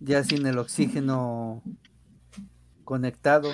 ya 0.00 0.24
sin 0.24 0.46
el 0.46 0.58
oxígeno 0.58 1.62
conectado. 2.84 3.50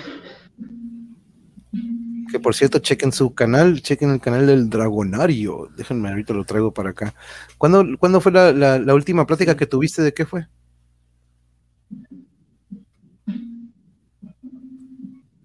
Que 2.31 2.39
por 2.39 2.53
cierto, 2.55 2.79
chequen 2.79 3.11
su 3.13 3.33
canal, 3.33 3.81
chequen 3.81 4.09
el 4.11 4.19
canal 4.19 4.45
del 4.47 4.69
Dragonario. 4.69 5.69
Déjenme, 5.77 6.09
ahorita 6.09 6.33
lo 6.33 6.43
traigo 6.43 6.73
para 6.73 6.89
acá. 6.89 7.13
¿Cuándo, 7.57 7.85
¿cuándo 7.99 8.19
fue 8.19 8.31
la, 8.33 8.51
la- 8.51 8.79
la 8.79 8.93
última 8.93 9.25
plática 9.25 9.55
que 9.55 9.65
tuviste? 9.65 10.01
¿De 10.01 10.13
qué 10.13 10.25
fue? 10.25 10.47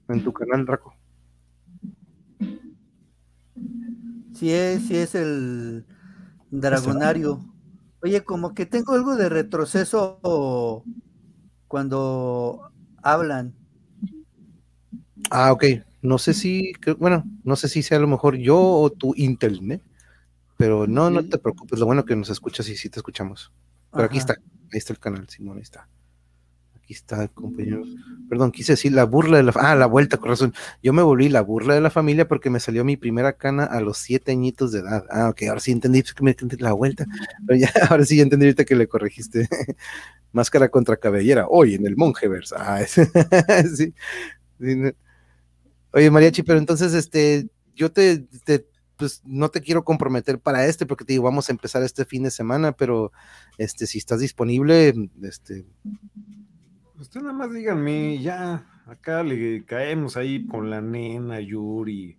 En 0.09 0.22
tu 0.22 0.32
canal, 0.32 0.66
Draco. 0.66 0.94
Sí 4.34 4.50
es, 4.52 4.82
sí 4.82 4.96
es 4.96 5.14
el 5.14 5.84
dragonario. 6.50 7.44
Oye, 8.02 8.24
como 8.24 8.54
que 8.54 8.66
tengo 8.66 8.94
algo 8.94 9.14
de 9.14 9.28
retroceso 9.28 10.84
cuando 11.68 12.60
hablan. 13.02 13.54
Ah, 15.30 15.52
ok. 15.52 15.64
No 16.02 16.18
sé 16.18 16.34
si, 16.34 16.72
bueno, 16.98 17.24
no 17.44 17.56
sé 17.56 17.68
si 17.68 17.82
sea 17.82 17.98
a 17.98 18.00
lo 18.00 18.08
mejor 18.08 18.36
yo 18.36 18.58
o 18.60 18.90
tu 18.90 19.14
internet, 19.16 19.80
pero 20.56 20.86
no, 20.86 21.10
no 21.10 21.24
te 21.24 21.38
preocupes. 21.38 21.78
Lo 21.78 21.86
bueno 21.86 22.04
que 22.04 22.16
nos 22.16 22.28
escuchas 22.28 22.68
y 22.68 22.76
sí 22.76 22.88
te 22.90 22.98
escuchamos. 22.98 23.52
Pero 23.92 24.04
aquí 24.06 24.18
está, 24.18 24.34
ahí 24.34 24.78
está 24.78 24.92
el 24.92 24.98
canal, 24.98 25.28
Simón, 25.28 25.56
ahí 25.58 25.62
está. 25.62 25.88
Aquí 26.76 26.92
está, 26.94 27.28
compañeros. 27.28 27.88
Perdón, 28.28 28.50
quise 28.50 28.72
decir 28.72 28.92
la 28.92 29.04
burla 29.04 29.36
de 29.36 29.44
la, 29.44 29.52
ah, 29.56 29.76
la 29.76 29.86
vuelta, 29.86 30.16
con 30.16 30.30
razón. 30.30 30.52
Yo 30.82 30.92
me 30.92 31.02
volví 31.02 31.28
la 31.28 31.40
burla 31.42 31.74
de 31.74 31.80
la 31.80 31.90
familia 31.90 32.26
porque 32.26 32.50
me 32.50 32.58
salió 32.58 32.84
mi 32.84 32.96
primera 32.96 33.34
cana 33.34 33.64
a 33.64 33.80
los 33.80 33.98
siete 33.98 34.32
añitos 34.32 34.72
de 34.72 34.80
edad. 34.80 35.04
Ah, 35.10 35.28
ok, 35.28 35.42
ahora 35.48 35.60
sí 35.60 35.70
entendí 35.70 36.00
es 36.00 36.12
que 36.12 36.24
me 36.24 36.32
entendí 36.32 36.56
la 36.56 36.72
vuelta. 36.72 37.06
Pero 37.46 37.60
ya, 37.60 37.70
ahora 37.90 38.04
sí 38.04 38.16
ya 38.16 38.22
entendí 38.24 38.46
ahorita 38.46 38.64
que 38.64 38.74
le 38.74 38.88
corregiste. 38.88 39.48
Máscara 40.32 40.68
contra 40.70 40.96
cabellera, 40.96 41.46
hoy 41.48 41.74
en 41.74 41.86
el 41.86 41.96
Monjeverse. 41.96 42.54
Ah, 42.58 42.80
ese- 42.80 43.06
sí. 43.76 43.94
Sí, 44.58 44.76
no. 44.76 44.90
Oye, 45.93 46.10
Mariachi, 46.10 46.43
pero 46.43 46.59
entonces, 46.59 46.94
este, 46.94 47.48
yo 47.74 47.93
te, 47.93 48.19
te- 48.44 48.66
pues 48.97 49.23
no 49.24 49.48
te 49.51 49.60
quiero 49.60 49.85
comprometer 49.85 50.39
para 50.39 50.66
este, 50.66 50.86
porque 50.86 51.05
te 51.05 51.12
digo, 51.14 51.24
vamos 51.24 51.48
a 51.48 51.52
empezar 51.52 51.82
este 51.82 52.05
fin 52.05 52.23
de 52.23 52.31
semana, 52.31 52.73
pero 52.73 53.12
este, 53.59 53.86
si 53.86 53.98
estás 53.98 54.20
disponible, 54.20 54.94
este, 55.23 55.64
Usted 56.98 57.20
nada 57.20 57.32
más 57.32 57.52
díganme, 57.52 58.20
ya, 58.23 58.64
acá 58.86 59.24
le 59.24 59.64
caemos 59.64 60.16
ahí 60.16 60.47
con 60.47 60.70
la 60.70 60.81
nena, 60.81 61.40
Yuri, 61.40 62.16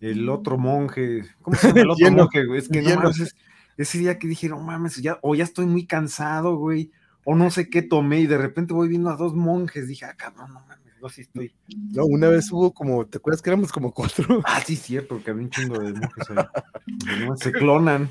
el 0.00 0.28
otro 0.30 0.56
monje, 0.56 1.22
¿cómo 1.42 1.56
se 1.58 1.68
llama 1.68 1.80
el 1.82 1.90
otro 1.90 2.10
monje, 2.10 2.44
güey? 2.46 2.58
Es 2.58 2.68
que 2.70 2.80
no 2.80 2.96
mames, 2.96 3.36
ese 3.76 3.98
día 3.98 4.18
que 4.18 4.26
dije, 4.28 4.48
no 4.48 4.60
mames, 4.60 4.96
ya, 4.96 5.18
o 5.20 5.34
ya 5.34 5.44
estoy 5.44 5.66
muy 5.66 5.86
cansado, 5.86 6.56
güey, 6.56 6.90
o 7.24 7.34
no 7.34 7.50
sé 7.50 7.68
qué 7.68 7.82
tomé, 7.82 8.20
y 8.20 8.26
de 8.26 8.38
repente 8.38 8.72
voy 8.72 8.88
viendo 8.88 9.10
a 9.10 9.16
dos 9.16 9.34
monjes, 9.34 9.88
dije, 9.88 10.06
ah, 10.06 10.14
cabrón, 10.16 10.54
no 10.54 10.60
mames, 10.60 10.83
no, 11.04 11.10
sí 11.10 11.20
estoy. 11.20 11.54
no, 11.92 12.06
una 12.06 12.28
vez 12.30 12.50
hubo 12.50 12.72
como, 12.72 13.06
¿te 13.06 13.18
acuerdas 13.18 13.42
que 13.42 13.50
éramos 13.50 13.70
como 13.70 13.92
cuatro? 13.92 14.42
Ah, 14.46 14.62
sí, 14.64 14.74
cierto, 14.74 15.22
que 15.22 15.30
había 15.30 15.42
un 15.42 15.50
chingo 15.50 15.78
de 15.78 15.92
monjes 15.92 16.30
ahí. 16.30 17.28
se 17.36 17.52
clonan. 17.52 18.08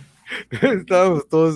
Estábamos 0.61 1.27
todos, 1.27 1.55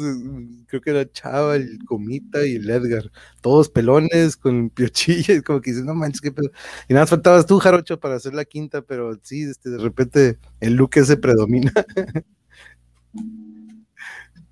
creo 0.65 0.81
que 0.81 0.89
era 0.89 1.09
Chava, 1.11 1.55
el 1.55 1.77
Comita 1.85 2.43
y 2.45 2.55
el 2.55 2.67
Edgar, 2.69 3.11
todos 3.41 3.69
pelones 3.69 4.35
con 4.35 4.71
piochillas, 4.71 5.43
como 5.43 5.61
que 5.61 5.69
dices, 5.71 5.85
no 5.85 5.93
manches, 5.93 6.21
qué 6.21 6.31
pedo. 6.31 6.49
Y 6.89 6.93
nada 6.93 7.03
más 7.03 7.11
faltabas 7.11 7.45
tú, 7.45 7.59
Jarocho, 7.59 7.99
para 7.99 8.15
hacer 8.15 8.33
la 8.33 8.43
quinta, 8.43 8.81
pero 8.81 9.17
sí, 9.21 9.43
este, 9.43 9.69
de 9.69 9.77
repente 9.77 10.39
el 10.59 10.73
look 10.73 10.91
ese 10.95 11.17
predomina. 11.17 11.71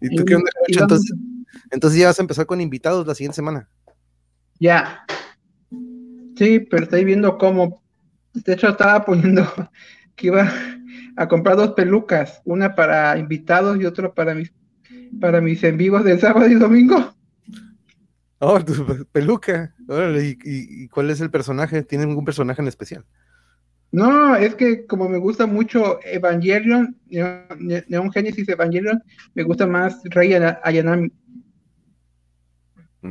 ¿Y 0.02 0.16
tú 0.16 0.24
qué 0.24 0.36
onda, 0.36 0.52
Jarocho? 0.54 0.84
Entonces, 0.84 1.14
entonces 1.72 2.00
ya 2.00 2.08
vas 2.08 2.20
a 2.20 2.22
empezar 2.22 2.46
con 2.46 2.62
invitados 2.62 3.08
la 3.08 3.16
siguiente 3.16 3.38
semana. 3.38 3.68
Ya. 4.60 5.04
Sí, 6.38 6.60
pero 6.60 6.84
estoy 6.84 7.06
viendo 7.06 7.38
cómo. 7.38 7.82
De 8.34 8.54
hecho, 8.54 8.70
estaba 8.70 9.06
poniendo 9.06 9.44
que 10.16 10.28
iba 10.28 10.52
a 11.16 11.28
comprar 11.28 11.56
dos 11.56 11.72
pelucas, 11.74 12.42
una 12.46 12.76
para 12.76 13.18
invitados 13.18 13.80
y 13.80 13.86
otra 13.86 14.14
para 14.14 14.36
mis 14.36 14.54
para 15.20 15.42
mis 15.42 15.64
en 15.64 15.78
vivos 15.78 16.04
del 16.04 16.20
sábado 16.20 16.48
y 16.48 16.56
domingo. 16.56 17.16
Oh, 18.40 18.64
tu 18.64 18.86
pe- 18.86 19.06
peluca. 19.12 19.74
Órale, 19.88 20.38
¿y, 20.44 20.88
cuál 20.90 21.10
es 21.10 21.22
el 21.22 21.32
personaje? 21.32 21.84
¿Tiene 21.84 22.04
algún 22.04 22.26
personaje 22.26 22.62
en 22.62 22.68
especial? 22.68 23.06
No, 23.92 24.36
es 24.36 24.56
que 24.56 24.86
como 24.86 25.08
me 25.08 25.18
gusta 25.18 25.46
mucho 25.46 26.00
Evangelion, 26.04 26.98
Neo- 27.10 27.48
Ne- 27.58 27.86
Neon 27.88 28.12
Genesis 28.12 28.48
Evangelion, 28.50 29.02
me 29.34 29.44
gusta 29.44 29.66
más 29.66 30.02
Rey 30.06 30.34
Ana- 30.34 30.60
Ayanami. 30.64 31.12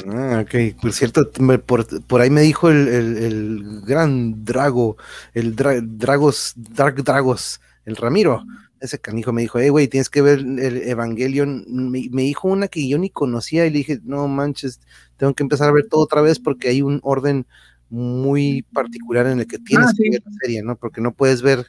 Ah, 0.08 0.42
ok. 0.44 0.80
Por 0.80 0.92
cierto, 0.92 1.30
me- 1.40 1.58
por, 1.58 1.86
por 2.06 2.20
ahí 2.20 2.30
me 2.30 2.42
dijo 2.42 2.68
el, 2.70 2.88
el- 2.88 3.16
el 3.18 3.80
gran 3.86 4.44
Drago, 4.44 4.96
el 5.34 5.54
Dra- 5.56 5.80
Dragos, 5.82 6.52
Dark 6.56 7.02
Dragos, 7.04 7.60
el 7.84 7.96
Ramiro. 7.96 8.44
Ese 8.80 8.98
canijo 8.98 9.32
me 9.32 9.42
dijo, 9.42 9.58
hey, 9.58 9.70
güey, 9.70 9.88
tienes 9.88 10.10
que 10.10 10.20
ver 10.20 10.40
el 10.40 10.76
Evangelion. 10.88 11.64
Me, 11.68 12.08
me 12.10 12.22
dijo 12.22 12.48
una 12.48 12.68
que 12.68 12.86
yo 12.86 12.98
ni 12.98 13.08
conocía 13.08 13.66
y 13.66 13.70
le 13.70 13.78
dije, 13.78 14.00
no 14.04 14.28
manches, 14.28 14.80
tengo 15.16 15.32
que 15.34 15.42
empezar 15.42 15.68
a 15.68 15.72
ver 15.72 15.86
todo 15.88 16.02
otra 16.02 16.20
vez 16.20 16.38
porque 16.38 16.68
hay 16.68 16.82
un 16.82 17.00
orden 17.02 17.46
muy 17.88 18.62
particular 18.72 19.26
en 19.26 19.40
el 19.40 19.46
que 19.46 19.58
tienes 19.58 19.88
Ah, 19.90 19.92
que 19.96 20.10
ver 20.10 20.22
la 20.24 20.32
serie, 20.40 20.62
¿no? 20.62 20.76
Porque 20.76 21.00
no 21.00 21.12
puedes 21.12 21.40
ver, 21.42 21.66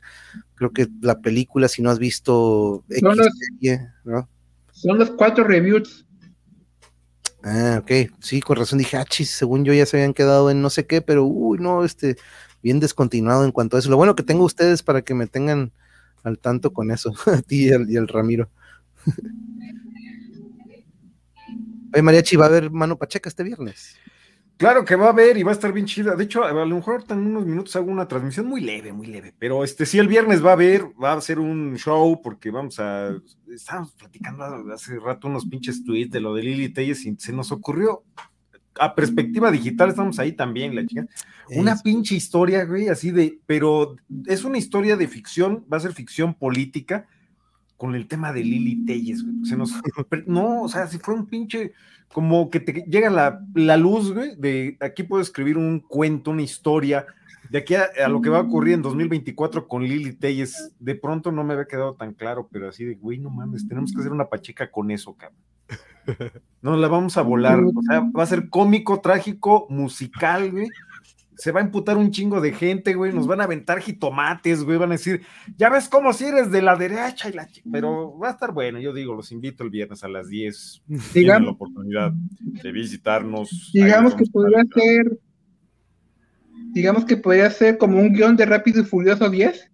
creo 0.56 0.72
que 0.72 0.88
la 1.02 1.19
película 1.19 1.68
si 1.68 1.81
no 1.81 1.89
has 1.89 1.99
visto 1.99 2.84
X 2.89 3.03
serie, 3.60 3.88
¿no? 4.03 4.27
Son 4.72 4.97
los 4.97 5.11
cuatro 5.11 5.43
reviews. 5.45 6.05
Ah, 7.48 7.78
ok. 7.80 7.92
Sí, 8.20 8.42
con 8.42 8.58
razón 8.58 8.80
dije, 8.80 8.98
ah, 8.98 9.06
chis, 9.06 9.30
según 9.30 9.64
yo 9.64 9.72
ya 9.72 9.86
se 9.86 9.98
habían 9.98 10.16
quedado 10.16 10.50
en 10.50 10.64
no 10.64 10.72
sé 10.72 10.88
qué, 10.88 11.02
pero 11.02 11.26
uy, 11.26 11.60
no, 11.60 11.86
este, 11.86 12.18
bien 12.64 12.80
descontinuado 12.80 13.46
en 13.46 13.52
cuanto 13.52 13.78
a 13.78 13.80
eso. 13.80 13.92
Lo 13.92 13.98
bueno 13.98 14.16
que 14.16 14.24
tengo 14.24 14.44
ustedes 14.44 14.82
para 14.82 15.04
que 15.04 15.14
me 15.14 15.28
tengan 15.28 15.72
al 16.24 16.40
tanto 16.40 16.74
con 16.74 16.90
eso, 16.90 17.14
a 17.28 17.44
ti 17.44 17.68
y 17.68 17.72
al, 17.72 17.88
y 17.90 17.98
al 17.98 18.08
Ramiro. 18.08 18.50
Oye, 21.94 22.02
Mariachi, 22.02 22.36
va 22.36 22.46
a 22.46 22.50
haber 22.50 22.72
mano 22.72 22.98
pacheca 22.98 23.30
este 23.30 23.44
viernes. 23.44 23.96
Claro 24.58 24.84
que 24.84 24.96
va 24.96 25.08
a 25.08 25.10
haber 25.10 25.38
y 25.38 25.44
va 25.44 25.52
a 25.52 25.54
estar 25.54 25.72
bien 25.72 25.86
chida. 25.86 26.16
De 26.16 26.24
hecho, 26.24 26.44
a 26.44 26.52
lo 26.52 26.76
mejor 26.76 27.04
en 27.10 27.20
unos 27.20 27.46
minutos 27.46 27.76
hago 27.76 27.92
una 27.92 28.08
transmisión 28.08 28.48
muy 28.48 28.62
leve, 28.62 28.92
muy 28.92 29.06
leve. 29.06 29.34
Pero 29.38 29.64
este 29.64 29.86
sí, 29.86 30.00
el 30.00 30.08
viernes 30.08 30.44
va 30.44 30.52
a 30.52 30.54
haber, 30.54 30.86
va 31.02 31.14
a 31.14 31.22
ser 31.22 31.40
un 31.40 31.76
show 31.78 32.22
porque 32.24 32.50
vamos 32.50 32.80
a. 32.80 33.16
Estábamos 33.56 33.94
platicando 33.94 34.44
hace 34.73 34.99
rato 34.99 35.27
unos 35.27 35.45
pinches 35.45 35.84
tweets 35.84 36.11
de 36.11 36.19
lo 36.19 36.34
de 36.36 36.44
Lili 36.44 36.69
Telles 36.69 37.06
y 37.06 37.15
se 37.18 37.34
nos 37.34 37.52
ocurrió. 37.52 38.03
A 38.77 38.94
perspectiva 38.94 39.52
digital, 39.52 39.90
estamos 39.90 40.19
ahí 40.19 40.34
también, 40.34 40.76
la 40.76 40.86
chica. 40.86 41.07
Una 41.56 41.77
pinche 41.77 42.15
historia, 42.15 42.65
güey, 42.65 42.90
así 42.90 43.11
de. 43.11 43.40
Pero 43.45 43.95
es 44.26 44.44
una 44.44 44.57
historia 44.57 44.98
de 44.98 45.07
ficción, 45.07 45.65
va 45.72 45.77
a 45.77 45.80
ser 45.80 45.94
ficción 45.94 46.34
política. 46.34 47.07
con 47.77 47.95
el 47.95 48.07
tema 48.07 48.32
de 48.32 48.44
Lili 48.44 48.86
Telles, 48.86 49.23
güey. 49.23 49.45
Se 49.45 49.56
nos, 49.57 49.73
no, 50.27 50.64
o 50.64 50.69
sea, 50.69 50.88
si 50.88 50.98
fue 50.98 51.14
un 51.14 51.26
pinche, 51.26 51.73
como 52.11 52.49
que 52.49 52.60
te 52.60 52.86
llega 52.88 53.10
la, 53.10 53.45
la 53.53 53.77
luz, 53.77 54.14
güey, 54.14 54.36
de 54.38 54.77
aquí 54.80 55.03
puedo 55.03 55.22
escribir 55.22 55.57
un 55.57 55.80
cuento, 55.80 56.32
una 56.32 56.41
historia, 56.41 57.06
de 57.50 57.58
aquí 57.58 57.76
a, 57.76 57.90
a, 58.04 58.08
lo 58.08 58.22
que 58.22 58.30
va 58.30 58.40
a 58.40 58.42
ocurrir 58.42 58.74
en 58.76 58.82
2024 58.82 59.68
con 59.68 59.84
Lili 59.84 60.14
Telles, 60.14 60.74
de 60.80 60.96
pronto 60.96 61.32
no 61.32 61.44
me 61.44 61.54
había 61.54 61.68
quedado 61.68 61.96
tan 61.96 62.14
claro, 62.14 62.48
pero 62.52 62.70
así 62.70 62.86
de, 62.86 62.96
güey, 62.96 63.18
no 63.18 63.30
mames, 63.30 63.68
tenemos 63.68 63.92
que 63.92 64.00
hacer 64.00 64.12
una 64.12 64.30
pacheca 64.30 64.72
con 64.72 64.92
eso, 64.92 65.16
cabrón. 65.16 65.42
No 66.62 66.76
la 66.78 66.88
vamos 66.88 67.16
a 67.16 67.22
volar, 67.22 67.60
o 67.60 67.82
sea, 67.88 68.00
va 68.00 68.24
a 68.24 68.26
ser 68.26 68.50
cómico, 68.50 69.00
trágico, 69.00 69.68
musical, 69.70 70.52
güey. 70.52 70.68
Se 71.38 71.52
va 71.52 71.60
a 71.60 71.64
imputar 71.64 71.96
un 71.96 72.10
chingo 72.10 72.42
de 72.42 72.54
gente, 72.54 72.96
güey. 72.96 73.14
Nos 73.14 73.28
van 73.28 73.42
a 73.42 73.44
aventar 73.44 73.82
jitomates, 73.82 74.64
güey. 74.64 74.80
Van 74.80 74.90
a 74.90 74.94
decir, 74.94 75.22
ya 75.58 75.70
ves 75.70 75.88
cómo 75.88 76.12
si 76.12 76.26
eres 76.26 76.50
de 76.50 76.64
la 76.64 76.76
derecha 76.76 77.30
y 77.30 77.34
la 77.34 77.48
pero 77.72 78.18
va 78.18 78.30
a 78.30 78.32
estar 78.32 78.52
bueno. 78.52 78.80
Yo 78.80 78.94
digo, 78.94 79.14
los 79.14 79.32
invito 79.32 79.64
el 79.64 79.70
viernes 79.70 80.04
a 80.04 80.08
las 80.08 80.28
10. 80.28 80.84
Tienen 81.14 81.46
la 81.46 81.52
oportunidad 81.52 82.14
de 82.40 82.72
visitarnos. 82.72 83.70
Digamos 83.72 84.16
que 84.16 84.26
podría 84.26 84.64
ser, 84.74 85.20
digamos 86.76 87.06
que 87.06 87.15
podría 87.15 87.49
ser 87.49 87.77
como 87.77 87.97
un 87.97 88.11
guion 88.11 88.35
de 88.35 88.45
Rápido 88.45 88.81
y 88.81 88.85
Furioso 88.85 89.30
10. 89.30 89.72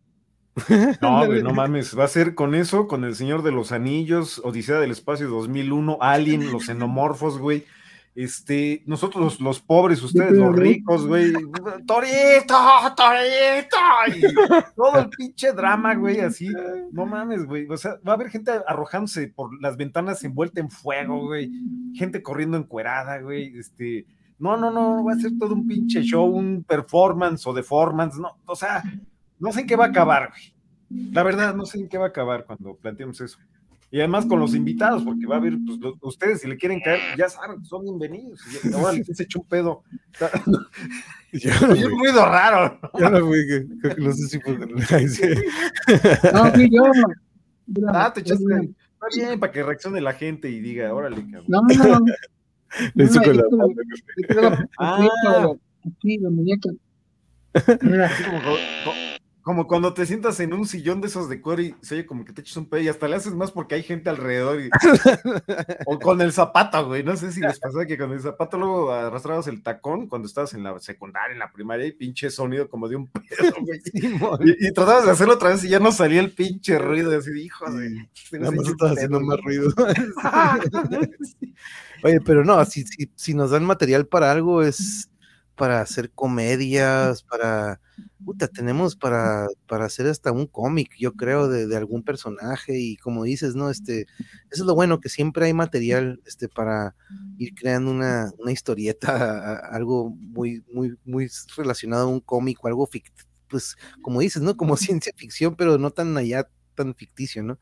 No, 1.02 1.26
güey, 1.26 1.42
no 1.44 1.54
mames, 1.54 1.98
va 1.98 2.04
a 2.04 2.10
ser 2.10 2.36
con 2.36 2.54
eso, 2.54 2.88
con 2.88 3.04
el 3.04 3.16
Señor 3.16 3.42
de 3.42 3.52
los 3.52 3.72
Anillos, 3.72 4.40
Odisea 4.44 4.80
del 4.80 4.92
Espacio 4.92 5.28
2001, 5.30 5.98
Alien, 6.00 6.52
los 6.52 6.66
xenomorfos, 6.66 7.40
güey. 7.40 7.66
Este, 8.14 8.84
nosotros 8.86 9.40
los, 9.40 9.62
pobres, 9.62 10.04
ustedes 10.04 10.34
los 10.34 10.54
ricos, 10.54 11.08
güey. 11.08 11.32
Torito, 11.88 12.56
Torito. 12.96 13.78
Y 14.08 14.76
todo 14.76 15.00
el 15.00 15.10
pinche 15.10 15.54
drama, 15.54 15.96
güey, 15.96 16.20
así. 16.20 16.50
No 16.92 17.06
mames, 17.06 17.46
güey. 17.46 17.68
O 17.70 17.78
sea, 17.78 17.96
va 18.06 18.12
a 18.12 18.16
haber 18.16 18.30
gente 18.30 18.52
arrojándose 18.68 19.30
por 19.30 19.60
las 19.62 19.78
ventanas 19.78 20.24
envuelta 20.26 20.60
en 20.60 20.70
fuego, 20.70 21.28
güey. 21.28 21.50
Gente 21.96 22.22
corriendo 22.22 22.58
encuerada, 22.58 23.20
güey. 23.22 23.58
Este, 23.58 24.06
no, 24.42 24.58
no, 24.58 24.72
no, 24.72 25.04
va 25.04 25.14
a 25.14 25.20
ser 25.20 25.32
todo 25.40 25.54
un 25.54 25.68
pinche 25.68 26.02
show, 26.02 26.26
un 26.26 26.64
performance 26.64 27.46
o 27.46 27.54
deformance, 27.54 28.18
no, 28.18 28.40
o 28.46 28.56
sea, 28.56 28.84
no 29.40 29.52
sé 29.52 29.62
en 29.62 29.68
qué 29.68 29.76
va 29.76 29.86
a 29.86 29.90
acabar, 29.90 30.30
güey. 30.30 31.12
La 31.14 31.24
verdad, 31.24 31.56
no 31.56 31.66
sé 31.66 31.80
en 31.80 31.88
qué 31.88 31.98
va 31.98 32.06
a 32.06 32.10
acabar 32.10 32.46
cuando 32.46 32.76
planteemos 32.76 33.22
eso. 33.22 33.38
Y 33.92 34.00
además 34.00 34.26
con 34.26 34.40
los 34.40 34.56
invitados, 34.56 35.04
porque 35.04 35.28
va 35.28 35.36
a 35.36 35.38
haber, 35.38 35.58
pues, 35.66 35.78
los, 35.80 35.96
ustedes 36.02 36.42
si 36.42 36.48
le 36.48 36.58
quieren 36.58 36.80
caer, 36.80 37.00
ya 37.18 37.30
saben, 37.30 37.64
son 37.64 37.84
bienvenidos. 37.84 38.42
Y 38.64 38.74
ahora 38.74 38.94
les 38.94 39.06
se 39.06 39.24
echó 39.24 39.42
un 39.42 39.48
pedo. 39.48 39.84
Yo 41.34 41.52
no 41.62 41.74
un 41.74 42.00
ruido 42.00 42.26
raro. 42.26 42.80
Yo 42.98 43.10
no 43.10 43.20
fui, 43.28 43.46
que, 43.48 43.90
que, 43.90 44.02
no 44.02 44.12
sé 44.12 44.28
si 44.28 44.40
fue. 44.40 44.58
No, 46.34 46.46
fui 46.54 46.70
yo. 46.70 46.84
Ah, 47.88 48.12
te 48.12 48.20
echaste. 48.20 48.44
Está 48.44 49.08
bien, 49.16 49.40
para 49.40 49.52
que 49.54 49.64
reaccione 49.64 50.02
la 50.02 50.12
gente 50.12 50.50
y 50.50 50.60
diga, 50.60 50.94
órale, 50.94 51.24
cabrón. 51.32 51.46
No, 51.48 51.62
no, 51.62 52.00
no. 52.00 52.06
Hizo 52.96 53.22
con 53.22 53.38
la 53.38 54.70
Ah. 54.80 55.08
Como, 59.42 59.66
cuando 59.66 59.92
te 59.96 60.06
sientas 60.06 60.40
en 60.40 60.54
un 60.54 60.68
sillón 60.68 61.02
de 61.02 61.08
esos 61.08 61.28
de 61.28 61.42
cuero 61.42 61.64
y 61.64 61.76
se 61.82 61.96
oye 61.96 62.06
como 62.06 62.24
que 62.24 62.32
te 62.32 62.42
echas 62.42 62.58
un 62.58 62.70
pedo 62.70 62.82
y 62.82 62.90
hasta 62.90 63.08
le 63.08 63.16
haces 63.16 63.34
más 63.34 63.52
porque 63.52 63.74
hay 63.74 63.82
gente 63.82 64.12
alrededor. 64.12 64.62
Y... 64.62 64.70
o 65.88 66.00
con 66.00 66.22
el 66.22 66.32
zapato, 66.32 66.86
güey. 66.86 67.04
No 67.04 67.18
sé 67.18 67.32
si 67.32 67.42
les 67.42 67.60
pasa 67.60 67.88
que 67.88 67.98
con 67.98 68.12
el 68.12 68.22
zapato 68.22 68.60
luego 68.60 68.92
arrastrabas 68.92 69.48
el 69.48 69.64
tacón 69.64 70.08
cuando 70.08 70.28
estabas 70.28 70.54
en 70.54 70.62
la 70.62 70.80
secundaria, 70.80 71.34
en 71.34 71.40
la 71.40 71.52
primaria, 71.52 71.88
y 71.88 71.92
pinche 71.92 72.30
sonido 72.30 72.70
como 72.70 72.88
de 72.88 72.98
un 72.98 73.08
pedo, 73.08 73.56
güey. 73.62 73.82
Y, 74.46 74.68
y 74.68 74.72
tratabas 74.74 75.06
de 75.06 75.12
hacerlo 75.12 75.34
otra 75.34 75.50
vez 75.50 75.64
y 75.64 75.70
ya 75.70 75.80
no 75.80 75.92
salía 75.92 76.20
el 76.20 76.32
pinche 76.32 76.78
ruido. 76.78 77.12
Y 77.12 77.16
así, 77.16 77.32
hijo 77.42 77.66
de. 77.72 78.08
Nada 78.34 78.52
más 78.52 78.68
estás 78.68 78.92
haciendo 78.92 79.20
más 79.22 79.40
ruido. 79.42 79.74
Oye, 82.04 82.20
pero 82.26 82.44
no, 82.44 82.64
si, 82.66 82.84
si, 82.84 83.12
si 83.16 83.34
nos 83.34 83.52
dan 83.52 83.66
material 83.66 84.08
para 84.08 84.32
algo 84.32 84.64
es 84.64 85.10
para 85.56 85.82
hacer 85.82 86.12
comedias, 86.12 87.24
para... 87.24 87.80
Puta, 88.26 88.48
tenemos 88.48 88.96
para, 88.96 89.48
para 89.68 89.86
hacer 89.86 90.08
hasta 90.08 90.32
un 90.32 90.48
cómic, 90.48 90.96
yo 90.98 91.14
creo, 91.14 91.48
de, 91.48 91.68
de, 91.68 91.78
algún 91.78 92.04
personaje 92.04 92.80
y 92.80 92.98
como 92.98 93.24
dices, 93.24 93.54
¿no? 93.54 93.70
Este, 93.70 94.08
eso 94.50 94.64
es 94.64 94.66
lo 94.66 94.74
bueno, 94.74 95.00
que 95.00 95.10
siempre 95.10 95.46
hay 95.46 95.54
material 95.54 96.20
este, 96.26 96.48
para 96.48 96.96
ir 97.38 97.54
creando 97.54 97.92
una, 97.92 98.32
una 98.40 98.52
historieta, 98.52 99.56
algo 99.72 100.10
muy, 100.10 100.64
muy, 100.72 100.96
muy 101.06 101.30
relacionado 101.56 102.06
a 102.06 102.12
un 102.12 102.22
cómic 102.22 102.64
o 102.64 102.68
algo 102.68 102.88
ficticio, 102.88 103.28
pues 103.48 103.76
como 104.02 104.22
dices, 104.22 104.42
¿no? 104.42 104.58
Como 104.58 104.78
ciencia 104.78 105.14
ficción, 105.16 105.56
pero 105.56 105.78
no 105.78 105.92
tan 105.92 106.18
allá 106.18 106.48
tan 106.76 106.96
ficticio, 106.96 107.44
¿no? 107.44 107.60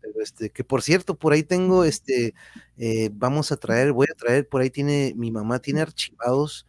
Pero 0.00 0.22
este, 0.22 0.50
que 0.50 0.64
por 0.64 0.82
cierto, 0.82 1.16
por 1.18 1.32
ahí 1.32 1.42
tengo, 1.42 1.84
este, 1.84 2.34
eh, 2.78 3.10
vamos 3.12 3.52
a 3.52 3.56
traer, 3.56 3.92
voy 3.92 4.06
a 4.10 4.14
traer, 4.14 4.48
por 4.48 4.62
ahí 4.62 4.70
tiene, 4.70 5.14
mi 5.16 5.30
mamá 5.30 5.58
tiene 5.60 5.80
archivados 5.80 6.66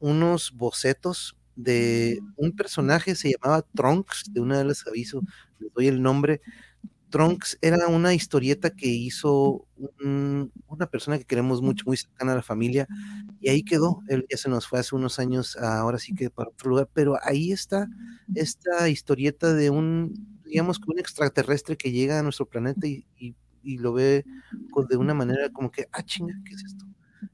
unos 0.00 0.52
bocetos 0.52 1.36
de 1.56 2.20
un 2.36 2.52
personaje, 2.52 3.14
se 3.14 3.32
llamaba 3.32 3.62
Trunks, 3.74 4.32
de 4.32 4.40
una 4.40 4.58
de 4.58 4.64
las 4.64 4.86
aviso, 4.86 5.22
les 5.58 5.72
doy 5.72 5.88
el 5.88 6.02
nombre. 6.02 6.40
Trunks 7.10 7.58
era 7.62 7.86
una 7.88 8.14
historieta 8.14 8.70
que 8.70 8.88
hizo 8.88 9.66
un, 10.00 10.52
una 10.68 10.86
persona 10.86 11.18
que 11.18 11.24
queremos 11.24 11.62
mucho, 11.62 11.84
muy 11.86 11.96
cercana 11.96 12.32
a 12.32 12.36
la 12.36 12.42
familia, 12.42 12.86
y 13.40 13.48
ahí 13.48 13.62
quedó. 13.62 14.02
Él 14.08 14.26
ya 14.30 14.36
se 14.36 14.50
nos 14.50 14.66
fue 14.66 14.80
hace 14.80 14.94
unos 14.96 15.18
años, 15.18 15.56
ahora 15.56 15.98
sí 15.98 16.14
que 16.14 16.30
para 16.30 16.50
otro 16.50 16.70
lugar, 16.70 16.88
pero 16.92 17.16
ahí 17.22 17.52
está 17.52 17.88
esta 18.34 18.88
historieta 18.88 19.54
de 19.54 19.70
un, 19.70 20.35
digamos 20.46 20.78
que 20.78 20.90
un 20.90 20.98
extraterrestre 20.98 21.76
que 21.76 21.92
llega 21.92 22.18
a 22.18 22.22
nuestro 22.22 22.46
planeta 22.46 22.86
y, 22.86 23.04
lo 23.62 23.92
ve 23.92 24.24
de 24.88 24.96
una 24.96 25.12
manera 25.12 25.50
como 25.50 25.72
que, 25.72 25.88
ah, 25.90 26.04
chinga, 26.04 26.34
¿qué 26.44 26.54
es 26.54 26.64
esto? 26.64 26.86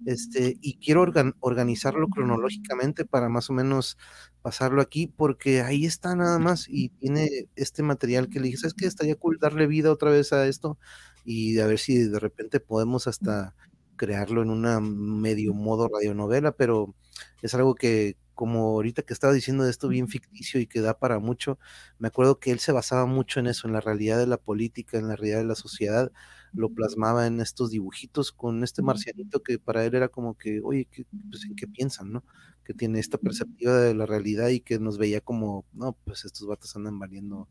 Este, 0.06 0.56
y 0.62 0.78
quiero 0.78 1.02
organ, 1.02 1.34
organizarlo 1.40 2.08
cronológicamente 2.08 3.04
para 3.04 3.28
más 3.28 3.50
o 3.50 3.52
menos 3.52 3.98
pasarlo 4.40 4.80
aquí, 4.80 5.06
porque 5.06 5.60
ahí 5.60 5.84
está 5.84 6.16
nada 6.16 6.38
más 6.38 6.66
y 6.68 6.88
tiene 6.88 7.48
este 7.54 7.82
material 7.82 8.28
que 8.28 8.40
le 8.40 8.46
dije, 8.46 8.58
¿sabes 8.58 8.74
qué? 8.74 8.86
Estaría 8.86 9.14
cool 9.16 9.38
darle 9.38 9.66
vida 9.66 9.92
otra 9.92 10.10
vez 10.10 10.32
a 10.32 10.46
esto 10.46 10.78
y 11.24 11.58
a 11.58 11.66
ver 11.66 11.78
si 11.78 11.98
de 11.98 12.18
repente 12.18 12.60
podemos 12.60 13.06
hasta 13.06 13.54
crearlo 13.96 14.42
en 14.42 14.50
una 14.50 14.80
medio 14.80 15.54
modo 15.54 15.88
radionovela, 15.88 16.52
pero 16.52 16.94
es 17.42 17.54
algo 17.54 17.74
que, 17.74 18.16
como 18.34 18.60
ahorita 18.60 19.02
que 19.02 19.12
estaba 19.12 19.32
diciendo 19.32 19.64
de 19.64 19.70
esto 19.70 19.88
bien 19.88 20.08
ficticio 20.08 20.60
y 20.60 20.66
que 20.66 20.80
da 20.80 20.98
para 20.98 21.18
mucho, 21.18 21.58
me 21.98 22.08
acuerdo 22.08 22.38
que 22.38 22.50
él 22.50 22.58
se 22.58 22.72
basaba 22.72 23.06
mucho 23.06 23.40
en 23.40 23.46
eso, 23.46 23.66
en 23.66 23.74
la 23.74 23.80
realidad 23.80 24.18
de 24.18 24.26
la 24.26 24.36
política, 24.36 24.98
en 24.98 25.08
la 25.08 25.16
realidad 25.16 25.38
de 25.38 25.44
la 25.44 25.54
sociedad, 25.54 26.10
lo 26.52 26.70
plasmaba 26.70 27.26
en 27.26 27.40
estos 27.40 27.70
dibujitos 27.70 28.32
con 28.32 28.62
este 28.62 28.82
marcianito 28.82 29.42
que 29.42 29.58
para 29.58 29.84
él 29.84 29.94
era 29.94 30.08
como 30.08 30.36
que, 30.36 30.60
oye, 30.62 30.86
¿qué, 30.90 31.06
pues, 31.30 31.44
¿en 31.44 31.56
qué 31.56 31.66
piensan, 31.66 32.12
no? 32.12 32.24
Que 32.64 32.74
tiene 32.74 33.00
esta 33.00 33.18
perspectiva 33.18 33.76
de 33.76 33.94
la 33.94 34.06
realidad 34.06 34.48
y 34.48 34.60
que 34.60 34.78
nos 34.78 34.98
veía 34.98 35.20
como, 35.20 35.64
no, 35.72 35.96
pues 36.04 36.24
estos 36.24 36.46
vatos 36.46 36.74
andan 36.76 36.98
valiendo, 36.98 37.48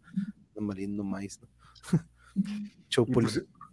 andan 0.49 0.67
valiendo 0.67 1.03
maíz, 1.03 1.39
¿no? 1.41 1.47
Show 2.89 3.05
por, 3.07 3.25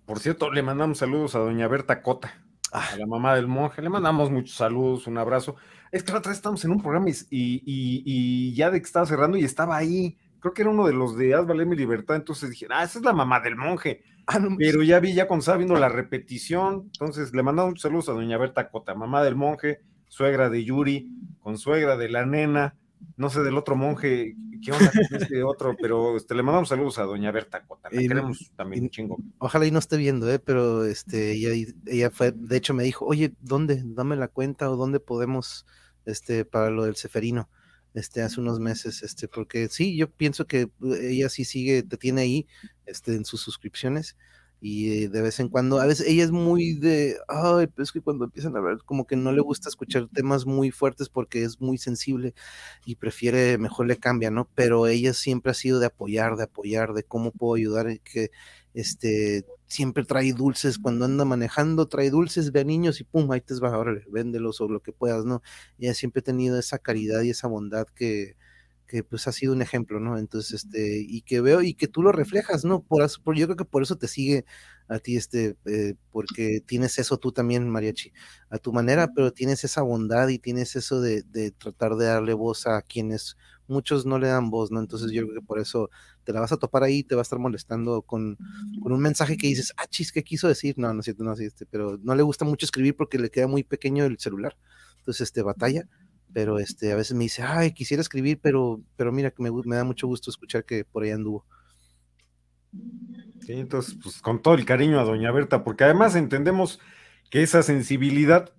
por, 0.07 0.19
cierto, 0.19 0.51
le 0.51 0.63
mandamos 0.63 0.99
saludos 0.99 1.35
a 1.35 1.41
doña 1.41 1.69
Berta 1.69 2.03
Cota, 2.03 2.33
a 2.73 2.97
la 2.97 3.07
mamá 3.07 3.35
del 3.35 3.47
monje, 3.47 3.83
le 3.83 3.89
mandamos 3.89 4.31
muchos 4.31 4.57
saludos, 4.57 5.07
un 5.07 5.19
abrazo. 5.19 5.57
Es 5.91 6.03
que 6.03 6.13
la 6.13 6.19
otra 6.19 6.31
vez 6.31 6.39
estamos 6.39 6.65
en 6.65 6.71
un 6.71 6.81
programa 6.81 7.09
y, 7.09 7.15
y, 7.31 7.63
y 8.05 8.55
ya 8.55 8.71
de 8.71 8.81
que 8.81 8.87
estaba 8.87 9.07
cerrando 9.07 9.39
y 9.39 9.45
estaba 9.45 9.77
ahí, 9.77 10.17
creo 10.41 10.55
que 10.55 10.63
era 10.63 10.71
uno 10.71 10.87
de 10.87 10.93
los 10.93 11.17
de 11.17 11.35
Haz 11.35 11.47
Valer 11.47 11.67
mi 11.67 11.77
libertad, 11.77 12.17
entonces 12.17 12.51
dije, 12.51 12.67
ah, 12.71 12.85
esa 12.85 12.99
es 12.99 13.05
la 13.05 13.13
mamá 13.13 13.41
del 13.41 13.57
monje. 13.57 14.03
Ah, 14.27 14.39
no, 14.39 14.57
pero 14.59 14.83
ya 14.83 15.01
vi, 15.01 15.15
ya 15.15 15.27
cuando 15.27 15.41
estaba 15.41 15.57
viendo 15.57 15.77
la 15.77 15.89
repetición, 15.89 16.91
entonces 16.93 17.35
le 17.35 17.43
mandamos 17.43 17.71
muchos 17.71 17.83
saludos 17.83 18.09
a 18.11 18.13
doña 18.13 18.37
Berta 18.37 18.69
Cota, 18.69 18.95
mamá 18.95 19.23
del 19.23 19.37
monje, 19.37 19.81
suegra 20.07 20.51
de 20.51 20.65
Yuri, 20.65 21.11
consuegra 21.41 21.97
de 21.97 22.11
la 22.11 22.27
nena, 22.27 22.77
no 23.17 23.31
sé 23.31 23.43
del 23.43 23.57
otro 23.57 23.75
monje, 23.75 24.37
qué 24.65 24.73
onda 24.73 24.91
con 24.93 25.23
este 25.23 25.43
otro, 25.43 25.77
pero 25.81 26.17
este, 26.17 26.35
le 26.35 26.43
mandamos 26.43 26.69
saludos 26.69 26.99
a 26.99 27.03
doña 27.05 27.31
Berta 27.31 27.65
Cota, 27.67 27.89
la 27.93 28.03
Y- 28.03 28.09
queremos 28.09 28.51
también 28.57 28.85
un 28.85 28.91
chingo. 28.91 29.17
Ojalá 29.39 29.67
y 29.67 29.71
no 29.71 29.79
esté 29.79 29.97
viendo, 29.97 30.31
¿eh? 30.33 30.39
pero 30.39 30.85
este, 30.85 31.33
ella, 31.33 31.51
ella 31.87 32.11
fue, 32.11 32.33
de 32.33 32.57
hecho 32.57 32.75
me 32.75 32.83
dijo, 32.85 33.05
oye, 33.07 33.33
¿dónde? 33.41 33.83
Dame 33.85 34.17
la 34.17 34.29
cuenta 34.29 34.71
o 34.71 34.77
dónde 34.77 35.01
podemos, 35.01 35.67
este, 36.05 36.45
para 36.45 36.71
lo 36.71 36.85
del 36.85 36.97
ceferino, 36.97 37.49
este, 37.95 38.23
hace 38.23 38.41
unos 38.41 38.61
meses, 38.61 39.03
este, 39.03 39.29
porque 39.29 39.69
sí, 39.69 39.97
yo 39.97 40.11
pienso 40.11 40.47
que 40.47 40.61
eh, 40.63 40.71
ella 41.11 41.29
sí 41.29 41.45
sigue, 41.45 41.83
te 41.83 41.97
tiene 41.97 42.23
ahí, 42.23 42.47
este, 42.87 43.15
en 43.15 43.25
sus 43.25 43.41
suscripciones 43.41 44.17
y 44.61 45.05
eh, 45.05 45.09
de 45.09 45.23
vez 45.23 45.39
en 45.41 45.49
cuando, 45.49 45.81
a 45.81 45.87
veces 45.87 46.07
ella 46.09 46.25
es 46.25 46.31
muy 46.33 46.75
de, 46.75 47.17
ay, 47.29 47.69
pero 47.69 47.83
es 47.85 47.93
que 47.93 48.01
cuando 48.01 48.25
empiezan 48.25 48.57
a 48.57 48.59
hablar, 48.59 48.79
como 48.85 49.07
que 49.07 49.17
no 49.17 49.33
le 49.33 49.41
gusta 49.41 49.69
escuchar 49.69 50.09
temas 50.13 50.47
muy 50.47 50.71
fuertes 50.71 51.09
porque 51.09 51.45
es 51.45 51.61
muy 51.61 51.79
sensible 51.79 52.35
y 52.85 52.97
prefiere, 52.97 53.59
mejor 53.59 53.87
le 53.87 53.97
cambia, 53.99 54.31
¿no? 54.31 54.49
Pero 54.55 54.87
ella 54.89 55.15
siempre 55.15 55.53
ha 55.53 55.55
sido 55.55 55.79
de 55.81 55.87
apoyar, 55.87 56.37
de 56.37 56.45
apoyar, 56.45 56.93
de 56.93 57.05
cómo 57.05 57.31
puedo 57.33 57.55
ayudar, 57.55 57.89
en 57.89 57.99
que 57.99 58.31
este, 58.75 59.45
siempre 59.69 60.05
trae 60.05 60.33
dulces, 60.33 60.79
cuando 60.79 61.05
anda 61.05 61.25
manejando, 61.25 61.87
trae 61.89 62.11
dulces, 62.11 62.53
ve 62.53 62.61
a 62.61 62.65
niños 62.65 63.01
y 63.01 63.05
pum, 63.05 63.31
ahí 63.31 63.41
te 63.41 63.55
va, 63.61 63.77
órale, 63.79 64.05
véndelos 64.11 64.61
o 64.61 64.69
lo 64.69 64.81
que 64.81 64.93
puedas, 64.93 65.25
¿no? 65.25 65.43
Ella 65.79 65.95
siempre 65.95 66.21
ha 66.21 66.25
tenido 66.25 66.59
esa 66.59 66.79
caridad 66.79 67.23
y 67.23 67.31
esa 67.31 67.49
bondad 67.49 67.87
que, 67.95 68.37
que 68.89 69.05
pues 69.05 69.29
ha 69.29 69.33
sido 69.33 69.53
un 69.53 69.63
ejemplo, 69.63 70.01
¿no? 70.01 70.19
Entonces, 70.19 70.65
este, 70.65 70.99
y 71.07 71.23
que 71.23 71.41
veo 71.43 71.63
y 71.63 71.75
que 71.75 71.89
tú 71.89 72.03
lo 72.03 72.13
reflejas, 72.13 72.65
¿no? 72.65 72.83
Por, 72.83 73.03
eso- 73.05 73.21
por- 73.23 73.37
yo 73.37 73.47
creo 73.47 73.57
que 73.57 73.65
por 73.67 73.83
eso 73.83 73.97
te 73.97 74.09
sigue 74.09 74.45
a 74.89 74.99
ti, 74.99 75.17
este, 75.17 75.57
eh, 75.67 75.95
porque 76.11 76.61
tienes 76.67 76.99
eso 76.99 77.19
tú 77.19 77.31
también, 77.33 77.69
Mariachi, 77.69 78.13
a 78.51 78.59
tu 78.59 78.73
manera, 78.73 79.09
pero 79.15 79.33
tienes 79.33 79.63
esa 79.65 79.83
bondad 79.83 80.29
y 80.29 80.39
tienes 80.39 80.77
eso 80.77 81.01
de, 81.01 81.23
de 81.23 81.51
tratar 81.51 81.97
de 81.97 82.07
darle 82.07 82.33
voz 82.35 82.67
a 82.67 82.81
quienes 82.83 83.37
muchos 83.67 84.07
no 84.07 84.19
le 84.19 84.29
dan 84.29 84.49
voz, 84.51 84.71
¿no? 84.71 84.81
Entonces 84.81 85.11
yo 85.13 85.23
creo 85.25 85.35
que 85.41 85.47
por 85.47 85.59
eso 85.61 85.91
te 86.25 86.33
la 86.33 86.41
vas 86.41 86.53
a 86.53 86.57
topar 86.57 86.83
ahí, 86.85 87.03
te 87.05 87.15
va 87.15 87.21
a 87.21 87.23
estar 87.23 87.39
molestando 87.39 88.01
con, 88.03 88.39
con 88.83 88.93
un 88.93 89.01
mensaje 89.01 89.37
que 89.37 89.49
dices, 89.49 89.73
ah, 89.77 89.87
chis, 89.89 90.13
¿qué 90.13 90.23
quiso 90.25 90.49
decir? 90.49 90.75
No, 90.79 90.93
no 90.95 91.01
es 91.01 91.05
cierto, 91.05 91.25
no, 91.25 91.37
sí, 91.37 91.45
este, 91.45 91.67
pero 91.67 91.99
no 92.03 92.15
le 92.15 92.23
gusta 92.23 92.45
mucho 92.45 92.65
escribir 92.67 92.97
porque 92.97 93.19
le 93.19 93.31
queda 93.31 93.47
muy 93.47 93.65
pequeño 93.65 94.05
el 94.05 94.19
celular, 94.19 94.57
entonces, 94.99 95.23
este, 95.23 95.43
batalla 95.43 95.87
pero 96.33 96.59
este, 96.59 96.93
a 96.93 96.97
veces 96.97 97.17
me 97.17 97.25
dice, 97.25 97.43
ay, 97.43 97.73
quisiera 97.73 98.01
escribir, 98.01 98.39
pero, 98.43 98.81
pero 98.97 99.13
mira 99.13 99.31
que 99.31 99.43
me, 99.43 99.51
me 99.51 99.77
da 99.77 99.85
mucho 99.85 100.07
gusto 100.07 100.31
escuchar 100.31 100.65
que 100.65 100.85
por 100.85 101.03
ahí 101.03 101.11
anduvo. 101.11 101.45
Sí, 103.41 103.53
entonces, 103.55 103.97
pues 104.03 104.21
con 104.21 104.43
todo 104.43 104.55
el 104.55 104.65
cariño 104.65 105.01
a 105.01 105.05
Doña 105.05 105.33
Berta, 105.33 105.65
porque 105.65 105.85
además 105.85 106.15
entendemos 106.17 106.81
que 107.31 107.43
esa 107.43 107.63
sensibilidad, 107.63 108.53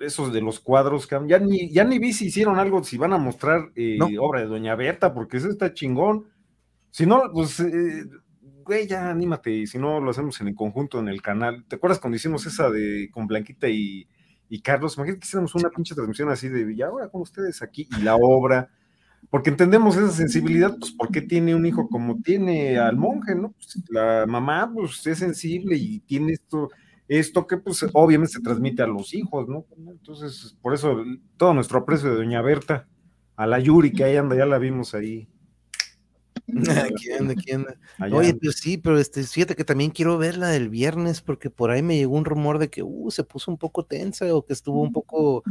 esos 0.00 0.32
de 0.32 0.40
los 0.40 0.60
cuadros, 0.60 1.08
ya 1.28 1.38
ni, 1.38 1.70
ya 1.70 1.84
ni 1.84 1.98
vi 1.98 2.12
si 2.12 2.26
hicieron 2.26 2.58
algo, 2.58 2.82
si 2.82 2.96
van 2.96 3.12
a 3.12 3.18
mostrar 3.18 3.70
eh, 3.74 3.96
No. 3.98 4.08
obra 4.20 4.40
de 4.40 4.46
Doña 4.46 4.74
Berta, 4.74 5.12
porque 5.12 5.36
eso 5.36 5.48
está 5.48 5.74
chingón. 5.74 6.26
Si 6.90 7.06
no, 7.06 7.22
pues, 7.32 7.60
eh, 7.60 8.04
güey, 8.64 8.86
ya 8.86 9.10
anímate, 9.10 9.50
y 9.50 9.66
si 9.66 9.78
no, 9.78 10.00
lo 10.00 10.10
hacemos 10.10 10.40
en 10.40 10.48
el 10.48 10.54
conjunto, 10.54 10.98
en 10.98 11.08
el 11.08 11.20
canal. 11.20 11.64
¿Te 11.68 11.76
acuerdas 11.76 12.00
cuando 12.00 12.16
hicimos 12.16 12.46
esa 12.46 12.70
de 12.70 13.08
con 13.12 13.26
Blanquita 13.26 13.68
y, 13.68 14.06
y 14.52 14.60
Carlos? 14.60 14.96
Imagínate 14.96 15.20
que 15.20 15.24
hiciéramos 15.24 15.54
una 15.54 15.70
pinche 15.70 15.94
transmisión 15.94 16.28
así 16.28 16.46
de, 16.50 16.76
ya 16.76 16.88
ahora 16.88 17.08
con 17.08 17.22
ustedes 17.22 17.62
aquí, 17.62 17.88
y 17.98 18.02
la 18.02 18.16
obra. 18.16 18.68
Porque 19.30 19.48
entendemos 19.48 19.96
esa 19.96 20.10
sensibilidad, 20.10 20.76
pues, 20.78 20.92
¿por 20.92 21.10
qué 21.10 21.22
tiene 21.22 21.54
un 21.54 21.64
hijo 21.64 21.88
como 21.88 22.20
tiene 22.20 22.78
al 22.78 22.98
monje, 22.98 23.34
no? 23.34 23.52
Pues, 23.52 23.82
la 23.88 24.26
mamá, 24.26 24.70
pues, 24.70 25.06
es 25.06 25.20
sensible 25.20 25.76
y 25.76 26.00
tiene 26.00 26.34
esto, 26.34 26.68
esto 27.08 27.46
que, 27.46 27.56
pues, 27.56 27.82
obviamente 27.94 28.34
se 28.34 28.42
transmite 28.42 28.82
a 28.82 28.86
los 28.86 29.14
hijos, 29.14 29.48
¿no? 29.48 29.64
Entonces, 29.90 30.54
por 30.60 30.74
eso, 30.74 31.02
todo 31.38 31.54
nuestro 31.54 31.78
aprecio 31.78 32.10
de 32.10 32.16
Doña 32.16 32.42
Berta, 32.42 32.86
a 33.36 33.46
la 33.46 33.58
Yuri, 33.58 33.90
que 33.90 34.04
ahí 34.04 34.16
anda, 34.16 34.36
ya 34.36 34.44
la 34.44 34.58
vimos 34.58 34.94
ahí. 34.94 35.30
Aquí 36.92 37.12
anda, 37.12 37.32
aquí 37.32 37.52
anda. 37.52 37.76
allá 37.98 38.16
Oye, 38.16 38.34
pero 38.34 38.52
sí, 38.52 38.76
pero 38.76 38.98
este, 38.98 39.22
fíjate 39.22 39.54
que 39.56 39.64
también 39.64 39.90
quiero 39.90 40.18
ver 40.18 40.36
la 40.36 40.48
del 40.48 40.68
viernes, 40.68 41.20
porque 41.20 41.50
por 41.50 41.70
ahí 41.70 41.82
me 41.82 41.96
llegó 41.96 42.16
un 42.16 42.24
rumor 42.24 42.58
de 42.58 42.68
que 42.68 42.82
uh, 42.82 43.10
se 43.10 43.24
puso 43.24 43.50
un 43.50 43.58
poco 43.58 43.84
tensa 43.84 44.34
o 44.34 44.44
que 44.44 44.52
estuvo 44.52 44.82
un 44.82 44.92
poco, 44.92 45.42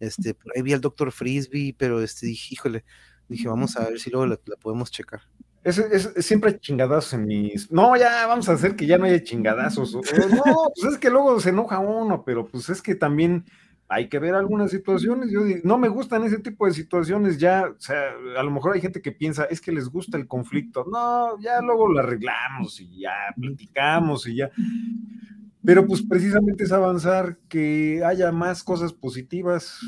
este, 0.00 0.34
por 0.34 0.52
ahí 0.56 0.62
vi 0.62 0.72
al 0.72 0.80
doctor 0.80 1.12
Frisbee, 1.12 1.74
pero 1.76 2.02
este, 2.02 2.26
dije, 2.26 2.54
híjole, 2.54 2.84
dije, 3.28 3.46
vamos 3.48 3.76
a 3.76 3.88
ver 3.88 4.00
si 4.00 4.10
luego 4.10 4.26
la, 4.26 4.40
la 4.46 4.56
podemos 4.56 4.90
checar. 4.90 5.20
Es, 5.64 5.76
es- 5.78 6.10
es- 6.16 6.24
siempre 6.24 6.52
hay 6.52 6.58
chingadazos 6.60 7.12
en 7.14 7.26
mis. 7.26 7.70
No, 7.70 7.94
ya 7.96 8.26
vamos 8.26 8.48
a 8.48 8.52
hacer 8.52 8.74
que 8.74 8.86
ya 8.86 8.96
no 8.96 9.04
haya 9.04 9.22
chingadazos. 9.22 9.94
O 9.94 10.00
no, 10.00 10.42
pues 10.74 10.92
es 10.94 10.98
que 10.98 11.10
luego 11.10 11.38
se 11.40 11.50
enoja 11.50 11.78
uno, 11.80 12.24
pero 12.24 12.46
pues 12.46 12.68
es 12.70 12.80
que 12.80 12.94
también 12.94 13.44
hay 13.88 14.08
que 14.08 14.18
ver 14.18 14.34
algunas 14.34 14.70
situaciones. 14.70 15.30
Yo 15.30 15.42
digo, 15.44 15.60
no 15.64 15.78
me 15.78 15.88
gustan 15.88 16.22
ese 16.24 16.38
tipo 16.38 16.66
de 16.66 16.72
situaciones. 16.72 17.38
Ya, 17.38 17.64
o 17.68 17.80
sea, 17.80 18.10
a 18.36 18.42
lo 18.42 18.50
mejor 18.50 18.74
hay 18.74 18.80
gente 18.80 19.00
que 19.00 19.12
piensa, 19.12 19.44
es 19.44 19.60
que 19.60 19.72
les 19.72 19.88
gusta 19.88 20.18
el 20.18 20.26
conflicto. 20.26 20.84
No, 20.90 21.40
ya 21.40 21.60
luego 21.62 21.88
lo 21.88 22.00
arreglamos 22.00 22.80
y 22.80 23.00
ya 23.00 23.12
platicamos 23.34 24.26
y 24.26 24.36
ya. 24.36 24.50
Pero 25.64 25.86
pues 25.86 26.02
precisamente 26.02 26.64
es 26.64 26.72
avanzar, 26.72 27.38
que 27.48 28.02
haya 28.04 28.30
más 28.30 28.62
cosas 28.62 28.92
positivas 28.92 29.80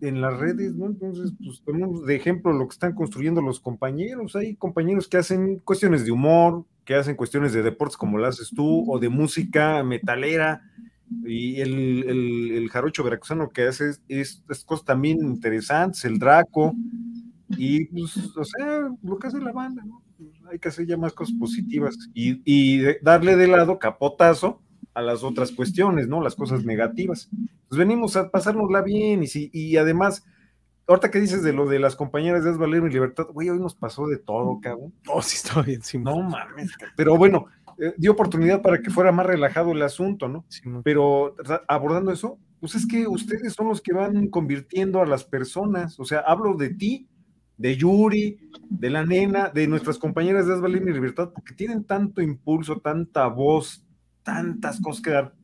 en 0.00 0.20
las 0.20 0.38
redes, 0.38 0.74
¿no? 0.74 0.86
Entonces, 0.86 1.32
pues 1.44 1.60
ponemos 1.60 2.06
de 2.06 2.16
ejemplo 2.16 2.52
lo 2.52 2.66
que 2.66 2.72
están 2.72 2.94
construyendo 2.94 3.42
los 3.42 3.60
compañeros. 3.60 4.34
Hay 4.34 4.56
compañeros 4.56 5.08
que 5.08 5.18
hacen 5.18 5.58
cuestiones 5.58 6.06
de 6.06 6.10
humor, 6.10 6.64
que 6.84 6.94
hacen 6.94 7.16
cuestiones 7.16 7.52
de 7.52 7.62
deportes 7.62 7.96
como 7.96 8.18
lo 8.18 8.26
haces 8.26 8.50
tú, 8.54 8.90
o 8.90 8.98
de 8.98 9.10
música 9.10 9.82
metalera, 9.84 10.62
y 11.24 11.60
el, 11.60 12.04
el, 12.08 12.50
el 12.52 12.70
jarocho 12.70 13.04
veracruzano 13.04 13.50
que 13.50 13.66
hace 13.66 13.90
es, 13.90 14.02
es, 14.08 14.42
es 14.48 14.64
cosas 14.64 14.84
también 14.84 15.18
interesantes, 15.20 16.04
el 16.04 16.18
Draco, 16.18 16.74
y 17.50 17.84
pues, 17.86 18.16
o 18.36 18.44
sea, 18.44 18.90
lo 19.02 19.18
que 19.18 19.26
hace 19.26 19.40
la 19.40 19.52
banda, 19.52 19.84
¿no? 19.84 20.02
Hay 20.50 20.58
que 20.58 20.68
hacer 20.68 20.86
ya 20.86 20.96
más 20.96 21.12
cosas 21.12 21.34
positivas 21.38 21.96
y, 22.14 22.40
y 22.44 22.82
darle 23.02 23.36
de 23.36 23.48
lado 23.48 23.78
capotazo 23.78 24.60
a 24.94 25.02
las 25.02 25.24
otras 25.24 25.50
cuestiones, 25.50 26.08
¿no? 26.08 26.22
Las 26.22 26.36
cosas 26.36 26.64
negativas. 26.64 27.28
Pues 27.68 27.78
venimos 27.78 28.16
a 28.16 28.30
pasárnosla 28.30 28.82
bien 28.82 29.22
y, 29.22 29.26
si, 29.26 29.50
y 29.52 29.76
además, 29.76 30.24
ahorita 30.86 31.10
que 31.10 31.20
dices 31.20 31.42
de 31.42 31.52
lo 31.52 31.66
de 31.66 31.80
las 31.80 31.96
compañeras 31.96 32.44
de 32.44 32.50
Haz 32.50 32.58
Valer 32.58 32.82
mi 32.82 32.90
libertad, 32.90 33.26
güey, 33.32 33.50
hoy 33.50 33.58
nos 33.58 33.74
pasó 33.74 34.06
de 34.06 34.18
todo, 34.18 34.60
cabrón. 34.60 34.92
Oh, 35.08 35.20
sí, 35.20 35.36
estaba 35.36 35.62
bien, 35.62 35.82
sí, 35.82 35.98
No 35.98 36.22
mames, 36.22 36.70
pero 36.96 37.16
bueno, 37.16 37.46
eh, 37.78 37.94
dio 37.96 38.12
oportunidad 38.12 38.62
para 38.62 38.80
que 38.80 38.90
fuera 38.90 39.12
más 39.12 39.26
relajado 39.26 39.72
el 39.72 39.82
asunto, 39.82 40.28
¿no? 40.28 40.44
sí, 40.48 40.62
Pero 40.82 41.36
abordando 41.68 42.12
eso, 42.12 42.38
pues 42.60 42.74
es 42.74 42.86
que 42.86 43.06
ustedes 43.06 43.52
son 43.52 43.68
los 43.68 43.80
que 43.80 43.92
van 43.92 44.28
convirtiendo 44.28 45.02
a 45.02 45.06
las 45.06 45.24
personas. 45.24 46.00
O 46.00 46.04
sea, 46.04 46.20
hablo 46.20 46.54
de 46.56 46.70
ti, 46.70 47.08
de 47.56 47.76
Yuri, 47.76 48.38
de 48.68 48.90
la 48.90 49.04
nena, 49.04 49.50
de 49.50 49.66
nuestras 49.66 49.98
compañeras 49.98 50.46
de 50.46 50.58
Valer 50.58 50.82
mi 50.82 50.92
libertad, 50.92 51.30
porque 51.34 51.54
tienen 51.54 51.84
tanto 51.84 52.22
impulso, 52.22 52.80
tanta 52.80 53.26
voz, 53.26 53.86
tantas 54.22 54.80
cosas 54.80 55.02
que 55.02 55.10
dar, 55.10 55.34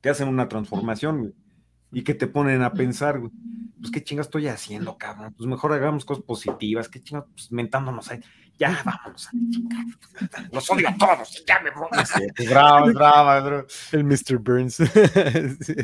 que 0.00 0.10
hacen 0.10 0.28
una 0.28 0.48
transformación, 0.48 1.18
güey, 1.20 1.32
y 1.92 2.02
que 2.02 2.14
te 2.14 2.26
ponen 2.26 2.62
a 2.62 2.72
pensar, 2.72 3.18
güey. 3.18 3.32
Pues 3.80 3.90
qué 3.90 4.04
chingas 4.04 4.26
estoy 4.26 4.46
haciendo, 4.46 4.96
cabrón. 4.96 5.34
Pues 5.36 5.48
mejor 5.48 5.72
hagamos 5.72 6.04
cosas 6.04 6.22
positivas, 6.22 6.88
qué 6.88 7.00
chingas, 7.00 7.24
pues 7.34 7.50
mentándonos 7.50 8.10
ahí. 8.10 8.20
Ya, 8.58 8.80
vámonos 8.84 9.26
a 9.26 9.30
la 9.32 9.50
chingada. 9.50 10.48
Los 10.52 10.70
odio 10.70 10.88
a 10.88 10.96
todos, 10.96 11.44
ya 11.46 11.60
me 11.60 11.70
voy. 11.70 11.88
Es 12.36 12.48
bravo, 12.48 12.92
bravo, 12.92 13.46
bravo. 13.46 13.66
El 13.92 14.04
Mr. 14.04 14.38
Burns. 14.38 14.76
Sí. 15.60 15.74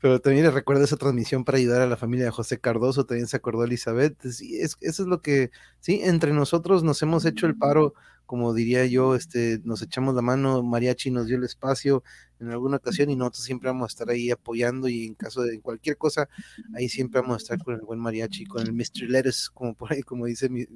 Pero 0.00 0.20
también 0.20 0.44
le 0.44 0.50
recuerdo 0.50 0.84
esa 0.84 0.96
transmisión 0.96 1.44
para 1.44 1.58
ayudar 1.58 1.80
a 1.80 1.86
la 1.86 1.96
familia 1.96 2.26
de 2.26 2.30
José 2.30 2.58
Cardoso, 2.58 3.04
también 3.04 3.26
se 3.26 3.36
acordó 3.36 3.64
Elizabeth. 3.64 4.20
Sí, 4.28 4.60
es, 4.60 4.76
eso 4.80 5.02
es 5.02 5.08
lo 5.08 5.20
que, 5.20 5.50
sí, 5.80 6.00
entre 6.02 6.32
nosotros 6.32 6.84
nos 6.84 7.02
hemos 7.02 7.24
hecho 7.24 7.46
el 7.46 7.56
paro, 7.56 7.94
como 8.24 8.54
diría 8.54 8.86
yo, 8.86 9.14
este, 9.14 9.60
nos 9.64 9.82
echamos 9.82 10.14
la 10.14 10.22
mano, 10.22 10.62
Mariachi 10.62 11.10
nos 11.10 11.26
dio 11.26 11.36
el 11.36 11.44
espacio 11.44 12.04
en 12.40 12.50
alguna 12.50 12.76
ocasión 12.76 13.10
y 13.10 13.16
nosotros 13.16 13.44
siempre 13.44 13.68
vamos 13.68 13.84
a 13.84 13.92
estar 13.92 14.10
ahí 14.10 14.30
apoyando 14.30 14.88
y 14.88 15.06
en 15.06 15.14
caso 15.14 15.42
de 15.42 15.60
cualquier 15.60 15.96
cosa, 15.96 16.28
ahí 16.74 16.88
siempre 16.88 17.20
vamos 17.20 17.34
a 17.34 17.38
estar 17.38 17.62
con 17.62 17.74
el 17.74 17.80
buen 17.80 17.98
Mariachi, 17.98 18.46
con 18.46 18.62
el 18.62 18.72
Mr. 18.72 19.08
Lettuce, 19.08 19.48
como 19.52 19.74
por 19.74 19.92
ahí, 19.92 20.02
como 20.02 20.26
dice 20.26 20.48
mi, 20.48 20.66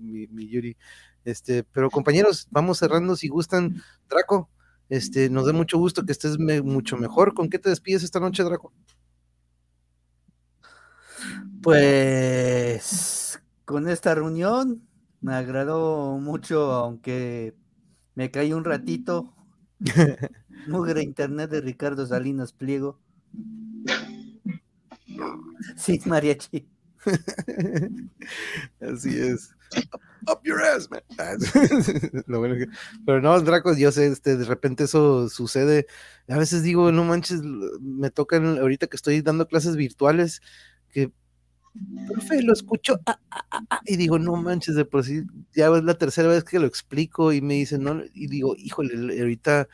Yuri. 0.48 0.76
Este, 1.24 1.64
pero 1.64 1.90
compañeros, 1.90 2.48
vamos 2.50 2.78
cerrando 2.78 3.16
si 3.16 3.28
gustan. 3.28 3.82
Draco, 4.08 4.50
este, 4.88 5.30
nos 5.30 5.46
da 5.46 5.52
mucho 5.52 5.78
gusto 5.78 6.04
que 6.04 6.12
estés 6.12 6.38
mucho 6.38 6.96
mejor. 6.96 7.34
¿Con 7.34 7.48
qué 7.48 7.58
te 7.58 7.70
despides 7.70 8.02
esta 8.02 8.20
noche, 8.20 8.42
Draco? 8.42 8.72
Pues 11.62 13.40
con 13.64 13.88
esta 13.88 14.14
reunión 14.14 14.82
me 15.20 15.34
agradó 15.34 16.18
mucho, 16.18 16.72
aunque 16.72 17.54
me 18.14 18.30
caí 18.30 18.52
un 18.52 18.64
ratito. 18.64 19.32
Mugre 20.66 21.02
internet 21.02 21.50
de 21.50 21.60
Ricardo 21.60 22.06
Salinas 22.06 22.52
Pliego. 22.52 23.00
Sí, 25.76 26.00
mariachi. 26.06 26.66
Así 28.80 29.18
es. 29.18 29.50
Up, 29.92 30.00
up 30.30 30.40
your 30.44 30.60
ass, 30.62 30.88
man. 30.90 31.02
Lo 32.26 32.38
bueno 32.40 32.56
que- 32.56 32.66
Pero 33.06 33.20
no, 33.20 33.40
Draco, 33.40 33.74
yo 33.76 33.90
sé, 33.92 34.06
este, 34.08 34.36
de 34.36 34.44
repente 34.44 34.84
eso 34.84 35.28
sucede. 35.28 35.86
A 36.28 36.36
veces 36.36 36.62
digo, 36.62 36.92
no 36.92 37.04
manches, 37.04 37.42
me 37.42 38.10
tocan 38.10 38.58
ahorita 38.58 38.86
que 38.86 38.96
estoy 38.96 39.20
dando 39.22 39.46
clases 39.48 39.76
virtuales, 39.76 40.42
que, 40.90 41.12
profe, 42.06 42.42
lo 42.42 42.52
escucho, 42.52 42.98
ah, 43.06 43.18
ah, 43.30 43.46
ah, 43.50 43.60
ah", 43.70 43.80
y 43.86 43.96
digo, 43.96 44.18
no 44.18 44.36
manches, 44.36 44.74
de 44.74 44.84
por 44.84 45.04
sí, 45.04 45.22
ya 45.54 45.68
es 45.76 45.84
la 45.84 45.94
tercera 45.94 46.28
vez 46.28 46.44
que 46.44 46.58
lo 46.58 46.66
explico 46.66 47.32
y 47.32 47.40
me 47.40 47.54
dicen, 47.54 47.82
no, 47.84 48.02
y 48.14 48.26
digo, 48.28 48.54
híjole, 48.56 49.20
ahorita 49.20 49.68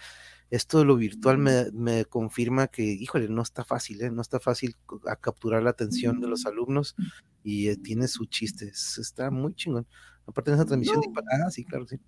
esto 0.50 0.78
de 0.80 0.84
lo 0.86 0.96
virtual 0.96 1.38
me, 1.38 1.70
me 1.72 2.04
confirma 2.06 2.68
que, 2.68 2.82
híjole, 2.84 3.28
no 3.28 3.42
está 3.42 3.64
fácil, 3.64 4.02
¿eh? 4.02 4.10
no 4.10 4.22
está 4.22 4.40
fácil 4.40 4.76
a 5.06 5.16
capturar 5.16 5.62
la 5.62 5.70
atención 5.70 6.20
de 6.20 6.28
los 6.28 6.46
alumnos 6.46 6.96
y 7.42 7.68
eh, 7.68 7.76
tiene 7.78 8.08
su 8.08 8.26
chiste, 8.26 8.66
es- 8.68 8.98
está 8.98 9.30
muy 9.30 9.54
chingón. 9.54 9.86
Aparte 10.26 10.50
de 10.52 10.56
esa 10.56 10.66
transmisión, 10.66 11.00
No. 11.00 11.02
de- 11.02 11.08
ah, 11.46 11.50
sí, 11.50 11.64
claro, 11.64 11.86
sí. 11.88 11.98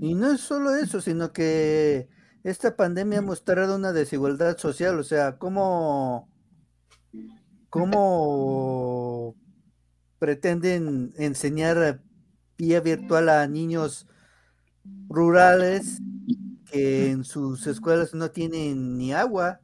Y 0.00 0.14
no 0.14 0.30
es 0.32 0.40
solo 0.40 0.74
eso, 0.74 1.00
sino 1.00 1.32
que 1.32 2.08
esta 2.42 2.76
pandemia 2.76 3.20
ha 3.20 3.22
mostrado 3.22 3.76
una 3.76 3.92
desigualdad 3.92 4.58
social, 4.58 4.98
o 4.98 5.02
sea, 5.04 5.38
cómo, 5.38 6.30
cómo 7.76 9.36
pretenden 10.18 11.12
enseñar 11.16 12.02
vía 12.58 12.80
virtual 12.80 13.28
a 13.30 13.46
niños 13.48 14.06
rurales 15.08 16.02
que 16.64 17.10
en 17.10 17.24
sus 17.24 17.66
escuelas 17.66 18.14
no 18.14 18.30
tienen 18.30 18.96
ni 18.98 19.12
agua. 19.12 19.62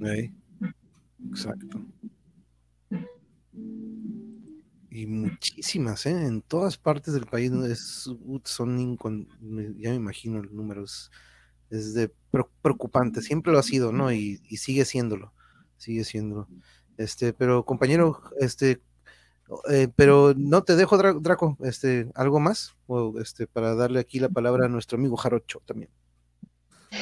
Ey, 0.00 0.32
Exacto. 1.30 1.80
Y 4.90 5.06
muchísimas, 5.06 6.06
¿eh? 6.06 6.10
En 6.26 6.40
todas 6.42 6.78
partes 6.78 7.12
del 7.14 7.26
país 7.26 7.52
es, 7.52 8.08
son, 8.44 8.78
incon- 8.78 9.28
ya 9.78 9.90
me 9.90 9.96
imagino 9.96 10.40
el 10.40 10.54
número, 10.54 10.84
es, 10.84 11.10
de 11.94 12.08
pre- 12.30 12.44
preocupante, 12.62 13.20
siempre 13.22 13.52
lo 13.52 13.58
ha 13.58 13.62
sido, 13.62 13.92
¿no? 13.92 14.12
Y, 14.12 14.40
y 14.48 14.56
sigue 14.58 14.84
siéndolo, 14.86 15.34
sigue 15.78 16.04
siéndolo. 16.04 16.48
Este, 16.98 17.32
pero 17.32 17.64
compañero, 17.64 18.20
este, 18.38 18.82
eh, 19.70 19.88
pero 19.96 20.34
no 20.36 20.62
te 20.62 20.76
dejo, 20.76 20.98
Dra- 20.98 21.18
Draco, 21.20 21.56
este, 21.60 22.10
¿algo 22.14 22.40
más? 22.40 22.76
O 22.86 23.18
este, 23.20 23.46
para 23.46 23.74
darle 23.74 24.00
aquí 24.00 24.20
la 24.20 24.28
palabra 24.28 24.66
a 24.66 24.68
nuestro 24.68 24.98
amigo 24.98 25.16
Jarocho 25.16 25.62
también. 25.64 25.90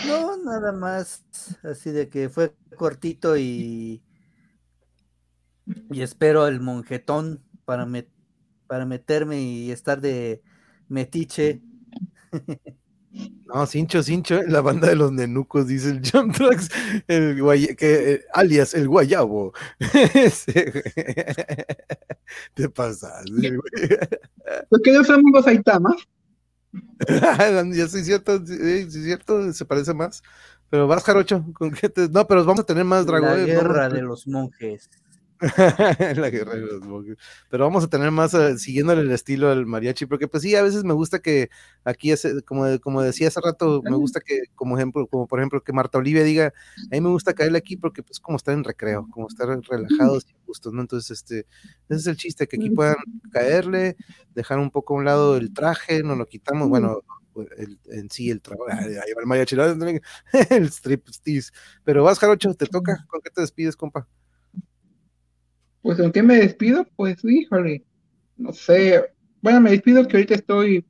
No, 0.06 0.36
nada 0.44 0.72
más, 0.72 1.24
así 1.62 1.90
de 1.90 2.08
que 2.08 2.28
fue 2.28 2.54
cortito 2.76 3.36
y 3.36 4.02
y 5.90 6.02
espero 6.02 6.46
el 6.46 6.60
monjetón 6.60 7.42
para 7.64 7.86
me- 7.86 8.08
para 8.66 8.84
meterme 8.86 9.40
y 9.40 9.70
estar 9.70 10.00
de 10.00 10.42
metiche. 10.88 11.60
No, 13.46 13.64
Cincho, 13.66 14.02
Cincho, 14.02 14.42
la 14.42 14.60
banda 14.60 14.88
de 14.88 14.96
los 14.96 15.12
nenucos, 15.12 15.68
dice 15.68 15.90
el 15.90 16.00
Jump 16.10 16.34
Tracks, 16.36 16.68
el 17.06 17.40
guaya- 17.40 17.76
que, 17.76 18.12
eh, 18.14 18.24
alias 18.34 18.74
el 18.74 18.88
guayabo. 18.88 19.52
Te 22.54 22.68
pasas. 22.68 23.24
¿Por 24.68 24.82
qué 24.82 24.92
no 24.92 25.00
usamos 25.00 25.30
los 25.32 25.44
Saitamas? 25.44 25.96
ya 27.72 27.88
sí, 27.88 28.04
cierto, 28.04 28.44
sí, 28.44 28.90
sí, 28.90 29.02
cierto, 29.04 29.52
se 29.52 29.64
parece 29.64 29.94
más. 29.94 30.22
Pero 30.68 30.88
vas, 30.88 31.04
Jarocho, 31.04 31.44
¿con 31.54 31.70
qué 31.70 31.88
te- 31.88 32.08
No, 32.08 32.26
pero 32.26 32.44
vamos 32.44 32.60
a 32.60 32.66
tener 32.66 32.84
más 32.84 33.06
La 33.06 33.12
dragones. 33.12 33.46
guerra 33.46 33.62
vamos 33.82 33.92
a- 33.92 33.96
de 33.96 34.02
los 34.02 34.26
monjes. 34.26 34.90
la 36.16 36.30
guerra 36.30 36.54
de 36.54 36.60
los. 36.62 36.82
Pero 37.50 37.64
vamos 37.64 37.84
a 37.84 37.88
tener 37.88 38.10
más 38.10 38.32
eh, 38.34 38.56
siguiéndole 38.58 39.02
el 39.02 39.10
estilo 39.10 39.50
al 39.50 39.66
mariachi, 39.66 40.06
porque 40.06 40.28
pues 40.28 40.42
sí, 40.42 40.54
a 40.56 40.62
veces 40.62 40.82
me 40.84 40.94
gusta 40.94 41.18
que 41.18 41.50
aquí, 41.84 42.12
hace- 42.12 42.42
como, 42.42 42.64
como 42.80 43.02
decía 43.02 43.28
hace 43.28 43.40
rato, 43.42 43.82
me 43.84 43.96
gusta 43.96 44.20
que, 44.20 44.44
como 44.54 44.76
ejemplo, 44.78 45.06
como 45.06 45.26
por 45.26 45.38
ejemplo, 45.40 45.62
que 45.62 45.72
Marta 45.72 45.98
Olivia 45.98 46.22
diga, 46.24 46.46
a 46.76 46.94
mí 46.94 47.00
me 47.00 47.10
gusta 47.10 47.34
caerle 47.34 47.58
aquí 47.58 47.76
porque 47.76 48.02
pues 48.02 48.18
como 48.18 48.36
estar 48.36 48.54
en 48.54 48.64
recreo, 48.64 49.08
como 49.10 49.28
estar 49.28 49.46
relajados 49.48 50.24
y 50.30 50.34
justos, 50.46 50.72
¿no? 50.72 50.80
Entonces, 50.80 51.10
este, 51.10 51.40
ese 51.88 52.00
es 52.00 52.06
el 52.06 52.16
chiste, 52.16 52.46
que 52.48 52.56
aquí 52.56 52.70
puedan 52.70 52.96
caerle, 53.30 53.96
dejar 54.34 54.58
un 54.58 54.70
poco 54.70 54.94
a 54.94 54.96
un 54.98 55.04
lado 55.04 55.36
el 55.36 55.52
traje, 55.52 56.02
nos 56.02 56.16
lo 56.16 56.26
quitamos, 56.26 56.68
bueno, 56.68 57.02
el- 57.58 57.78
en 57.90 58.10
sí 58.10 58.30
el 58.30 58.40
trabajo, 58.40 58.70
el 58.80 59.26
mariachi, 59.26 59.56
el 60.50 60.66
striptease. 60.70 61.52
Pero 61.84 62.02
vas, 62.04 62.18
Jarocho, 62.18 62.54
te 62.54 62.66
toca, 62.66 63.04
¿con 63.08 63.20
qué 63.20 63.30
te 63.30 63.42
despides, 63.42 63.76
compa? 63.76 64.08
Pues 65.86 65.98
¿con 65.98 66.10
qué 66.10 66.20
me 66.20 66.34
despido? 66.34 66.84
Pues 66.96 67.24
híjole, 67.24 67.84
no 68.36 68.52
sé. 68.52 69.04
Bueno, 69.40 69.60
me 69.60 69.70
despido 69.70 70.08
que 70.08 70.16
ahorita 70.16 70.34
estoy, 70.34 70.84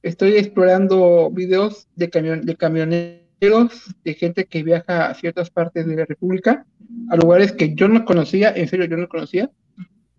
estoy 0.00 0.38
explorando 0.38 1.30
videos 1.30 1.88
de 1.94 2.08
camión, 2.08 2.40
de 2.40 2.56
camioneros, 2.56 3.94
de 4.02 4.14
gente 4.14 4.46
que 4.46 4.62
viaja 4.62 5.08
a 5.08 5.14
ciertas 5.14 5.50
partes 5.50 5.86
de 5.86 5.96
la 5.96 6.06
República, 6.06 6.66
a 7.10 7.16
lugares 7.16 7.52
que 7.52 7.74
yo 7.74 7.86
no 7.86 8.06
conocía, 8.06 8.50
en 8.56 8.66
serio 8.66 8.86
yo 8.86 8.96
no 8.96 9.10
conocía, 9.10 9.50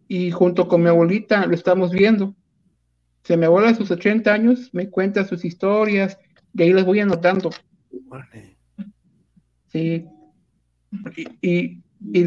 y 0.08 0.30
junto 0.30 0.68
con 0.68 0.84
mi 0.84 0.90
abuelita 0.90 1.48
lo 1.48 1.56
estamos 1.56 1.90
viendo. 1.90 2.26
O 2.26 2.36
sea, 3.24 3.38
mi 3.38 3.46
abuela 3.46 3.70
a 3.70 3.76
sus 3.76 3.90
80 3.90 4.32
años 4.32 4.70
me 4.72 4.92
cuenta 4.92 5.26
sus 5.26 5.44
historias, 5.44 6.20
y 6.54 6.62
ahí 6.62 6.74
las 6.74 6.86
voy 6.86 7.00
anotando. 7.00 7.50
Sí. 9.70 10.06
Y, 11.18 11.28
y, 11.42 11.85
y 12.14 12.24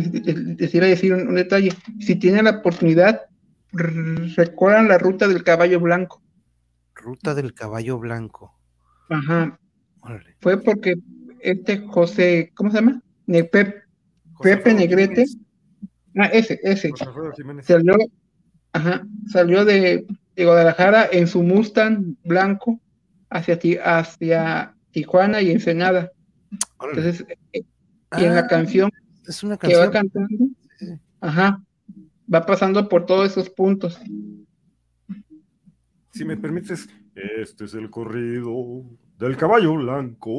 les 0.56 0.74
iba 0.74 0.86
a 0.86 0.88
decir 0.88 1.12
un, 1.14 1.28
un 1.28 1.34
detalle. 1.34 1.70
Si 2.00 2.16
tienen 2.16 2.44
la 2.44 2.58
oportunidad, 2.58 3.22
r- 3.72 4.28
recorran 4.36 4.88
la 4.88 4.98
ruta 4.98 5.28
del 5.28 5.42
caballo 5.44 5.80
blanco. 5.80 6.22
Ruta 6.94 7.34
del 7.34 7.54
caballo 7.54 7.98
blanco. 7.98 8.54
Ajá. 9.08 9.58
Órale. 10.00 10.36
Fue 10.40 10.60
porque 10.60 10.96
este 11.40 11.78
José, 11.78 12.50
¿cómo 12.54 12.70
se 12.70 12.76
llama? 12.78 13.02
Ne- 13.26 13.44
Pep- 13.44 13.82
Pepe 14.42 14.74
Negrete. 14.74 15.24
Jiménez, 15.26 15.38
Ah, 16.16 16.26
ese, 16.32 16.58
ese. 16.64 16.90
Salió, 17.62 17.94
ajá, 18.72 19.06
salió 19.28 19.64
de, 19.64 20.04
de 20.34 20.44
Guadalajara 20.44 21.08
en 21.12 21.28
su 21.28 21.42
Mustang 21.44 22.16
blanco 22.24 22.80
hacia, 23.30 23.58
hacia 23.84 24.74
Tijuana 24.90 25.40
y 25.42 25.52
Ensenada. 25.52 26.10
Órale. 26.78 26.98
Entonces, 27.00 27.26
eh, 27.52 27.62
y 28.18 28.24
en 28.24 28.34
la 28.34 28.40
Ah, 28.40 28.46
canción 28.48 28.90
es 29.28 29.42
una 29.42 29.56
que 29.56 29.76
va 29.76 29.90
canción. 29.90 30.10
cantando, 30.12 30.44
ajá, 31.20 31.62
va 32.32 32.46
pasando 32.46 32.88
por 32.88 33.06
todos 33.06 33.30
esos 33.30 33.50
puntos. 33.50 34.00
Si 36.12 36.24
me 36.24 36.36
permites, 36.36 36.88
este 37.14 37.64
es 37.66 37.74
el 37.74 37.90
corrido 37.90 38.84
del 39.18 39.36
caballo 39.36 39.74
blanco. 39.74 40.30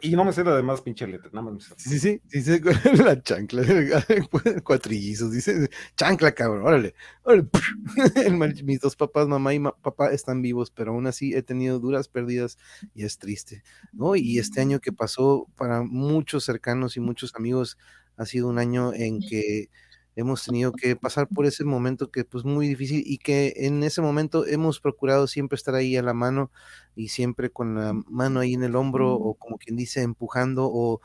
Y 0.00 0.16
no 0.16 0.24
me 0.24 0.32
sé 0.32 0.42
la 0.42 0.56
demás 0.56 0.82
pinche 0.82 1.06
letra, 1.06 1.30
nada 1.32 1.50
más 1.50 1.54
me 1.54 1.60
sé. 1.60 1.74
Sí, 1.76 1.98
sí, 2.00 2.20
sí, 2.28 2.42
sí, 2.42 2.60
la 3.04 3.22
chancla, 3.22 3.62
cuatrillizos, 4.64 5.30
dice, 5.30 5.70
chancla, 5.96 6.32
cabrón, 6.32 6.66
órale, 6.66 6.94
órale. 7.22 7.48
El 8.26 8.64
mis 8.64 8.80
dos 8.80 8.96
papás, 8.96 9.28
mamá 9.28 9.54
y 9.54 9.60
ma- 9.60 9.76
papá, 9.76 10.10
están 10.12 10.42
vivos, 10.42 10.70
pero 10.72 10.90
aún 10.92 11.06
así 11.06 11.32
he 11.34 11.42
tenido 11.42 11.78
duras 11.78 12.08
pérdidas 12.08 12.58
y 12.92 13.04
es 13.04 13.18
triste, 13.18 13.62
¿no? 13.92 14.16
Y 14.16 14.38
este 14.38 14.60
año 14.60 14.80
que 14.80 14.92
pasó 14.92 15.46
para 15.56 15.82
muchos 15.82 16.44
cercanos 16.44 16.96
y 16.96 17.00
muchos 17.00 17.34
amigos 17.36 17.78
ha 18.16 18.26
sido 18.26 18.48
un 18.48 18.58
año 18.58 18.92
en 18.94 19.20
que 19.20 19.68
hemos 20.16 20.44
tenido 20.44 20.72
que 20.72 20.96
pasar 20.96 21.28
por 21.28 21.46
ese 21.46 21.64
momento 21.64 22.10
que 22.10 22.24
pues 22.24 22.44
muy 22.44 22.68
difícil 22.68 23.02
y 23.06 23.18
que 23.18 23.52
en 23.56 23.82
ese 23.82 24.00
momento 24.02 24.46
hemos 24.46 24.80
procurado 24.80 25.26
siempre 25.26 25.56
estar 25.56 25.74
ahí 25.74 25.96
a 25.96 26.02
la 26.02 26.14
mano 26.14 26.50
y 26.96 27.08
siempre 27.08 27.50
con 27.50 27.74
la 27.76 27.92
mano 28.08 28.40
ahí 28.40 28.54
en 28.54 28.62
el 28.64 28.76
hombro 28.76 29.14
o 29.14 29.34
como 29.34 29.58
quien 29.58 29.76
dice 29.76 30.02
empujando 30.02 30.68
o 30.72 31.00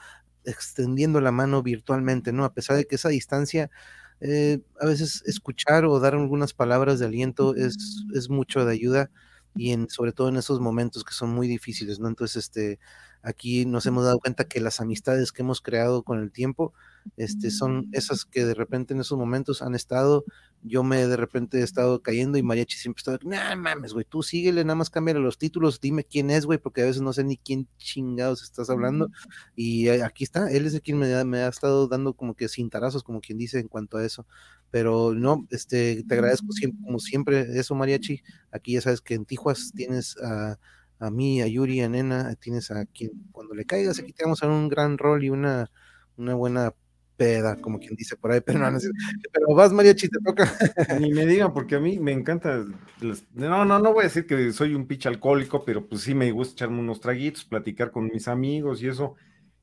extendiendo 0.46 1.22
la 1.22 1.32
mano 1.32 1.62
virtualmente, 1.64 2.32
¿no? 2.34 2.46
A 2.46 2.54
pesar 2.54 2.78
de 2.78 2.86
que 2.86 2.96
esa 2.96 3.10
distancia, 3.10 3.70
eh, 4.22 4.60
a 4.82 4.86
veces 4.86 5.24
escuchar 5.26 5.86
o 5.86 6.00
dar 6.00 6.14
algunas 6.16 6.54
palabras 6.54 7.00
de 7.00 7.06
aliento 7.06 7.56
es, 7.56 8.06
es 8.16 8.30
mucho 8.30 8.66
de 8.66 8.74
ayuda 8.74 9.12
y 9.56 9.72
en, 9.72 9.90
sobre 9.90 10.12
todo 10.14 10.30
en 10.30 10.38
esos 10.38 10.60
momentos 10.60 11.04
que 11.04 11.14
son 11.14 11.30
muy 11.32 11.48
difíciles, 11.48 12.00
¿no? 12.00 12.08
Entonces, 12.08 12.46
este, 12.46 12.80
aquí 13.22 13.66
nos 13.66 13.86
hemos 13.86 14.04
dado 14.06 14.20
cuenta 14.20 14.46
que 14.48 14.62
las 14.62 14.80
amistades 14.82 15.32
que 15.32 15.42
hemos 15.42 15.62
creado 15.62 16.04
con 16.04 16.20
el 16.20 16.32
tiempo, 16.32 16.74
este, 17.18 17.50
son 17.52 17.88
esas 17.92 18.26
que 18.26 18.46
de 18.46 18.54
repente 18.54 18.94
en 18.94 19.00
esos 19.02 19.18
momentos 19.18 19.62
han 19.62 19.74
estado, 19.76 20.26
yo 20.62 20.84
me 20.84 21.08
de 21.08 21.16
repente 21.16 21.60
he 21.60 21.64
estado 21.64 22.02
cayendo 22.02 22.38
y 22.38 22.44
Mariachi 22.44 22.78
siempre 22.78 23.00
está, 23.00 23.18
no 23.24 23.62
mames, 23.62 23.94
güey, 23.94 24.06
tú 24.06 24.22
síguele, 24.22 24.64
nada 24.64 24.76
más 24.76 24.90
cámbiale 24.90 25.20
los 25.22 25.38
títulos, 25.38 25.80
dime 25.80 26.04
quién 26.04 26.30
es, 26.30 26.46
güey, 26.46 26.60
porque 26.60 26.82
a 26.82 26.86
veces 26.86 27.02
no 27.02 27.14
sé 27.14 27.24
ni 27.24 27.38
quién 27.38 27.68
chingados 27.78 28.44
estás 28.44 28.70
hablando. 28.70 29.10
Y 29.56 29.88
eh, 29.88 30.04
aquí 30.04 30.24
está, 30.24 30.52
él 30.52 30.66
es 30.66 30.74
el 30.74 30.82
quien 30.82 30.98
me, 31.00 31.14
ha- 31.16 31.24
me 31.26 31.40
ha 31.40 31.48
estado 31.48 31.88
dando 31.88 32.14
como 32.14 32.36
que 32.36 32.50
cintarazos, 32.50 33.04
como 33.04 33.22
quien 33.22 33.38
dice, 33.38 33.60
en 33.60 33.68
cuanto 33.70 33.98
a 33.98 34.06
eso. 34.06 34.26
Pero 34.72 35.14
no, 35.16 35.48
este, 35.50 36.04
te 36.08 36.14
agradezco 36.14 36.52
siempre, 36.52 36.80
como 36.84 37.00
siempre, 37.00 37.58
eso, 37.60 37.74
Mariachi. 37.76 38.22
Aquí 38.52 38.74
ya 38.74 38.82
sabes 38.82 39.02
que 39.02 39.16
en 39.16 39.26
Tijuas 39.26 39.72
tienes 39.76 40.16
a, 40.22 40.60
a 41.00 41.10
mí, 41.10 41.42
a 41.42 41.48
Yuri, 41.48 41.82
a 41.82 41.90
Nena, 41.90 42.36
tienes 42.36 42.72
a 42.72 42.86
quien, 42.86 43.12
cuando 43.32 43.56
le 43.56 43.66
caigas, 43.66 44.00
aquí 44.00 44.14
te 44.14 44.24
vamos 44.24 44.44
a 44.44 44.48
dar 44.48 44.56
un 44.56 44.68
gran 44.68 44.98
rol 44.98 45.24
y 45.24 45.30
una, 45.30 45.72
una 46.18 46.36
buena 46.36 46.74
peda, 47.20 47.58
como 47.58 47.80
quien 47.80 47.96
dice 47.96 48.16
por 48.16 48.32
ahí, 48.32 48.42
pero 48.46 48.60
no. 48.60 48.78
Pero 49.32 49.56
vas, 49.56 49.72
Mariachi, 49.72 50.08
te 50.08 50.20
toca. 50.26 50.52
Ni 51.00 51.12
me 51.14 51.26
digan, 51.26 51.54
porque 51.54 51.76
a 51.76 51.80
mí 51.80 52.00
me 52.00 52.14
encanta. 52.14 52.66
No, 53.34 53.66
no, 53.66 53.80
no 53.80 53.94
voy 53.94 54.02
a 54.02 54.08
decir 54.08 54.26
que 54.26 54.52
soy 54.54 54.74
un 54.74 54.88
pinche 54.88 55.10
alcohólico, 55.10 55.64
pero 55.64 55.88
pues 55.88 56.02
sí 56.02 56.16
me 56.16 56.32
gusta 56.32 56.54
echarme 56.54 56.80
unos 56.80 57.02
traguitos, 57.02 57.46
platicar 57.46 57.92
con 57.92 58.06
mis 58.06 58.28
amigos 58.28 58.82
y 58.82 58.88
eso. 58.88 59.16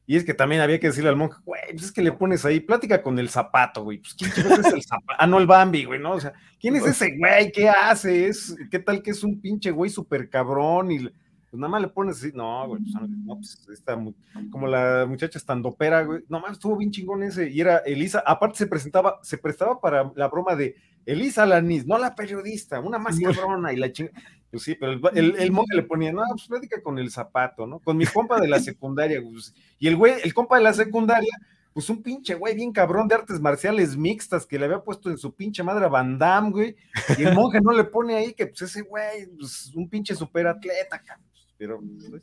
Y 0.09 0.17
es 0.17 0.25
que 0.25 0.35
también 0.35 0.61
había 0.61 0.79
que 0.79 0.87
decirle 0.87 1.11
al 1.11 1.17
monje, 1.17 1.39
güey, 1.45 1.63
pues 1.73 1.87
es 1.87 1.93
que 1.93 2.01
le 2.01 2.13
pones 2.13 2.45
ahí, 2.45 2.61
plática 2.61 3.03
con 3.03 3.19
el 3.19 3.29
zapato, 3.29 3.83
güey. 3.83 3.99
Pues 3.99 4.15
quién 4.15 4.31
es 4.31 4.73
el 4.73 4.83
zapato. 4.83 5.19
Ah, 5.19 5.27
no, 5.27 5.41
el 5.41 5.49
Bambi, 5.49 5.85
güey, 5.85 5.99
¿no? 5.99 6.13
O 6.13 6.21
sea, 6.21 6.33
¿quién 6.61 6.77
es 6.77 6.87
ese 6.87 7.17
güey? 7.17 7.51
¿Qué 7.51 7.69
hace? 7.69 8.29
¿Es, 8.29 8.55
¿Qué 8.71 8.79
tal 8.79 9.03
que 9.03 9.11
es 9.11 9.25
un 9.25 9.41
pinche 9.41 9.73
güey 9.73 9.91
súper 9.91 10.31
cabrón? 10.31 10.93
Y 10.93 11.11
pues 11.57 11.61
nada 11.62 11.70
más 11.70 11.81
le 11.81 11.89
pones 11.89 12.19
así, 12.19 12.33
no, 12.35 12.69
güey, 12.69 12.83
pues, 12.83 12.95
no, 13.24 13.37
pues 13.37 13.66
está 13.73 13.97
muy, 13.97 14.15
como 14.51 14.66
la 14.66 15.07
muchacha 15.09 15.39
estandopera, 15.39 16.03
güey, 16.03 16.23
nomás 16.28 16.53
estuvo 16.53 16.77
bien 16.77 16.91
chingón 16.91 17.23
ese, 17.23 17.49
y 17.49 17.62
era 17.62 17.78
Elisa, 17.78 18.23
aparte 18.27 18.59
se 18.59 18.66
presentaba, 18.66 19.19
se 19.23 19.39
prestaba 19.39 19.81
para 19.81 20.12
la 20.15 20.28
broma 20.28 20.55
de 20.55 20.77
Elisa 21.07 21.47
Lanis, 21.47 21.87
no 21.87 21.97
la 21.97 22.15
periodista, 22.15 22.78
una 22.81 22.99
más 22.99 23.19
cabrona, 23.19 23.73
y 23.73 23.77
la 23.77 23.91
chinga, 23.91 24.11
pues 24.51 24.65
sí, 24.65 24.74
pero 24.78 24.93
el, 24.93 25.01
el, 25.15 25.37
el 25.37 25.51
monje 25.51 25.74
le 25.74 25.85
ponía, 25.85 26.12
no, 26.12 26.23
pues 26.31 26.47
plática 26.47 26.83
con 26.83 26.99
el 26.99 27.11
zapato, 27.11 27.66
¿no? 27.66 27.78
Con 27.78 27.97
mi 27.97 28.05
compa 28.05 28.39
de 28.39 28.49
la 28.49 28.61
secundaria, 28.61 29.23
pues, 29.23 29.55
y 29.78 29.89
el 29.89 29.97
güey, 29.97 30.12
el 30.23 30.35
compa 30.35 30.59
de 30.59 30.65
la 30.65 30.74
secundaria, 30.74 31.33
pues 31.73 31.89
un 31.89 32.03
pinche 32.03 32.35
güey 32.35 32.55
bien 32.55 32.73
cabrón 32.73 33.09
de 33.09 33.15
artes 33.15 33.41
marciales 33.41 33.97
mixtas 33.97 34.45
que 34.45 34.59
le 34.59 34.66
había 34.66 34.81
puesto 34.81 35.11
en 35.11 35.16
su 35.16 35.35
pinche 35.35 35.62
madre 35.62 35.87
a 35.87 35.89
Van 35.89 36.19
Damme, 36.19 36.51
güey, 36.51 36.77
y 37.16 37.23
el 37.23 37.35
monje 37.35 37.62
no 37.62 37.73
le 37.73 37.85
pone 37.85 38.15
ahí 38.15 38.35
que 38.35 38.47
pues 38.47 38.61
ese 38.61 38.83
güey, 38.83 39.27
pues 39.39 39.73
un 39.74 39.89
pinche 39.89 40.15
superatleta, 40.15 41.01
cabrón 41.03 41.36
pero 41.59 41.81
pues, 42.20 42.23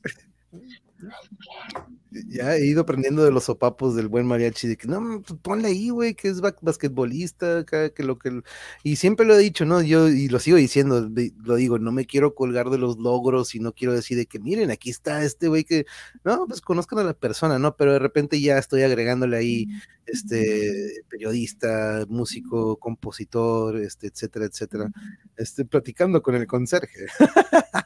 Ya 2.30 2.55
he 2.55 2.65
ido 2.68 2.81
aprendiendo 2.81 3.23
de 3.23 3.31
los 3.31 3.45
sopapos 3.45 3.95
del 3.95 4.07
buen 4.07 4.27
mariachi, 4.27 4.68
de 4.68 4.77
que 4.77 4.88
no, 4.88 5.22
pues 5.26 5.39
ponle 5.41 5.69
ahí, 5.69 5.89
güey, 5.89 6.14
que 6.14 6.27
es 6.27 6.41
ba- 6.41 6.55
basquetbolista, 6.61 7.65
que 7.65 8.03
lo 8.03 8.19
que. 8.19 8.41
Y 8.84 8.97
siempre 8.97 9.26
lo 9.26 9.34
he 9.35 9.39
dicho, 9.39 9.65
¿no? 9.65 9.81
Yo, 9.81 10.07
y 10.10 10.27
lo 10.30 10.39
sigo 10.39 10.57
diciendo, 10.57 11.10
lo 11.43 11.55
digo, 11.55 11.80
no 11.80 11.91
me 11.91 12.05
quiero 12.05 12.35
colgar 12.35 12.69
de 12.69 12.77
los 12.77 12.97
logros 12.99 13.55
y 13.55 13.60
no 13.60 13.73
quiero 13.73 13.93
decir 13.93 14.15
de 14.18 14.27
que 14.27 14.39
miren, 14.39 14.69
aquí 14.69 14.91
está 14.91 15.23
este 15.23 15.47
güey 15.47 15.64
que. 15.64 15.85
No, 16.23 16.45
pues 16.47 16.61
conozcan 16.61 16.99
a 16.99 17.03
la 17.03 17.14
persona, 17.15 17.57
¿no? 17.57 17.76
Pero 17.76 17.93
de 17.93 17.99
repente 17.99 18.39
ya 18.39 18.60
estoy 18.60 18.84
agregándole 18.84 19.35
ahí, 19.38 19.68
este, 20.05 21.03
periodista, 21.10 22.05
músico, 22.07 22.77
compositor, 22.77 23.77
este, 23.77 24.07
etcétera, 24.07 24.45
etcétera. 24.45 24.91
Este, 25.35 25.65
platicando 25.65 26.22
con 26.22 26.35
el 26.35 26.45
conserje. 26.45 27.07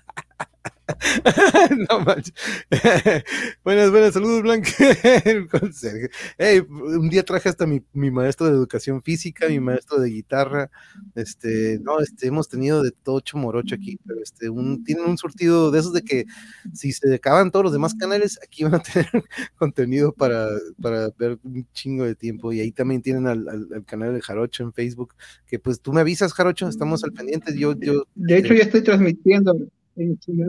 no 1.89 1.99
manches. 2.01 2.33
buenas, 3.63 3.91
buenas, 3.91 4.13
saludos, 4.13 4.41
Blanca. 4.41 4.69
El 5.25 5.47
conserje. 5.47 6.09
Ey, 6.37 6.59
un 6.59 7.09
día 7.09 7.23
traje 7.23 7.49
hasta 7.49 7.65
mi, 7.65 7.83
mi 7.93 8.09
maestro 8.11 8.47
de 8.47 8.53
educación 8.53 9.01
física, 9.03 9.47
mi 9.49 9.59
maestro 9.59 9.99
de 9.99 10.09
guitarra. 10.09 10.69
Este, 11.15 11.79
no, 11.81 11.99
este, 11.99 12.27
hemos 12.27 12.47
tenido 12.47 12.83
de 12.83 12.91
todo 12.91 13.21
morocho 13.33 13.75
aquí, 13.75 13.99
pero 14.05 14.21
este, 14.21 14.49
un, 14.49 14.83
tienen 14.83 15.05
un 15.05 15.17
surtido 15.17 15.71
de 15.71 15.79
esos 15.79 15.93
de 15.93 16.01
que 16.03 16.25
si 16.73 16.91
se 16.93 17.13
acaban 17.15 17.51
todos 17.51 17.65
los 17.65 17.73
demás 17.73 17.93
canales, 17.95 18.39
aquí 18.43 18.63
van 18.63 18.75
a 18.75 18.79
tener 18.79 19.09
contenido 19.57 20.13
para, 20.13 20.47
para 20.81 21.09
ver 21.17 21.37
un 21.43 21.67
chingo 21.73 22.05
de 22.05 22.15
tiempo. 22.15 22.53
Y 22.53 22.61
ahí 22.61 22.71
también 22.71 23.01
tienen 23.01 23.27
al, 23.27 23.47
al- 23.49 23.67
al 23.73 23.85
canal 23.85 24.13
de 24.13 24.21
Jarocho 24.21 24.63
en 24.63 24.73
Facebook, 24.73 25.15
que 25.45 25.59
pues 25.59 25.81
tú 25.81 25.91
me 25.91 26.01
avisas, 26.01 26.33
Jarocho, 26.33 26.67
estamos 26.69 27.03
al 27.03 27.11
pendiente. 27.11 27.57
Yo, 27.57 27.73
yo, 27.77 28.03
De 28.15 28.37
hecho, 28.37 28.53
ya 28.53 28.63
estoy 28.63 28.81
transmitiendo. 28.83 29.55
En 29.97 30.17
Chile. 30.19 30.45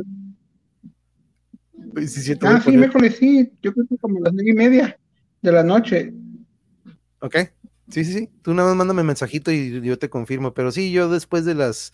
a 2.43 2.49
Ah, 2.49 2.61
sí, 2.61 2.77
miércoles, 2.77 3.17
sí. 3.19 3.51
Yo 3.63 3.73
creo 3.73 3.87
que 3.89 3.97
como 3.99 4.21
las 4.21 4.33
nueve 4.33 4.51
y 4.51 4.55
media 4.55 4.99
de 5.43 5.53
la 5.53 5.63
noche. 5.63 6.13
Ok. 7.21 7.37
Sí, 7.89 8.05
sí, 8.05 8.13
sí. 8.13 8.31
Tú 8.43 8.53
nada 8.53 8.69
más 8.69 8.77
mándame 8.77 9.03
mensajito 9.03 9.51
y 9.51 9.81
yo 9.81 9.99
te 9.99 10.11
confirmo. 10.11 10.53
Pero 10.53 10.71
sí, 10.71 10.93
yo 10.93 11.09
después 11.09 11.45
de 11.45 11.55
las 11.55 11.93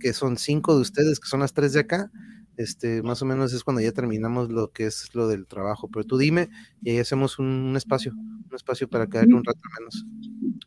que 0.00 0.12
son 0.12 0.36
cinco 0.36 0.76
de 0.76 0.82
ustedes, 0.82 1.18
que 1.18 1.28
son 1.28 1.40
las 1.40 1.52
tres 1.52 1.72
de 1.72 1.80
acá, 1.80 2.10
este, 2.56 3.02
más 3.02 3.22
o 3.22 3.24
menos 3.24 3.52
es 3.52 3.64
cuando 3.64 3.80
ya 3.80 3.92
terminamos 3.92 4.50
lo 4.50 4.70
que 4.70 4.86
es 4.86 5.08
lo 5.14 5.26
del 5.26 5.46
trabajo. 5.46 5.88
Pero 5.92 6.04
tú 6.04 6.18
dime 6.18 6.48
y 6.82 6.90
ahí 6.90 6.98
hacemos 6.98 7.38
un, 7.38 7.46
un 7.46 7.76
espacio, 7.76 8.12
un 8.12 8.54
espacio 8.54 8.88
para 8.88 9.08
quedarle 9.08 9.34
un 9.34 9.44
rato 9.44 9.60
menos. 9.78 10.06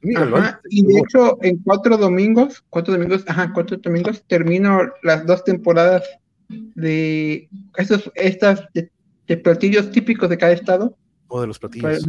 Míralo, 0.01 0.37
Ajá, 0.37 0.61
y 0.69 0.85
de 0.85 0.99
hecho, 0.99 1.37
en 1.41 1.57
cuatro 1.59 1.97
domingos, 1.97 2.63
cuatro 2.69 2.93
domingos, 2.93 3.23
ajá, 3.27 3.53
cuatro 3.53 3.77
domingos, 3.77 4.23
termino 4.27 4.79
las 5.03 5.25
dos 5.25 5.43
temporadas 5.43 6.03
de 6.49 7.49
estos, 7.77 8.11
estas 8.15 8.65
de, 8.73 8.91
de 9.27 9.37
platillos 9.37 9.91
típicos 9.91 10.29
de 10.29 10.37
cada 10.37 10.53
estado. 10.53 10.97
o 11.27 11.41
de 11.41 11.47
los 11.47 11.59
platillos. 11.59 12.05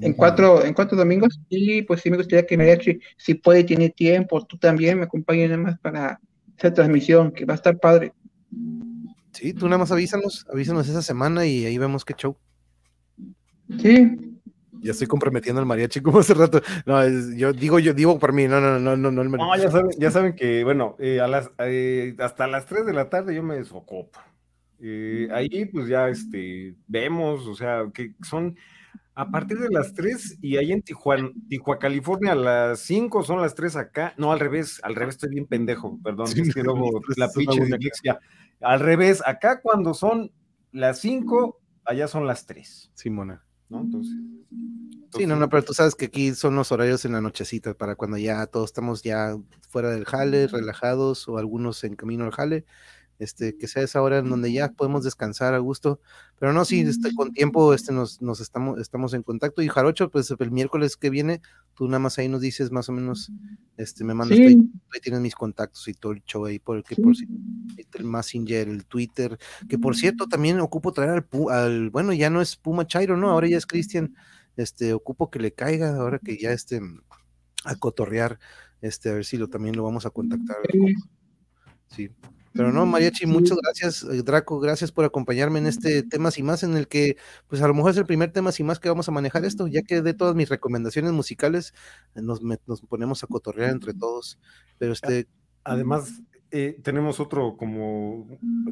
en 0.00 0.12
cuatro, 0.14 0.64
en 0.64 0.74
cuatro 0.74 0.96
domingos, 0.96 1.40
y 1.48 1.82
pues 1.82 2.00
sí 2.02 2.10
me 2.10 2.16
gustaría 2.16 2.46
que 2.46 2.56
Mariachi, 2.56 3.00
si 3.16 3.34
puede, 3.34 3.64
tiene 3.64 3.90
tiempo, 3.90 4.44
tú 4.44 4.58
también 4.58 4.98
me 4.98 5.04
acompañes 5.04 5.50
nada 5.50 5.62
más 5.62 5.78
para 5.78 6.20
esa 6.56 6.72
transmisión, 6.72 7.32
que 7.32 7.44
va 7.44 7.54
a 7.54 7.56
estar 7.56 7.78
padre. 7.78 8.12
Sí, 9.32 9.52
tú 9.52 9.66
nada 9.66 9.78
más 9.78 9.92
avísanos, 9.92 10.46
avísanos 10.50 10.88
esa 10.88 11.02
semana 11.02 11.46
y 11.46 11.66
ahí 11.66 11.76
vemos 11.76 12.04
qué 12.04 12.14
show. 12.14 12.36
Sí, 13.80 14.35
Ya 14.80 14.92
estoy 14.92 15.06
comprometiendo 15.06 15.60
al 15.60 15.66
mariachi 15.66 16.00
como 16.00 16.20
hace 16.20 16.34
rato. 16.34 16.60
No, 16.84 17.00
es- 17.02 17.36
yo 17.36 17.52
digo, 17.52 17.78
yo 17.78 17.94
digo 17.94 18.18
por 18.18 18.32
mí, 18.32 18.46
no, 18.46 18.60
no, 18.60 18.78
no, 18.78 18.96
no, 18.96 19.10
no, 19.10 19.22
el 19.22 19.30
No, 19.30 19.36
mariachi. 19.38 19.62
ya 19.64 19.70
saben, 19.70 19.90
ya 19.98 20.10
saben 20.10 20.34
que, 20.34 20.64
bueno, 20.64 20.96
eh, 20.98 21.20
a 21.20 21.28
las, 21.28 21.50
eh, 21.58 22.14
hasta 22.18 22.46
las 22.46 22.66
3 22.66 22.86
de 22.86 22.92
la 22.92 23.08
tarde 23.08 23.34
yo 23.34 23.42
me 23.42 23.56
desocupo. 23.56 24.18
Eh, 24.80 25.28
ahí 25.32 25.64
pues 25.66 25.88
ya 25.88 26.08
este, 26.08 26.74
vemos, 26.86 27.46
o 27.46 27.54
sea, 27.54 27.84
que 27.94 28.12
son 28.22 28.56
a 29.14 29.30
partir 29.30 29.58
de 29.58 29.70
las 29.70 29.94
3 29.94 30.36
y 30.42 30.58
ahí 30.58 30.72
en 30.72 30.82
Tijuana, 30.82 31.30
Tijuana, 31.48 31.78
California, 31.78 32.32
a 32.32 32.34
las 32.34 32.80
5 32.80 33.24
son 33.24 33.40
las 33.40 33.54
3 33.54 33.74
acá. 33.76 34.12
No, 34.18 34.30
al 34.32 34.38
revés, 34.40 34.78
al 34.82 34.94
revés 34.94 35.14
estoy 35.14 35.30
bien 35.30 35.46
pendejo, 35.46 35.98
perdón, 36.04 36.26
Sí, 36.26 36.42
es 36.42 36.54
que 36.54 36.62
luego 36.62 37.00
la 37.16 37.30
pinche. 37.32 37.62
Al 38.60 38.80
revés, 38.80 39.22
acá 39.26 39.62
cuando 39.62 39.94
son 39.94 40.30
las 40.72 40.98
5, 41.00 41.58
allá 41.86 42.06
son 42.08 42.26
las 42.26 42.44
3, 42.44 42.90
Simona. 42.92 43.45
¿No? 43.68 43.80
Entonces. 43.80 44.14
Sí, 45.16 45.26
no, 45.26 45.36
no, 45.36 45.48
pero 45.48 45.64
tú 45.64 45.72
sabes 45.72 45.94
que 45.94 46.06
aquí 46.06 46.34
son 46.34 46.56
los 46.56 46.72
horarios 46.72 47.04
en 47.04 47.12
la 47.12 47.20
nochecita 47.20 47.74
para 47.74 47.94
cuando 47.94 48.18
ya 48.18 48.46
todos 48.46 48.70
estamos 48.70 49.02
ya 49.02 49.36
fuera 49.68 49.90
del 49.90 50.04
jale, 50.04 50.46
relajados 50.46 51.26
o 51.28 51.38
algunos 51.38 51.82
en 51.84 51.96
camino 51.96 52.24
al 52.24 52.32
jale, 52.32 52.66
este, 53.18 53.56
que 53.56 53.66
sea 53.68 53.82
esa 53.82 54.02
hora 54.02 54.18
en 54.18 54.28
donde 54.28 54.52
ya 54.52 54.72
podemos 54.72 55.04
descansar 55.04 55.54
a 55.54 55.58
gusto. 55.58 56.00
Pero 56.38 56.52
no, 56.52 56.64
sí, 56.64 56.80
este, 56.80 57.14
con 57.14 57.32
tiempo 57.32 57.72
este, 57.72 57.92
nos, 57.92 58.20
nos 58.20 58.40
estamos, 58.40 58.78
estamos 58.78 59.14
en 59.14 59.22
contacto. 59.22 59.62
Y 59.62 59.68
Jarocho, 59.68 60.10
pues 60.10 60.32
el 60.38 60.50
miércoles 60.50 60.96
que 60.96 61.10
viene, 61.10 61.40
tú 61.74 61.86
nada 61.86 61.98
más 61.98 62.18
ahí 62.18 62.28
nos 62.28 62.40
dices 62.40 62.70
más 62.70 62.88
o 62.88 62.92
menos, 62.92 63.30
este, 63.76 64.04
me 64.04 64.14
mandas, 64.14 64.38
sí, 64.38 64.44
ahí 64.44 65.00
tienes 65.02 65.20
mis 65.20 65.34
contactos 65.34 65.86
y 65.88 65.94
todo 65.94 66.12
el 66.12 66.22
show 66.24 66.44
ahí, 66.44 66.58
por, 66.58 66.82
que 66.84 66.96
por 66.96 67.16
si 67.16 67.26
el 67.94 68.04
Messenger, 68.04 68.68
el 68.68 68.84
Twitter, 68.84 69.38
que 69.68 69.78
por 69.78 69.96
cierto 69.96 70.26
también 70.26 70.60
ocupo 70.60 70.92
traer 70.92 71.26
al, 71.50 71.90
bueno, 71.90 72.12
ya 72.12 72.28
no 72.28 72.42
es 72.42 72.56
Puma 72.56 72.86
Chairo, 72.86 73.16
¿no? 73.16 73.30
Ahora 73.30 73.48
ya 73.48 73.56
es 73.56 73.66
Cristian, 73.66 74.14
este, 74.56 74.92
ocupo 74.92 75.30
que 75.30 75.38
le 75.38 75.52
caiga, 75.52 75.96
ahora 75.96 76.18
que 76.18 76.36
ya 76.36 76.52
este, 76.52 76.80
a 77.64 77.76
cotorrear, 77.76 78.38
este, 78.82 79.08
a 79.08 79.14
ver 79.14 79.24
si 79.24 79.36
lo 79.36 79.48
también 79.48 79.76
lo 79.76 79.82
vamos 79.82 80.04
a 80.06 80.10
contactar. 80.10 80.56
sí. 81.88 82.10
Pero 82.56 82.72
no, 82.72 82.86
Mariachi, 82.86 83.26
muchas 83.26 83.58
gracias, 83.58 84.02
eh, 84.04 84.22
Draco, 84.22 84.58
gracias 84.60 84.90
por 84.92 85.04
acompañarme 85.04 85.58
en 85.58 85.66
este 85.66 86.02
temas 86.02 86.38
y 86.38 86.42
más, 86.42 86.62
en 86.62 86.76
el 86.76 86.88
que, 86.88 87.16
pues 87.48 87.60
a 87.62 87.68
lo 87.68 87.74
mejor 87.74 87.90
es 87.90 87.96
el 87.98 88.06
primer 88.06 88.32
temas 88.32 88.58
y 88.58 88.64
más 88.64 88.80
que 88.80 88.88
vamos 88.88 89.08
a 89.08 89.12
manejar 89.12 89.44
esto, 89.44 89.66
ya 89.66 89.82
que 89.82 90.02
de 90.02 90.14
todas 90.14 90.34
mis 90.34 90.48
recomendaciones 90.48 91.12
musicales 91.12 91.74
eh, 92.14 92.22
nos, 92.22 92.40
nos 92.42 92.80
ponemos 92.88 93.22
a 93.22 93.26
cotorrear 93.26 93.70
entre 93.70 93.94
todos. 93.94 94.38
Pero 94.78 94.92
este, 94.92 95.26
Además, 95.64 96.22
eh, 96.50 96.78
tenemos 96.82 97.18
otro 97.20 97.56
como. 97.56 98.26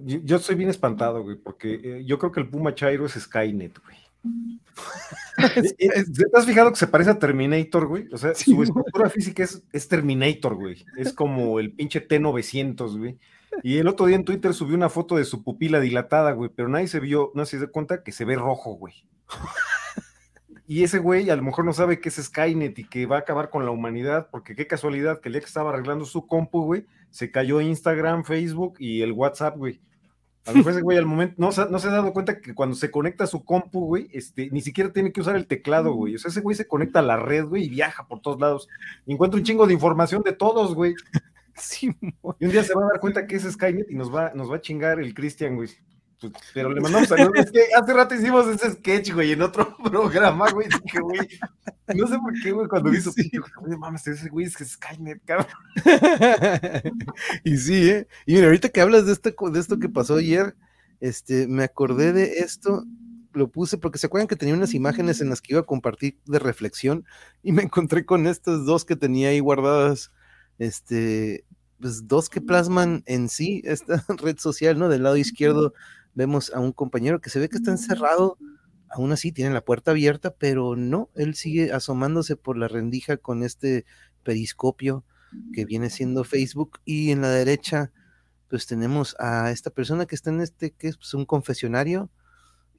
Yo, 0.05 0.21
yo 0.23 0.37
estoy 0.37 0.55
bien 0.55 0.71
espantado, 0.71 1.23
güey, 1.23 1.37
porque 1.37 1.75
eh, 1.83 2.05
yo 2.07 2.19
creo 2.19 2.31
que 2.33 2.41
el 2.41 2.49
Puma 2.49 2.75
Chairo 2.75 3.05
es 3.07 3.13
Skynet, 3.13 3.79
güey. 3.83 3.97
¿Te 5.77 6.25
has 6.33 6.47
fijado 6.47 6.71
que 6.71 6.79
se 6.79 6.87
parece 6.87 7.11
a 7.11 7.19
Terminator, 7.19 7.87
güey? 7.87 8.09
O 8.13 8.17
sea, 8.17 8.35
Sí, 8.35 8.53
su 8.53 8.57
güey. 8.57 8.69
estructura 8.69 9.11
física 9.11 9.43
es, 9.45 9.63
es 9.73 9.89
Terminator, 9.89 10.55
güey. 10.55 10.85
Es 10.97 11.13
como 11.13 11.59
el 11.59 11.73
pinche 11.73 12.07
T900, 12.07 12.97
güey. 12.97 13.19
Y 13.63 13.79
el 13.79 13.89
otro 13.89 14.07
día 14.07 14.17
en 14.17 14.25
Twitter 14.25 14.53
subió 14.55 14.75
una 14.77 14.89
foto 14.89 15.17
de 15.17 15.25
su 15.25 15.43
pupila 15.43 15.81
dilatada, 15.81 16.33
güey, 16.33 16.51
pero 16.55 16.69
nadie 16.69 16.89
se 16.89 17.01
vio, 17.01 17.31
no 17.35 17.45
se 17.47 17.59
dio 17.59 17.71
cuenta 17.73 18.03
que 18.03 18.13
se 18.13 18.25
ve 18.25 18.37
rojo, 18.37 18.75
güey. 18.75 18.95
Y 20.67 20.83
ese 20.83 20.99
güey 20.99 21.29
a 21.29 21.37
lo 21.37 21.43
mejor 21.43 21.67
no 21.67 21.75
sabe 21.75 22.01
que 22.01 22.09
es 22.09 22.15
Skynet 22.17 22.79
y 22.79 22.85
que 22.89 23.05
va 23.05 23.17
a 23.17 23.19
acabar 23.21 23.51
con 23.51 23.67
la 23.67 23.71
humanidad, 23.71 24.29
porque 24.31 24.57
qué 24.57 24.67
casualidad 24.67 25.21
que 25.21 25.29
el 25.29 25.35
día 25.35 25.41
que 25.41 25.47
estaba 25.47 25.69
arreglando 25.71 26.07
su 26.07 26.27
compu, 26.27 26.65
güey, 26.65 26.87
se 27.11 27.31
cayó 27.31 27.61
Instagram, 27.61 28.25
Facebook 28.25 28.77
y 28.79 29.03
el 29.03 29.13
WhatsApp, 29.13 29.59
güey. 29.59 29.83
A 30.47 30.53
lo 30.53 30.59
mejor 30.59 30.73
ese 30.73 30.81
güey 30.81 30.97
al 30.97 31.05
momento 31.05 31.35
no, 31.37 31.53
se- 31.53 31.69
no 31.69 31.79
se 31.79 31.89
ha 31.89 31.91
dado 31.91 32.15
cuenta 32.15 32.41
que 32.41 32.55
cuando 32.55 32.77
se 32.77 32.91
conecta 32.91 33.25
a 33.25 33.27
su 33.27 33.45
compu, 33.45 33.85
güey, 33.87 34.09
este, 34.13 34.49
ni 34.53 34.63
siquiera 34.63 34.91
tiene 34.91 35.13
que 35.13 35.21
usar 35.21 35.37
el 35.37 35.47
teclado, 35.47 35.93
güey. 35.93 36.15
O 36.15 36.19
sea, 36.19 36.31
ese 36.31 36.41
güey 36.41 36.57
se 36.57 36.67
conecta 36.67 37.01
a 37.01 37.03
la 37.03 37.19
red, 37.19 37.45
güey, 37.45 37.65
y 37.65 37.69
viaja 37.69 38.07
por 38.09 38.21
todos 38.21 38.41
lados. 38.41 38.67
Y 39.07 39.13
encuentra 39.13 39.37
un 39.39 39.45
chingo 39.45 39.67
de 39.67 39.75
información 39.75 40.23
de 40.23 40.33
todos, 40.33 40.75
güey. 40.75 40.95
sí, 41.59 41.91
Y 42.41 42.45
un 42.45 42.51
día 42.51 42.65
se 42.65 42.75
va 42.75 42.83
a 42.83 42.89
dar 42.93 43.01
cuenta 43.01 43.27
que 43.27 43.37
es 43.37 43.43
Skynet 43.45 43.91
y 43.91 43.95
nos 43.95 44.15
va, 44.15 44.33
nos 44.35 44.51
va 44.51 44.57
a 44.57 44.61
chingar 44.61 45.01
el 45.01 45.15
Cristian, 45.15 45.57
güey. 45.57 45.69
Pues, 46.21 46.33
pero 46.55 46.73
le 46.73 46.81
mandamos 46.81 47.09
saludos. 47.09 47.33
Es 47.37 47.51
que 47.51 47.61
hace 47.77 47.93
rato 47.93 48.15
hicimos 48.15 48.47
ese 48.47 48.73
sketch, 48.73 49.13
güey, 49.13 49.33
en 49.33 49.43
otro 49.43 49.77
programa, 49.85 50.51
güey. 50.51 50.69
Dije, 50.83 51.01
güey, 51.01 51.21
no 51.95 52.07
sé 52.07 52.19
por 52.19 52.33
qué, 52.43 52.53
güey, 52.53 52.69
cuando 52.69 52.91
vi 52.91 53.01
su 53.01 53.13
Sí. 53.13 53.31
güey, 53.61 53.79
mames, 53.79 54.07
ese 54.07 54.29
güey 54.29 54.47
es 54.47 54.57
que 54.57 54.65
es 54.65 54.73
Skynet, 54.73 55.23
cabrón. 55.25 55.49
y 57.45 57.57
sí, 57.57 57.91
¿eh? 57.91 58.09
Y 58.27 58.35
mira, 58.35 58.47
ahorita 58.47 58.69
que 58.69 58.81
hablas 58.81 59.07
de 59.07 59.13
esto, 59.13 59.31
de 59.51 59.61
esto 59.61 59.79
que 59.79 59.89
pasó 59.89 60.17
ayer, 60.17 60.57
este, 61.01 61.47
me 61.47 61.65
acordé 61.65 62.13
de 62.13 62.39
esto, 62.39 62.85
lo 63.33 63.49
puse 63.49 63.79
porque 63.79 63.99
se 63.99 64.07
acuerdan 64.07 64.29
que 64.29 64.37
tenía 64.37 64.55
unas 64.55 64.75
imágenes 64.75 65.21
en 65.21 65.29
las 65.29 65.43
que 65.43 65.55
iba 65.55 65.61
a 65.61 65.67
compartir 65.67 66.19
de 66.25 66.39
reflexión 66.39 67.05
y 67.43 67.53
me 67.53 67.63
encontré 67.63 68.07
con 68.07 68.27
estas 68.27 68.65
dos 68.65 68.85
que 68.85 68.97
tenía 68.97 69.29
ahí 69.31 69.41
guardadas, 69.41 70.13
este, 70.59 71.45
pues 71.81 72.07
dos 72.09 72.29
que 72.29 72.41
plasman 72.41 73.03
en 73.07 73.29
sí 73.29 73.63
esta 73.65 74.05
red 74.19 74.39
social, 74.39 74.79
¿no? 74.79 74.89
Del 74.89 75.03
lado 75.03 75.17
izquierdo 75.17 75.75
vemos 76.15 76.53
a 76.55 76.61
un 76.61 76.73
compañero 76.73 77.21
que 77.21 77.31
se 77.31 77.41
ve 77.41 77.49
que 77.49 77.57
está 77.57 77.71
encerrado, 77.71 78.39
aún 78.91 79.13
así 79.13 79.33
tiene 79.33 79.53
la 79.53 79.65
puerta 79.65 79.91
abierta, 79.91 80.35
pero 80.35 80.77
no, 80.77 81.11
él 81.15 81.35
sigue 81.35 81.73
asomándose 81.73 82.37
por 82.37 82.57
la 82.57 82.69
rendija 82.69 83.17
con 83.17 83.43
este 83.43 83.85
periscopio 84.23 85.05
que 85.53 85.65
viene 85.65 85.91
siendo 85.91 86.25
Facebook 86.25 86.81
y 86.85 87.11
en 87.11 87.21
la 87.21 87.29
derecha 87.29 87.91
pues 88.49 88.67
tenemos 88.67 89.17
a 89.19 89.51
esta 89.51 89.71
persona 89.71 90.07
que 90.07 90.15
está 90.15 90.31
en 90.31 90.41
este 90.41 90.71
que 90.71 90.89
es 90.89 90.97
pues, 90.97 91.13
un 91.15 91.27
confesionario 91.27 92.09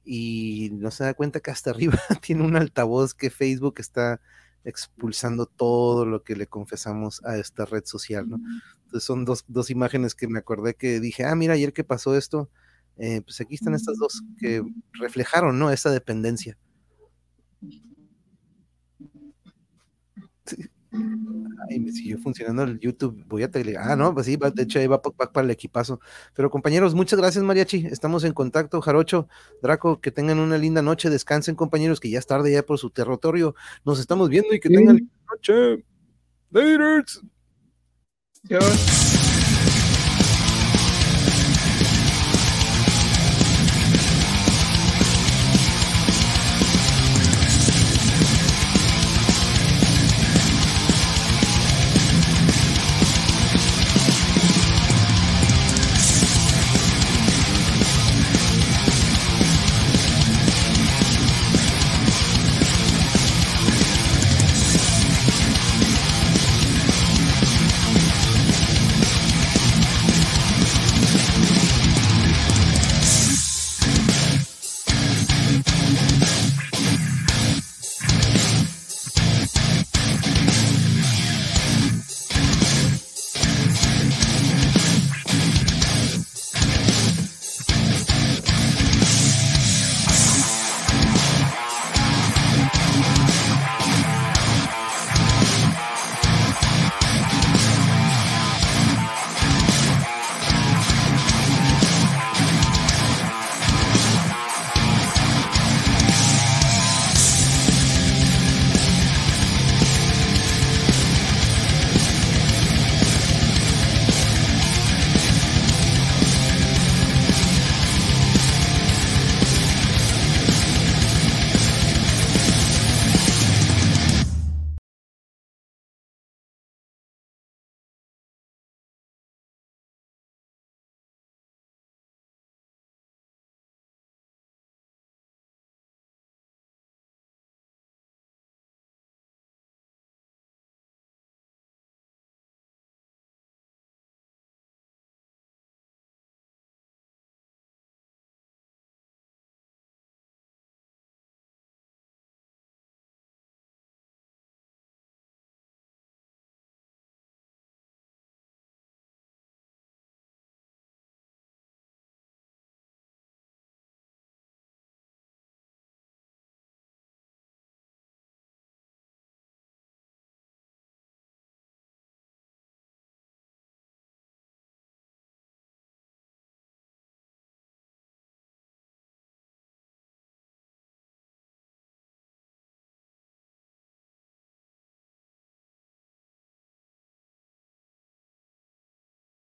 y 0.04 0.70
no 0.72 0.90
se 0.90 1.04
da 1.04 1.14
cuenta 1.14 1.40
que 1.40 1.50
hasta 1.50 1.70
arriba 1.72 1.98
tiene 2.22 2.44
un 2.44 2.56
altavoz 2.56 3.14
que 3.14 3.30
Facebook 3.30 3.74
está 3.78 4.20
expulsando 4.66 5.46
todo 5.46 6.04
lo 6.04 6.22
que 6.22 6.36
le 6.36 6.46
confesamos 6.48 7.24
a 7.24 7.38
esta 7.38 7.64
red 7.64 7.84
social, 7.84 8.28
¿no? 8.28 8.38
Entonces 8.84 9.04
son 9.04 9.24
dos, 9.24 9.44
dos 9.48 9.70
imágenes 9.70 10.14
que 10.14 10.28
me 10.28 10.38
acordé 10.38 10.74
que 10.74 11.00
dije, 11.00 11.24
ah, 11.24 11.34
mira, 11.34 11.54
ayer 11.54 11.72
que 11.72 11.84
pasó 11.84 12.16
esto, 12.16 12.50
eh, 12.98 13.22
pues 13.22 13.40
aquí 13.40 13.54
están 13.54 13.74
estas 13.74 13.96
dos 13.96 14.22
que 14.38 14.62
reflejaron, 14.92 15.58
¿no? 15.58 15.70
Esa 15.70 15.90
dependencia. 15.90 16.58
Ay, 21.68 21.80
me 21.80 21.90
siguió 21.92 22.18
funcionando 22.18 22.62
el 22.62 22.78
YouTube. 22.78 23.24
Voy 23.26 23.42
a 23.42 23.50
tele. 23.50 23.76
Ah, 23.78 23.96
no, 23.96 24.14
pues 24.14 24.26
sí, 24.26 24.36
de 24.36 24.62
hecho 24.62 24.78
ahí 24.78 24.86
va, 24.86 25.00
para 25.02 25.44
el 25.44 25.50
equipazo. 25.50 26.00
Pero 26.34 26.50
compañeros, 26.50 26.94
muchas 26.94 27.18
gracias, 27.18 27.42
Mariachi. 27.44 27.86
Estamos 27.86 28.24
en 28.24 28.32
contacto, 28.32 28.80
Jarocho, 28.80 29.28
Draco, 29.62 30.00
que 30.00 30.10
tengan 30.10 30.38
una 30.38 30.58
linda 30.58 30.82
noche. 30.82 31.10
Descansen, 31.10 31.54
compañeros, 31.54 32.00
que 32.00 32.10
ya 32.10 32.18
es 32.18 32.26
tarde 32.26 32.52
ya 32.52 32.62
por 32.62 32.78
su 32.78 32.90
territorio. 32.90 33.54
Nos 33.84 33.98
estamos 33.98 34.28
viendo 34.28 34.54
y 34.54 34.60
que 34.60 34.68
tengan 34.68 34.96
linda 34.96 35.14
noche. 35.32 35.84
Later. 36.50 37.04